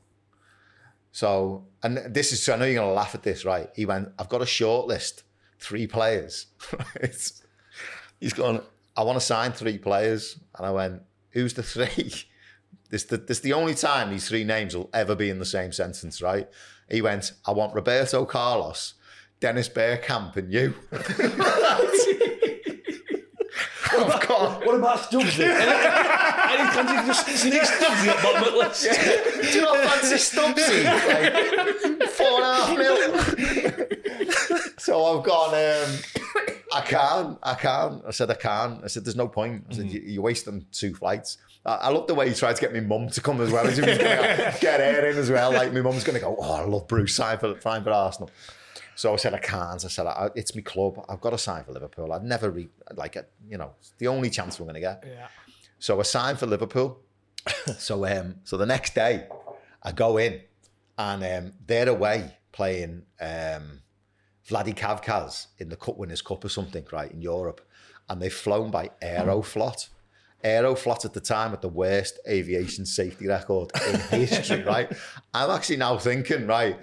So, 1.13 1.67
and 1.83 1.99
this 2.15 2.33
is, 2.33 2.49
I 2.49 2.57
know 2.57 2.65
you're 2.65 2.77
going 2.77 2.89
to 2.89 2.95
laugh 2.95 3.17
at 3.17 3.25
this, 3.25 3.45
right? 3.45 3.69
He 3.75 3.85
went, 3.85 4.11
I've 4.17 4.29
got 4.29 4.43
a 4.43 4.47
short 4.47 4.87
list, 4.87 5.25
three 5.59 5.89
players. 5.89 6.47
He's 8.21 8.33
gone, 8.33 8.63
I 8.97 9.03
want 9.03 9.19
to 9.19 9.25
sign 9.25 9.51
three 9.51 9.79
players. 9.79 10.39
And 10.57 10.65
I 10.65 10.71
went, 10.71 11.03
Who's 11.31 11.55
the 11.55 11.63
three? 11.63 12.13
This 12.91 13.05
the, 13.05 13.19
this 13.19 13.39
the 13.39 13.53
only 13.53 13.77
time 13.77 14.11
these 14.11 14.29
three 14.29 14.43
names 14.43 14.77
will 14.77 14.91
ever 14.93 15.15
be 15.15 15.31
in 15.31 15.39
the 15.39 15.45
same 15.45 15.71
sentence, 15.71 16.21
right? 16.21 16.49
He 16.91 17.03
went, 17.03 17.33
I 17.47 17.53
want 17.53 17.75
Roberto 17.75 18.25
Carlos, 18.25 18.95
Dennis 19.39 19.69
Bergkamp, 19.69 20.37
and 20.37 20.53
you. 20.53 20.75
I've 20.93 21.07
What 24.65 24.77
about 24.77 24.99
Stubbsy? 24.99 25.41
Any 26.51 26.71
fancy 26.71 27.07
just 27.07 27.27
sneak 27.27 27.63
Stubbsy 27.63 28.09
at 28.09 28.23
bottom 28.23 28.43
of 28.43 28.49
the 28.53 28.59
list? 28.59 28.83
do 29.53 29.59
you 29.59 29.65
not 29.65 29.77
fancy 29.89 30.17
Stubbsy? 30.17 30.85
Like, 30.85 32.11
four 32.11 32.41
and 32.41 32.45
a 32.45 32.47
half 32.55 32.79
mil. 32.79 32.97
so 34.79 35.05
I've 35.05 35.25
gone, 35.25 35.55
um, 35.55 35.91
I 36.73 36.81
can't, 36.83 37.39
I 37.43 37.55
can't. 37.55 38.03
I 38.07 38.11
said, 38.11 38.31
I 38.31 38.35
can't. 38.35 38.85
I 38.85 38.87
said, 38.87 39.05
there's 39.05 39.17
no 39.17 39.29
point. 39.29 39.65
I 39.71 39.75
said, 39.75 39.91
you, 39.91 40.01
you're 40.01 40.23
wasting 40.23 40.67
two 40.73 40.95
flights. 40.95 41.39
I, 41.65 41.75
I 41.75 41.89
love 41.91 42.07
the 42.07 42.15
way 42.15 42.29
he 42.29 42.35
tried 42.35 42.57
to 42.57 42.61
get 42.61 42.73
my 42.73 42.81
mum 42.81 43.09
to 43.09 43.21
come 43.21 43.41
as 43.41 43.51
well. 43.51 43.67
As 43.67 43.77
he 43.77 43.83
was 43.83 43.99
going 43.99 44.11
to 44.19 44.57
get 44.61 44.81
her 44.81 45.09
in 45.09 45.17
as 45.17 45.31
well. 45.31 45.53
Like, 45.53 45.73
my 45.73 45.81
mum's 45.81 46.05
going 46.05 46.15
to 46.15 46.21
go, 46.21 46.37
oh, 46.39 46.53
I 46.53 46.65
love 46.65 46.87
Bruce, 46.89 47.15
sign 47.15 47.39
for, 47.39 47.61
sign 47.61 47.83
for 47.83 47.91
Arsenal. 47.91 48.31
So 48.95 49.13
I 49.13 49.17
said, 49.17 49.35
I 49.35 49.39
can't. 49.39 49.85
I 49.85 49.89
said, 49.89 50.07
I, 50.07 50.31
it's 50.35 50.55
my 50.55 50.63
club. 50.63 51.05
I've 51.09 51.21
got 51.21 51.31
to 51.31 51.39
sign 51.39 51.65
for 51.65 51.73
Liverpool. 51.73 52.13
I'd 52.13 52.23
never, 52.23 52.51
re- 52.51 52.69
like, 52.95 53.17
uh, 53.17 53.23
you 53.49 53.59
know, 53.59 53.73
it's 53.79 53.95
the 53.99 54.09
only 54.09 54.31
chance 54.31 54.61
we're 54.61 54.67
going 54.67 54.75
to 54.75 54.81
get. 54.81 55.05
Yeah. 55.07 55.29
So 55.79 55.99
I 55.99 56.03
signed 56.03 56.39
for 56.39 56.47
Liverpool. 56.47 57.01
so 57.79 58.05
um, 58.07 58.37
so 58.45 58.57
the 58.57 58.67
next 58.67 58.95
day, 58.95 59.27
I 59.83 59.93
go 59.93 60.19
in, 60.19 60.43
and 60.99 61.25
um, 61.25 61.53
they're 61.67 61.89
away 61.89 62.37
playing 62.53 63.05
um, 63.21 63.80
Vladikavkaz 64.51 65.47
in 65.59 65.69
the 65.69 65.77
Cup 65.77 65.97
Winners' 65.97 66.23
Cup 66.23 66.45
or 66.45 66.49
something, 66.49 66.85
right 66.93 67.11
in 67.11 67.23
Europe, 67.23 67.61
and 68.09 68.21
they've 68.21 68.33
flown 68.33 68.71
by 68.71 68.91
Aeroflot. 69.03 69.89
Aeroflot 70.45 71.05
at 71.05 71.13
the 71.13 71.21
time 71.21 71.51
had 71.51 71.63
the 71.63 71.69
worst 71.69 72.19
aviation 72.29 72.85
safety 72.85 73.27
record 73.29 73.71
in 73.87 74.01
history, 74.21 74.63
right? 74.63 74.91
I'm 75.33 75.51
actually 75.51 75.77
now 75.77 75.97
thinking, 75.99 76.47
right, 76.47 76.79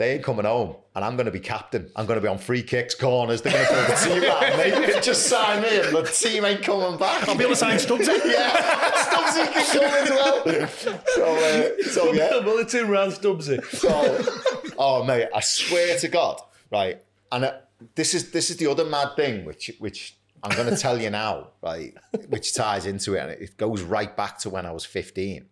they 0.00 0.14
ain't 0.14 0.24
coming 0.24 0.46
home, 0.46 0.76
and 0.94 1.04
I'm 1.04 1.14
going 1.16 1.26
to 1.26 1.30
be 1.30 1.40
captain. 1.40 1.90
I'm 1.94 2.06
going 2.06 2.16
to 2.16 2.22
be 2.22 2.28
on 2.28 2.38
free 2.38 2.62
kicks, 2.62 2.94
corners. 2.94 3.42
They're 3.42 3.52
going 3.52 3.66
to 3.66 3.74
build 3.74 3.86
the 3.86 4.20
team 4.20 4.30
out. 4.30 4.40
They 4.56 5.00
just 5.02 5.26
sign 5.26 5.62
me, 5.62 5.78
and 5.78 5.94
the 5.94 6.02
team 6.04 6.44
ain't 6.46 6.62
coming 6.62 6.98
back. 6.98 7.28
I'll 7.28 7.36
be 7.36 7.44
able 7.44 7.52
to 7.52 7.56
sign 7.56 7.76
Stubbsy. 7.76 8.06
yeah, 8.24 8.50
Stubbsy 8.94 9.52
can 9.52 9.66
come 9.66 9.84
as 9.84 10.10
well. 10.10 10.68
So, 11.04 11.36
uh, 11.36 11.82
so 11.90 12.12
yeah. 12.14 12.40
Bulletin 12.42 12.88
round 12.88 13.12
Stubbsy. 13.12 13.62
So, 13.76 14.72
oh 14.78 15.04
mate, 15.04 15.28
I 15.34 15.40
swear 15.40 15.98
to 15.98 16.08
God, 16.08 16.40
right? 16.70 17.02
And 17.32 17.44
uh, 17.44 17.52
this 17.94 18.14
is 18.14 18.30
this 18.30 18.50
is 18.50 18.56
the 18.56 18.66
other 18.68 18.84
mad 18.84 19.16
thing, 19.16 19.44
which 19.44 19.70
which 19.78 20.16
I'm 20.42 20.56
going 20.56 20.74
to 20.74 20.76
tell 20.76 21.00
you 21.00 21.10
now, 21.10 21.48
right? 21.62 21.94
Which 22.28 22.54
ties 22.54 22.86
into 22.86 23.14
it, 23.14 23.20
and 23.20 23.30
it 23.30 23.56
goes 23.56 23.82
right 23.82 24.14
back 24.16 24.38
to 24.38 24.50
when 24.50 24.66
I 24.66 24.72
was 24.72 24.84
15, 24.84 25.46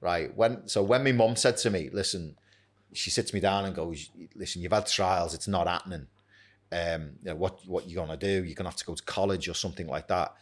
right? 0.00 0.34
When 0.36 0.66
so 0.68 0.82
when 0.82 1.04
my 1.04 1.12
mum 1.12 1.36
said 1.36 1.56
to 1.58 1.70
me, 1.70 1.90
"Listen," 1.92 2.36
she 2.92 3.10
sits 3.10 3.32
me 3.32 3.40
down 3.40 3.64
and 3.64 3.74
goes, 3.74 4.10
"Listen, 4.34 4.62
you've 4.62 4.72
had 4.72 4.86
trials, 4.86 5.34
it's 5.34 5.48
not 5.48 5.66
happening. 5.66 6.06
Um, 6.70 7.12
you 7.22 7.30
know 7.30 7.36
what 7.36 7.66
what 7.66 7.88
you're 7.88 8.04
going 8.04 8.18
to 8.18 8.26
do? 8.26 8.44
You're 8.44 8.54
to 8.56 8.70
have 8.70 8.76
to 8.76 8.84
go 8.84 8.94
to 8.94 9.02
college 9.04 9.48
or 9.48 9.54
something 9.54 9.86
like 9.86 10.08
that." 10.08 10.34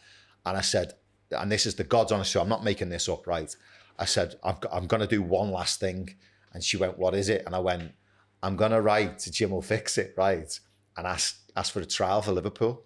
And 0.45 0.57
I 0.57 0.61
said, 0.61 0.95
and 1.31 1.51
this 1.51 1.65
is 1.65 1.75
the 1.75 1.83
God's 1.83 2.11
honest 2.11 2.31
truth. 2.31 2.43
I'm 2.43 2.49
not 2.49 2.63
making 2.63 2.89
this 2.89 3.07
up, 3.07 3.27
right? 3.27 3.53
I 3.99 4.05
said, 4.05 4.35
got, 4.59 4.73
I'm 4.73 4.87
going 4.87 5.01
to 5.01 5.07
do 5.07 5.21
one 5.21 5.51
last 5.51 5.79
thing. 5.79 6.15
And 6.53 6.63
she 6.63 6.77
went, 6.77 6.97
what 6.97 7.15
is 7.15 7.29
it? 7.29 7.43
And 7.45 7.55
I 7.55 7.59
went, 7.59 7.91
I'm 8.43 8.55
going 8.55 8.71
to 8.71 8.81
write 8.81 9.19
to 9.19 9.31
Jim 9.31 9.51
will 9.51 9.61
fix 9.61 9.97
it, 9.97 10.13
right? 10.17 10.59
And 10.97 11.07
ask, 11.07 11.39
ask 11.55 11.73
for 11.73 11.79
a 11.79 11.85
trial 11.85 12.21
for 12.21 12.31
Liverpool. 12.31 12.83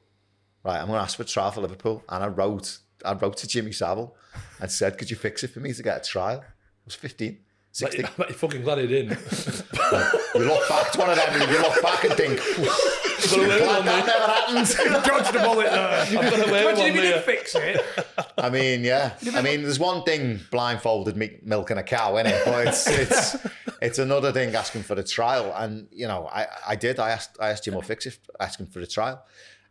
Right, 0.63 0.79
I'm 0.79 0.87
going 0.87 0.97
to 0.97 1.03
ask 1.03 1.17
for 1.17 1.23
a 1.23 1.27
trial 1.27 1.51
for 1.51 1.61
Liverpool. 1.61 2.03
And 2.09 2.23
I 2.23 2.27
wrote, 2.27 2.79
I 3.03 3.13
wrote 3.13 3.37
to 3.37 3.47
Jimmy 3.47 3.71
Savile 3.71 4.15
and 4.59 4.71
said, 4.71 4.97
could 4.97 5.09
you 5.09 5.15
fix 5.15 5.43
it 5.43 5.51
for 5.51 5.59
me 5.59 5.73
to 5.73 5.83
get 5.83 6.01
a 6.01 6.09
trial? 6.09 6.41
I 6.43 6.83
was 6.85 6.95
15, 6.95 7.37
16. 7.75 8.05
I 8.05 8.09
bet 8.17 8.29
you're 8.29 8.37
fucking 8.37 8.61
glad 8.61 8.77
he 8.77 8.87
didn't. 8.87 9.19
You 10.33 10.45
look 10.45 10.69
back, 10.69 10.87
it's 10.87 10.97
one 10.97 11.09
of 11.09 11.17
them, 11.17 11.51
you 11.51 11.59
look 11.61 11.81
back 11.81 12.05
and 12.05 12.13
think, 12.13 12.39
glad 12.39 13.85
that 13.85 14.05
never 14.05 14.31
happened. 14.31 15.03
Dodged 15.05 15.33
the 15.33 15.39
bullet 15.39 15.69
there. 15.69 15.89
I've 15.99 16.13
got 16.13 16.47
away 16.47 16.61
Imagine 16.61 16.85
if 16.85 16.95
you 16.95 17.01
there. 17.01 17.13
did 17.15 17.23
fix 17.25 17.53
it. 17.55 17.81
I 18.37 18.49
mean, 18.49 18.85
yeah. 18.85 19.17
I 19.33 19.41
mean, 19.41 19.63
there's 19.63 19.77
one 19.77 20.03
thing 20.03 20.39
blindfolded 20.51 21.17
me 21.17 21.37
milking 21.43 21.77
a 21.77 21.83
cow, 21.83 22.15
is 22.15 22.27
it? 22.31 22.45
But 22.45 22.67
it's 22.67 22.87
it's 22.87 23.35
it's 23.81 23.99
another 23.99 24.31
thing 24.31 24.55
asking 24.55 24.83
for 24.83 24.95
the 24.95 25.03
trial. 25.03 25.53
And 25.53 25.89
you 25.91 26.07
know, 26.07 26.27
I, 26.31 26.47
I 26.65 26.75
did. 26.77 26.97
I 26.97 27.09
asked 27.09 27.37
I 27.41 27.49
asked 27.49 27.65
Jim 27.65 27.79
Fix 27.81 28.05
if 28.05 28.19
asking 28.39 28.67
for 28.67 28.79
the 28.79 28.87
trial. 28.87 29.21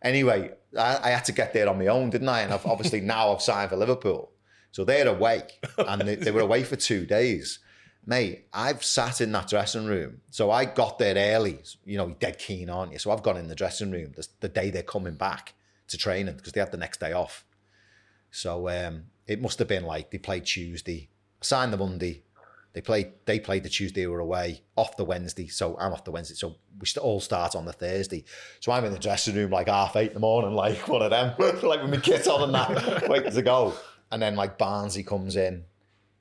Anyway, 0.02 0.50
I, 0.78 0.98
I 1.04 1.10
had 1.10 1.24
to 1.24 1.32
get 1.32 1.54
there 1.54 1.70
on 1.70 1.78
my 1.78 1.86
own, 1.86 2.10
didn't 2.10 2.28
I? 2.28 2.40
And 2.40 2.52
I've, 2.52 2.66
obviously 2.66 3.00
now 3.00 3.32
I've 3.32 3.40
signed 3.40 3.70
for 3.70 3.76
Liverpool, 3.76 4.30
so 4.72 4.84
they're 4.84 5.08
away, 5.08 5.44
and 5.78 6.02
they, 6.02 6.16
they 6.16 6.30
were 6.30 6.42
away 6.42 6.64
for 6.64 6.76
two 6.76 7.06
days. 7.06 7.60
Mate, 8.06 8.46
I've 8.52 8.84
sat 8.84 9.20
in 9.20 9.32
that 9.32 9.48
dressing 9.48 9.86
room. 9.86 10.20
So 10.30 10.50
I 10.50 10.66
got 10.66 10.98
there 10.98 11.14
early. 11.34 11.60
You 11.84 11.96
know, 11.96 12.10
dead 12.18 12.38
keen, 12.38 12.68
aren't 12.68 12.92
you? 12.92 12.98
So 12.98 13.10
I've 13.10 13.22
gone 13.22 13.36
in 13.36 13.48
the 13.48 13.54
dressing 13.54 13.90
room 13.90 14.12
the, 14.14 14.26
the 14.40 14.48
day 14.48 14.70
they're 14.70 14.82
coming 14.82 15.14
back 15.14 15.54
to 15.88 15.98
training 15.98 16.36
because 16.36 16.52
they 16.52 16.60
had 16.60 16.72
the 16.72 16.76
next 16.76 17.00
day 17.00 17.12
off. 17.12 17.44
So 18.30 18.68
um, 18.68 19.04
it 19.26 19.40
must 19.40 19.58
have 19.58 19.68
been 19.68 19.84
like 19.84 20.10
they 20.10 20.18
played 20.18 20.44
Tuesday, 20.44 21.08
signed 21.40 21.72
the 21.72 21.78
Monday. 21.78 22.24
They 22.74 22.80
played. 22.80 23.12
They 23.24 23.38
played 23.38 23.62
the 23.62 23.68
Tuesday. 23.68 24.04
We 24.04 24.12
were 24.12 24.18
away 24.18 24.62
off 24.76 24.96
the 24.96 25.04
Wednesday. 25.04 25.46
So 25.46 25.78
I'm 25.78 25.92
off 25.92 26.04
the 26.04 26.10
Wednesday. 26.10 26.34
So 26.34 26.56
we 26.80 26.88
all 27.00 27.20
start 27.20 27.54
on 27.54 27.64
the 27.64 27.72
Thursday. 27.72 28.24
So 28.58 28.72
I'm 28.72 28.84
in 28.84 28.92
the 28.92 28.98
dressing 28.98 29.36
room 29.36 29.52
like 29.52 29.68
half 29.68 29.94
eight 29.94 30.08
in 30.08 30.14
the 30.14 30.20
morning, 30.20 30.52
like 30.54 30.88
one 30.88 31.00
of 31.00 31.10
them, 31.10 31.34
like 31.62 31.80
with 31.80 31.90
my 31.90 31.96
kit 31.98 32.26
on 32.26 32.42
and 32.42 32.54
that, 32.54 33.08
waiting 33.08 33.32
to 33.32 33.42
go. 33.42 33.74
And 34.10 34.20
then 34.20 34.34
like 34.34 34.58
Barnesy 34.58 35.06
comes 35.06 35.36
in. 35.36 35.64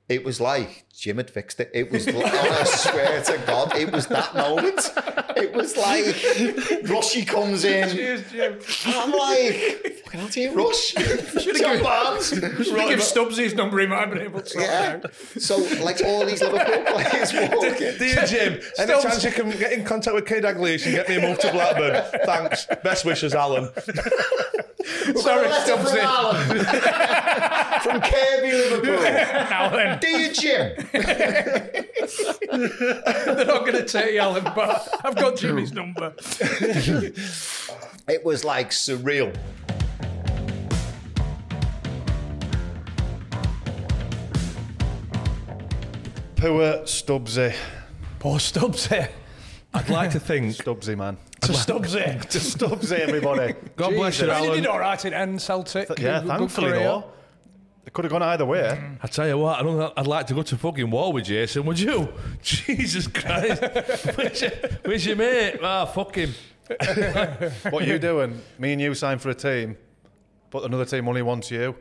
It 0.06 0.22
was 0.22 0.38
like 0.38 0.84
Jim 0.94 1.16
had 1.16 1.30
fixed 1.30 1.60
it. 1.60 1.70
It 1.72 1.90
was. 1.90 2.06
Like, 2.06 2.30
oh, 2.32 2.58
I 2.60 2.64
swear 2.64 3.22
to 3.22 3.38
God, 3.46 3.74
it 3.74 3.90
was 3.90 4.06
that 4.08 4.34
moment. 4.34 4.92
It 5.36 5.52
was 5.54 5.76
like 5.78 6.04
Rushy 6.88 7.24
comes 7.24 7.64
in. 7.64 7.88
Cheers, 7.90 8.30
Jim. 8.30 8.52
And 8.86 8.94
I'm 8.94 9.10
like, 9.12 9.54
fucking 10.04 10.20
hell, 10.20 10.28
do 10.28 10.40
you 10.42 10.52
rush? 10.52 10.92
John 11.58 11.82
Barnes. 11.82 12.28
Should 12.28 12.42
have 12.42 12.88
give 12.88 13.02
Stubbs 13.02 13.38
his 13.38 13.54
number, 13.54 13.80
he 13.80 13.86
might 13.86 14.00
have 14.00 14.10
been 14.10 14.22
able 14.22 14.42
to 14.42 14.60
Yeah. 14.60 15.00
So, 15.38 15.56
like, 15.82 16.02
all 16.04 16.24
these 16.26 16.42
Liverpool 16.42 16.84
players 16.84 17.32
walking. 17.52 17.96
Dear 17.98 18.26
Jim, 18.26 18.52
any 18.78 18.86
Stubbs. 18.86 19.02
chance 19.02 19.24
you 19.24 19.32
can 19.32 19.50
get 19.50 19.72
in 19.72 19.84
contact 19.84 20.14
with 20.14 20.26
Kay 20.26 20.40
Dalglish 20.42 20.84
and 20.84 20.94
get 20.94 21.08
me 21.08 21.16
a 21.16 21.20
move 21.22 21.38
to 21.40 21.50
Blackburn? 21.50 22.04
Thanks. 22.26 22.66
Best 22.84 23.04
wishes, 23.06 23.34
Alan. 23.34 23.70
Sorry, 25.16 25.52
Stubbs. 25.52 25.90
from 25.90 26.00
Alan. 26.00 26.64
from 27.80 28.00
Kirkby, 28.00 28.52
Liverpool. 28.52 29.06
Alan. 29.06 29.72
then, 29.72 29.98
Dear 30.00 30.32
Jim. 30.32 30.72
they're 32.54 33.46
not 33.46 33.60
going 33.66 33.72
to 33.74 33.84
take 33.86 34.12
you, 34.14 34.20
Alan, 34.20 34.44
but 34.44 34.88
I've 35.04 35.16
got 35.16 35.36
Jimmy's 35.36 35.72
number. 35.72 36.14
It 38.06 38.24
was 38.24 38.44
like 38.44 38.70
surreal. 38.70 39.34
Poor 46.36 46.82
Stubbsy. 46.84 47.54
Poor 48.18 48.38
Stubbs 48.38 48.86
here. 48.86 49.08
I'd 49.72 49.88
like 49.88 50.10
to 50.10 50.20
think. 50.20 50.54
Stubbsy, 50.54 50.96
man. 50.96 51.16
To 51.46 51.54
Stubbs 51.54 51.92
here. 51.94 52.18
To 52.20 52.38
Stubbsy, 52.38 52.98
everybody. 53.00 53.54
God 53.76 53.90
bless 53.94 54.20
you, 54.20 54.30
I 54.30 54.34
mean, 54.34 54.42
he 54.42 54.48
Alan. 54.48 54.62
did 54.62 54.66
all 54.68 54.78
right 54.78 55.04
in 55.04 55.14
end 55.14 55.40
Celtic. 55.42 55.88
yeah, 55.90 55.94
Good- 56.20 56.28
good 56.28 56.38
thankfully, 56.38 56.70
career. 56.72 56.80
though. 56.84 57.04
It 57.86 57.92
could 57.92 58.06
have 58.06 58.12
gone 58.12 58.22
either 58.22 58.46
way. 58.46 58.96
I 59.02 59.06
tell 59.08 59.28
you 59.28 59.36
what, 59.36 59.60
I 59.60 59.62
don't, 59.62 59.92
I'd 59.98 60.06
like 60.06 60.26
to 60.28 60.34
go 60.34 60.42
to 60.42 60.56
fucking 60.56 60.90
war 60.90 61.12
with 61.12 61.24
Jason, 61.26 61.66
would 61.66 61.78
you? 61.78 62.08
Jesus 62.42 63.06
Christ. 63.06 63.62
where's, 64.16 64.40
your, 64.40 64.50
where's 64.84 65.06
your 65.06 65.16
mate? 65.16 65.58
Ah, 65.62 65.84
fuck 65.84 66.14
him. 66.14 66.32
What 67.70 67.82
are 67.82 67.86
you 67.86 67.98
doing? 67.98 68.40
Me 68.58 68.72
and 68.72 68.80
you 68.80 68.94
signed 68.94 69.20
for 69.20 69.28
a 69.28 69.34
team, 69.34 69.76
but 70.50 70.64
another 70.64 70.86
team 70.86 71.06
only 71.08 71.20
wants 71.20 71.50
you. 71.50 71.76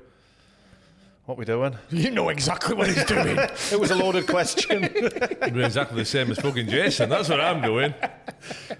What 1.25 1.37
we 1.37 1.45
doing? 1.45 1.75
You 1.89 2.11
know 2.11 2.29
exactly 2.29 2.75
what 2.75 2.87
he's 2.87 3.05
doing. 3.05 3.37
It 3.71 3.79
was 3.79 3.91
a 3.91 3.95
loaded 3.95 4.27
question. 4.27 4.83
I'm 5.41 5.53
doing 5.53 5.65
exactly 5.65 5.97
the 5.97 6.05
same 6.05 6.31
as 6.31 6.39
fucking 6.39 6.67
Jason. 6.67 7.09
That's 7.09 7.29
what 7.29 7.39
I'm 7.39 7.61
doing. 7.61 7.93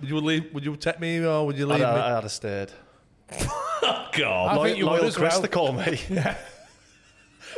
Would 0.01 0.09
you 0.09 0.17
leave? 0.19 0.53
Would 0.53 0.65
you 0.65 0.75
take 0.75 0.99
me 0.99 1.23
or 1.25 1.45
would 1.45 1.57
you 1.57 1.69
I'd, 1.71 1.79
leave 1.79 1.87
I'd 1.87 1.95
me? 1.95 2.01
have 2.21 2.31
stayed. 2.31 2.69
God. 4.17 4.57
I 4.57 4.63
think 4.63 4.77
you 4.77 4.85
Loyal 4.85 5.05
as 5.05 5.15
Chris, 5.15 5.33
well. 5.33 5.41
they 5.41 5.47
call 5.47 5.71
me. 5.73 5.99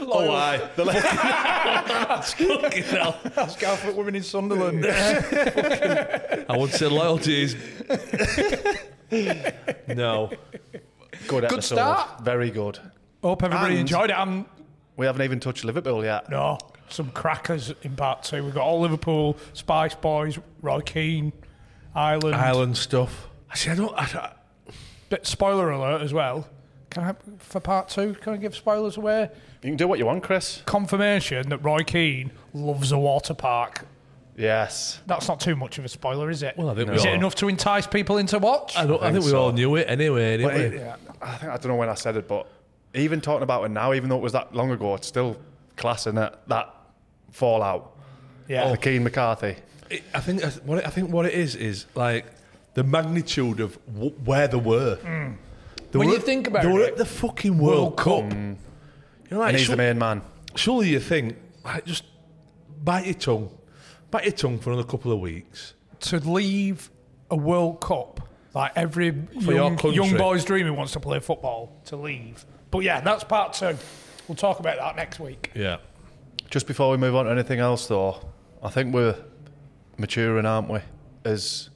Oh, 0.02 0.30
aye. 0.32 0.57
fucking 0.76 2.84
hell. 2.84 3.18
Ask 3.38 3.64
Alfred 3.64 3.95
Women 3.95 4.16
in 4.16 4.24
Sunderland. 4.24 4.86
I 4.86 6.45
wouldn't 6.49 6.74
say 6.74 6.88
loyalties. 6.88 7.56
no. 9.88 10.32
Good 11.28 11.45
episode. 11.45 11.76
start. 11.76 12.22
Very 12.22 12.52
good. 12.52 12.80
Hope 13.24 13.44
everybody 13.44 13.74
And- 13.74 13.82
enjoyed 13.82 14.10
it. 14.10 14.20
I'm 14.20 14.45
We 14.97 15.05
haven't 15.05 15.23
even 15.23 15.39
touched 15.39 15.63
Liverpool 15.65 16.03
yet. 16.03 16.30
no 16.30 16.57
some 16.89 17.09
crackers 17.11 17.73
in 17.84 17.95
part 17.95 18.23
two. 18.23 18.43
We've 18.43 18.53
got 18.53 18.63
all 18.63 18.80
Liverpool, 18.81 19.38
Spice 19.53 19.95
Boys, 19.95 20.38
Roy 20.61 20.81
Keane, 20.81 21.34
Ireland. 21.93 22.35
Island 22.35 22.77
stuff. 22.77 23.27
Actually, 23.49 23.72
I 23.72 23.76
don't. 23.76 23.93
I, 23.95 24.19
I, 24.19 24.31
Bit 25.09 25.26
spoiler 25.27 25.69
alert 25.72 26.01
as 26.01 26.13
well. 26.13 26.47
Can 26.89 27.03
I 27.03 27.15
for 27.38 27.59
part 27.59 27.89
two? 27.89 28.15
Can 28.22 28.34
I 28.34 28.38
give 28.38 28.55
spoilers 28.55 28.97
away? 28.97 29.30
You 29.61 29.69
can 29.69 29.77
do 29.77 29.88
what 29.88 29.99
you 29.99 30.05
want, 30.05 30.23
Chris. 30.23 30.61
Confirmation 30.65 31.49
that 31.49 31.59
Roy 31.59 31.80
Keane 31.84 32.31
loves 32.53 32.91
a 32.91 32.97
water 32.97 33.34
park. 33.34 33.85
Yes. 34.38 34.99
That's 35.05 35.27
not 35.27 35.39
too 35.39 35.55
much 35.55 35.77
of 35.77 35.85
a 35.85 35.89
spoiler, 35.89 36.30
is 36.30 36.43
it? 36.43 36.57
Well, 36.57 36.69
I 36.69 36.76
think 36.76 36.89
we 36.89 36.95
is 36.95 37.05
it 37.05 37.09
all- 37.09 37.13
enough 37.15 37.35
to 37.35 37.47
entice 37.47 37.88
people 37.88 38.17
into 38.17 38.38
watch? 38.39 38.76
I, 38.76 38.85
don't, 38.85 39.01
I 39.01 39.11
think 39.11 39.23
think 39.23 39.34
we 39.34 39.39
all 39.39 39.51
knew 39.51 39.76
it 39.76 39.85
anyway. 39.89 40.41
But 40.41 40.53
Anyway. 40.55 40.77
it- 40.77 40.99
I 41.22 41.38
think 41.38 41.51
I 41.51 41.57
don't 41.57 41.67
know 41.67 41.76
when 41.76 41.89
I 41.89 41.93
said 41.93 42.17
it, 42.17 42.27
but 42.27 42.47
even 42.95 43.22
talking 43.22 43.43
about 43.43 43.63
it 43.65 43.69
now, 43.69 43.93
even 43.93 44.09
though 44.09 44.17
it 44.17 44.22
was 44.22 44.34
that 44.34 44.53
long 44.55 44.72
ago, 44.72 44.95
it's 44.95 45.07
still 45.07 45.38
classing 45.76 46.17
it. 46.17 46.34
That 46.47 46.73
fallout. 47.31 47.95
Yeah. 48.47 48.72
The 48.72 48.77
Keane 48.77 49.03
McCarthy. 49.03 49.55
It- 49.89 50.03
I 50.13 50.19
think 50.19 50.43
what 50.65 50.80
it, 50.80 50.88
I 50.88 50.89
think 50.89 51.11
what 51.11 51.26
it 51.26 51.34
is 51.34 51.55
is 51.55 51.85
like 51.95 52.26
the 52.73 52.84
magnitude 52.84 53.59
of 53.59 53.77
w- 53.88 54.11
where 54.23 54.47
they 54.47 54.57
were. 54.57 54.97
Mm. 54.97 55.35
They 55.91 55.99
When 55.99 56.07
were 56.07 56.13
you 56.13 56.19
at- 56.19 56.26
think 56.26 56.47
about 56.47 56.63
they 56.63 56.72
were 56.72 56.84
at 56.84 56.97
the 56.97 57.05
fucking 57.05 57.57
World, 57.57 57.97
Cup. 57.97 58.23
Mm. 58.23 58.57
You 59.30 59.31
know, 59.31 59.39
like, 59.39 59.49
And 59.49 59.57
he's 59.57 59.67
sur- 59.67 59.73
the 59.73 59.77
main 59.77 59.97
man. 59.97 60.22
surely 60.55 60.89
you 60.89 60.99
think 60.99 61.35
like 61.63 61.85
just 61.85 62.03
bite 62.84 63.05
your 63.05 63.13
tongue, 63.15 63.49
bite 64.11 64.23
your 64.26 64.34
tongue 64.34 64.59
for 64.59 64.72
another 64.72 64.88
couple 64.88 65.11
of 65.11 65.19
weeks. 65.19 65.73
to 66.01 66.19
leave 66.19 66.91
a 67.31 67.35
World 67.35 67.81
Cup, 67.81 68.27
like 68.53 68.72
every 68.76 69.07
young, 69.34 69.80
young 69.91 70.15
boy's 70.17 70.45
dream 70.45 70.67
who 70.67 70.73
wants 70.73 70.91
to 70.93 70.99
play 70.99 71.19
football, 71.19 71.81
to 71.85 71.95
leave. 71.95 72.45
But 72.76 72.84
yeah, 72.84 72.99
that's 72.99 73.23
part 73.23 73.53
two. 73.53 73.77
We'll 74.27 74.35
talk 74.35 74.60
about 74.60 74.76
that 74.77 74.97
next 74.97 75.18
week. 75.18 75.49
Yeah. 75.56 75.77
Just 76.49 76.68
before 76.68 76.91
we 76.91 76.97
move 76.97 77.15
on 77.15 77.23
to 77.23 77.31
anything 77.31 77.60
else, 77.60 77.88
though, 77.88 78.19
I 78.61 78.69
think 78.69 78.93
we're 78.93 79.15
maturing, 79.97 80.45
aren't 80.45 80.69
we? 80.69 80.80
As 81.23 81.69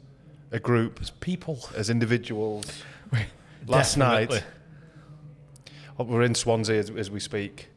a 0.52 0.60
group, 0.60 1.00
as 1.02 1.10
People. 1.10 1.58
as 1.74 1.90
individuals. 1.90 2.84
Last 3.66 3.96
night, 3.96 4.30
Definitely. 4.30 4.48
oh, 6.00 6.04
we're 6.04 6.24
in 6.24 6.36
Swansea 6.36 6.78
as, 6.78 6.90
as 6.90 7.10
we 7.10 7.22
speak. 7.22 7.70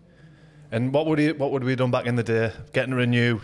And 0.73 0.93
what 0.93 1.07
would 1.07 1.21
he, 1.21 1.31
what 1.31 1.53
would 1.53 1.63
we 1.63 1.71
have 1.71 1.79
done 1.79 1.93
back 1.93 2.07
in 2.07 2.17
the 2.17 2.25
day? 2.25 2.53
Getting 2.73 2.99
a 2.99 3.07
new 3.07 3.41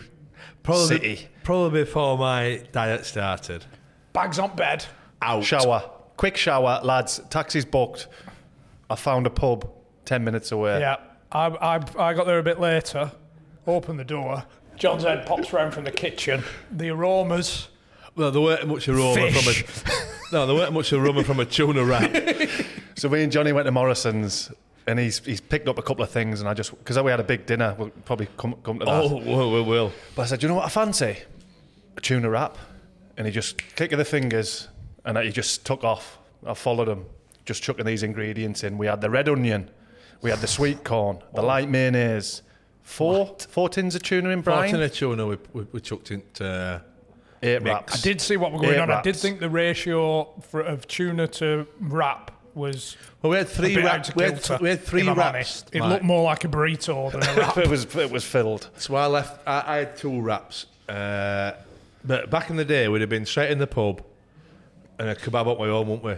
Probably, 0.61 0.87
City. 0.87 1.27
probably 1.43 1.85
before 1.85 2.17
my 2.17 2.63
diet 2.73 3.05
started. 3.05 3.63
Bags 4.11 4.39
on 4.39 4.53
bed. 4.57 4.83
Out. 5.21 5.45
Shower. 5.45 5.89
Quick 6.17 6.35
shower, 6.35 6.81
lads. 6.83 7.21
Taxi's 7.29 7.63
booked. 7.63 8.09
I 8.89 8.95
found 8.95 9.27
a 9.27 9.29
pub 9.29 9.69
10 10.05 10.23
minutes 10.23 10.51
away. 10.51 10.79
Yeah. 10.79 10.97
I, 11.31 11.47
I, 11.47 11.75
I 11.97 12.13
got 12.13 12.25
there 12.25 12.39
a 12.39 12.43
bit 12.43 12.59
later. 12.59 13.11
Open 13.67 13.97
the 13.97 14.03
door. 14.03 14.43
John's 14.75 15.03
head 15.03 15.25
pops 15.27 15.53
round 15.53 15.73
from 15.73 15.83
the 15.83 15.91
kitchen. 15.91 16.43
The 16.71 16.89
aromas. 16.89 17.67
Well, 18.15 18.31
there 18.31 18.41
weren't 18.41 18.67
much 18.67 18.87
aroma 18.87 19.31
Fish. 19.31 19.63
from 19.63 19.91
a. 19.93 19.99
No, 20.31 20.45
there 20.45 20.55
weren't 20.55 20.73
much 20.73 20.93
aroma 20.93 21.23
from 21.23 21.39
a 21.39 21.45
tuna 21.45 21.83
wrap. 21.83 22.15
So 22.95 23.09
me 23.09 23.23
and 23.23 23.31
Johnny 23.31 23.51
went 23.51 23.65
to 23.65 23.71
Morrison's 23.71 24.51
and 24.85 24.99
he's 24.99 25.19
he's 25.25 25.41
picked 25.41 25.67
up 25.67 25.79
a 25.79 25.81
couple 25.81 26.03
of 26.03 26.11
things 26.11 26.39
and 26.39 26.47
I 26.47 26.53
just 26.53 26.71
because 26.77 26.99
we 26.99 27.09
had 27.09 27.19
a 27.19 27.23
big 27.23 27.45
dinner, 27.45 27.75
we'll 27.77 27.89
probably 28.05 28.27
come 28.37 28.55
come 28.63 28.77
to 28.79 28.85
that. 28.85 28.91
oh, 28.91 29.17
well, 29.25 29.51
well, 29.51 29.65
well. 29.65 29.91
But 30.15 30.23
I 30.23 30.25
said, 30.25 30.43
you 30.43 30.49
know 30.49 30.55
what 30.55 30.65
I 30.65 30.69
fancy? 30.69 31.17
A 31.97 32.01
tuna 32.01 32.29
wrap. 32.29 32.57
And 33.17 33.25
he 33.25 33.33
just 33.33 33.75
click 33.75 33.91
of 33.91 33.97
the 33.97 34.05
fingers 34.05 34.67
and 35.03 35.17
he 35.17 35.31
just 35.31 35.65
took 35.65 35.83
off. 35.83 36.19
I 36.45 36.53
followed 36.53 36.87
him, 36.87 37.05
just 37.49 37.63
chucking 37.63 37.83
these 37.85 38.03
ingredients 38.03 38.63
in. 38.63 38.77
We 38.77 38.85
had 38.85 39.01
the 39.01 39.09
red 39.09 39.27
onion, 39.27 39.71
we 40.21 40.29
had 40.29 40.39
the 40.39 40.47
sweet 40.47 40.83
corn, 40.83 41.17
the 41.33 41.41
light 41.41 41.67
mayonnaise, 41.67 42.43
four 42.83 43.35
four 43.49 43.69
tins 43.69 43.95
of 43.95 44.03
tuna 44.03 44.29
in 44.29 44.41
brine, 44.41 44.73
of 44.75 44.93
tuna 44.93 45.25
we, 45.25 45.37
we, 45.53 45.65
we 45.71 45.81
chucked 45.81 46.11
into. 46.11 46.45
Uh, 46.45 46.79
eight 47.41 47.63
mix. 47.63 47.73
wraps. 47.73 47.93
I 47.95 48.01
did 48.01 48.21
see 48.21 48.37
what 48.37 48.51
were 48.51 48.59
going 48.59 48.75
Eight 48.75 48.79
on. 48.79 48.91
I 48.91 49.01
did 49.01 49.15
think 49.15 49.39
the 49.39 49.49
ratio 49.49 50.25
for, 50.41 50.61
of 50.61 50.87
tuna 50.87 51.27
to 51.27 51.65
wrap 51.79 52.31
was. 52.53 52.95
well, 53.21 53.31
we 53.31 53.37
had 53.37 53.47
three 53.47 53.73
bit 53.73 53.83
wraps. 53.83 54.09
of 54.09 54.15
We 54.15 54.23
had, 54.25 54.33
kilter, 54.43 54.57
we 54.61 54.69
had 54.69 54.83
three 54.83 55.09
if 55.09 55.17
wraps. 55.17 55.65
It 55.71 55.79
Mike. 55.79 55.89
looked 55.89 56.03
more 56.03 56.23
like 56.23 56.43
a 56.43 56.47
burrito 56.49 57.11
than 57.11 57.23
a 57.23 57.33
wrap. 57.39 57.57
it 57.57 57.67
was 57.67 57.95
it 57.95 58.11
was 58.11 58.23
filled. 58.23 58.69
So 58.77 58.93
I 58.95 59.07
left. 59.07 59.41
I, 59.47 59.63
I 59.65 59.77
had 59.77 59.97
two 59.97 60.21
wraps. 60.21 60.67
Uh, 60.87 61.53
but 62.05 62.29
back 62.29 62.51
in 62.51 62.57
the 62.57 62.65
day, 62.65 62.87
we'd 62.87 63.01
have 63.01 63.09
been 63.09 63.25
straight 63.25 63.49
in 63.51 63.57
the 63.57 63.67
pub 63.67 64.03
and 64.99 65.09
a 65.09 65.15
kebab 65.15 65.47
up 65.47 65.57
my 65.57 65.67
own, 65.67 65.87
wouldn't 65.87 66.03
we? 66.03 66.15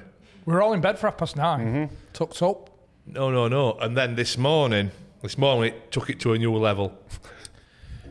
We 0.52 0.56
were 0.56 0.61
all 0.61 0.73
in 0.73 0.82
bed 0.82 0.99
for 0.99 1.07
half 1.07 1.18
past 1.18 1.36
9 1.36 1.60
mm-hmm. 1.60 1.95
Tucked 2.14 2.41
up. 2.41 2.69
No, 3.06 3.32
no, 3.32 3.48
no. 3.48 3.73
And 3.73 3.98
then 3.98 4.15
this 4.15 4.38
morning, 4.38 4.91
this 5.22 5.38
morning, 5.38 5.73
it 5.73 5.91
took 5.91 6.10
it 6.10 6.19
to 6.22 6.34
a 6.34 6.38
new 6.38 6.56
level. 6.56 6.98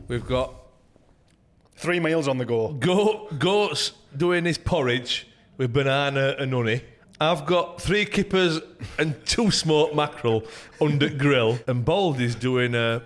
We've 0.09 0.27
got 0.27 0.55
Three 1.81 1.99
meals 1.99 2.29
on 2.29 2.37
the 2.37 2.45
go. 2.45 2.75
goat, 2.75 3.39
goats 3.39 3.93
doing 4.15 4.45
his 4.45 4.59
porridge 4.59 5.27
with 5.57 5.73
banana 5.73 6.37
and 6.39 6.53
honey. 6.53 6.83
I've 7.19 7.47
got 7.47 7.81
three 7.81 8.05
kippers 8.05 8.61
and 8.99 9.15
two 9.25 9.51
smoked 9.51 9.95
mackerel 9.95 10.45
under 10.79 11.09
grill, 11.09 11.59
and 11.67 11.83
Baldy's 11.83 12.35
doing 12.35 12.75
a. 12.75 13.03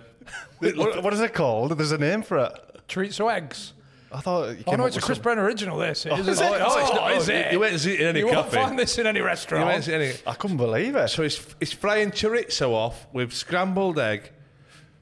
What, 0.59 1.01
what 1.03 1.13
is 1.13 1.21
it 1.21 1.33
called? 1.33 1.77
There's 1.77 1.93
a 1.93 1.97
name 1.97 2.21
for 2.21 2.37
it. 2.39 2.51
Treats 2.89 3.17
or 3.21 3.31
eggs. 3.31 3.71
I 4.15 4.21
thought. 4.21 4.57
You 4.57 4.63
Oh, 4.67 4.75
no, 4.75 4.85
it's 4.85 4.97
a 4.97 5.01
Chris 5.01 5.17
some- 5.17 5.23
Brenner 5.23 5.43
original, 5.43 5.77
this. 5.77 6.05
It 6.05 6.13
is, 6.19 6.27
is 6.27 6.39
it? 6.41 6.43
Oh, 6.45 6.55
Oh, 6.59 6.79
it's 6.79 6.89
oh, 6.91 7.17
is 7.21 7.29
oh, 7.29 7.33
it? 7.33 7.51
you 7.51 7.59
won't 7.59 7.79
see 7.79 7.93
it 7.93 8.01
in 8.01 8.07
any 8.07 8.19
you 8.19 8.27
cafe. 8.27 8.57
won't 8.57 8.67
find 8.69 8.79
this 8.79 8.97
in 8.97 9.05
any 9.07 9.21
restaurant. 9.21 9.65
You 9.65 9.71
won't 9.71 9.83
see 9.83 9.93
any. 9.93 10.13
I 10.25 10.33
couldn't 10.33 10.57
believe 10.57 10.95
it. 10.95 11.09
So 11.09 11.23
he's, 11.23 11.55
he's 11.59 11.73
frying 11.73 12.11
chorizo 12.11 12.71
off 12.71 13.07
with 13.13 13.33
scrambled 13.33 13.99
egg, 13.99 14.31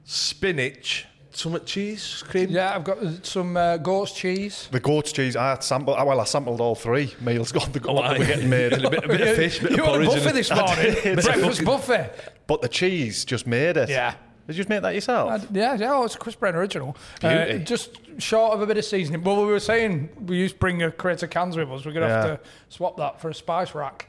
spinach, 0.04 1.06
some 1.30 1.58
cheese, 1.64 2.22
cream. 2.28 2.48
Yeah, 2.50 2.74
I've 2.76 2.84
got 2.84 2.98
some 3.26 3.56
uh, 3.56 3.76
goat's 3.78 4.12
cheese. 4.12 4.68
The 4.70 4.78
goat's 4.80 5.10
cheese, 5.12 5.34
I 5.36 5.58
sampled. 5.58 5.96
Well, 6.06 6.20
I 6.20 6.24
sampled 6.24 6.60
all 6.60 6.74
three 6.76 7.12
meals. 7.20 7.50
Got 7.58 7.72
the 7.72 7.84
Oh, 7.88 8.02
that 8.02 8.18
were 8.18 8.24
getting 8.24 8.48
made. 8.48 8.72
a, 8.84 8.88
bit, 8.90 9.04
a 9.04 9.08
bit 9.08 9.20
of 9.20 9.34
fish, 9.36 9.58
bit 9.58 9.72
you 9.72 9.82
of 9.82 9.88
want 9.90 10.02
a 10.02 10.06
porridge. 10.06 10.22
buffet 10.24 10.34
this 10.34 10.50
morning? 10.50 11.14
Breakfast 11.16 11.64
buffet. 11.64 12.10
But 12.46 12.62
the 12.62 12.68
cheese 12.68 13.24
just 13.24 13.46
made 13.48 13.76
it. 13.76 13.88
Yeah. 13.88 14.14
Did 14.46 14.56
you 14.56 14.60
just 14.60 14.68
make 14.68 14.82
that 14.82 14.94
yourself? 14.94 15.30
Uh, 15.30 15.46
yeah, 15.52 15.74
yeah, 15.74 15.94
oh, 15.94 16.04
it's 16.04 16.14
a 16.16 16.18
Chris 16.18 16.34
Brenner 16.34 16.58
original. 16.58 16.96
Uh, 17.22 17.54
just 17.54 17.98
short 18.18 18.52
of 18.52 18.60
a 18.60 18.66
bit 18.66 18.76
of 18.76 18.84
seasoning. 18.84 19.22
Well, 19.22 19.36
we 19.44 19.50
were 19.52 19.58
saying 19.60 20.10
we 20.26 20.36
used 20.36 20.54
to 20.56 20.60
bring 20.60 20.82
a 20.82 20.90
crate 20.90 21.22
of 21.22 21.30
cans 21.30 21.56
with 21.56 21.70
us. 21.70 21.86
We're 21.86 21.92
going 21.92 22.08
to 22.08 22.14
Yeah. 22.14 22.26
have 22.26 22.42
to 22.42 22.48
swap 22.68 22.96
that 22.98 23.20
for 23.20 23.30
a 23.30 23.34
spice 23.34 23.74
rack. 23.74 24.08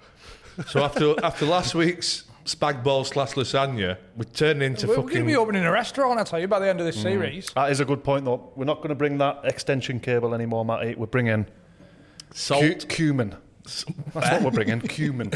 So 0.67 0.83
after 0.83 1.15
after 1.23 1.45
last 1.45 1.73
week's 1.75 2.25
spag 2.45 2.83
ball 2.83 3.03
slash 3.05 3.33
lasagna, 3.33 3.97
we 4.15 4.25
turned 4.25 4.61
into 4.61 4.87
We're, 4.87 4.97
we're 4.97 5.01
going 5.03 5.19
to 5.21 5.25
be 5.25 5.35
opening 5.35 5.63
a 5.65 5.71
restaurant, 5.71 6.19
I 6.19 6.23
tell 6.23 6.39
you, 6.39 6.47
by 6.47 6.59
the 6.59 6.67
end 6.69 6.79
Mm. 6.79 6.87
of 6.87 6.93
this 6.93 7.01
series. 7.01 7.49
That 7.55 7.71
is 7.71 7.79
a 7.79 7.85
good 7.85 8.03
point, 8.03 8.25
though. 8.25 8.51
We're 8.55 8.65
not 8.65 8.77
going 8.77 8.89
to 8.89 8.95
bring 8.95 9.17
that 9.19 9.39
extension 9.45 9.99
cable 9.99 10.33
anymore, 10.35 10.63
Matty. 10.65 10.95
We're 10.95 11.07
bringing 11.07 11.45
Salt. 12.33 12.61
cu- 12.61 12.75
cumin. 12.87 13.35
That's 13.65 13.83
what 14.13 14.43
we're 14.43 14.51
bringing. 14.51 14.79
cumin. 14.81 15.31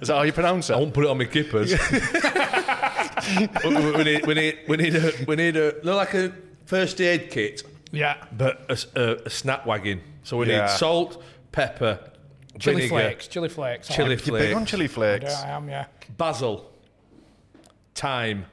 Is 0.00 0.08
that 0.08 0.16
how 0.16 0.22
you 0.22 0.32
pronounce 0.32 0.68
it? 0.70 0.74
I 0.74 0.76
won't 0.78 0.92
put 0.92 1.04
it 1.04 1.10
on 1.10 1.18
my 1.18 1.24
kippers. 1.26 1.72
we, 3.64 3.74
we- 3.76 3.92
we 3.92 4.04
need 4.04 4.26
we 4.26 4.34
need 4.34 4.58
we 4.68 4.76
need 4.76 4.94
a 4.96 5.12
we 5.26 5.36
need 5.36 5.56
a 5.56 5.74
not 5.84 5.96
like 5.96 6.14
a 6.14 6.32
first 6.66 7.00
aid 7.00 7.30
kit, 7.30 7.62
Yeah. 7.92 8.16
but 8.36 8.66
a 8.96 9.30
snap 9.30 9.64
wagon. 9.66 10.00
So 10.24 10.36
we 10.38 10.48
Yeah. 10.48 10.62
need 10.62 10.70
salt, 10.70 11.22
pepper, 11.52 11.98
Chili 12.58 12.76
vinegar, 12.88 12.88
flakes. 12.88 13.28
Chili 13.28 13.48
flakes. 13.48 13.90
I 13.90 13.94
chili 13.94 14.16
like. 14.16 14.26
You're 14.26 14.38
big 14.38 14.50
on 14.52 14.56
flakes, 14.62 14.70
chili 14.70 14.86
flakes. 14.88 15.24
Yeah, 15.32 15.42
I 15.46 15.50
am, 15.56 15.68
yeah. 15.68 15.86
basil, 16.16 16.70
thyme, 17.94 18.44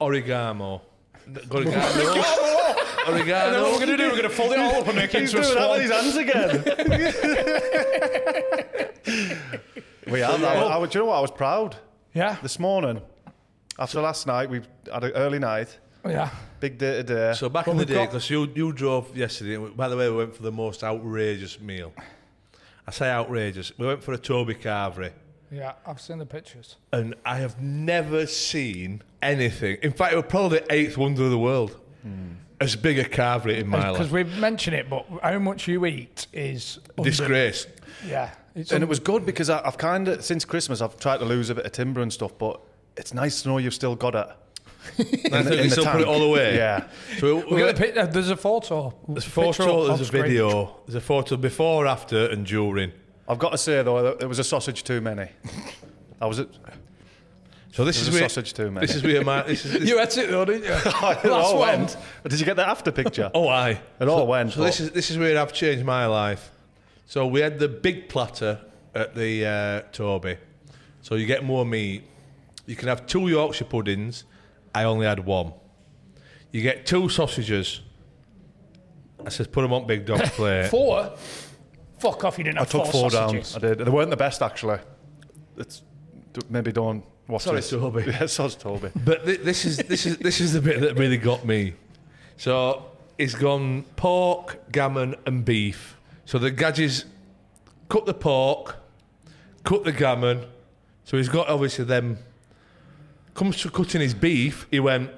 oregano. 0.00 0.82
Oregano. 1.50 2.56
And 3.06 3.16
then 3.16 3.62
what 3.62 3.72
we're 3.72 3.86
going 3.86 3.88
to 3.88 3.96
do, 3.96 4.04
we're 4.04 4.10
going 4.10 4.22
to 4.22 4.28
fold 4.30 4.52
it 4.52 4.58
all 4.58 4.74
up 4.80 4.86
and 4.86 4.96
make 4.96 5.14
it 5.14 5.20
He's 5.22 5.34
into 5.34 5.40
a 5.40 5.54
doing 5.54 5.54
that 5.54 5.64
swan. 5.64 5.78
with 5.78 5.82
his 5.82 5.90
hands 5.90 6.16
again. 10.06 10.12
we 10.12 10.22
are. 10.22 10.32
I, 10.32 10.78
I, 10.78 10.86
do 10.86 10.98
you 10.98 11.04
know 11.04 11.06
what? 11.10 11.16
I 11.16 11.20
was 11.20 11.30
proud 11.30 11.76
Yeah. 12.14 12.36
this 12.42 12.58
morning. 12.58 13.00
After 13.78 14.00
last 14.00 14.26
night, 14.26 14.50
we 14.50 14.60
had 14.92 15.04
an 15.04 15.12
early 15.12 15.38
night. 15.38 15.78
Oh, 16.04 16.10
yeah. 16.10 16.30
Big 16.60 16.76
day 16.78 16.96
today. 16.98 17.32
So 17.34 17.48
back 17.48 17.66
Well, 17.66 17.72
in 17.72 17.78
the 17.78 17.82
we've 17.82 17.88
day, 17.88 17.94
got- 18.04 18.10
because 18.10 18.28
you, 18.28 18.50
you 18.54 18.72
drove 18.72 19.16
yesterday, 19.16 19.56
by 19.56 19.88
the 19.88 19.96
way, 19.96 20.08
we 20.10 20.16
went 20.16 20.36
for 20.36 20.42
the 20.42 20.52
most 20.52 20.82
outrageous 20.84 21.58
meal. 21.60 21.92
I 22.86 22.90
say 22.90 23.10
outrageous. 23.10 23.72
We 23.78 23.86
went 23.86 24.02
for 24.02 24.12
a 24.12 24.18
Toby 24.18 24.54
Carvery, 24.54 25.12
Yeah, 25.50 25.72
I've 25.86 26.00
seen 26.00 26.18
the 26.18 26.26
pictures. 26.26 26.76
and 26.92 27.14
I 27.24 27.36
have 27.36 27.60
never 27.60 28.26
seen 28.26 29.02
anything. 29.22 29.78
In 29.82 29.92
fact, 29.92 30.12
it 30.12 30.16
was 30.16 30.24
probably 30.28 30.58
the 30.58 30.72
eighth 30.72 30.96
wonder 30.98 31.24
of 31.24 31.30
the 31.30 31.38
world. 31.38 31.78
Hmm. 32.02 32.32
As 32.60 32.76
big 32.76 32.98
a 32.98 33.04
carvery 33.04 33.58
in 33.58 33.68
my 33.68 33.90
Because 33.92 34.10
we've 34.10 34.36
mentioned 34.38 34.76
it, 34.76 34.90
but 34.90 35.06
how 35.22 35.38
much 35.38 35.66
you 35.66 35.86
eat 35.86 36.26
is 36.32 36.78
under- 36.98 37.08
Disgrace. 37.10 37.66
Yeah, 38.06 38.30
it's 38.54 38.70
and 38.70 38.76
un- 38.76 38.82
it 38.82 38.88
was 38.88 38.98
good 39.00 39.24
because 39.24 39.48
I, 39.48 39.62
I've 39.66 39.78
kind 39.78 40.08
of 40.08 40.24
since 40.24 40.44
Christmas 40.44 40.80
I've 40.80 40.98
tried 40.98 41.18
to 41.18 41.24
lose 41.24 41.48
a 41.50 41.54
bit 41.54 41.64
of 41.66 41.72
timber 41.72 42.00
and 42.02 42.12
stuff, 42.12 42.36
but 42.38 42.60
it's 42.96 43.14
nice 43.14 43.42
to 43.42 43.48
know 43.48 43.58
you've 43.58 43.74
still 43.74 43.96
got 43.96 44.14
it. 44.14 44.26
I 44.98 45.02
think 45.02 45.22
in 45.32 45.50
we 45.50 45.56
the 45.64 45.70
still 45.70 45.84
put 45.84 45.92
tank. 45.92 46.02
it 46.02 46.08
all 46.08 46.22
away. 46.22 46.56
Yeah. 46.56 46.88
So 47.18 47.36
we, 47.36 47.42
We're 47.42 47.50
we 47.54 47.60
gonna 47.60 47.74
pic- 47.74 47.96
uh, 47.96 48.06
there's 48.06 48.30
a 48.30 48.36
photo. 48.36 48.94
there's 49.08 49.26
a 49.26 49.30
photo, 49.30 49.86
there's 49.88 50.00
a 50.00 50.04
screen. 50.06 50.22
video, 50.24 50.76
there's 50.86 50.94
a 50.96 51.00
photo 51.00 51.36
before, 51.36 51.86
after, 51.86 52.26
and 52.26 52.44
during. 52.46 52.92
I've 53.28 53.38
got 53.38 53.50
to 53.52 53.58
say 53.58 53.82
though, 53.82 54.02
that 54.02 54.18
there 54.18 54.28
was 54.28 54.38
a 54.38 54.44
sausage 54.44 54.82
too 54.84 55.00
many. 55.00 55.28
I 56.20 56.26
was 56.26 56.38
at 56.40 56.48
So 57.72 57.84
this 57.84 57.96
There's 57.96 58.08
is 58.08 58.14
a 58.14 58.20
where 58.20 58.28
sausage 58.28 58.52
too 58.52 58.70
many. 58.70 58.86
This 58.86 58.96
is 58.96 59.02
where 59.02 59.24
my 59.24 59.42
this 59.42 59.64
is 59.64 59.72
this, 59.72 59.88
You 59.88 60.00
ate 60.00 60.16
it 60.18 60.30
though, 60.30 60.44
didn't 60.44 60.64
you? 60.64 60.72
it 60.74 60.92
Last 60.92 61.26
all 61.26 61.60
went. 61.60 61.96
Did 62.28 62.40
you 62.40 62.46
get 62.46 62.56
the 62.56 62.66
after 62.66 62.90
picture? 62.90 63.30
oh 63.34 63.48
aye. 63.48 63.80
It 64.00 64.08
all 64.08 64.26
went. 64.26 64.52
So 64.52 64.62
this 64.64 64.80
is 64.80 64.90
this 64.90 65.10
is 65.10 65.18
where 65.18 65.38
I've 65.40 65.52
changed 65.52 65.84
my 65.84 66.06
life. 66.06 66.50
So 67.06 67.26
we 67.26 67.40
had 67.40 67.58
the 67.58 67.68
big 67.68 68.08
platter 68.08 68.60
at 68.94 69.14
the 69.14 69.46
uh, 69.46 69.80
Toby. 69.92 70.36
So 71.02 71.14
you 71.14 71.26
get 71.26 71.44
more 71.44 71.64
meat. 71.64 72.04
You 72.66 72.76
can 72.76 72.88
have 72.88 73.06
two 73.06 73.28
Yorkshire 73.28 73.64
puddings. 73.64 74.24
I 74.74 74.84
only 74.84 75.06
had 75.06 75.24
one. 75.24 75.52
You 76.50 76.62
get 76.62 76.86
two 76.86 77.08
sausages. 77.08 77.80
I 79.24 79.28
says 79.28 79.46
put 79.46 79.62
them 79.62 79.72
on 79.72 79.86
Big 79.86 80.06
Dog's 80.06 80.30
plate. 80.30 80.68
Four. 80.68 81.12
Fuck 81.98 82.24
off! 82.24 82.38
You 82.38 82.44
didn't 82.44 82.58
I 82.58 82.60
have 82.62 82.74
I 82.74 82.78
took 82.78 82.92
four, 82.92 83.10
four 83.10 83.10
down. 83.10 83.36
I 83.36 83.58
did. 83.58 83.78
They 83.78 83.90
weren't 83.90 84.10
the 84.10 84.16
best 84.16 84.42
actually. 84.42 84.78
It's 85.56 85.82
maybe 86.48 86.72
don't 86.72 87.04
watch 87.30 87.42
Sorry, 87.42 87.56
this. 87.56 87.70
Toby. 87.70 88.02
Yeah, 88.06 88.26
sorry, 88.26 88.50
Toby. 88.50 88.90
But 89.04 89.24
th- 89.24 89.40
this 89.40 89.64
is 89.64 89.78
this 89.78 90.06
is 90.06 90.18
this 90.18 90.40
is 90.40 90.52
the 90.52 90.60
bit 90.60 90.80
that 90.80 90.98
really 90.98 91.16
got 91.16 91.44
me. 91.44 91.74
So 92.36 92.84
it's 93.18 93.34
gone 93.34 93.82
pork, 93.96 94.70
gammon, 94.72 95.14
and 95.26 95.44
beef. 95.44 95.96
So 96.24 96.38
the 96.38 96.50
gadgets 96.50 97.04
cut 97.88 98.06
the 98.06 98.14
pork, 98.14 98.76
cut 99.64 99.84
the 99.84 99.92
gammon. 99.92 100.44
So 101.04 101.16
he's 101.16 101.28
got 101.28 101.48
obviously 101.48 101.84
them. 101.84 102.18
Comes 103.34 103.58
to 103.62 103.70
cutting 103.70 104.00
his 104.00 104.14
beef, 104.14 104.66
he 104.70 104.80
went. 104.80 105.10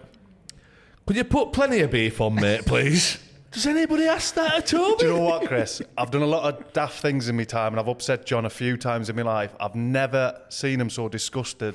Could 1.06 1.16
you 1.16 1.24
put 1.24 1.52
plenty 1.52 1.80
of 1.80 1.90
beef 1.90 2.20
on, 2.20 2.34
mate, 2.34 2.60
please? 2.66 3.18
Does 3.51 3.66
anybody 3.66 4.06
ask 4.06 4.34
that 4.34 4.55
at 4.55 4.74
all? 4.74 4.97
Do 4.97 5.06
you 5.06 5.12
know 5.12 5.20
what, 5.20 5.47
Chris? 5.48 5.82
I've 5.98 6.10
done 6.10 6.22
a 6.22 6.26
lot 6.26 6.43
of 6.55 6.72
daft 6.72 7.01
things 7.02 7.28
in 7.28 7.36
my 7.36 7.44
time, 7.44 7.72
and 7.72 7.80
I've 7.80 7.89
upset 7.89 8.24
John 8.24 8.47
a 8.47 8.51
few 8.51 8.76
times 8.76 9.10
in 9.10 9.16
my 9.16 9.22
life. 9.22 9.55
I've 9.60 9.74
never 9.74 10.40
seen 10.48 10.80
him 10.80 10.89
so 10.89 11.09
disgusted 11.09 11.74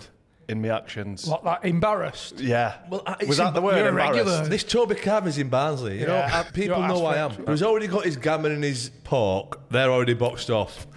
in 0.49 0.61
my 0.61 0.69
actions. 0.69 1.25
What, 1.27 1.43
that 1.43 1.65
embarrassed? 1.65 2.39
Yeah. 2.39 2.75
Well, 2.89 3.03
it's 3.19 3.27
was 3.27 3.37
that 3.37 3.53
the 3.53 3.59
em- 3.59 3.63
word? 3.65 3.77
you're 3.77 3.87
embarrassed? 3.89 4.17
regular. 4.19 4.47
This 4.47 4.63
Toby 4.63 4.95
Carver's 4.95 5.37
in 5.37 5.49
Barnsley. 5.49 5.99
You 5.99 6.07
know, 6.07 6.13
Yeah. 6.15 6.39
uh, 6.39 6.43
people 6.51 6.77
You're 6.79 6.87
know 6.87 7.05
I 7.05 7.17
am. 7.17 7.31
He's 7.47 7.63
already 7.63 7.87
got 7.87 8.05
his 8.05 8.15
gammon 8.17 8.51
and 8.53 8.63
his 8.63 8.91
pork. 9.03 9.69
They're 9.69 9.91
already 9.91 10.13
boxed 10.13 10.49
off. 10.49 10.87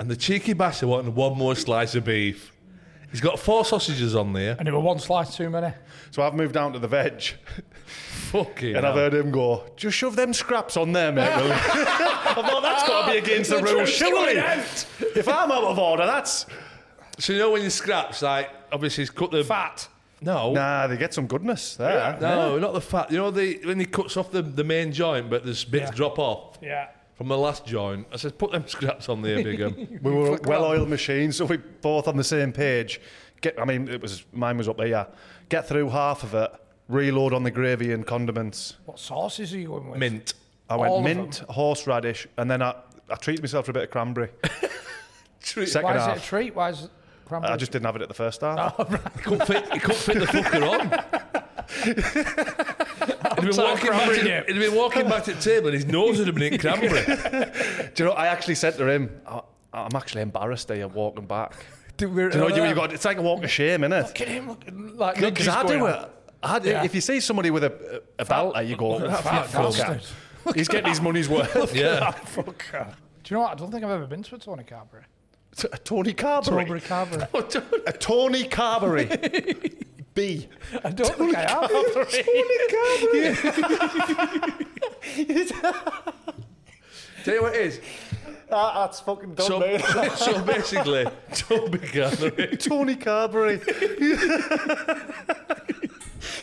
And 0.00 0.10
the 0.10 0.16
cheeky 0.16 0.52
bastard 0.52 0.88
wanted 0.88 1.14
one 1.14 1.36
more 1.36 1.54
slice 1.54 1.94
of 1.94 2.04
beef. 2.04 2.52
He's 3.10 3.20
got 3.20 3.38
four 3.38 3.64
sausages 3.64 4.14
on 4.14 4.32
there. 4.32 4.54
And 4.58 4.66
there 4.66 4.74
were 4.74 4.80
one 4.80 4.98
slice 4.98 5.34
too 5.36 5.48
many. 5.48 5.72
So 6.10 6.22
I've 6.22 6.34
moved 6.34 6.52
down 6.54 6.72
to 6.74 6.78
the 6.78 6.88
veg. 6.88 7.22
Fucking 8.30 8.76
And 8.76 8.84
I've 8.86 8.94
heard 8.94 9.14
him 9.14 9.30
go, 9.30 9.64
just 9.76 9.96
shove 9.96 10.14
them 10.14 10.34
scraps 10.34 10.76
on 10.76 10.92
there, 10.92 11.10
mate. 11.10 11.26
I 11.28 12.34
thought 12.34 12.62
that's 12.62 12.86
got 12.86 13.06
to 13.06 13.12
be 13.12 13.18
against 13.18 13.48
the 13.50 13.58
rules, 13.62 13.88
surely. 13.88 14.32
If 15.16 15.26
I'm 15.28 15.50
out 15.50 15.64
of 15.64 15.78
order, 15.78 16.04
that's. 16.04 16.44
So 17.18 17.32
you 17.32 17.38
know 17.38 17.50
when 17.50 17.62
you 17.62 17.70
scraps, 17.70 18.20
like 18.20 18.50
obviously 18.72 19.02
he's 19.02 19.10
cut 19.10 19.30
the 19.30 19.44
Fat. 19.44 19.88
No, 20.20 20.52
Nah, 20.52 20.88
they 20.88 20.96
get 20.96 21.14
some 21.14 21.26
goodness 21.28 21.76
there. 21.76 22.18
no, 22.20 22.58
not 22.58 22.72
the 22.72 22.80
fat. 22.80 23.10
You 23.12 23.18
know 23.18 23.30
the 23.30 23.60
when 23.64 23.78
he 23.78 23.86
cuts 23.86 24.16
off 24.16 24.32
the, 24.32 24.42
the 24.42 24.64
main 24.64 24.90
joint, 24.92 25.30
but 25.30 25.44
there's 25.44 25.64
bits 25.64 25.90
Yeah. 25.90 25.96
drop 25.96 26.18
off 26.18 26.58
Yeah. 26.60 26.88
from 27.14 27.28
the 27.28 27.38
last 27.38 27.64
joint. 27.64 28.04
I 28.12 28.16
said, 28.16 28.36
put 28.36 28.50
them 28.50 28.66
scraps 28.66 29.08
on 29.08 29.22
there, 29.22 29.44
Bigham. 29.44 29.74
Um. 29.78 29.98
We 30.02 30.10
were 30.10 30.36
well-oiled 30.44 30.88
machines, 30.88 31.36
so 31.36 31.44
we 31.44 31.58
both 31.58 32.08
on 32.08 32.16
the 32.16 32.24
same 32.24 32.52
page. 32.52 33.00
Get, 33.42 33.60
I 33.60 33.64
mean, 33.64 33.86
it 33.88 34.00
was 34.02 34.24
mine 34.32 34.58
was 34.58 34.68
up 34.68 34.78
there. 34.78 35.06
Get 35.50 35.68
through 35.68 35.88
half 35.90 36.24
of 36.24 36.34
it, 36.34 36.50
reload 36.88 37.32
on 37.32 37.44
the 37.44 37.52
gravy 37.52 37.92
and 37.92 38.04
condiments. 38.04 38.74
What 38.86 38.98
sauces 38.98 39.54
are 39.54 39.58
you 39.60 39.68
going 39.68 39.90
with? 39.90 40.00
Mint. 40.00 40.34
I 40.68 40.74
went 40.74 40.90
All 40.90 40.98
of 40.98 41.04
mint, 41.04 41.42
horseradish, 41.48 42.26
and 42.36 42.50
then 42.50 42.60
I, 42.60 42.74
I 43.08 43.14
treated 43.14 43.44
myself 43.44 43.66
to 43.66 43.70
a 43.70 43.74
bit 43.74 43.84
of 43.84 43.90
cranberry. 43.92 44.30
Second 45.40 45.82
Why 45.84 45.96
is 45.96 46.18
it 46.18 46.24
a 46.24 46.26
treat? 46.26 46.54
Why 46.56 46.70
is 46.70 46.82
it 46.84 46.90
cranberry? 46.90 46.97
I 47.30 47.56
just 47.56 47.72
didn't 47.72 47.86
have 47.86 47.96
it 47.96 48.02
at 48.02 48.08
the 48.08 48.14
first 48.14 48.40
half. 48.40 48.74
Oh, 48.78 48.84
he 48.84 49.20
couldn't 49.22 49.46
fit, 49.46 49.72
he 49.72 49.78
couldn't 49.78 49.96
fit 49.98 50.18
the 50.20 50.26
fucker 50.26 50.62
on. 50.68 51.44
he'd, 51.84 53.48
been 53.48 53.56
walking 53.56 53.90
back 53.90 54.08
to, 54.14 54.44
he'd 54.46 54.58
been 54.58 54.74
walking 54.74 55.08
back 55.08 55.24
to 55.24 55.34
the 55.34 55.40
table 55.40 55.66
and 55.68 55.74
his 55.74 55.86
nose 55.86 56.18
had 56.18 56.34
been 56.34 56.54
in 56.54 56.58
cranberry. 56.58 57.04
Do 57.94 58.04
you 58.04 58.08
know? 58.10 58.14
I 58.16 58.26
actually 58.28 58.54
said 58.54 58.76
to 58.78 58.88
him, 58.88 59.20
I, 59.26 59.40
"I'm 59.72 59.94
actually 59.94 60.22
embarrassed 60.22 60.68
that 60.68 60.78
you're 60.78 60.88
walking 60.88 61.26
back." 61.26 61.54
Do 61.96 62.08
we- 62.08 62.28
Do 62.28 62.38
you 62.38 62.48
know? 62.48 62.48
You, 62.56 62.64
you 62.64 62.74
got 62.74 62.92
it's 62.92 63.04
like 63.04 63.18
a 63.18 63.22
walk 63.22 63.42
of 63.44 63.50
shame, 63.50 63.84
isn't 63.84 63.92
it? 63.92 64.06
Look 64.06 64.20
at 64.20 64.28
him 64.28 64.48
looking 64.48 64.96
like 64.96 65.20
Because 65.20 65.48
I 65.48 65.66
do 65.66 65.86
on. 65.86 66.04
it. 66.04 66.10
I 66.42 66.58
do. 66.60 66.68
Yeah. 66.70 66.84
If 66.84 66.94
you 66.94 67.00
see 67.00 67.20
somebody 67.20 67.50
with 67.50 67.64
a 67.64 68.02
a 68.18 68.24
belter, 68.24 68.66
you 68.66 68.76
go, 68.76 68.98
Fat 69.10 69.46
"Fuck 69.46 69.76
bastard. 69.76 70.02
He's 70.54 70.68
getting 70.68 70.88
his 70.88 71.00
money's 71.00 71.28
worth. 71.28 71.74
yeah. 71.74 72.12
Fucker. 72.12 72.94
Do 73.24 73.34
you 73.34 73.36
know 73.36 73.42
what? 73.42 73.52
I 73.52 73.54
don't 73.56 73.70
think 73.70 73.84
I've 73.84 73.90
ever 73.90 74.06
been 74.06 74.22
to 74.22 74.36
a 74.36 74.38
Tony 74.38 74.64
Carberry. 74.64 75.02
A 75.64 75.78
Tony 75.78 76.12
Carberry. 76.12 76.64
Tony 76.66 76.80
Carberry. 76.80 77.26
Oh, 77.34 77.48
a 77.86 77.92
Tony 77.92 78.44
Carberry. 78.44 79.06
B. 80.14 80.48
I 80.84 80.90
don't 80.90 81.14
think 81.14 81.36
I 81.36 81.40
have. 81.42 81.70
Tony 81.70 82.58
Carberry. 82.72 83.34
Tell 87.24 87.34
you 87.34 87.42
what 87.42 87.54
it 87.54 87.60
is. 87.66 87.80
that's 88.48 89.00
fucking 89.00 89.34
dumb, 89.34 89.46
So, 89.46 89.60
mate. 89.60 89.82
so 90.16 90.42
basically, 90.42 91.06
Toby 91.34 91.78
Carberry. 91.78 92.56
Tony 92.56 92.96
Carberry. 92.96 93.60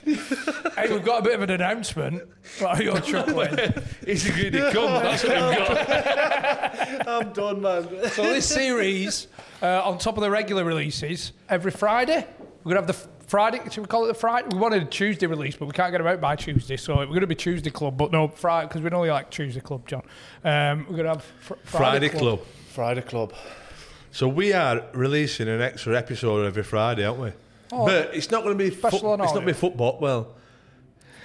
Hey, 0.05 0.91
we've 0.91 1.03
got 1.03 1.19
a 1.19 1.23
bit 1.23 1.33
of 1.35 1.41
an 1.41 1.49
announcement. 1.51 2.23
What 2.59 2.79
are 2.79 2.83
you 2.83 2.99
chuckling? 3.01 3.57
He's 4.05 4.27
a 4.27 4.31
greedy 4.31 4.59
cunt. 4.59 5.01
That's 5.01 5.23
what 5.23 5.49
we've 5.49 5.67
got. 5.67 7.07
I'm 7.07 7.33
done, 7.33 7.61
man. 7.61 8.09
so 8.11 8.23
this 8.23 8.47
series, 8.47 9.27
uh, 9.61 9.81
on 9.83 9.97
top 9.97 10.17
of 10.17 10.21
the 10.23 10.29
regular 10.29 10.63
releases, 10.63 11.31
every 11.49 11.71
Friday 11.71 12.25
we're 12.63 12.73
gonna 12.73 12.85
have 12.85 12.87
the 12.87 12.93
f- 12.93 13.07
Friday. 13.27 13.59
Should 13.69 13.81
we 13.81 13.87
call 13.87 14.05
it 14.05 14.07
the 14.07 14.13
Friday? 14.13 14.47
We 14.51 14.57
wanted 14.59 14.83
a 14.83 14.85
Tuesday 14.85 15.27
release, 15.27 15.55
but 15.55 15.65
we 15.65 15.71
can't 15.71 15.91
get 15.91 15.99
them 15.99 16.07
out 16.07 16.21
by 16.21 16.35
Tuesday, 16.35 16.77
so 16.77 16.97
we're 16.97 17.05
gonna 17.07 17.27
be 17.27 17.35
Tuesday 17.35 17.69
Club. 17.69 17.97
But 17.97 18.11
no 18.11 18.27
Friday 18.27 18.67
because 18.67 18.81
we 18.81 18.89
only 18.91 19.09
like 19.09 19.29
Tuesday 19.29 19.61
Club, 19.61 19.87
John. 19.87 20.03
Um, 20.43 20.85
we're 20.89 20.97
gonna 20.97 21.09
have 21.09 21.23
fr- 21.39 21.53
Friday 21.63 22.09
Club. 22.09 22.41
Friday 22.69 23.01
Club. 23.01 23.33
So 24.11 24.27
we 24.27 24.53
are 24.53 24.83
releasing 24.93 25.47
an 25.49 25.61
extra 25.61 25.97
episode 25.97 26.45
every 26.45 26.63
Friday, 26.63 27.05
aren't 27.05 27.19
we? 27.19 27.31
Oh, 27.71 27.85
but 27.85 28.13
it's 28.13 28.29
not 28.31 28.43
going 28.43 28.57
to 28.57 28.63
be 28.63 28.75
Special 28.75 28.99
fo- 28.99 29.13
It's 29.13 29.19
not 29.19 29.33
going 29.33 29.41
to 29.47 29.53
be 29.53 29.57
football. 29.57 29.97
Well, 30.01 30.35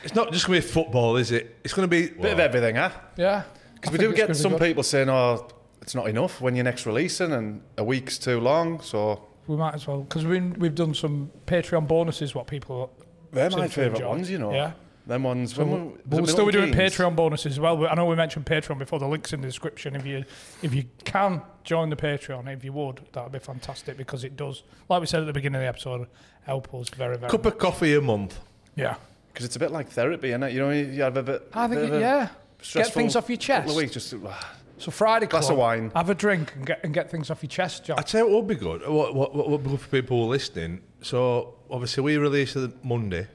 it's 0.02 0.14
not 0.14 0.32
just 0.32 0.46
going 0.46 0.60
to 0.60 0.66
be 0.66 0.72
football, 0.72 1.16
is 1.16 1.30
it? 1.30 1.56
It's 1.64 1.74
going 1.74 1.88
to 1.88 1.90
be 1.90 2.08
a 2.18 2.22
Bit 2.22 2.32
of 2.32 2.40
everything, 2.40 2.76
huh? 2.76 2.90
Yeah, 3.16 3.42
Because 3.74 3.92
we 3.92 3.98
do 3.98 4.08
get 4.10 4.28
gonna 4.28 4.28
be 4.28 4.34
some 4.34 4.58
people 4.58 4.82
saying, 4.82 5.08
"Oh, 5.10 5.46
it's 5.82 5.94
not 5.94 6.08
enough 6.08 6.40
when 6.40 6.54
you're 6.54 6.64
next 6.64 6.86
releasing, 6.86 7.32
and 7.32 7.62
a 7.76 7.84
week's 7.84 8.18
too 8.18 8.40
long." 8.40 8.80
So 8.80 9.22
We 9.46 9.56
might 9.56 9.74
as 9.74 9.86
well 9.86 10.00
because 10.02 10.24
we've 10.24 10.56
we've 10.56 10.74
done 10.74 10.94
some 10.94 11.30
Patreon 11.46 11.86
bonuses. 11.86 12.34
What 12.34 12.46
people 12.46 12.90
they're 13.32 13.50
my 13.50 13.68
favourite 13.68 14.04
ones, 14.06 14.30
you 14.30 14.38
know. 14.38 14.52
Yeah. 14.52 14.72
Them 15.06 15.22
ones. 15.24 15.54
So 15.54 15.64
we'll, 15.64 15.78
we- 15.78 15.92
but 16.06 16.20
was 16.20 16.20
we'll 16.20 16.26
still 16.28 16.46
be 16.46 16.52
doing 16.52 16.72
Keynes? 16.72 16.94
Patreon 16.94 17.16
bonuses 17.16 17.52
as 17.52 17.60
well. 17.60 17.86
I 17.86 17.94
know 17.94 18.04
we 18.06 18.16
mentioned 18.16 18.46
Patreon 18.46 18.78
before. 18.78 18.98
The 18.98 19.08
links 19.08 19.32
in 19.32 19.40
the 19.40 19.46
description. 19.48 19.96
If 19.96 20.06
you 20.06 20.24
if 20.62 20.74
you 20.74 20.84
can 21.04 21.42
join 21.70 21.88
the 21.88 21.94
Patreon, 21.96 22.52
if 22.52 22.64
you 22.64 22.72
would, 22.72 23.00
that 23.12 23.22
would 23.22 23.32
be 23.32 23.38
fantastic 23.38 23.96
because 23.96 24.24
it 24.24 24.36
does, 24.36 24.64
like 24.88 25.00
we 25.00 25.06
said 25.06 25.20
at 25.20 25.26
the 25.26 25.32
beginning 25.32 25.56
of 25.60 25.62
the 25.62 25.68
episode, 25.68 26.08
help 26.42 26.74
us 26.74 26.88
very 26.90 27.16
very. 27.16 27.30
cup 27.30 27.44
much. 27.44 27.52
of 27.54 27.58
coffee 27.60 27.94
a 27.94 28.00
month. 28.00 28.40
Yeah, 28.74 28.96
Because 29.32 29.46
it's 29.46 29.54
a 29.56 29.60
bit 29.60 29.70
like 29.70 29.88
therapy, 29.88 30.30
isn't 30.30 30.42
it? 30.42 30.52
You 30.52 30.60
know, 30.60 30.70
you 30.70 31.02
have 31.02 31.16
a 31.16 31.22
bit. 31.22 31.48
I 31.54 31.68
think 31.68 31.80
bit 31.80 31.84
it- 31.84 31.92
of 31.92 31.96
a 31.98 32.00
yeah. 32.00 32.28
Get 32.74 32.88
things 32.92 33.14
off 33.16 33.28
your 33.30 33.38
couple 33.38 33.46
chest. 33.62 33.70
of 33.70 33.76
weeks, 33.76 33.92
just 33.92 34.14
ah, 34.26 34.52
So 34.78 34.90
Friday 34.90 35.26
Glass 35.26 35.44
club, 35.46 35.52
of 35.52 35.58
wine. 35.60 35.92
have 35.94 36.10
a 36.10 36.14
drink 36.14 36.52
and 36.56 36.66
get 36.66 36.80
and 36.84 36.92
get 36.92 37.08
things 37.10 37.30
off 37.30 37.42
your 37.42 37.48
chest, 37.50 37.84
John. 37.84 37.98
I 37.98 38.02
tell 38.02 38.26
you 38.26 38.32
what 38.32 38.44
would 38.44 38.48
be 38.58 38.60
good. 38.68 38.80
What, 38.86 39.14
what, 39.14 39.34
what 39.34 39.48
would 39.48 39.62
be 39.62 39.70
good 39.70 39.80
for 39.80 39.88
people 39.88 40.18
who 40.18 40.24
are 40.24 40.30
listening? 40.36 40.80
So 41.02 41.54
obviously 41.70 42.02
we 42.02 42.16
release 42.18 42.56
it 42.56 42.84
Monday. 42.84 43.28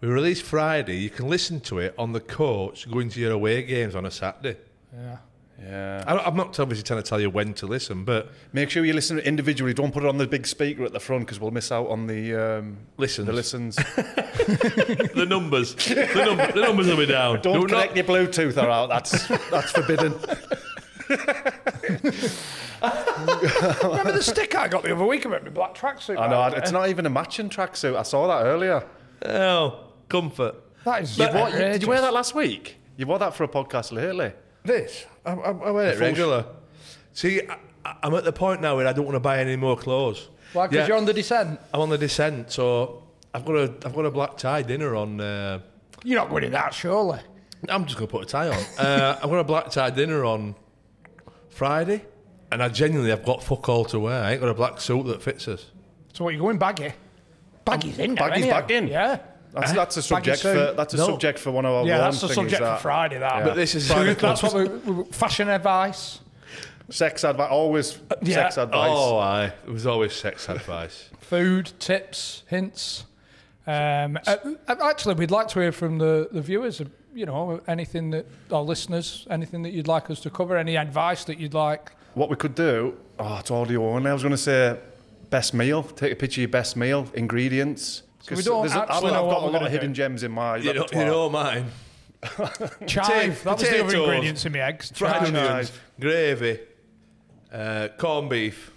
We 0.00 0.08
release 0.08 0.40
Friday. 0.42 0.96
You 0.96 1.08
can 1.10 1.28
listen 1.28 1.60
to 1.60 1.78
it 1.78 1.94
on 1.96 2.12
the 2.12 2.20
coach 2.20 2.90
going 2.90 3.08
to 3.10 3.20
your 3.20 3.32
away 3.32 3.62
games 3.62 3.94
on 3.94 4.04
a 4.04 4.10
Saturday. 4.10 4.58
yeah. 4.92 5.16
Yeah. 5.62 6.04
I, 6.06 6.18
I'm 6.18 6.36
not 6.36 6.58
obviously 6.60 6.82
trying 6.82 7.02
to 7.02 7.08
tell 7.08 7.20
you 7.20 7.30
when 7.30 7.54
to 7.54 7.66
listen, 7.66 8.04
but 8.04 8.30
Make 8.52 8.70
sure 8.70 8.84
you 8.84 8.92
listen 8.92 9.18
individually. 9.18 9.72
Don't 9.74 9.92
put 9.92 10.02
it 10.04 10.08
on 10.08 10.18
the 10.18 10.26
big 10.26 10.46
speaker 10.46 10.84
at 10.84 10.92
the 10.92 11.00
front 11.00 11.24
because 11.26 11.40
we'll 11.40 11.50
miss 11.50 11.72
out 11.72 11.88
on 11.88 12.06
the 12.06 12.34
um, 12.34 12.76
listen. 12.96 13.24
the 13.26 13.32
listens. 13.32 13.76
the 13.96 15.26
numbers, 15.28 15.74
the, 15.74 15.94
num- 16.14 16.50
the 16.54 16.60
numbers 16.60 16.86
will 16.88 16.96
be 16.96 17.06
down. 17.06 17.40
Don't 17.40 17.54
Do 17.54 17.60
not- 17.74 17.90
connect 17.90 17.96
your 17.96 18.04
Bluetooth 18.04 18.62
or 18.62 18.68
out. 18.70 18.88
That's 18.88 19.26
that's 19.50 19.72
forbidden. 19.72 20.14
Remember 22.82 24.12
the 24.12 24.22
sticker 24.22 24.58
I 24.58 24.68
got 24.68 24.82
the 24.82 24.94
other 24.94 25.04
week 25.04 25.24
about 25.24 25.44
my 25.44 25.50
black 25.50 25.74
tracksuit? 25.74 26.18
I 26.18 26.28
know. 26.28 26.38
right? 26.38 26.54
It's 26.54 26.72
not 26.72 26.88
even 26.88 27.06
a 27.06 27.10
matching 27.10 27.48
tracksuit. 27.48 27.96
I 27.96 28.02
saw 28.02 28.26
that 28.28 28.44
earlier. 28.44 28.84
Oh, 29.24 29.84
comfort. 30.08 30.56
That 30.84 31.02
is. 31.02 31.18
You 31.18 31.26
what, 31.26 31.52
you, 31.52 31.58
did 31.58 31.82
you 31.82 31.88
wear 31.88 32.00
that 32.00 32.12
last 32.12 32.34
week? 32.34 32.76
You 32.96 33.06
wore 33.06 33.18
that 33.18 33.34
for 33.34 33.44
a 33.44 33.48
podcast 33.48 33.92
lately. 33.92 34.32
This, 34.66 35.06
I, 35.24 35.32
I, 35.32 35.50
I 35.50 35.70
wear 35.70 35.92
it 35.92 35.98
regular. 36.00 36.44
See, 37.12 37.40
I, 37.84 37.94
I'm 38.02 38.14
at 38.14 38.24
the 38.24 38.32
point 38.32 38.60
now 38.60 38.76
where 38.76 38.86
I 38.86 38.92
don't 38.92 39.04
want 39.04 39.16
to 39.16 39.20
buy 39.20 39.38
any 39.38 39.56
more 39.56 39.76
clothes. 39.76 40.28
Why? 40.52 40.66
Because 40.66 40.82
Yeah. 40.82 40.88
you're 40.88 40.96
on 40.96 41.04
the 41.04 41.14
descent. 41.14 41.60
I'm 41.72 41.80
on 41.80 41.88
the 41.90 41.98
descent, 41.98 42.50
so 42.52 43.02
I've 43.34 43.44
got 43.44 43.54
a 43.56 43.74
I've 43.84 43.94
got 43.94 44.04
a 44.06 44.10
black 44.10 44.36
tie 44.36 44.62
dinner 44.62 44.94
on. 44.96 45.20
Uh, 45.20 45.60
You're 46.04 46.18
not 46.18 46.30
winning 46.30 46.52
that, 46.52 46.74
surely. 46.74 47.20
I'm 47.68 47.84
just 47.86 47.96
gonna 47.98 48.06
put 48.08 48.22
a 48.22 48.26
tie 48.26 48.48
on. 48.48 48.54
uh, 48.78 49.18
I've 49.22 49.30
got 49.30 49.38
a 49.38 49.44
black 49.44 49.70
tie 49.70 49.90
dinner 49.90 50.24
on 50.24 50.54
Friday, 51.48 52.04
and 52.52 52.62
I 52.62 52.68
genuinely 52.68 53.12
I've 53.12 53.24
got 53.24 53.42
fuck 53.42 53.68
all 53.68 53.84
to 53.86 53.98
wear. 54.00 54.22
I 54.22 54.32
ain't 54.32 54.40
got 54.40 54.48
a 54.50 54.54
black 54.54 54.80
suit 54.80 55.06
that 55.06 55.22
fits 55.22 55.48
us. 55.48 55.66
So 56.12 56.24
what? 56.24 56.34
You 56.34 56.40
going 56.40 56.58
baggy? 56.58 56.92
Baggy's 57.64 57.98
in 57.98 58.14
there. 58.14 58.28
Baggy's 58.28 58.46
back 58.46 58.70
in. 58.70 58.88
Yeah. 58.88 59.18
That's, 59.56 59.72
that's 59.72 59.96
a 59.96 60.02
subject 60.02 60.42
for 60.42 60.72
that's 60.76 60.94
a 60.94 60.98
No. 60.98 61.06
subject 61.06 61.38
for 61.38 61.50
one 61.50 61.64
of 61.64 61.72
our 61.72 61.86
Yeah, 61.86 61.98
that's 61.98 62.20
the 62.20 62.26
thingies, 62.28 62.34
subject 62.34 62.62
that. 62.62 62.76
for 62.76 62.82
Friday. 62.82 63.18
That. 63.18 63.44
But 63.44 63.56
this 63.56 63.74
is 63.74 63.86
So 63.88 64.12
that's 64.14 64.42
what 64.42 64.54
we, 64.54 64.92
we, 64.92 65.04
fashion 65.12 65.48
advice. 65.48 66.20
sex 66.90 67.24
advice. 67.24 67.50
Always 67.50 67.98
yeah. 68.22 68.34
sex 68.34 68.58
advice. 68.58 68.90
Oh, 68.92 69.18
aye. 69.18 69.52
It 69.66 69.70
was 69.70 69.86
always 69.86 70.12
sex 70.12 70.48
advice. 70.48 71.08
food 71.20 71.72
tips, 71.78 72.42
hints. 72.48 73.04
Um, 73.66 74.18
uh, 74.26 74.36
uh, 74.68 74.74
actually, 74.82 75.14
we'd 75.14 75.30
like 75.32 75.48
to 75.48 75.60
hear 75.60 75.72
from 75.72 75.98
the, 75.98 76.28
the 76.30 76.40
viewers. 76.40 76.80
uh, 76.80 76.84
You 77.14 77.26
know, 77.26 77.60
anything 77.66 78.10
that 78.10 78.26
our 78.52 78.62
listeners, 78.62 79.26
anything 79.30 79.62
that 79.62 79.70
you'd 79.72 79.88
like 79.88 80.10
us 80.10 80.20
to 80.20 80.30
cover, 80.30 80.56
any 80.56 80.76
advice 80.76 81.24
that 81.24 81.40
you'd 81.40 81.54
like. 81.54 81.90
What 82.14 82.28
we 82.30 82.36
could 82.36 82.54
do? 82.54 82.96
Oh, 83.18 83.38
it's 83.40 83.50
audio 83.50 83.88
only. 83.88 84.10
I 84.10 84.12
was 84.12 84.22
going 84.22 84.32
to 84.36 84.38
say 84.38 84.78
best 85.30 85.54
meal. 85.54 85.82
Take 85.82 86.12
a 86.12 86.16
picture 86.16 86.40
of 86.40 86.42
your 86.42 86.48
best 86.50 86.76
meal, 86.76 87.08
ingredients. 87.14 88.02
We 88.30 88.36
'Cause 88.36 88.44
don't 88.44 88.60
there's 88.62 88.74
a- 88.74 88.82
actually 88.82 88.96
I've, 89.10 89.12
know 89.14 89.24
I've 89.28 89.34
got 89.34 89.42
a 89.42 89.46
lot 89.46 89.62
of 89.66 89.70
hidden 89.72 89.90
do. 89.92 89.94
gems 89.96 90.22
in 90.22 90.32
my 90.32 90.56
you, 90.56 90.72
know, 90.74 90.86
you 90.92 90.98
know 91.04 91.30
mine. 91.30 91.66
Chive. 92.86 93.42
That 93.44 93.58
was 93.58 93.68
the 93.68 93.68
other 93.80 93.84
potatoes, 93.84 93.94
ingredients 93.94 94.46
in 94.46 94.52
my 94.52 94.58
eggs. 94.60 94.90
Fried 94.94 95.26
Chive. 95.26 95.34
onions, 95.34 95.72
gravy, 96.00 96.58
uh, 97.52 97.88
corned 97.98 98.30
beef, 98.30 98.70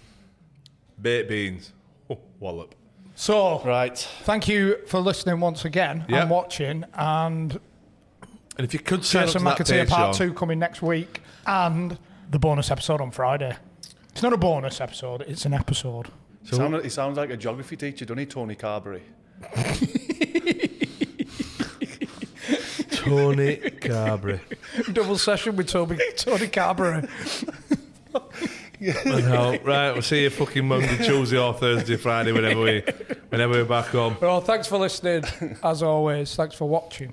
baked 1.00 1.28
beans. 1.28 1.72
Oh, 2.08 2.18
wallop. 2.38 2.74
So, 3.14 3.60
Right. 3.64 3.96
thank 4.22 4.48
you 4.48 4.78
for 4.86 4.98
listening 5.00 5.40
once 5.40 5.64
again 5.64 6.04
Yeah. 6.08 6.22
and 6.22 6.30
watching. 6.30 6.84
And 6.94 7.60
And 8.56 8.64
if 8.66 8.74
you 8.74 8.80
could 8.80 9.04
sign 9.04 9.22
up 9.22 9.28
Jason 9.28 9.44
to 9.44 9.50
McAteer 9.50 9.88
Part 9.88 10.14
Patreon, 10.14 10.18
2 10.18 10.34
coming 10.34 10.58
next 10.58 10.82
week. 10.82 11.22
And 11.46 11.96
the 12.30 12.38
bonus 12.38 12.70
episode 12.70 13.00
on 13.00 13.10
Friday. 13.10 13.56
It's 14.10 14.22
not 14.22 14.32
a 14.32 14.36
bonus 14.36 14.80
episode, 14.80 15.22
it's 15.22 15.44
an 15.46 15.54
episode. 15.54 16.08
He 16.44 16.54
sound- 16.56 16.82
he 16.82 16.88
sounds 16.90 17.16
like 17.16 17.30
a 17.30 17.36
geography 17.36 17.76
teacher, 17.76 18.04
doesn't 18.04 18.18
he, 18.18 18.26
Tony 18.26 18.54
Carberry? 18.54 19.02
Tony 22.90 23.56
Carberry. 23.56 24.40
Double 24.92 25.18
session 25.18 25.56
with 25.56 25.68
Toby, 25.68 25.98
Tony 26.16 26.48
Carberry. 26.48 27.08
Right, 28.80 29.92
we'll 29.92 30.02
see 30.02 30.22
you 30.22 30.30
fucking 30.30 30.66
Monday, 30.66 30.96
Tuesday, 31.04 31.38
or 31.38 31.54
Thursday, 31.54 31.96
Friday, 31.96 32.32
whenever 32.32 32.62
we 32.62 32.82
whenever 33.28 33.54
we're 33.54 33.64
back 33.64 33.94
on. 33.94 34.16
Well, 34.20 34.40
thanks 34.40 34.66
for 34.66 34.78
listening. 34.78 35.24
As 35.62 35.82
always, 35.82 36.34
thanks 36.34 36.54
for 36.54 36.68
watching. 36.68 37.12